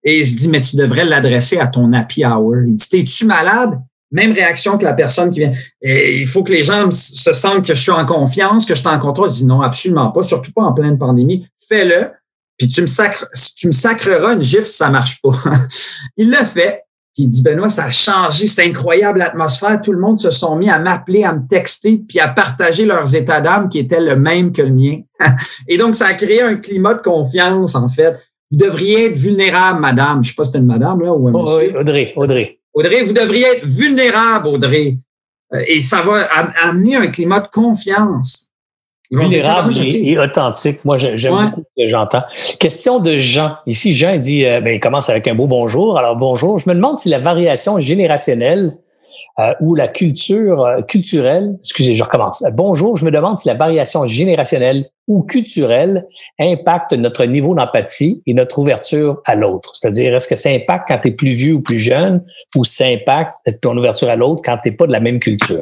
Et 0.03 0.23
je 0.23 0.35
dis, 0.35 0.49
mais 0.49 0.61
tu 0.61 0.75
devrais 0.75 1.05
l'adresser 1.05 1.57
à 1.57 1.67
ton 1.67 1.91
happy 1.93 2.25
hour. 2.25 2.55
Il 2.67 2.75
dit, 2.75 2.89
t'es-tu 2.89 3.25
malade? 3.25 3.79
Même 4.11 4.33
réaction 4.33 4.77
que 4.77 4.85
la 4.85 4.93
personne 4.93 5.29
qui 5.29 5.39
vient. 5.39 5.51
Et 5.81 6.19
il 6.19 6.27
faut 6.27 6.43
que 6.43 6.51
les 6.51 6.63
gens 6.63 6.89
se 6.91 7.33
sentent 7.33 7.65
que 7.65 7.73
je 7.73 7.81
suis 7.81 7.91
en 7.91 8.05
confiance, 8.05 8.65
que 8.65 8.75
je 8.75 8.79
suis 8.79 8.87
en 8.87 8.99
contrôle. 8.99 9.29
Je 9.29 9.35
dis, 9.35 9.45
non, 9.45 9.61
absolument 9.61 10.11
pas. 10.11 10.23
Surtout 10.23 10.51
pas 10.51 10.63
en 10.63 10.73
pleine 10.73 10.97
pandémie. 10.97 11.47
Fais-le. 11.67 12.11
Puis 12.57 12.69
tu 12.69 12.81
me, 12.81 13.57
tu 13.57 13.67
me 13.67 13.71
sacreras 13.71 14.33
une 14.33 14.41
gifle 14.41 14.67
si 14.67 14.77
ça 14.77 14.89
marche 14.89 15.21
pas. 15.21 15.35
il 16.17 16.29
l'a 16.29 16.45
fait. 16.45 16.84
Puis 17.15 17.23
il 17.23 17.29
dit, 17.29 17.43
Benoît, 17.43 17.69
ça 17.69 17.85
a 17.85 17.91
changé, 17.91 18.45
c'est 18.45 18.65
incroyable 18.65 19.19
l'atmosphère. 19.19 19.81
Tout 19.81 19.93
le 19.93 19.99
monde 19.99 20.19
se 20.19 20.29
sont 20.29 20.57
mis 20.57 20.69
à 20.69 20.79
m'appeler, 20.79 21.23
à 21.23 21.33
me 21.33 21.47
texter, 21.47 22.03
puis 22.05 22.19
à 22.19 22.27
partager 22.27 22.83
leurs 22.83 23.15
états 23.15 23.39
d'âme 23.39 23.69
qui 23.69 23.79
étaient 23.79 24.01
le 24.01 24.17
même 24.17 24.51
que 24.51 24.61
le 24.61 24.73
mien. 24.73 24.99
Et 25.69 25.77
donc, 25.77 25.95
ça 25.95 26.07
a 26.07 26.13
créé 26.13 26.41
un 26.41 26.55
climat 26.55 26.93
de 26.93 27.01
confiance, 27.01 27.75
en 27.75 27.87
fait. 27.87 28.17
Vous 28.51 28.57
devriez 28.57 29.05
être 29.05 29.17
vulnérable, 29.17 29.79
madame. 29.79 30.25
Je 30.25 30.29
sais 30.29 30.35
pas 30.35 30.43
si 30.43 30.51
c'était 30.51 30.59
une 30.59 30.65
madame, 30.65 31.01
là, 31.01 31.13
ou 31.13 31.29
un 31.29 31.33
oh, 31.33 31.57
Oui, 31.57 31.73
Audrey, 31.73 32.11
Audrey. 32.17 32.59
Audrey, 32.73 33.03
vous 33.03 33.13
devriez 33.13 33.45
être 33.45 33.65
vulnérable, 33.65 34.47
Audrey. 34.47 34.97
Euh, 35.53 35.59
et 35.69 35.79
ça 35.79 36.01
va 36.01 36.21
amener 36.63 36.97
un 36.97 37.07
climat 37.07 37.39
de 37.39 37.47
confiance 37.47 38.49
vulnérable 39.11 39.73
et, 39.77 40.17
authentique. 40.17 40.83
Moi, 40.85 40.97
j'aime 40.97 41.33
beaucoup 41.33 41.63
ce 41.77 41.83
que 41.83 41.87
j'entends. 41.87 42.23
Question 42.59 42.99
de 42.99 43.17
Jean. 43.17 43.57
Ici, 43.67 43.93
Jean 43.93 44.17
dit, 44.17 44.45
euh, 44.45 44.61
ben, 44.61 44.73
il 44.73 44.79
commence 44.79 45.09
avec 45.09 45.27
un 45.27 45.35
beau 45.35 45.47
bonjour. 45.47 45.97
Alors, 45.97 46.15
bonjour. 46.15 46.57
Je 46.57 46.69
me 46.69 46.75
demande 46.75 46.99
si 46.99 47.09
la 47.09 47.19
variation 47.19 47.79
générationnelle 47.79 48.77
euh, 49.39 49.53
ou 49.61 49.75
la 49.75 49.87
culture 49.87 50.61
euh, 50.65 50.81
culturelle, 50.81 51.55
excusez, 51.59 51.93
je 51.93 52.03
recommence. 52.03 52.43
bonjour, 52.53 52.95
je 52.97 53.05
me 53.05 53.11
demande 53.11 53.37
si 53.37 53.47
la 53.47 53.53
variation 53.53 54.05
générationnelle 54.05 54.89
ou 55.07 55.23
culturelle 55.23 56.05
impacte 56.39 56.93
notre 56.93 57.25
niveau 57.25 57.53
d'empathie 57.53 58.21
et 58.25 58.33
notre 58.33 58.59
ouverture 58.59 59.21
à 59.25 59.35
l'autre. 59.35 59.71
C'est-à-dire, 59.73 60.15
est-ce 60.15 60.27
que 60.27 60.35
ça 60.35 60.49
impacte 60.49 60.87
quand 60.87 60.99
tu 60.99 61.09
es 61.09 61.11
plus 61.11 61.31
vieux 61.31 61.53
ou 61.53 61.61
plus 61.61 61.77
jeune 61.77 62.23
ou 62.55 62.63
ça 62.63 62.85
impacte 62.85 63.59
ton 63.61 63.77
ouverture 63.77 64.09
à 64.09 64.15
l'autre 64.15 64.41
quand 64.43 64.57
tu 64.61 64.69
n'es 64.69 64.75
pas 64.75 64.87
de 64.87 64.91
la 64.91 64.99
même 64.99 65.19
culture? 65.19 65.61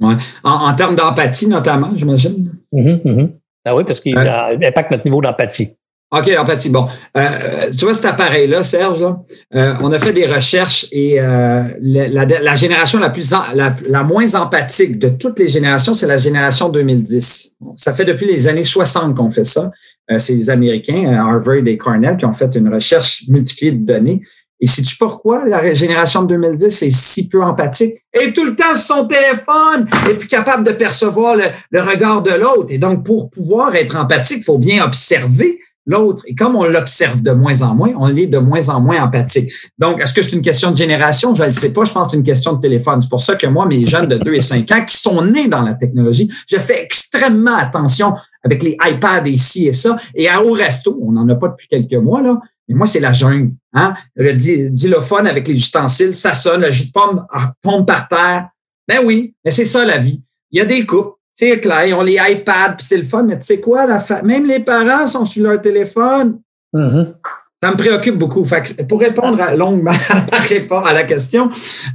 Ouais. 0.00 0.14
En, 0.44 0.72
termes 0.74 0.96
d'empathie, 0.96 1.48
notamment, 1.48 1.90
j'imagine. 1.94 2.52
Mm-hmm, 2.72 3.02
mm-hmm. 3.02 3.30
Ah 3.64 3.74
oui, 3.74 3.84
parce 3.84 4.00
qu'il 4.00 4.16
euh, 4.16 4.58
impacte 4.62 4.90
notre 4.90 5.04
niveau 5.04 5.20
d'empathie. 5.20 5.70
OK, 6.12 6.30
empathie. 6.38 6.70
Bon. 6.70 6.86
Euh, 7.16 7.70
tu 7.76 7.84
vois 7.84 7.94
cet 7.94 8.04
appareil-là, 8.04 8.62
Serge, 8.62 9.02
euh, 9.02 9.74
on 9.82 9.90
a 9.90 9.98
fait 9.98 10.12
des 10.12 10.26
recherches 10.26 10.86
et 10.92 11.16
la, 11.18 12.54
génération 12.54 13.00
la 13.00 13.10
plus 13.10 13.34
la, 13.54 14.04
moins 14.04 14.34
empathique 14.36 15.00
de 15.00 15.08
toutes 15.08 15.40
les 15.40 15.48
générations, 15.48 15.94
c'est 15.94 16.06
la 16.06 16.16
génération 16.16 16.68
2010. 16.68 17.56
ça 17.74 17.92
fait 17.92 18.04
depuis 18.04 18.26
les 18.26 18.46
années 18.46 18.62
60 18.62 19.16
qu'on 19.16 19.30
fait 19.30 19.44
ça. 19.44 19.72
c'est 20.18 20.34
les 20.34 20.48
Américains, 20.48 21.12
Harvard 21.12 21.66
et 21.66 21.76
Cornell, 21.76 22.16
qui 22.16 22.24
ont 22.24 22.34
fait 22.34 22.54
une 22.54 22.72
recherche 22.72 23.24
multipliée 23.28 23.72
de 23.72 23.84
données. 23.84 24.22
Et 24.60 24.66
sais-tu 24.66 24.96
pourquoi 24.96 25.46
la 25.46 25.74
génération 25.74 26.22
de 26.22 26.28
2010 26.28 26.82
est 26.82 26.90
si 26.90 27.28
peu 27.28 27.42
empathique? 27.42 28.02
Et 28.18 28.32
tout 28.32 28.44
le 28.44 28.56
temps 28.56 28.74
sur 28.74 28.96
son 28.96 29.06
téléphone, 29.06 29.86
et 30.08 30.14
plus 30.14 30.28
capable 30.28 30.64
de 30.64 30.72
percevoir 30.72 31.36
le, 31.36 31.80
regard 31.80 32.22
de 32.22 32.30
l'autre. 32.30 32.68
Et 32.70 32.78
donc, 32.78 33.04
pour 33.04 33.28
pouvoir 33.28 33.74
être 33.74 33.96
empathique, 33.96 34.38
il 34.38 34.44
faut 34.44 34.58
bien 34.58 34.82
observer 34.82 35.58
l'autre. 35.84 36.22
Et 36.26 36.34
comme 36.34 36.56
on 36.56 36.64
l'observe 36.64 37.22
de 37.22 37.32
moins 37.32 37.60
en 37.60 37.74
moins, 37.74 37.92
on 37.98 38.16
est 38.16 38.26
de 38.26 38.38
moins 38.38 38.70
en 38.70 38.80
moins 38.80 39.02
empathique. 39.02 39.52
Donc, 39.78 40.00
est-ce 40.00 40.14
que 40.14 40.22
c'est 40.22 40.34
une 40.34 40.42
question 40.42 40.70
de 40.70 40.76
génération? 40.76 41.34
Je 41.34 41.42
ne 41.42 41.48
le 41.48 41.52
sais 41.52 41.72
pas. 41.74 41.84
Je 41.84 41.92
pense 41.92 42.06
que 42.06 42.12
c'est 42.12 42.16
une 42.16 42.24
question 42.24 42.54
de 42.54 42.60
téléphone. 42.60 43.02
C'est 43.02 43.10
pour 43.10 43.20
ça 43.20 43.36
que 43.36 43.46
moi, 43.46 43.66
mes 43.66 43.84
jeunes 43.84 44.08
de 44.08 44.16
2 44.16 44.34
et 44.34 44.40
5 44.40 44.72
ans 44.72 44.84
qui 44.86 44.96
sont 44.96 45.22
nés 45.22 45.48
dans 45.48 45.62
la 45.62 45.74
technologie, 45.74 46.30
je 46.48 46.56
fais 46.56 46.82
extrêmement 46.82 47.56
attention 47.56 48.14
avec 48.42 48.62
les 48.62 48.76
iPads 48.82 49.26
et 49.26 49.36
ci 49.36 49.66
et 49.66 49.74
ça. 49.74 49.98
Et 50.14 50.28
à 50.28 50.42
au 50.42 50.56
on 51.02 51.12
n'en 51.12 51.28
a 51.28 51.34
pas 51.34 51.48
depuis 51.48 51.68
quelques 51.68 52.02
mois, 52.02 52.22
là. 52.22 52.40
Mais 52.68 52.74
moi, 52.74 52.86
c'est 52.86 53.00
la 53.00 53.12
jungle. 53.12 53.52
Hein? 53.72 53.94
Le 54.16 54.32
dilophone 54.32 55.26
avec 55.26 55.46
les 55.48 55.54
ustensiles, 55.54 56.14
ça 56.14 56.34
sonne, 56.34 56.62
le 56.62 56.70
jus 56.70 56.86
de 56.86 56.92
pomme 56.92 57.26
tombe 57.62 57.86
par 57.86 58.08
terre. 58.08 58.48
Ben 58.88 59.00
oui, 59.04 59.34
mais 59.44 59.50
c'est 59.50 59.64
ça 59.64 59.84
la 59.84 59.98
vie. 59.98 60.22
Il 60.50 60.58
y 60.58 60.62
a 60.62 60.64
des 60.64 60.86
couples, 60.86 61.16
c'est 61.34 61.60
clair, 61.60 61.86
ils 61.86 61.94
ont 61.94 62.02
les 62.02 62.18
iPads, 62.20 62.76
puis 62.78 62.86
c'est 62.86 62.96
le 62.96 63.02
fun, 63.02 63.24
mais 63.24 63.38
tu 63.38 63.44
sais 63.44 63.60
quoi, 63.60 63.84
la 63.86 64.02
même 64.22 64.46
les 64.46 64.60
parents 64.60 65.06
sont 65.06 65.24
sur 65.24 65.42
leur 65.42 65.60
téléphone. 65.60 66.38
Mm-hmm. 66.72 67.14
Ça 67.62 67.70
me 67.72 67.76
préoccupe 67.76 68.16
beaucoup. 68.16 68.44
Fait 68.44 68.86
pour 68.86 69.00
répondre 69.00 69.40
à, 69.40 69.56
longuement 69.56 69.90
à 69.90 70.92
la 70.92 71.04
question, 71.04 71.50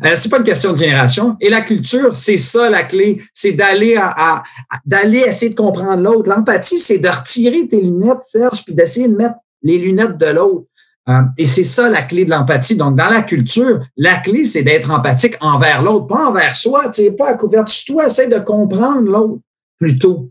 euh, 0.06 0.10
c'est 0.16 0.30
pas 0.30 0.38
une 0.38 0.44
question 0.44 0.74
de 0.74 0.78
génération. 0.78 1.38
Et 1.40 1.50
la 1.50 1.62
culture, 1.62 2.16
c'est 2.16 2.38
ça 2.38 2.70
la 2.70 2.84
clé, 2.84 3.22
c'est 3.34 3.54
d'aller 3.54 3.96
à, 3.96 4.44
d'aller 4.86 5.20
essayer 5.20 5.52
de 5.52 5.56
comprendre 5.56 6.02
l'autre. 6.02 6.30
L'empathie, 6.30 6.80
c'est 6.80 6.98
de 6.98 7.08
retirer 7.08 7.68
tes 7.68 7.80
lunettes, 7.80 8.22
Serge, 8.28 8.66
puis 8.66 8.74
d'essayer 8.74 9.08
de 9.08 9.16
mettre 9.16 9.36
les 9.64 9.78
lunettes 9.78 10.18
de 10.18 10.28
l'autre. 10.28 10.66
Euh, 11.10 11.22
et 11.38 11.46
c'est 11.46 11.64
ça 11.64 11.90
la 11.90 12.04
clé 12.04 12.26
de 12.26 12.30
l'empathie. 12.30 12.78
Donc, 12.78 12.96
dans 12.96 13.10
la 13.10 13.22
culture, 13.22 13.84
la 13.98 14.18
clé, 14.18 14.46
c'est 14.46 14.64
d'être 14.64 14.92
empathique 14.92 15.36
envers 15.42 15.82
l'autre, 15.82 16.08
pas 16.08 16.28
envers 16.28 16.56
soi. 16.56 16.90
Tu 16.90 17.04
sais, 17.04 17.12
pas 17.12 17.30
à 17.30 17.34
couverture. 17.34 17.86
Toi, 17.88 18.06
essaie 18.06 18.30
de 18.30 18.40
comprendre 18.40 19.10
l'autre 19.10 19.42
plutôt. 19.80 20.30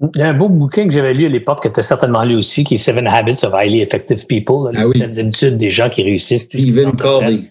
Il 0.00 0.20
y 0.20 0.22
a 0.22 0.28
un 0.28 0.34
beau 0.34 0.48
bouquin 0.48 0.84
que 0.84 0.90
j'avais 0.90 1.14
lu 1.14 1.24
à 1.24 1.28
l'époque, 1.28 1.62
que 1.62 1.68
tu 1.68 1.80
as 1.80 1.82
certainement 1.82 2.24
lu 2.24 2.36
aussi, 2.36 2.64
qui 2.64 2.74
est 2.74 2.78
Seven 2.78 3.06
Habits 3.06 3.44
of 3.44 3.54
Highly 3.54 3.80
Effective 3.80 4.26
People, 4.26 4.70
ah 4.74 4.84
les 4.92 5.20
habitudes 5.20 5.56
des 5.56 5.70
gens 5.70 5.88
qui 5.88 6.02
réussissent. 6.02 6.44
Stephen 6.44 6.94
Covey. 6.96 7.50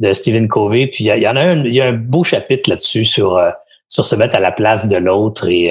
de 0.00 0.12
Stephen 0.12 0.48
Covey. 0.48 0.88
Puis 0.88 1.04
il 1.04 1.22
y, 1.22 1.28
en 1.28 1.36
a 1.36 1.40
un, 1.40 1.64
il 1.64 1.72
y 1.72 1.80
a 1.80 1.86
un 1.86 1.92
beau 1.92 2.24
chapitre 2.24 2.68
là-dessus 2.68 3.04
sur 3.04 3.40
sur 3.88 4.04
se 4.04 4.16
mettre 4.16 4.36
à 4.36 4.40
la 4.40 4.50
place 4.50 4.88
de 4.88 4.96
l'autre 4.96 5.48
et 5.48 5.70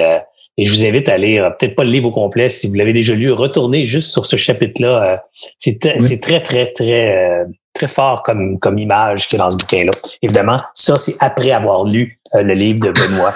et 0.58 0.64
je 0.64 0.72
vous 0.72 0.84
invite 0.84 1.08
à 1.08 1.16
lire, 1.16 1.54
peut-être 1.58 1.74
pas 1.74 1.84
le 1.84 1.90
livre 1.90 2.08
au 2.08 2.12
complet, 2.12 2.48
si 2.48 2.68
vous 2.68 2.74
l'avez 2.74 2.92
déjà 2.92 3.14
lu, 3.14 3.32
retournez 3.32 3.86
juste 3.86 4.10
sur 4.10 4.26
ce 4.26 4.36
chapitre-là. 4.36 5.24
C'est 5.58 5.78
c'est 5.98 6.20
très, 6.20 6.42
très, 6.42 6.72
très, 6.72 7.42
très 7.82 7.92
fort 7.92 8.22
comme, 8.22 8.58
comme 8.58 8.78
image 8.78 9.28
qui 9.28 9.36
est 9.36 9.38
dans 9.38 9.50
ce 9.50 9.56
bouquin-là. 9.56 9.90
Évidemment, 10.22 10.56
ça, 10.72 10.96
c'est 10.96 11.16
après 11.18 11.50
avoir 11.50 11.84
lu 11.84 12.20
euh, 12.34 12.42
le 12.42 12.54
livre 12.54 12.80
de 12.80 12.92
Benoît. 12.92 13.34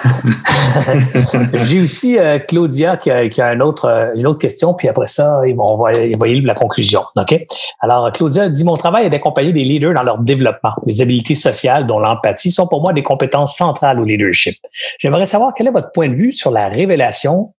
J'ai 1.65 1.81
aussi 1.81 2.17
euh, 2.17 2.39
Claudia 2.39 2.95
qui 2.97 3.11
a, 3.11 3.27
qui 3.27 3.41
a 3.41 3.53
une, 3.53 3.61
autre, 3.61 3.85
euh, 3.85 4.13
une 4.15 4.25
autre 4.25 4.39
question, 4.39 4.73
puis 4.73 4.87
après 4.87 5.07
ça, 5.07 5.41
on 5.57 5.77
va, 5.77 5.91
lire 5.91 6.43
la 6.45 6.53
conclusion. 6.53 7.01
OK? 7.17 7.45
Alors, 7.81 8.11
Claudia 8.13 8.47
dit 8.49 8.63
Mon 8.63 8.77
travail 8.77 9.05
est 9.05 9.09
d'accompagner 9.09 9.51
des 9.51 9.63
leaders 9.63 9.93
dans 9.93 10.03
leur 10.03 10.19
développement. 10.19 10.71
Les 10.85 11.01
habiletés 11.01 11.35
sociales, 11.35 11.85
dont 11.85 11.99
l'empathie, 11.99 12.51
sont 12.51 12.67
pour 12.67 12.81
moi 12.81 12.93
des 12.93 13.03
compétences 13.03 13.57
centrales 13.57 13.99
au 13.99 14.05
leadership. 14.05 14.55
J'aimerais 14.99 15.25
savoir 15.25 15.53
quel 15.55 15.67
est 15.67 15.71
votre 15.71 15.91
point 15.91 16.07
de 16.07 16.15
vue 16.15 16.31
sur 16.31 16.51
la 16.51 16.69
révélation, 16.69 17.53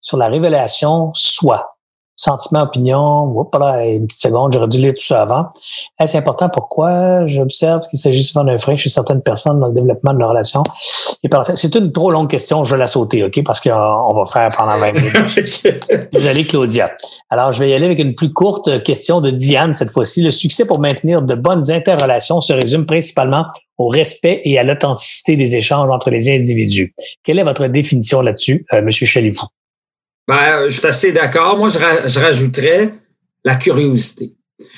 sur 0.00 0.16
la 0.16 0.28
révélation 0.28 1.10
soi 1.14 1.77
sentiment, 2.18 2.62
opinion, 2.62 3.24
Oups, 3.24 3.58
là, 3.58 3.86
une 3.86 4.06
petite 4.06 4.20
seconde, 4.20 4.52
j'aurais 4.52 4.68
dû 4.68 4.78
lire 4.78 4.92
tout 4.92 5.04
ça 5.04 5.22
avant. 5.22 5.46
C'est 6.04 6.18
important? 6.18 6.48
Pourquoi? 6.48 7.26
J'observe 7.26 7.86
qu'il 7.88 7.98
s'agit 7.98 8.22
souvent 8.22 8.44
d'un 8.44 8.58
frein 8.58 8.76
chez 8.76 8.88
certaines 8.88 9.22
personnes 9.22 9.60
dans 9.60 9.68
le 9.68 9.72
développement 9.72 10.12
de 10.12 10.18
leur 10.18 10.30
relation. 10.30 10.62
Et 11.22 11.28
c'est 11.54 11.74
une 11.74 11.92
trop 11.92 12.10
longue 12.10 12.28
question, 12.28 12.64
je 12.64 12.74
vais 12.74 12.78
la 12.78 12.86
sauter, 12.86 13.24
OK? 13.24 13.42
Parce 13.44 13.60
qu'on 13.60 14.14
va 14.14 14.24
faire 14.26 14.48
pendant 14.56 14.76
20 14.76 14.92
minutes. 14.92 16.08
Désolé, 16.12 16.44
Claudia. 16.44 16.90
Alors, 17.30 17.52
je 17.52 17.60
vais 17.60 17.70
y 17.70 17.74
aller 17.74 17.86
avec 17.86 17.98
une 17.98 18.14
plus 18.14 18.32
courte 18.32 18.82
question 18.82 19.20
de 19.20 19.30
Diane 19.30 19.74
cette 19.74 19.90
fois-ci. 19.90 20.22
Le 20.22 20.30
succès 20.30 20.66
pour 20.66 20.80
maintenir 20.80 21.22
de 21.22 21.34
bonnes 21.34 21.70
interrelations 21.70 22.40
se 22.40 22.52
résume 22.52 22.86
principalement 22.86 23.46
au 23.78 23.88
respect 23.88 24.42
et 24.44 24.58
à 24.58 24.64
l'authenticité 24.64 25.36
des 25.36 25.54
échanges 25.54 25.88
entre 25.90 26.10
les 26.10 26.28
individus. 26.28 26.94
Quelle 27.22 27.38
est 27.38 27.44
votre 27.44 27.66
définition 27.68 28.22
là-dessus, 28.22 28.66
euh, 28.72 28.82
Monsieur 28.82 29.06
Chalifou? 29.06 29.46
Ben, 30.28 30.68
je 30.68 30.78
suis 30.78 30.86
assez 30.86 31.10
d'accord. 31.10 31.56
Moi, 31.56 31.70
je, 31.70 32.18
rajouterais 32.18 32.94
la 33.44 33.54
curiosité. 33.54 34.34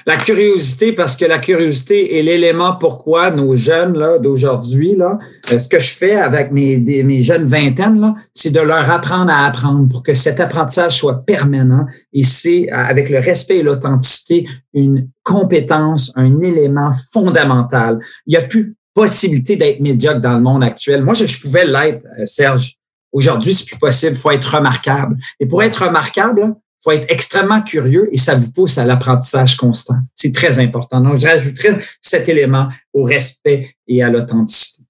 La 0.06 0.16
curiosité, 0.16 0.92
parce 0.92 1.16
que 1.16 1.24
la 1.24 1.38
curiosité 1.38 2.18
est 2.18 2.22
l'élément 2.22 2.76
pourquoi 2.76 3.32
nos 3.32 3.56
jeunes 3.56 4.18
d'aujourd'hui, 4.22 4.94
là, 4.94 5.18
euh, 5.52 5.58
ce 5.58 5.68
que 5.68 5.80
je 5.80 5.90
fais 5.90 6.14
avec 6.14 6.52
mes, 6.52 7.22
jeunes 7.22 7.46
vingtaines, 7.46 8.14
c'est 8.32 8.52
de 8.52 8.60
leur 8.60 8.88
apprendre 8.90 9.32
à 9.32 9.46
apprendre 9.46 9.88
pour 9.88 10.04
que 10.04 10.14
cet 10.14 10.38
apprentissage 10.38 10.98
soit 10.98 11.24
permanent. 11.24 11.86
Et 12.12 12.22
c'est, 12.22 12.70
avec 12.70 13.10
le 13.10 13.18
respect 13.18 13.58
et 13.58 13.62
l'authenticité, 13.62 14.46
une 14.72 15.08
compétence, 15.24 16.12
un 16.14 16.40
élément 16.40 16.92
fondamental. 17.12 17.98
Il 18.26 18.30
n'y 18.30 18.36
a 18.36 18.42
plus 18.42 18.76
possibilité 18.94 19.56
d'être 19.56 19.80
médiocre 19.80 20.20
dans 20.20 20.36
le 20.36 20.42
monde 20.42 20.62
actuel. 20.62 21.02
Moi, 21.02 21.14
je, 21.14 21.40
pouvais 21.40 21.66
l'être, 21.66 22.04
euh, 22.18 22.26
Serge. 22.26 22.79
Aujourd'hui, 23.12 23.52
c'est 23.52 23.66
plus 23.66 23.78
possible. 23.78 24.12
Il 24.12 24.18
faut 24.18 24.30
être 24.30 24.56
remarquable. 24.56 25.16
Et 25.38 25.46
pour 25.46 25.62
être 25.62 25.84
remarquable, 25.84 26.42
il 26.46 26.82
faut 26.82 26.92
être 26.92 27.10
extrêmement 27.10 27.60
curieux 27.60 28.08
et 28.12 28.16
ça 28.16 28.34
vous 28.34 28.50
pousse 28.50 28.78
à 28.78 28.84
l'apprentissage 28.84 29.56
constant. 29.56 29.98
C'est 30.14 30.34
très 30.34 30.58
important. 30.58 31.00
Donc, 31.00 31.18
j'ajouterais 31.18 31.78
cet 32.00 32.28
élément 32.28 32.68
au 32.94 33.04
respect 33.04 33.74
et 33.86 34.02
à 34.02 34.08
l'authenticité. 34.08 34.84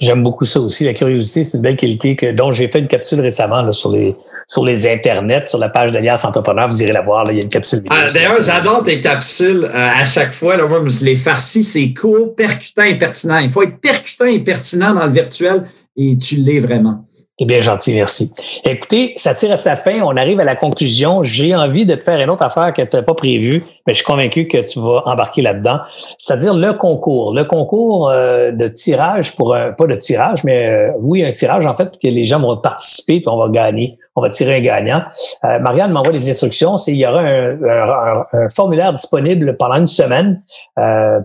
J'aime 0.00 0.24
beaucoup 0.24 0.44
ça 0.44 0.58
aussi. 0.58 0.84
La 0.84 0.94
curiosité, 0.94 1.44
c'est 1.44 1.58
une 1.58 1.62
belle 1.62 1.76
qualité 1.76 2.16
que, 2.16 2.32
dont 2.32 2.50
j'ai 2.50 2.66
fait 2.66 2.80
une 2.80 2.88
capsule 2.88 3.20
récemment 3.20 3.62
là, 3.62 3.70
sur 3.70 3.92
les 3.92 4.16
sur 4.48 4.64
les 4.64 4.90
internets, 4.90 5.46
sur 5.46 5.58
la 5.58 5.68
page 5.68 5.92
d'Alliance 5.92 6.24
Entrepreneur. 6.24 6.68
Vous 6.68 6.82
irez 6.82 6.92
la 6.92 7.02
voir. 7.02 7.24
Là, 7.24 7.32
il 7.32 7.36
y 7.36 7.40
a 7.40 7.44
une 7.44 7.50
capsule. 7.50 7.84
Ah, 7.90 8.10
D'ailleurs, 8.12 8.42
j'adore 8.42 8.82
tes 8.82 9.00
capsules 9.00 9.64
euh, 9.64 9.70
à 9.72 10.04
chaque 10.04 10.32
fois. 10.32 10.56
Là, 10.56 10.66
moi, 10.66 10.82
je 10.86 11.04
les 11.04 11.14
farcis, 11.14 11.62
c'est 11.62 11.94
court, 11.94 12.34
percutant 12.34 12.82
et 12.82 12.98
pertinent. 12.98 13.38
Il 13.38 13.48
faut 13.48 13.62
être 13.62 13.78
percutant 13.80 14.24
et 14.24 14.40
pertinent 14.40 14.92
dans 14.92 15.06
le 15.06 15.12
virtuel 15.12 15.68
et 15.96 16.18
tu 16.18 16.36
l'es 16.36 16.58
vraiment. 16.58 17.05
Eh 17.38 17.44
bien 17.44 17.60
gentil, 17.60 17.94
merci. 17.94 18.32
Écoutez, 18.64 19.12
ça 19.16 19.34
tire 19.34 19.52
à 19.52 19.58
sa 19.58 19.76
fin. 19.76 20.00
On 20.00 20.16
arrive 20.16 20.40
à 20.40 20.44
la 20.44 20.56
conclusion. 20.56 21.22
J'ai 21.22 21.54
envie 21.54 21.84
de 21.84 21.94
te 21.94 22.02
faire 22.02 22.18
une 22.22 22.30
autre 22.30 22.42
affaire 22.42 22.72
que 22.72 22.80
tu 22.80 22.96
n'as 22.96 23.02
pas 23.02 23.12
prévue, 23.12 23.62
mais 23.86 23.92
je 23.92 23.98
suis 23.98 24.06
convaincu 24.06 24.48
que 24.48 24.56
tu 24.66 24.80
vas 24.80 25.02
embarquer 25.04 25.42
là-dedans. 25.42 25.80
C'est-à-dire 26.16 26.54
le 26.54 26.72
concours. 26.72 27.34
Le 27.34 27.44
concours 27.44 28.08
euh, 28.08 28.52
de 28.52 28.68
tirage 28.68 29.36
pour 29.36 29.54
un, 29.54 29.72
pas 29.72 29.86
de 29.86 29.96
tirage, 29.96 30.44
mais 30.44 30.66
euh, 30.66 30.92
oui, 30.98 31.22
un 31.24 31.30
tirage, 31.30 31.66
en 31.66 31.76
fait, 31.76 31.98
que 32.02 32.08
les 32.08 32.24
gens 32.24 32.40
vont 32.40 32.56
participer 32.56 33.20
puis 33.20 33.28
on 33.28 33.36
va 33.36 33.50
gagner. 33.50 33.98
On 34.18 34.22
va 34.22 34.30
tirer 34.30 34.56
un 34.56 34.60
gagnant. 34.60 35.02
Euh, 35.44 35.58
Marianne 35.58 35.92
m'envoie 35.92 36.14
les 36.14 36.30
instructions. 36.30 36.78
C'est, 36.78 36.92
il 36.92 36.96
y 36.96 37.06
aura 37.06 37.20
un, 37.20 38.24
un, 38.32 38.48
formulaire 38.48 38.94
disponible 38.94 39.58
pendant 39.58 39.74
une 39.74 39.86
semaine 39.86 40.42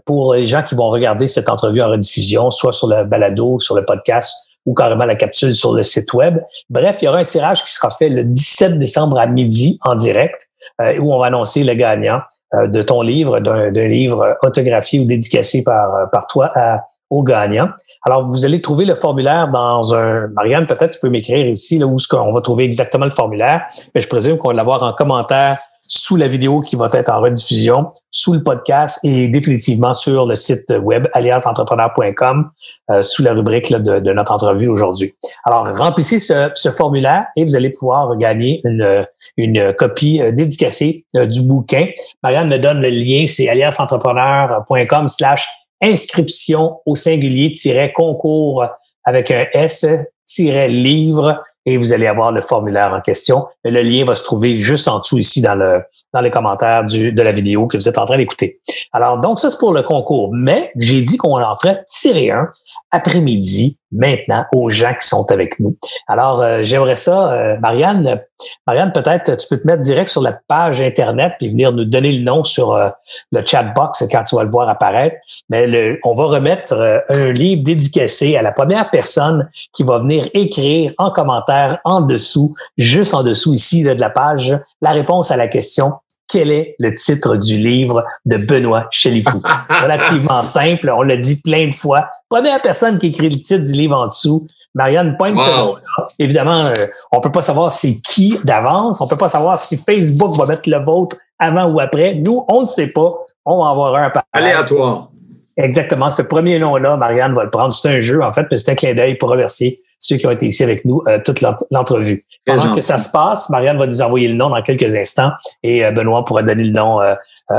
pour 0.05 0.33
les 0.33 0.45
gens 0.45 0.61
qui 0.61 0.75
vont 0.75 0.89
regarder 0.89 1.29
cette 1.29 1.47
entrevue 1.47 1.81
en 1.81 1.87
rediffusion, 1.87 2.51
soit 2.51 2.73
sur 2.73 2.87
le 2.87 3.05
balado, 3.05 3.59
sur 3.59 3.77
le 3.77 3.85
podcast 3.85 4.50
ou 4.65 4.73
carrément 4.73 5.05
la 5.05 5.15
capsule 5.15 5.53
sur 5.53 5.73
le 5.73 5.83
site 5.83 6.13
web. 6.13 6.37
Bref, 6.69 6.97
il 7.01 7.05
y 7.05 7.07
aura 7.07 7.19
un 7.19 7.23
tirage 7.23 7.63
qui 7.63 7.71
sera 7.71 7.89
fait 7.91 8.09
le 8.09 8.23
17 8.23 8.77
décembre 8.79 9.19
à 9.19 9.25
midi 9.25 9.79
en 9.83 9.95
direct, 9.95 10.49
euh, 10.81 10.97
où 10.99 11.13
on 11.13 11.19
va 11.19 11.27
annoncer 11.27 11.63
le 11.63 11.73
gagnant 11.73 12.21
euh, 12.53 12.67
de 12.67 12.81
ton 12.81 13.01
livre, 13.01 13.39
d'un 13.39 13.69
livre 13.69 14.37
autographié 14.43 14.99
ou 14.99 15.05
dédicacé 15.05 15.63
euh, 15.67 16.05
par 16.11 16.27
toi 16.27 16.51
à, 16.55 16.81
au 17.11 17.23
gagnant. 17.23 17.67
Alors, 18.03 18.25
vous 18.25 18.45
allez 18.45 18.61
trouver 18.61 18.85
le 18.85 18.95
formulaire 18.95 19.49
dans 19.51 19.93
un... 19.93 20.27
Marianne, 20.29 20.65
peut-être 20.65 20.93
tu 20.93 20.99
peux 20.99 21.09
m'écrire 21.09 21.45
ici 21.45 21.77
là, 21.77 21.85
où 21.85 21.99
ce 21.99 22.07
qu'on 22.07 22.33
va 22.33 22.41
trouver 22.41 22.63
exactement 22.63 23.05
le 23.05 23.11
formulaire, 23.11 23.65
mais 23.93 24.01
je 24.01 24.07
présume 24.07 24.37
qu'on 24.37 24.47
va 24.47 24.53
l'avoir 24.55 24.81
en 24.81 24.93
commentaire 24.93 25.59
sous 25.81 26.15
la 26.15 26.29
vidéo 26.29 26.61
qui 26.61 26.77
va 26.77 26.87
être 26.93 27.09
en 27.09 27.19
rediffusion, 27.19 27.91
sous 28.11 28.33
le 28.33 28.43
podcast 28.43 28.99
et 29.03 29.27
définitivement 29.27 29.93
sur 29.93 30.25
le 30.25 30.35
site 30.35 30.73
web 30.81 31.07
allianceentrepreneur.com 31.13 32.49
euh, 32.89 33.01
sous 33.01 33.23
la 33.23 33.33
rubrique 33.33 33.73
de, 33.73 34.13
notre 34.13 34.31
entrevue 34.31 34.69
aujourd'hui. 34.69 35.13
Alors, 35.43 35.67
remplissez 35.77 36.19
ce, 36.19 36.71
formulaire 36.71 37.25
et 37.35 37.43
vous 37.43 37.57
allez 37.57 37.71
pouvoir 37.71 38.15
gagner 38.17 38.61
une, 38.63 39.05
une 39.35 39.73
copie 39.73 40.21
euh, 40.21 40.31
dédicacée 40.31 41.05
euh, 41.17 41.25
du 41.25 41.41
bouquin. 41.41 41.87
Marianne 42.23 42.47
me 42.47 42.57
donne 42.57 42.79
le 42.81 42.89
lien, 42.89 43.25
c'est 43.27 43.49
allianceentrepreneur.com 43.49 45.09
slash 45.09 45.45
inscription 45.81 46.79
au 46.85 46.95
singulier-concours 46.95 48.65
avec 49.03 49.31
un 49.31 49.45
S-livre 49.53 51.43
et 51.65 51.77
vous 51.77 51.93
allez 51.93 52.07
avoir 52.07 52.31
le 52.31 52.41
formulaire 52.41 52.93
en 52.93 53.01
question. 53.01 53.47
Le 53.63 53.81
lien 53.81 54.05
va 54.05 54.15
se 54.15 54.23
trouver 54.23 54.57
juste 54.57 54.87
en 54.87 54.99
dessous 54.99 55.19
ici 55.19 55.41
dans 55.41 55.55
le 55.55 55.81
dans 56.13 56.21
les 56.21 56.31
commentaires 56.31 56.83
de 56.85 57.21
la 57.21 57.31
vidéo 57.31 57.67
que 57.67 57.77
vous 57.77 57.87
êtes 57.87 57.97
en 57.97 58.05
train 58.05 58.17
d'écouter. 58.17 58.59
Alors, 58.91 59.19
donc 59.19 59.39
ça, 59.39 59.49
c'est 59.49 59.57
pour 59.57 59.73
le 59.73 59.81
concours. 59.81 60.29
Mais 60.33 60.71
j'ai 60.75 61.01
dit 61.01 61.17
qu'on 61.17 61.41
en 61.41 61.55
ferait 61.55 61.79
tirer 61.89 62.31
un 62.31 62.47
après-midi 62.91 63.77
maintenant 63.91 64.45
aux 64.53 64.69
gens 64.69 64.93
qui 64.99 65.07
sont 65.07 65.29
avec 65.31 65.59
nous. 65.59 65.77
Alors, 66.07 66.41
euh, 66.41 66.59
j'aimerais 66.63 66.95
ça, 66.95 67.33
euh, 67.33 67.57
Marianne, 67.59 68.21
Marianne, 68.65 68.91
peut-être 68.93 69.35
tu 69.35 69.47
peux 69.49 69.59
te 69.59 69.67
mettre 69.67 69.81
direct 69.81 70.09
sur 70.09 70.21
la 70.21 70.33
page 70.47 70.81
Internet 70.81 71.33
puis 71.37 71.49
venir 71.49 71.73
nous 71.73 71.85
donner 71.85 72.11
le 72.11 72.23
nom 72.23 72.43
sur 72.43 72.73
euh, 72.73 72.89
le 73.31 73.45
chat 73.45 73.63
box 73.63 74.05
quand 74.11 74.23
tu 74.23 74.35
vas 74.35 74.43
le 74.43 74.49
voir 74.49 74.69
apparaître. 74.69 75.17
Mais 75.49 75.99
on 76.03 76.13
va 76.13 76.25
remettre 76.25 77.03
un 77.09 77.31
livre 77.33 77.63
dédicacé 77.63 78.35
à 78.37 78.41
la 78.41 78.51
première 78.51 78.89
personne 78.89 79.49
qui 79.73 79.83
va 79.83 79.99
venir 79.99 80.29
écrire 80.33 80.93
en 80.97 81.11
commentaire 81.11 81.79
en 81.83 82.01
dessous, 82.01 82.55
juste 82.77 83.13
en 83.13 83.23
dessous 83.23 83.53
ici 83.53 83.83
de 83.83 83.91
la 83.91 84.09
page, 84.09 84.57
la 84.81 84.91
réponse 84.91 85.31
à 85.31 85.37
la 85.37 85.47
question 85.47 85.93
quel 86.31 86.49
est 86.51 86.75
le 86.79 86.95
titre 86.95 87.35
du 87.35 87.57
livre 87.57 88.03
de 88.25 88.37
Benoît 88.37 88.87
Chalifou. 88.91 89.41
Relativement 89.83 90.41
simple, 90.41 90.89
on 90.95 91.01
l'a 91.01 91.17
dit 91.17 91.41
plein 91.41 91.67
de 91.67 91.73
fois. 91.73 92.07
Première 92.29 92.61
personne 92.61 92.97
qui 92.97 93.07
écrit 93.07 93.29
le 93.29 93.39
titre 93.39 93.63
du 93.63 93.73
livre 93.73 93.97
en 93.97 94.07
dessous, 94.07 94.47
Marianne 94.73 95.17
Pointe 95.17 95.35
wow. 95.35 95.75
Évidemment, 96.19 96.67
euh, 96.67 96.73
on 97.11 97.19
peut 97.19 97.31
pas 97.31 97.41
savoir 97.41 97.71
c'est 97.71 97.99
qui 98.01 98.39
d'avance. 98.43 99.01
On 99.01 99.07
peut 99.07 99.17
pas 99.17 99.29
savoir 99.29 99.59
si 99.59 99.77
Facebook 99.77 100.37
va 100.37 100.45
mettre 100.45 100.69
le 100.69 100.79
vôtre 100.79 101.17
avant 101.39 101.69
ou 101.69 101.79
après. 101.79 102.15
Nous, 102.15 102.45
on 102.47 102.61
ne 102.61 102.65
sait 102.65 102.87
pas. 102.87 103.13
On 103.45 103.63
va 103.63 103.71
avoir 103.71 103.95
un 103.95 104.09
par 104.09 104.23
Aléatoire. 104.31 105.09
Exactement. 105.57 106.09
Ce 106.09 106.21
premier 106.21 106.57
nom-là, 106.59 106.95
Marianne 106.95 107.33
va 107.33 107.43
le 107.43 107.49
prendre. 107.49 107.73
C'est 107.75 107.89
un 107.89 107.99
jeu, 107.99 108.23
en 108.23 108.31
fait, 108.31 108.45
mais 108.49 108.57
c'est 108.57 108.71
un 108.71 108.75
clin 108.75 108.93
d'œil 108.95 109.17
pour 109.17 109.29
remercier 109.29 109.81
ceux 110.01 110.17
qui 110.17 110.27
ont 110.27 110.31
été 110.31 110.47
ici 110.47 110.63
avec 110.63 110.83
nous 110.83 111.01
euh, 111.07 111.19
toute 111.23 111.41
l'entrevue. 111.69 112.25
Pendant 112.45 112.75
que 112.75 112.81
ça 112.81 112.97
se 112.97 113.09
passe, 113.11 113.49
Marianne 113.49 113.77
va 113.77 113.85
nous 113.85 114.01
envoyer 114.01 114.27
le 114.27 114.33
nom 114.33 114.49
dans 114.49 114.61
quelques 114.63 114.95
instants 114.95 115.29
et 115.63 115.85
euh, 115.85 115.91
Benoît 115.91 116.25
pourra 116.25 116.41
donner 116.41 116.63
le 116.63 116.71
nom 116.71 116.99
euh, 116.99 117.13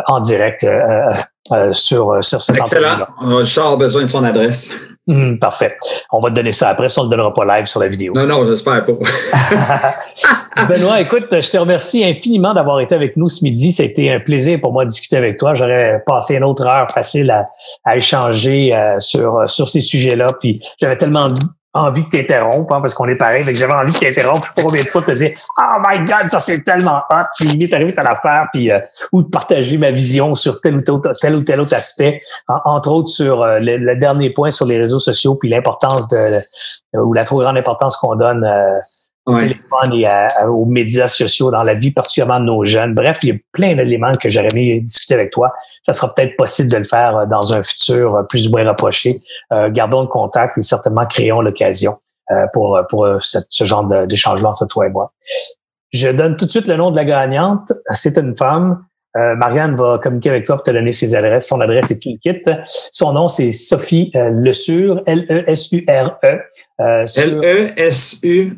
en 0.06 0.20
direct 0.20 0.66
sur, 1.72 2.24
sur 2.24 2.42
cette 2.42 2.56
Excellent. 2.56 3.06
Charles 3.44 3.74
a 3.74 3.76
besoin 3.76 4.02
de 4.02 4.08
son 4.08 4.24
adresse. 4.24 4.72
Hum, 5.06 5.38
parfait. 5.38 5.76
On 6.12 6.20
va 6.20 6.30
te 6.30 6.34
donner 6.34 6.52
ça 6.52 6.68
après, 6.68 6.88
si 6.88 6.98
on 6.98 7.04
ne 7.04 7.10
le 7.10 7.16
donnera 7.16 7.34
pas 7.34 7.44
live 7.44 7.66
sur 7.66 7.80
la 7.80 7.88
vidéo. 7.88 8.12
Non, 8.14 8.26
non, 8.26 8.44
j'espère 8.46 8.84
pas. 8.84 8.92
Benoît, 10.68 11.00
écoute, 11.00 11.26
je 11.30 11.50
te 11.50 11.58
remercie 11.58 12.04
infiniment 12.04 12.54
d'avoir 12.54 12.80
été 12.80 12.94
avec 12.94 13.16
nous 13.16 13.28
ce 13.28 13.44
midi. 13.44 13.72
Ça 13.72 13.82
a 13.82 13.86
été 13.86 14.10
un 14.10 14.20
plaisir 14.20 14.60
pour 14.60 14.72
moi 14.72 14.84
de 14.84 14.90
discuter 14.90 15.16
avec 15.16 15.36
toi. 15.36 15.54
J'aurais 15.54 16.02
passé 16.06 16.36
une 16.36 16.44
autre 16.44 16.66
heure 16.66 16.90
facile 16.90 17.30
à, 17.30 17.44
à 17.84 17.96
échanger 17.96 18.72
sur, 18.98 19.48
sur 19.48 19.68
ces 19.68 19.80
sujets-là. 19.80 20.26
Puis 20.40 20.62
j'avais 20.80 20.96
tellement 20.96 21.28
envie 21.74 22.02
de 22.02 22.08
t'interrompre, 22.10 22.74
hein, 22.74 22.80
parce 22.80 22.94
qu'on 22.94 23.08
est 23.08 23.16
pareil, 23.16 23.44
que 23.44 23.54
j'avais 23.54 23.72
envie 23.72 23.92
de 23.92 23.98
t'interrompre, 23.98 24.42
je 24.44 24.48
sais 24.48 24.54
pas 24.54 24.62
combien 24.62 24.82
de 24.82 24.88
fois 24.88 25.02
te 25.02 25.12
dire 25.12 25.30
Oh 25.58 25.80
my 25.86 26.00
God, 26.00 26.28
ça 26.28 26.38
c'est 26.38 26.62
tellement 26.64 27.00
hot, 27.10 27.24
puis 27.38 27.48
il 27.48 27.64
est 27.64 27.72
arrivé 27.72 27.94
à 27.96 28.02
l'affaire, 28.02 28.48
puis 28.52 28.70
euh, 28.70 28.78
ou 29.12 29.22
de 29.22 29.28
partager 29.28 29.78
ma 29.78 29.90
vision 29.90 30.34
sur 30.34 30.60
tel 30.60 30.76
ou 30.76 30.80
tel, 30.82 30.96
tel 31.20 31.34
ou 31.34 31.42
tel 31.42 31.60
autre 31.60 31.74
aspect, 31.74 32.18
entre 32.48 32.90
autres 32.90 33.08
sur 33.08 33.42
euh, 33.42 33.58
le, 33.60 33.96
dernier 33.96 34.30
point 34.30 34.50
sur 34.50 34.66
les 34.66 34.76
réseaux 34.76 34.98
sociaux, 34.98 35.36
puis 35.36 35.48
l'importance 35.48 36.08
de 36.08 36.40
ou 36.94 37.14
la 37.14 37.24
trop 37.24 37.38
grande 37.38 37.56
importance 37.56 37.96
qu'on 37.96 38.16
donne 38.16 38.46
euh, 39.28 39.32
au 39.32 39.38
téléphone 39.38 39.94
et 39.94 40.44
aux 40.46 40.64
médias 40.64 41.08
sociaux 41.08 41.50
dans 41.50 41.62
la 41.62 41.74
vie, 41.74 41.92
particulièrement 41.92 42.40
de 42.40 42.44
nos 42.44 42.64
jeunes. 42.64 42.94
Bref, 42.94 43.20
il 43.22 43.28
y 43.28 43.32
a 43.32 43.36
plein 43.52 43.70
d'éléments 43.70 44.12
que 44.20 44.28
j'aurais 44.28 44.48
aimé 44.52 44.80
discuter 44.80 45.14
avec 45.14 45.30
toi. 45.30 45.52
Ça 45.82 45.92
sera 45.92 46.12
peut-être 46.12 46.36
possible 46.36 46.70
de 46.70 46.78
le 46.78 46.84
faire 46.84 47.16
euh, 47.16 47.26
dans 47.26 47.54
un 47.54 47.62
futur 47.62 48.16
euh, 48.16 48.22
plus 48.24 48.48
ou 48.48 48.50
moins 48.50 48.64
rapproché. 48.64 49.20
Euh, 49.52 49.70
gardons 49.70 50.02
le 50.02 50.08
contact 50.08 50.58
et 50.58 50.62
certainement 50.62 51.06
créons 51.06 51.40
l'occasion 51.40 51.98
pour, 52.54 52.80
pour 52.88 53.06
ce 53.20 53.64
genre 53.64 53.84
d'échangement 54.06 54.50
entre 54.50 54.64
toi 54.64 54.86
et 54.86 54.88
moi. 54.88 55.12
Je 55.92 56.08
donne 56.08 56.36
tout 56.36 56.46
de 56.46 56.50
suite 56.50 56.66
le 56.66 56.76
nom 56.76 56.90
de 56.90 56.96
la 56.96 57.04
gagnante. 57.04 57.72
C'est 57.90 58.16
une 58.16 58.34
femme. 58.34 58.82
Euh, 59.16 59.36
Marianne 59.36 59.76
va 59.76 59.98
communiquer 60.02 60.30
avec 60.30 60.46
toi 60.46 60.56
pour 60.56 60.62
te 60.62 60.70
donner 60.70 60.92
ses 60.92 61.14
adresses. 61.14 61.46
Son 61.46 61.60
adresse 61.60 61.90
est 61.90 61.98
Toolkit. 61.98 62.42
Son 62.68 63.12
nom, 63.12 63.28
c'est 63.28 63.50
Sophie 63.50 64.10
euh, 64.14 64.30
Lesure, 64.30 65.02
L-E-S-U-R-E. 65.06 66.40
L-E-S-U-R-E. 66.78 68.52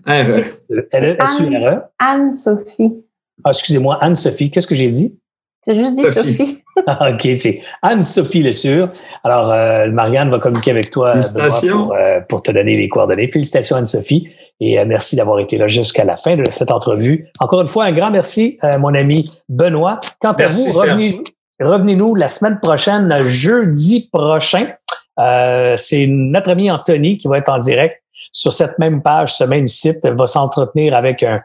L-E-S-U-R-E. 0.93 1.81
Anne-Sophie. 1.99 3.05
Ah, 3.43 3.51
excusez-moi, 3.51 3.99
Anne-Sophie. 4.01 4.51
Qu'est-ce 4.51 4.69
que 4.69 4.75
j'ai 4.75 4.91
dit? 4.91 5.19
C'est 5.65 5.75
juste 5.75 5.95
dit 5.95 6.05
Sophie. 6.13 6.61
Ah, 6.89 7.13
OK, 7.13 7.29
c'est 7.37 7.63
Anne-Sophie 7.83 8.43
Le 8.43 8.51
Sûr. 8.51 8.91
Alors, 9.23 9.53
euh, 9.53 9.89
Marianne 9.93 10.29
va 10.29 10.41
communiquer 10.41 10.73
avec 10.73 10.91
toi 10.91 11.15
pour, 11.15 11.95
euh, 11.95 12.21
pour, 12.29 12.43
te 12.43 12.51
donner 12.51 12.77
les 12.77 12.89
coordonnées. 12.89 13.31
Félicitations, 13.31 13.77
Anne-Sophie. 13.77 14.29
Et 14.61 14.79
euh, 14.81 14.85
merci 14.85 15.15
d'avoir 15.15 15.39
été 15.39 15.57
là 15.57 15.69
jusqu'à 15.69 16.03
la 16.03 16.17
fin 16.17 16.37
de 16.37 16.43
cette 16.51 16.73
entrevue. 16.73 17.29
Encore 17.39 17.63
une 17.63 17.69
fois, 17.69 17.85
un 17.85 17.93
grand 17.93 18.11
merci, 18.11 18.59
mon 18.81 18.93
ami 18.93 19.25
Benoît. 19.49 20.01
Quant 20.21 20.33
à 20.33 20.47
vous, 20.49 20.73
revenez, 20.73 21.23
revenez-nous 21.61 22.17
la 22.17 22.27
semaine 22.27 22.59
prochaine, 22.61 23.09
jeudi 23.29 24.09
prochain. 24.13 24.73
c'est 25.77 26.07
notre 26.09 26.51
ami 26.51 26.73
Anthony 26.73 27.19
qui 27.19 27.29
va 27.29 27.39
être 27.39 27.51
en 27.51 27.59
direct 27.59 28.04
sur 28.35 28.53
cette 28.53 28.81
même 28.81 29.01
page, 29.01 29.37
ce 29.37 29.45
même 29.45 29.69
site, 29.69 30.05
va 30.05 30.27
s'entretenir 30.27 30.97
avec 30.97 31.23
un, 31.23 31.41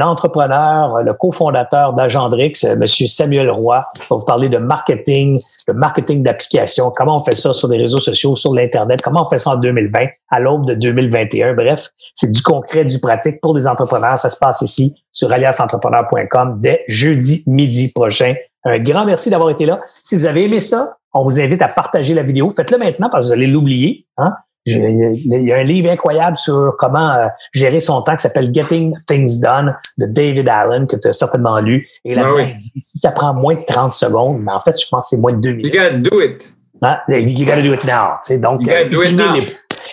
entrepreneur, 0.00 1.02
le 1.02 1.12
cofondateur 1.14 1.94
d'Agendrix, 1.94 2.52
M. 2.62 2.86
Samuel 2.86 3.50
Roy, 3.50 3.74
va 3.74 4.16
vous 4.16 4.24
parler 4.24 4.48
de 4.48 4.58
marketing, 4.58 5.40
de 5.66 5.72
marketing 5.72 6.22
d'application, 6.22 6.92
comment 6.94 7.16
on 7.16 7.24
fait 7.24 7.34
ça 7.34 7.52
sur 7.52 7.68
les 7.68 7.78
réseaux 7.78 7.98
sociaux, 7.98 8.36
sur 8.36 8.54
l'Internet, 8.54 9.02
comment 9.02 9.26
on 9.26 9.28
fait 9.28 9.38
ça 9.38 9.50
en 9.50 9.56
2020, 9.56 10.06
à 10.30 10.38
l'aube 10.38 10.64
de 10.66 10.74
2021. 10.74 11.54
Bref, 11.54 11.88
c'est 12.14 12.30
du 12.30 12.40
concret, 12.40 12.84
du 12.84 13.00
pratique 13.00 13.40
pour 13.40 13.56
les 13.56 13.66
entrepreneurs. 13.66 14.16
Ça 14.16 14.30
se 14.30 14.38
passe 14.38 14.62
ici 14.62 14.94
sur 15.10 15.32
aliasentrepreneur.com 15.32 16.60
dès 16.60 16.84
jeudi 16.86 17.42
midi 17.48 17.90
prochain. 17.92 18.34
Un 18.64 18.78
grand 18.78 19.04
merci 19.04 19.28
d'avoir 19.28 19.50
été 19.50 19.66
là. 19.66 19.80
Si 19.92 20.16
vous 20.16 20.26
avez 20.26 20.44
aimé 20.44 20.60
ça, 20.60 20.98
on 21.12 21.24
vous 21.24 21.40
invite 21.40 21.62
à 21.62 21.68
partager 21.68 22.14
la 22.14 22.22
vidéo. 22.22 22.52
Faites-le 22.54 22.78
maintenant 22.78 23.08
parce 23.10 23.24
que 23.24 23.28
vous 23.28 23.32
allez 23.32 23.46
l'oublier. 23.48 24.06
Hein? 24.18 24.36
Il 24.66 25.42
y 25.44 25.52
a 25.52 25.56
un 25.56 25.64
livre 25.64 25.90
incroyable 25.90 26.36
sur 26.36 26.74
comment 26.78 27.12
euh, 27.12 27.26
gérer 27.52 27.80
son 27.80 28.02
temps 28.02 28.16
qui 28.16 28.22
s'appelle 28.22 28.52
Getting 28.52 28.94
Things 29.06 29.40
Done 29.40 29.76
de 29.98 30.06
David 30.06 30.48
Allen 30.48 30.86
que 30.86 30.96
tu 30.96 31.08
as 31.08 31.12
certainement 31.12 31.60
lu. 31.60 31.88
Et 32.04 32.14
là, 32.14 32.22
ah 32.26 32.42
il 32.42 32.56
dit 32.56 32.72
si 32.76 32.98
ça 32.98 33.12
prend 33.12 33.32
moins 33.32 33.54
de 33.54 33.64
30 33.64 33.92
secondes, 33.92 34.40
mais 34.40 34.52
en 34.52 34.60
fait, 34.60 34.78
je 34.78 34.86
pense 34.88 35.08
que 35.08 35.16
c'est 35.16 35.20
moins 35.20 35.32
de 35.32 35.40
2 35.40 35.50
minutes. 35.52 35.74
You 35.74 35.80
gotta 35.80 35.96
do 35.98 36.20
it. 36.20 36.54
Hein? 36.82 36.98
You 37.08 37.46
gotta 37.46 37.62
do 37.62 37.74
it 37.74 37.84
now. 37.84 38.18
donc, 38.38 38.62
you 38.62 38.66
gotta 38.66 38.88
do 38.88 39.02
it 39.02 39.12
now. 39.12 39.40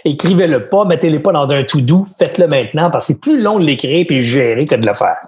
écrivez-le 0.06 0.68
pas, 0.68 0.86
mettez-le 0.86 1.22
pas 1.22 1.32
dans 1.32 1.50
un 1.50 1.64
to-do, 1.64 2.06
faites-le 2.18 2.48
maintenant 2.48 2.90
parce 2.90 3.08
que 3.08 3.14
c'est 3.14 3.22
plus 3.22 3.42
long 3.42 3.60
de 3.60 3.66
l'écrire 3.66 4.06
et 4.10 4.14
de 4.14 4.20
gérer 4.20 4.66
que 4.66 4.76
de 4.76 4.86
le 4.86 4.94
faire. 4.94 5.20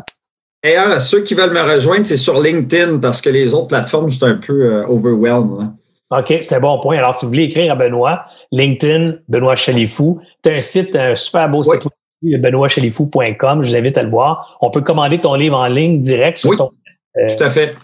Et 0.63 0.75
ceux 0.99 1.21
qui 1.21 1.35
veulent 1.35 1.53
me 1.53 1.61
rejoindre, 1.61 2.05
c'est 2.05 2.17
sur 2.17 2.41
LinkedIn 2.41 2.97
parce 2.97 3.21
que 3.21 3.29
les 3.29 3.53
autres 3.53 3.67
plateformes, 3.67 4.09
je 4.09 4.15
suis 4.15 4.25
un 4.25 4.35
peu 4.35 4.53
euh, 4.53 4.87
overwhelmed. 4.87 5.61
Hein. 5.61 5.75
OK, 6.19 6.37
c'est 6.41 6.55
un 6.55 6.59
bon 6.59 6.79
point. 6.79 6.97
Alors, 6.97 7.13
si 7.13 7.25
vous 7.25 7.31
voulez 7.31 7.43
écrire 7.43 7.71
à 7.71 7.75
Benoît, 7.75 8.25
LinkedIn, 8.51 9.15
Benoît 9.27 9.55
Chalifou, 9.55 10.19
tu 10.43 10.49
as 10.49 10.53
un 10.53 10.61
site, 10.61 10.95
un 10.95 11.15
super 11.15 11.49
beau 11.49 11.63
site 11.63 11.85
oui. 12.21 12.37
benoîtchalifou.com. 12.37 13.61
Je 13.61 13.69
vous 13.69 13.75
invite 13.75 13.97
à 13.97 14.03
le 14.03 14.09
voir. 14.09 14.57
On 14.61 14.69
peut 14.69 14.81
commander 14.81 15.19
ton 15.19 15.35
livre 15.35 15.57
en 15.57 15.67
ligne 15.67 16.01
direct 16.01 16.37
sur 16.37 16.51
oui, 16.51 16.57
ton. 16.57 16.69
Euh, 17.17 17.27
tout 17.35 17.43
à 17.43 17.49
fait. 17.49 17.75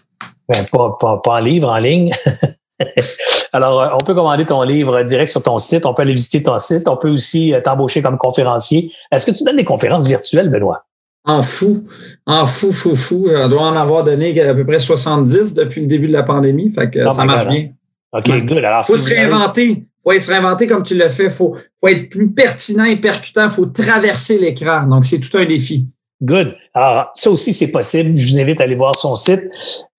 Ben, 0.47 0.65
pas, 0.71 0.97
pas, 0.99 1.17
pas 1.23 1.31
en 1.31 1.39
livre, 1.39 1.69
en 1.69 1.77
ligne. 1.77 2.11
Alors, 3.53 3.81
euh, 3.81 3.89
on 3.93 4.03
peut 4.03 4.15
commander 4.15 4.45
ton 4.45 4.61
livre 4.63 5.03
direct 5.03 5.31
sur 5.31 5.43
ton 5.43 5.57
site. 5.57 5.85
On 5.85 5.93
peut 5.93 6.03
aller 6.03 6.13
visiter 6.13 6.43
ton 6.43 6.57
site. 6.59 6.87
On 6.87 6.97
peut 6.97 7.09
aussi 7.09 7.53
euh, 7.53 7.61
t'embaucher 7.61 8.01
comme 8.01 8.17
conférencier. 8.17 8.91
Est-ce 9.11 9.25
que 9.25 9.31
tu 9.31 9.43
donnes 9.43 9.57
des 9.57 9.65
conférences 9.65 10.07
virtuelles, 10.07 10.49
Benoît? 10.49 10.85
En 11.23 11.43
fou, 11.43 11.85
en 12.25 12.47
fou, 12.47 12.71
fou, 12.71 12.95
fou. 12.95 13.27
On 13.29 13.47
doit 13.47 13.61
en 13.61 13.75
avoir 13.75 14.03
donné 14.03 14.39
à 14.41 14.55
peu 14.55 14.65
près 14.65 14.79
70 14.79 15.53
depuis 15.53 15.81
le 15.81 15.87
début 15.87 16.07
de 16.07 16.13
la 16.13 16.23
pandémie. 16.23 16.71
Fait 16.73 16.89
que 16.89 17.07
ça 17.09 17.25
marche 17.25 17.47
bien. 17.47 17.69
OK, 18.13 18.45
good. 18.45 18.63
Alors, 18.63 18.85
faut 18.85 18.97
se 18.97 19.09
réinventer. 19.09 19.67
Il 19.67 19.85
faut 20.03 20.19
se 20.19 20.31
réinventer 20.31 20.67
comme 20.67 20.83
tu 20.83 20.95
l'as 20.95 21.09
fait. 21.09 21.25
Il 21.25 21.29
faut, 21.29 21.55
faut, 21.79 21.87
être 21.87 22.09
plus 22.09 22.29
pertinent 22.31 22.85
et 22.85 22.97
percutant. 22.97 23.45
Il 23.45 23.51
faut 23.51 23.65
traverser 23.65 24.37
l'écran. 24.37 24.87
Donc, 24.87 25.05
c'est 25.05 25.19
tout 25.19 25.37
un 25.37 25.45
défi. 25.45 25.87
Good. 26.23 26.53
Alors, 26.75 27.11
ça 27.15 27.31
aussi, 27.31 27.53
c'est 27.53 27.69
possible. 27.69 28.15
Je 28.15 28.31
vous 28.31 28.39
invite 28.39 28.61
à 28.61 28.65
aller 28.65 28.75
voir 28.75 28.95
son 28.95 29.15
site. 29.15 29.41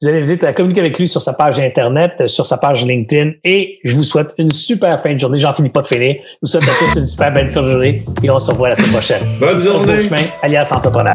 Je 0.01 0.09
vous 0.09 0.15
invite 0.15 0.45
à 0.45 0.53
communiquer 0.53 0.81
avec 0.81 0.97
lui 0.99 1.09
sur 1.09 1.21
sa 1.21 1.33
page 1.33 1.59
Internet, 1.59 2.29
sur 2.29 2.47
sa 2.47 2.59
page 2.59 2.87
LinkedIn. 2.87 3.33
Et 3.43 3.79
je 3.83 3.97
vous 3.97 4.05
souhaite 4.05 4.33
une 4.39 4.53
super 4.53 5.03
fin 5.03 5.15
de 5.15 5.19
journée. 5.19 5.39
J'en 5.39 5.53
finis 5.53 5.71
pas 5.71 5.83
de 5.83 5.87
finir. 5.89 6.17
Je 6.21 6.39
vous 6.43 6.49
souhaite 6.49 6.65
à 6.65 6.73
tous 6.79 6.99
une 6.99 7.07
super 7.07 7.33
belle 7.33 7.51
fin 7.51 7.63
de 7.63 7.71
journée. 7.71 8.05
Et 8.23 8.31
on 8.31 8.39
se 8.39 8.53
revoit 8.53 8.69
la 8.69 8.77
semaine 8.77 8.93
prochaine. 8.93 9.39
Bonne 9.41 9.61
journée. 9.61 10.05
Chemin, 10.05 10.23
alias 10.43 10.69
Entrepreneur. 10.71 11.15